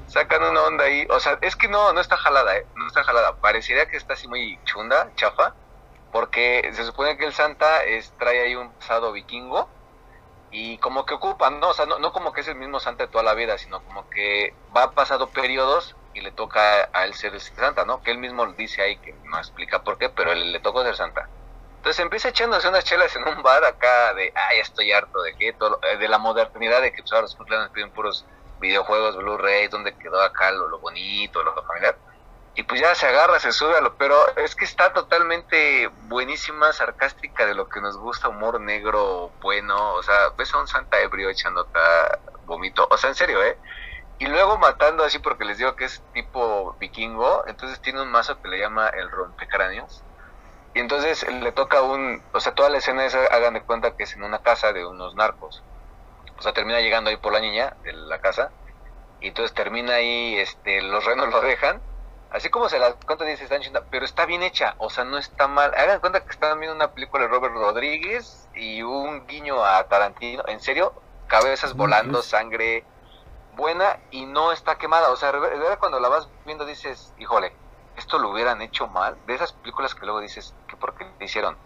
Sacan 0.06 0.43
una 0.43 0.62
onda 0.62 0.85
ahí. 0.85 1.06
O 1.10 1.18
sea, 1.20 1.39
es 1.40 1.56
que 1.56 1.68
no, 1.68 1.93
no 1.93 2.01
está 2.01 2.16
jalada, 2.16 2.56
eh. 2.56 2.66
No 2.76 2.86
está 2.86 3.05
jalada. 3.05 3.36
Parecería 3.36 3.86
que 3.86 3.97
está 3.97 4.14
así 4.14 4.28
muy 4.28 4.59
chunda, 4.64 5.10
chafa 5.16 5.55
porque 6.14 6.70
se 6.74 6.85
supone 6.85 7.16
que 7.16 7.24
el 7.24 7.32
Santa 7.32 7.82
es, 7.82 8.12
trae 8.20 8.40
ahí 8.40 8.55
un 8.55 8.70
pasado 8.70 9.10
vikingo 9.10 9.68
y 10.52 10.78
como 10.78 11.06
que 11.06 11.14
ocupan, 11.14 11.59
¿no? 11.59 11.70
O 11.70 11.74
sea, 11.74 11.86
no, 11.86 11.98
no, 11.98 12.12
como 12.12 12.32
que 12.32 12.43
es 12.43 12.47
el 12.47 12.55
mismo 12.55 12.78
Santa 12.78 13.06
de 13.06 13.10
toda 13.10 13.24
la 13.24 13.35
vida, 13.35 13.59
sino 13.59 13.82
como 13.82 14.09
que 14.10 14.55
va 14.74 14.93
pasado 14.93 15.31
periodos 15.31 15.97
y 16.14 16.20
le 16.20 16.32
toca 16.32 16.88
a 16.92 17.04
él 17.04 17.14
ser 17.14 17.38
Santa, 17.40 17.84
¿no? 17.84 18.02
Que 18.02 18.10
él 18.10 18.18
mismo 18.18 18.46
dice 18.54 18.82
ahí 18.82 18.96
que 18.98 19.14
no 19.24 19.38
explica 19.38 19.82
por 19.82 19.98
qué, 19.98 20.08
pero 20.08 20.32
él 20.32 20.52
le 20.52 20.60
tocó 20.60 20.82
ser 20.82 20.96
Santa. 20.96 21.28
Entonces 21.76 22.00
empieza 22.00 22.28
echándose 22.30 22.68
unas 22.68 22.84
chelas 22.84 23.14
en 23.16 23.28
un 23.28 23.42
bar 23.42 23.64
acá 23.64 24.14
de, 24.14 24.32
ay, 24.34 24.60
estoy 24.60 24.92
harto 24.92 25.22
de 25.22 25.36
que 25.36 25.52
todo, 25.52 25.78
eh, 25.82 25.98
de 25.98 26.08
la 26.08 26.18
modernidad 26.18 26.80
de 26.80 26.92
que 26.92 27.02
pues, 27.02 27.12
ahora 27.12 27.26
los 27.26 27.70
piden 27.72 27.90
puros 27.90 28.24
videojuegos, 28.60 29.16
Blu-ray, 29.16 29.68
donde 29.68 29.94
quedó 29.98 30.22
acá 30.22 30.50
lo, 30.50 30.68
lo 30.68 30.78
bonito, 30.78 31.42
lo 31.42 31.54
familiar 31.64 31.96
y 32.56 32.62
pues 32.62 32.80
ya 32.80 32.94
se 32.94 33.06
agarra, 33.06 33.40
se 33.40 33.52
sube 33.52 33.76
a 33.76 33.80
lo, 33.80 33.96
pero 33.96 34.16
es 34.36 34.54
que 34.54 34.64
está 34.64 34.92
totalmente 34.92 35.88
buenísima, 36.02 36.72
sarcástica 36.72 37.46
de 37.46 37.54
lo 37.54 37.68
que 37.68 37.80
nos 37.80 37.96
gusta, 37.96 38.28
humor 38.28 38.60
negro, 38.60 39.32
bueno, 39.40 39.94
o 39.94 40.02
sea, 40.04 40.30
ves 40.38 40.54
a 40.54 40.58
un 40.58 40.68
santa 40.68 41.00
ebrio 41.00 41.30
echando 41.30 41.68
vomito, 42.46 42.86
o 42.88 42.96
sea, 42.96 43.10
en 43.10 43.16
serio, 43.16 43.42
¿eh? 43.42 43.58
Y 44.18 44.26
luego 44.26 44.58
matando 44.58 45.04
así 45.04 45.18
porque 45.18 45.44
les 45.44 45.58
digo 45.58 45.74
que 45.76 45.84
es 45.84 46.02
tipo 46.12 46.76
vikingo, 46.78 47.44
entonces 47.46 47.80
tiene 47.80 48.00
un 48.00 48.10
mazo 48.10 48.40
que 48.40 48.48
le 48.48 48.58
llama 48.58 48.88
el 48.88 49.10
rompecráneos. 49.10 50.02
Y 50.74 50.80
entonces 50.80 51.26
le 51.28 51.52
toca 51.52 51.82
un, 51.82 52.22
o 52.32 52.40
sea, 52.40 52.54
toda 52.54 52.68
la 52.68 52.78
escena 52.78 53.04
es, 53.04 53.14
hagan 53.14 53.54
de 53.54 53.62
cuenta 53.62 53.96
que 53.96 54.04
es 54.04 54.14
en 54.14 54.24
una 54.24 54.40
casa 54.40 54.72
de 54.72 54.84
unos 54.86 55.14
narcos. 55.14 55.62
O 56.38 56.42
sea, 56.42 56.52
termina 56.52 56.80
llegando 56.80 57.10
ahí 57.10 57.16
por 57.16 57.32
la 57.32 57.40
niña 57.40 57.76
de 57.82 57.92
la 57.92 58.20
casa. 58.20 58.50
Y 59.20 59.28
entonces 59.28 59.54
termina 59.54 59.94
ahí, 59.94 60.36
este, 60.36 60.82
los 60.82 61.04
renos 61.04 61.30
lo 61.30 61.40
dejan 61.40 61.80
así 62.34 62.50
como 62.50 62.68
se 62.68 62.80
las 62.80 62.94
cuenta 63.06 63.24
dice 63.24 63.44
están 63.44 63.62
pero 63.90 64.04
está 64.04 64.26
bien 64.26 64.42
hecha, 64.42 64.74
o 64.78 64.90
sea, 64.90 65.04
no 65.04 65.18
está 65.18 65.46
mal. 65.46 65.72
Hagan 65.76 66.00
cuenta 66.00 66.24
que 66.24 66.30
están 66.30 66.58
viendo 66.58 66.74
una 66.74 66.92
película 66.92 67.22
de 67.22 67.28
Robert 67.28 67.54
Rodríguez 67.54 68.48
y 68.54 68.82
un 68.82 69.26
guiño 69.26 69.64
a 69.64 69.84
Tarantino, 69.84 70.42
en 70.48 70.60
serio, 70.60 70.92
cabezas 71.28 71.74
volando, 71.74 72.22
sangre 72.22 72.84
buena 73.56 73.98
y 74.10 74.26
no 74.26 74.52
está 74.52 74.76
quemada, 74.76 75.10
o 75.10 75.16
sea, 75.16 75.32
cuando 75.78 76.01
la 76.01 76.09
vas 76.09 76.28
viendo 76.44 76.64
dices, 76.64 77.12
híjole, 77.18 77.55
esto 77.97 78.18
lo 78.18 78.31
hubieran 78.31 78.62
hecho 78.62 78.89
mal, 78.89 79.16
de 79.26 79.35
esas 79.35 79.52
películas 79.52 79.94
que 79.94 80.06
luego 80.06 80.20
dices, 80.20 80.55
¿qué 80.68 80.76
por 80.76 80.94
qué 80.94 81.06
le 81.18 81.24
hicieron? 81.24 81.56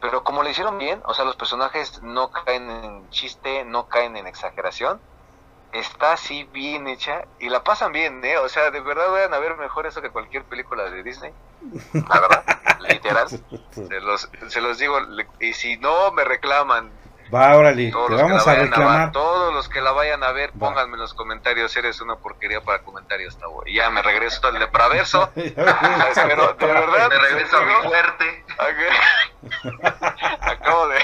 Pero 0.00 0.22
como 0.24 0.42
le 0.42 0.50
hicieron 0.50 0.78
bien, 0.78 1.02
o 1.06 1.14
sea, 1.14 1.24
los 1.24 1.36
personajes 1.36 2.02
no 2.02 2.30
caen 2.30 2.70
en 2.70 3.10
chiste, 3.10 3.64
no 3.64 3.86
caen 3.88 4.16
en 4.16 4.26
exageración, 4.26 5.00
está 5.72 6.12
así 6.12 6.44
bien 6.44 6.86
hecha 6.86 7.24
y 7.38 7.48
la 7.48 7.62
pasan 7.62 7.92
bien, 7.92 8.24
¿eh? 8.24 8.38
O 8.38 8.48
sea, 8.48 8.70
de 8.70 8.80
verdad 8.80 9.10
vayan 9.10 9.34
a 9.34 9.38
ver 9.38 9.56
mejor 9.56 9.86
eso 9.86 10.02
que 10.02 10.10
cualquier 10.10 10.44
película 10.44 10.90
de 10.90 11.02
Disney. 11.02 11.32
La 11.92 12.20
verdad, 12.20 12.44
literal. 12.88 13.28
Se 13.28 14.00
los, 14.00 14.28
se 14.48 14.60
los 14.60 14.78
digo, 14.78 14.98
y 15.40 15.52
si 15.52 15.76
no 15.78 16.12
me 16.12 16.24
reclaman. 16.24 16.92
Va, 17.34 17.56
órale, 17.56 17.90
te 17.90 18.14
vamos 18.14 18.46
a 18.46 18.54
reclamar. 18.54 19.12
todos 19.12 19.52
los 19.52 19.68
que 19.68 19.80
la 19.80 19.92
vayan 19.92 20.22
a 20.22 20.32
ver, 20.32 20.52
pónganme 20.58 20.94
en 20.94 21.00
los 21.00 21.14
comentarios, 21.14 21.76
eres 21.76 22.00
una 22.00 22.16
porquería 22.16 22.60
para 22.60 22.82
comentarios, 22.82 23.36
Y 23.66 23.76
ya 23.76 23.90
me 23.90 24.02
regreso 24.02 24.46
al 24.46 24.58
depraverso. 24.58 25.30
Pero, 25.34 25.54
de 25.54 25.54
verdad. 26.66 27.08
Me 27.08 27.18
regreso 27.18 27.56
a 27.56 27.64
mi 27.64 27.72
fuerte. 27.88 28.44
Acabo 30.40 30.88
de, 30.88 30.98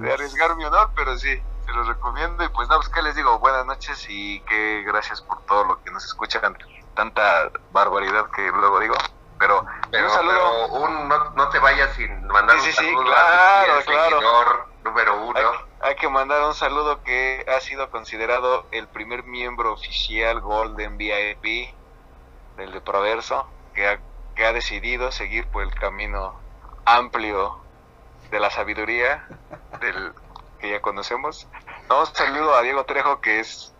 de 0.00 0.12
arriesgar 0.12 0.56
mi 0.56 0.64
honor, 0.64 0.90
pero 0.94 1.16
sí 1.18 1.40
se 1.64 1.72
los 1.72 1.86
recomiendo 1.86 2.44
y 2.44 2.48
pues 2.48 2.68
nada, 2.68 2.80
pues 2.80 2.90
que 2.92 3.02
les 3.02 3.14
digo, 3.16 3.38
buenas 3.38 3.64
noches 3.64 4.04
y 4.08 4.40
que 4.42 4.82
gracias 4.86 5.22
por 5.22 5.44
todo 5.46 5.64
lo 5.64 5.82
que 5.82 5.90
nos 5.90 6.04
escuchan, 6.04 6.56
tanta 6.94 7.50
barbaridad 7.70 8.26
que 8.34 8.42
luego 8.50 8.80
digo, 8.80 8.94
pero, 9.38 9.64
pero 9.90 10.06
un 10.06 10.10
saludo. 10.10 10.66
un, 10.68 11.08
no, 11.08 11.48
te 11.50 11.58
vayas 11.58 11.94
sin 11.94 12.26
mandar 12.26 12.58
sí, 12.60 12.68
un 12.68 12.72
sí, 12.72 12.84
saludo 12.84 13.04
claro, 13.04 13.82
claro. 13.84 14.66
número 14.84 15.26
uno. 15.26 15.40
Hay, 15.80 15.96
que 15.96 16.08
mandar 16.08 16.42
un 16.44 16.54
saludo 16.54 17.02
que 17.02 17.44
ha 17.48 17.60
sido 17.60 17.90
considerado 17.90 18.66
el 18.70 18.88
primer 18.88 19.24
miembro 19.24 19.72
oficial 19.72 20.40
Golden 20.40 20.96
VIP 20.96 21.74
del 22.56 22.72
de 22.72 22.80
Proverso, 22.80 23.46
que 23.74 23.88
ha, 23.88 23.98
que 24.34 24.46
ha 24.46 24.52
decidido 24.52 25.12
seguir 25.12 25.46
por 25.48 25.62
el 25.62 25.74
camino 25.74 26.40
amplio 26.84 27.60
de 28.30 28.40
la 28.40 28.50
sabiduría 28.50 29.26
del 29.80 30.12
que 30.58 30.70
ya 30.70 30.80
conocemos. 30.80 31.46
No, 31.88 32.00
un 32.00 32.06
saludo 32.06 32.54
a 32.54 32.62
Diego 32.62 32.84
Trejo, 32.84 33.20
que 33.20 33.40
es 33.40 33.74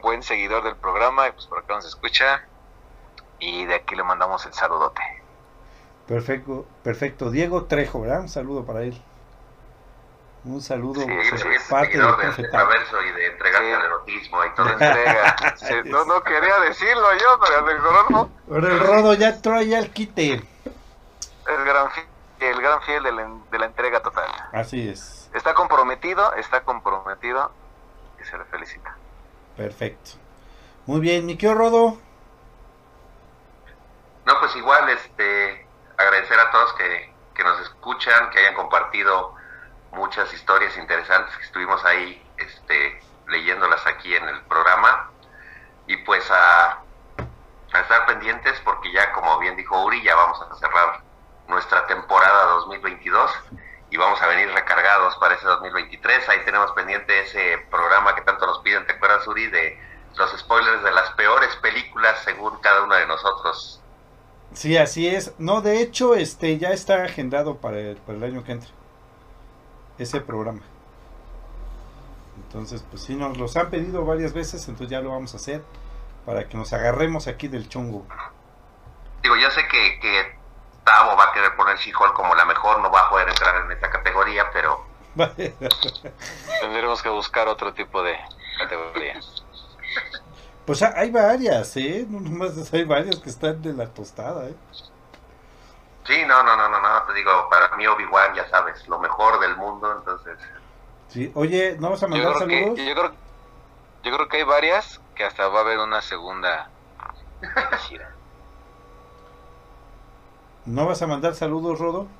buen 0.00 0.22
seguidor 0.22 0.62
del 0.62 0.76
programa 0.76 1.28
y 1.28 1.32
pues 1.32 1.46
por 1.46 1.58
acá 1.58 1.74
nos 1.74 1.86
escucha. 1.86 2.46
Y 3.46 3.66
de 3.66 3.74
aquí 3.74 3.94
le 3.94 4.02
mandamos 4.02 4.44
el 4.46 4.54
saludote. 4.54 5.02
Perfecto, 6.06 6.66
perfecto. 6.82 7.30
Diego 7.30 7.64
Trejo, 7.64 8.00
¿verdad? 8.00 8.20
Un 8.20 8.28
saludo 8.28 8.64
para 8.64 8.82
él. 8.82 9.00
Un 10.44 10.60
saludo 10.60 11.00
Sí, 11.00 11.06
pues, 11.06 11.40
sí, 11.40 11.48
es 11.48 11.62
parte 11.64 11.96
del 11.98 12.36
de. 12.36 12.48
Traverso 12.48 13.02
y 13.02 13.10
de 13.12 13.26
entregarse 13.28 13.66
Sí. 13.68 13.72
al 13.74 13.84
erotismo 13.84 14.44
y 14.44 14.54
todo 14.54 14.68
entrega. 14.72 15.36
No, 15.86 16.04
no 16.06 16.22
quería 16.22 16.58
decirlo 16.60 17.06
yo, 17.14 17.40
pero 17.42 17.70
el 17.70 17.78
Rodolfo 17.82 18.30
Ahora 18.50 18.68
el 18.68 18.80
Rodo 18.80 19.14
ya 19.14 19.28
entró 19.30 19.54
ahí 19.56 19.74
al 19.74 19.90
quite. 19.90 20.32
el 20.34 21.64
gran 21.64 21.90
fiel, 21.92 22.06
el 22.40 22.60
gran 22.62 22.82
fiel 22.82 23.02
de 23.02 23.12
la, 23.12 23.30
de 23.50 23.58
la 23.58 23.66
entrega 23.66 24.02
total. 24.02 24.28
Así 24.52 24.86
es. 24.88 25.30
Está 25.34 25.54
comprometido, 25.54 26.34
está 26.34 26.62
comprometido 26.62 27.50
y 28.22 28.24
se 28.24 28.36
le 28.38 28.44
felicita. 28.44 28.96
Perfecto. 29.56 30.12
Muy 30.86 31.00
bien, 31.00 31.24
mi 31.26 31.36
querido 31.36 31.54
Rodo. 31.58 31.98
No, 34.26 34.40
pues 34.40 34.56
igual, 34.56 34.88
este, 34.88 35.66
agradecer 35.98 36.38
a 36.38 36.50
todos 36.50 36.72
que, 36.74 37.14
que 37.34 37.44
nos 37.44 37.60
escuchan, 37.60 38.30
que 38.30 38.40
hayan 38.40 38.54
compartido 38.54 39.34
muchas 39.92 40.32
historias 40.32 40.76
interesantes 40.76 41.36
que 41.36 41.44
estuvimos 41.44 41.84
ahí, 41.84 42.24
este, 42.38 43.00
leyéndolas 43.28 43.86
aquí 43.86 44.14
en 44.14 44.28
el 44.28 44.40
programa. 44.42 45.10
Y 45.86 45.98
pues 45.98 46.30
a, 46.30 46.78
a 47.72 47.80
estar 47.80 48.06
pendientes 48.06 48.60
porque 48.64 48.92
ya, 48.92 49.12
como 49.12 49.38
bien 49.38 49.56
dijo 49.56 49.82
Uri, 49.84 50.02
ya 50.02 50.14
vamos 50.14 50.40
a 50.40 50.54
cerrar 50.56 51.00
nuestra 51.48 51.86
temporada 51.86 52.44
2022 52.46 53.30
y 53.90 53.96
vamos 53.96 54.20
a 54.22 54.26
venir 54.26 54.50
recargados 54.52 55.16
para 55.16 55.34
ese 55.34 55.46
2023. 55.46 56.28
Ahí 56.28 56.44
tenemos 56.44 56.72
pendiente 56.72 57.20
ese 57.20 57.58
programa 57.70 58.14
que 58.14 58.22
tanto 58.22 58.46
nos 58.46 58.60
piden, 58.60 58.86
¿te 58.86 58.94
acuerdas, 58.94 59.26
Uri? 59.26 59.48
De 59.48 59.78
los 60.16 60.30
spoilers 60.38 60.82
de 60.82 60.92
las 60.92 61.10
peores 61.10 61.54
películas 61.56 62.20
según 62.24 62.58
cada 62.60 62.82
uno 62.82 62.94
de 62.94 63.06
nosotros. 63.06 63.83
Sí, 64.52 64.76
así 64.76 65.08
es. 65.08 65.34
No, 65.38 65.60
de 65.62 65.80
hecho, 65.80 66.14
este 66.14 66.58
ya 66.58 66.70
está 66.70 67.04
agendado 67.04 67.56
para 67.56 67.78
el, 67.78 67.96
para 67.96 68.18
el 68.18 68.24
año 68.24 68.44
que 68.44 68.52
entra. 68.52 68.70
Ese 69.98 70.20
programa. 70.20 70.60
Entonces, 72.36 72.84
pues 72.88 73.02
sí, 73.02 73.14
nos 73.14 73.36
los 73.36 73.56
han 73.56 73.70
pedido 73.70 74.04
varias 74.04 74.32
veces, 74.32 74.68
entonces 74.68 74.90
ya 74.90 75.00
lo 75.00 75.10
vamos 75.10 75.34
a 75.34 75.36
hacer 75.36 75.62
para 76.26 76.48
que 76.48 76.56
nos 76.56 76.72
agarremos 76.72 77.26
aquí 77.26 77.48
del 77.48 77.68
chongo. 77.68 78.06
Digo, 79.22 79.36
yo 79.36 79.50
sé 79.50 79.62
que, 79.68 79.98
que 80.00 80.36
Tavo 80.84 81.16
va 81.16 81.24
a 81.24 81.32
querer 81.32 81.54
poner 81.56 81.76
She-Hulk 81.76 82.12
como 82.12 82.34
la 82.34 82.44
mejor, 82.44 82.80
no 82.80 82.90
va 82.90 83.02
a 83.02 83.10
poder 83.10 83.28
entrar 83.28 83.64
en 83.64 83.72
esta 83.72 83.90
categoría, 83.90 84.46
pero 84.52 84.84
Tendremos 86.60 87.02
que 87.02 87.08
buscar 87.08 87.46
otro 87.46 87.72
tipo 87.72 88.02
de 88.02 88.18
categoría. 88.58 89.20
Pues 90.66 90.82
ha- 90.82 90.94
hay 90.98 91.10
varias, 91.10 91.76
¿eh? 91.76 92.06
No 92.08 92.20
nomás 92.20 92.72
hay 92.74 92.84
varias 92.84 93.20
que 93.20 93.30
están 93.30 93.62
de 93.62 93.72
la 93.72 93.92
tostada, 93.92 94.48
¿eh? 94.48 94.56
sí, 96.04 96.24
no, 96.26 96.42
no, 96.42 96.56
no, 96.56 96.68
no, 96.68 96.80
no, 96.80 97.04
te 97.06 97.14
digo, 97.14 97.48
para 97.50 97.74
mí 97.76 97.86
Obi-Wan, 97.86 98.34
ya 98.34 98.48
sabes, 98.48 98.86
lo 98.88 98.98
mejor 99.00 99.40
del 99.40 99.56
mundo, 99.56 99.92
entonces, 99.92 100.38
Sí. 101.08 101.30
Oye, 101.34 101.76
¿no 101.78 101.90
vas 101.90 102.02
a 102.02 102.08
Yo 102.08 102.08
mandar 102.08 102.34
que, 102.46 102.72
saludos? 102.72 102.80
yo, 102.86 102.94
creo, 102.94 103.18
yo 104.04 104.12
creo 104.16 104.28
que 104.28 104.38
hay 104.38 104.44
varias 104.44 105.02
que 105.14 105.24
hasta 105.24 105.48
va 105.48 105.60
a 105.60 105.62
haber 105.62 105.78
una 105.80 106.02
segunda 106.02 106.72
gira. 107.72 108.18
¿No 110.66 110.86
vas 110.86 111.00
a 111.02 111.06
mandar 111.06 111.34
saludos, 111.34 111.78
Rodo? 111.78 112.18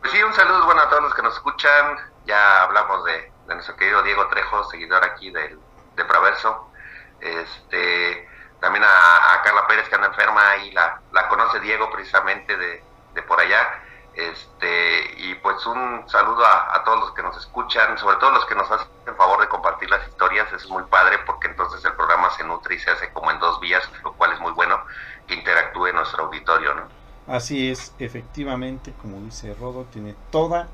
pues 0.00 0.12
sí, 0.12 0.22
un 0.22 0.32
saludo 0.34 0.64
bueno 0.64 0.80
a 0.82 0.88
todos 0.88 1.02
los 1.02 1.14
que 1.14 1.22
nos 1.22 1.34
escuchan, 1.34 1.96
ya 2.24 2.62
hablamos 2.64 3.04
de, 3.04 3.32
de 3.46 3.54
nuestro 3.54 3.76
querido 3.76 4.02
Diego 4.02 4.26
Trejo, 4.28 4.64
seguidor 4.64 5.04
aquí 5.04 5.30
del, 5.30 5.60
de 5.96 6.04
Proverso, 6.04 6.69
este, 7.20 8.28
también 8.60 8.84
a, 8.84 9.42
Carla 9.42 9.66
Pérez 9.66 9.88
que 9.88 9.94
anda 9.94 10.08
enferma 10.08 10.56
y 10.64 10.72
la, 10.72 11.00
la 11.12 11.28
conoce 11.28 11.60
Diego 11.60 11.90
precisamente 11.90 12.56
de, 12.56 12.82
de 13.14 13.22
por 13.22 13.40
allá, 13.40 13.82
este, 14.14 15.14
y 15.18 15.34
pues 15.36 15.64
un 15.66 16.08
saludo 16.08 16.44
a, 16.44 16.82
todos 16.84 17.00
los 17.00 17.12
que 17.12 17.22
nos 17.22 17.36
escuchan, 17.36 17.96
sobre 17.96 18.16
todo 18.16 18.32
los 18.32 18.44
que 18.46 18.54
nos 18.54 18.70
hacen 18.70 18.88
favor 19.16 19.40
de 19.40 19.48
compartir 19.48 19.88
las 19.88 20.06
historias, 20.08 20.52
es 20.52 20.68
muy 20.68 20.82
padre 20.84 21.18
porque 21.26 21.48
entonces 21.48 21.84
el 21.84 21.92
programa 21.94 22.30
se 22.30 22.44
nutre 22.44 22.74
y 22.74 22.78
se 22.78 22.90
hace 22.90 23.12
como 23.12 23.30
en 23.30 23.38
dos 23.38 23.60
vías, 23.60 23.88
lo 24.02 24.12
cual 24.14 24.32
es 24.32 24.40
muy 24.40 24.52
bueno 24.52 24.80
que 25.26 25.34
interactúe 25.34 25.92
nuestro 25.92 26.24
auditorio, 26.24 26.74
¿no? 26.74 26.82
Así 27.28 27.70
es, 27.70 27.94
efectivamente, 27.98 28.92
como 29.00 29.20
dice 29.20 29.54
Rodo, 29.54 29.84
tiene 29.84 30.16
toda 30.30 30.68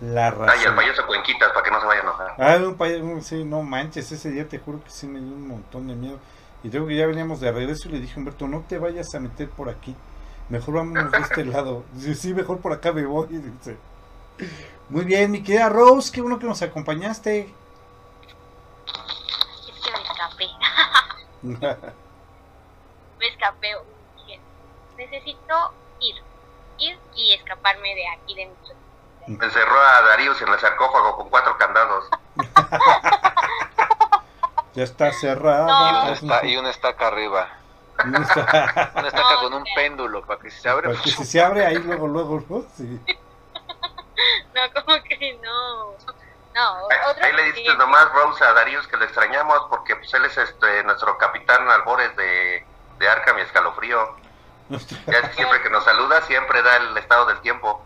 la 0.00 0.26
Ay, 0.28 0.32
el 0.32 0.38
razón. 0.38 0.76
payaso 0.76 1.06
Cuenquitas, 1.06 1.52
para 1.52 1.62
que 1.64 1.70
no 1.70 1.80
se 1.80 1.86
vaya 1.86 2.00
a 2.00 2.02
enojar. 2.02 2.34
Ay, 2.38 2.62
un 2.62 2.74
payaso, 2.76 3.20
sí, 3.22 3.44
no 3.44 3.62
manches, 3.62 4.10
ese 4.12 4.30
día 4.30 4.48
te 4.48 4.58
juro 4.58 4.82
que 4.82 4.90
sí 4.90 5.06
me 5.06 5.20
dio 5.20 5.28
un 5.32 5.46
montón 5.48 5.86
de 5.88 5.94
miedo. 5.94 6.18
Y 6.62 6.68
tengo 6.68 6.86
que 6.86 6.96
ya 6.96 7.06
veníamos 7.06 7.40
de 7.40 7.50
regreso 7.52 7.88
y 7.88 7.92
le 7.92 8.00
dije, 8.00 8.18
Humberto, 8.18 8.46
no 8.48 8.60
te 8.68 8.78
vayas 8.78 9.14
a 9.14 9.20
meter 9.20 9.48
por 9.48 9.68
aquí. 9.68 9.94
Mejor 10.48 10.74
vámonos 10.74 11.10
de 11.12 11.18
este 11.18 11.44
lado. 11.44 11.84
Dice, 11.92 12.14
sí, 12.14 12.34
mejor 12.34 12.60
por 12.60 12.72
acá 12.72 12.92
me 12.92 13.04
voy. 13.06 13.28
Dice. 13.30 13.76
Muy 14.88 15.04
bien, 15.04 15.30
mi 15.30 15.42
querida 15.42 15.68
Rose, 15.68 16.10
qué 16.12 16.20
bueno 16.20 16.38
que 16.38 16.46
nos 16.46 16.60
acompañaste. 16.62 17.40
Es 17.40 17.54
que 19.84 19.90
me 19.92 20.02
escapé. 20.02 20.46
Me 23.18 23.26
escapé. 23.26 23.68
Dije, 24.16 24.40
Necesito 24.96 25.72
ir. 26.00 26.16
Ir 26.78 26.98
y 27.14 27.34
escaparme 27.34 27.94
de 27.94 28.08
aquí 28.08 28.34
de 28.34 28.46
mi 28.46 28.52
Encerró 29.40 29.80
a 29.80 30.02
Darius 30.02 30.40
en 30.42 30.48
el 30.48 30.58
sarcófago 30.58 31.16
con 31.16 31.30
cuatro 31.30 31.56
candados. 31.58 32.08
ya 34.74 34.84
está 34.84 35.12
cerrada. 35.12 35.66
No. 35.66 35.88
Y 35.88 35.90
una, 36.02 36.12
esta- 36.12 36.46
y 36.46 36.56
una 36.56 36.70
estaca 36.70 37.06
arriba. 37.08 37.48
Está- 38.00 38.92
Una 38.96 39.08
estaca 39.08 39.32
No, 39.34 39.40
con 39.42 39.54
un 39.54 39.64
péndulo 39.74 40.22
para 40.24 40.40
que 40.40 40.50
si 40.50 40.58
se 40.60 40.68
abre. 40.70 40.88
Porque 40.88 41.10
si 41.10 41.24
se 41.24 41.42
abre 41.42 41.66
ahí 41.66 41.76
luego, 41.78 42.06
luego, 42.08 42.42
¿no? 42.48 42.64
Sí. 42.76 43.00
No, 44.54 44.82
como 44.84 45.02
que 45.04 45.38
no. 45.42 45.94
No, 46.54 46.82
otro 46.84 47.24
Ahí 47.24 47.32
le 47.32 47.52
diste 47.52 47.74
nomás, 47.76 48.12
Rose, 48.12 48.44
a 48.44 48.52
Darius 48.52 48.86
que 48.88 48.96
lo 48.98 49.04
extrañamos 49.04 49.62
porque 49.70 49.96
pues 49.96 50.12
él 50.12 50.24
es 50.26 50.36
este 50.36 50.82
nuestro 50.84 51.16
capitán 51.16 51.66
albores 51.70 52.14
de, 52.16 52.66
de 52.98 53.08
Arkham 53.08 53.38
y 53.38 53.42
Escalofrío. 53.42 54.16
Ya 54.68 55.22
que 55.22 55.32
siempre 55.34 55.62
que 55.62 55.70
nos 55.70 55.84
saluda 55.84 56.20
siempre 56.22 56.62
da 56.62 56.76
el 56.76 56.98
estado 56.98 57.24
del 57.26 57.40
tiempo. 57.40 57.82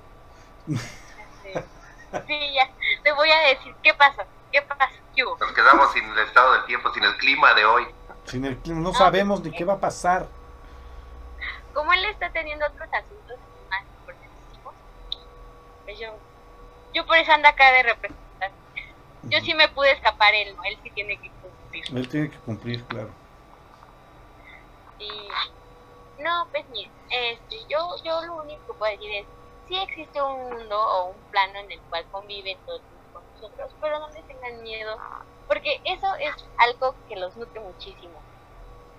Sí, 2.27 2.55
ya. 2.55 2.71
Te 3.03 3.13
voy 3.13 3.31
a 3.31 3.41
decir, 3.49 3.75
¿qué 3.83 3.95
pasa? 3.95 4.25
¿Qué 4.53 4.63
pasa? 4.63 4.91
¿Qué 5.15 5.25
hubo? 5.25 5.37
Nos 5.39 5.53
quedamos 5.53 5.93
sin 5.93 6.05
el 6.05 6.19
estado 6.21 6.53
del 6.53 6.65
tiempo, 6.67 6.93
sin 6.93 7.05
el 7.05 7.17
clima 7.17 7.55
de 7.55 7.65
hoy. 7.65 7.87
Sin 8.25 8.45
el 8.45 8.57
clima, 8.59 8.81
no 8.81 8.93
sabemos 8.95 9.43
ni 9.43 9.51
qué 9.51 9.65
va 9.65 9.75
a 9.75 9.81
pasar. 9.81 10.27
Como 11.73 11.93
él 11.93 12.05
está 12.07 12.31
teniendo 12.31 12.65
otros 12.67 12.89
asuntos 12.93 13.39
más 13.69 13.83
importantísimos, 13.83 14.75
pues 15.85 15.99
yo, 15.99 16.17
yo 16.95 17.05
por 17.05 17.17
eso 17.17 17.33
ando 17.33 17.49
acá 17.49 17.73
de 17.73 17.83
representante. 17.83 18.55
Yo 19.25 19.41
sí 19.41 19.55
me 19.55 19.69
pude 19.69 19.91
escapar, 19.93 20.35
él 20.35 20.55
no, 20.57 20.63
él 20.65 20.79
sí 20.83 20.91
tiene 20.91 21.19
que 21.19 21.31
cumplir. 21.31 21.85
Él 21.97 22.09
tiene 22.09 22.31
que 22.31 22.39
cumplir, 22.39 22.85
claro. 22.85 23.11
Y 24.99 25.29
no, 26.23 26.47
pues 26.53 26.65
mira, 26.71 26.91
este, 27.11 27.59
yo, 27.69 27.97
yo 28.05 28.23
lo 28.25 28.43
único 28.43 28.67
que 28.67 28.73
puedo 28.75 28.93
decir 28.93 29.11
es, 29.13 29.27
sí 29.69 29.77
existe 29.77 30.21
un 30.21 30.51
mundo 30.51 30.79
o 30.79 31.11
un 31.11 31.17
plano 31.31 31.59
en 31.59 31.73
el 31.73 31.81
cual 31.83 32.05
conviven 32.11 32.59
todos 32.67 32.81
con 33.13 33.23
nosotros, 33.35 33.75
pero 33.81 33.99
no 33.99 34.09
les 34.11 34.27
tengan 34.27 34.63
miedo, 34.63 34.97
porque 35.49 35.81
eso 35.85 36.15
es 36.17 36.35
algo 36.59 36.95
que 37.09 37.17
los 37.17 37.37
nutre 37.37 37.61
muchísimo. 37.61 38.21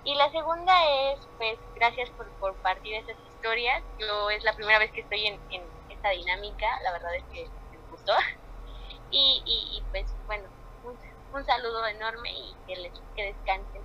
Y 0.04 0.14
la 0.14 0.30
segunda 0.30 0.72
es, 1.12 1.18
pues, 1.36 1.58
gracias 1.74 2.10
por 2.10 2.26
por 2.38 2.52
compartir 2.52 2.94
esas 2.94 3.16
historias. 3.34 3.82
Yo 3.98 4.30
es 4.30 4.44
la 4.44 4.54
primera 4.54 4.78
vez 4.78 4.92
que 4.92 5.00
estoy 5.00 5.26
en, 5.26 5.40
en 5.50 5.62
esta 5.88 6.10
dinámica, 6.10 6.66
la 6.82 6.92
verdad 6.92 7.14
es 7.16 7.24
que 7.32 7.48
me 7.72 7.78
gustó. 7.90 8.12
Y, 9.08 9.40
y, 9.46 9.78
y, 9.78 9.82
pues, 9.92 10.04
bueno, 10.26 10.48
un, 10.82 10.98
un 11.32 11.46
saludo 11.46 11.86
enorme 11.86 12.28
y 12.32 12.56
que, 12.66 12.74
les, 12.74 12.92
que 13.14 13.26
descansen. 13.26 13.82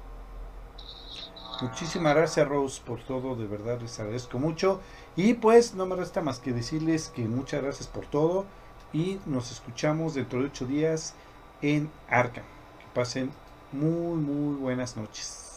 Muchísimas 1.62 2.16
gracias 2.16 2.48
Rose 2.48 2.82
por 2.82 3.04
todo, 3.04 3.36
de 3.36 3.46
verdad 3.46 3.80
les 3.80 4.00
agradezco 4.00 4.40
mucho. 4.40 4.82
Y 5.24 5.36
pues 5.36 5.76
no 5.76 5.86
me 5.86 5.96
resta 5.96 6.24
más 6.24 6.40
que 6.40 6.52
decirles 6.52 7.12
que 7.16 7.22
muchas 7.28 7.62
gracias 7.62 7.88
por 7.88 8.08
todo 8.08 8.48
y 8.92 9.20
nos 9.28 9.52
escuchamos 9.52 10.16
dentro 10.16 10.40
de 10.40 10.48
ocho 10.48 10.66
días 10.66 11.14
en 11.62 11.92
Arkham. 12.10 12.44
Que 12.80 12.86
pasen 12.96 13.30
muy, 13.72 14.18
muy 14.18 14.56
buenas 14.56 14.98
noches. 14.98 15.52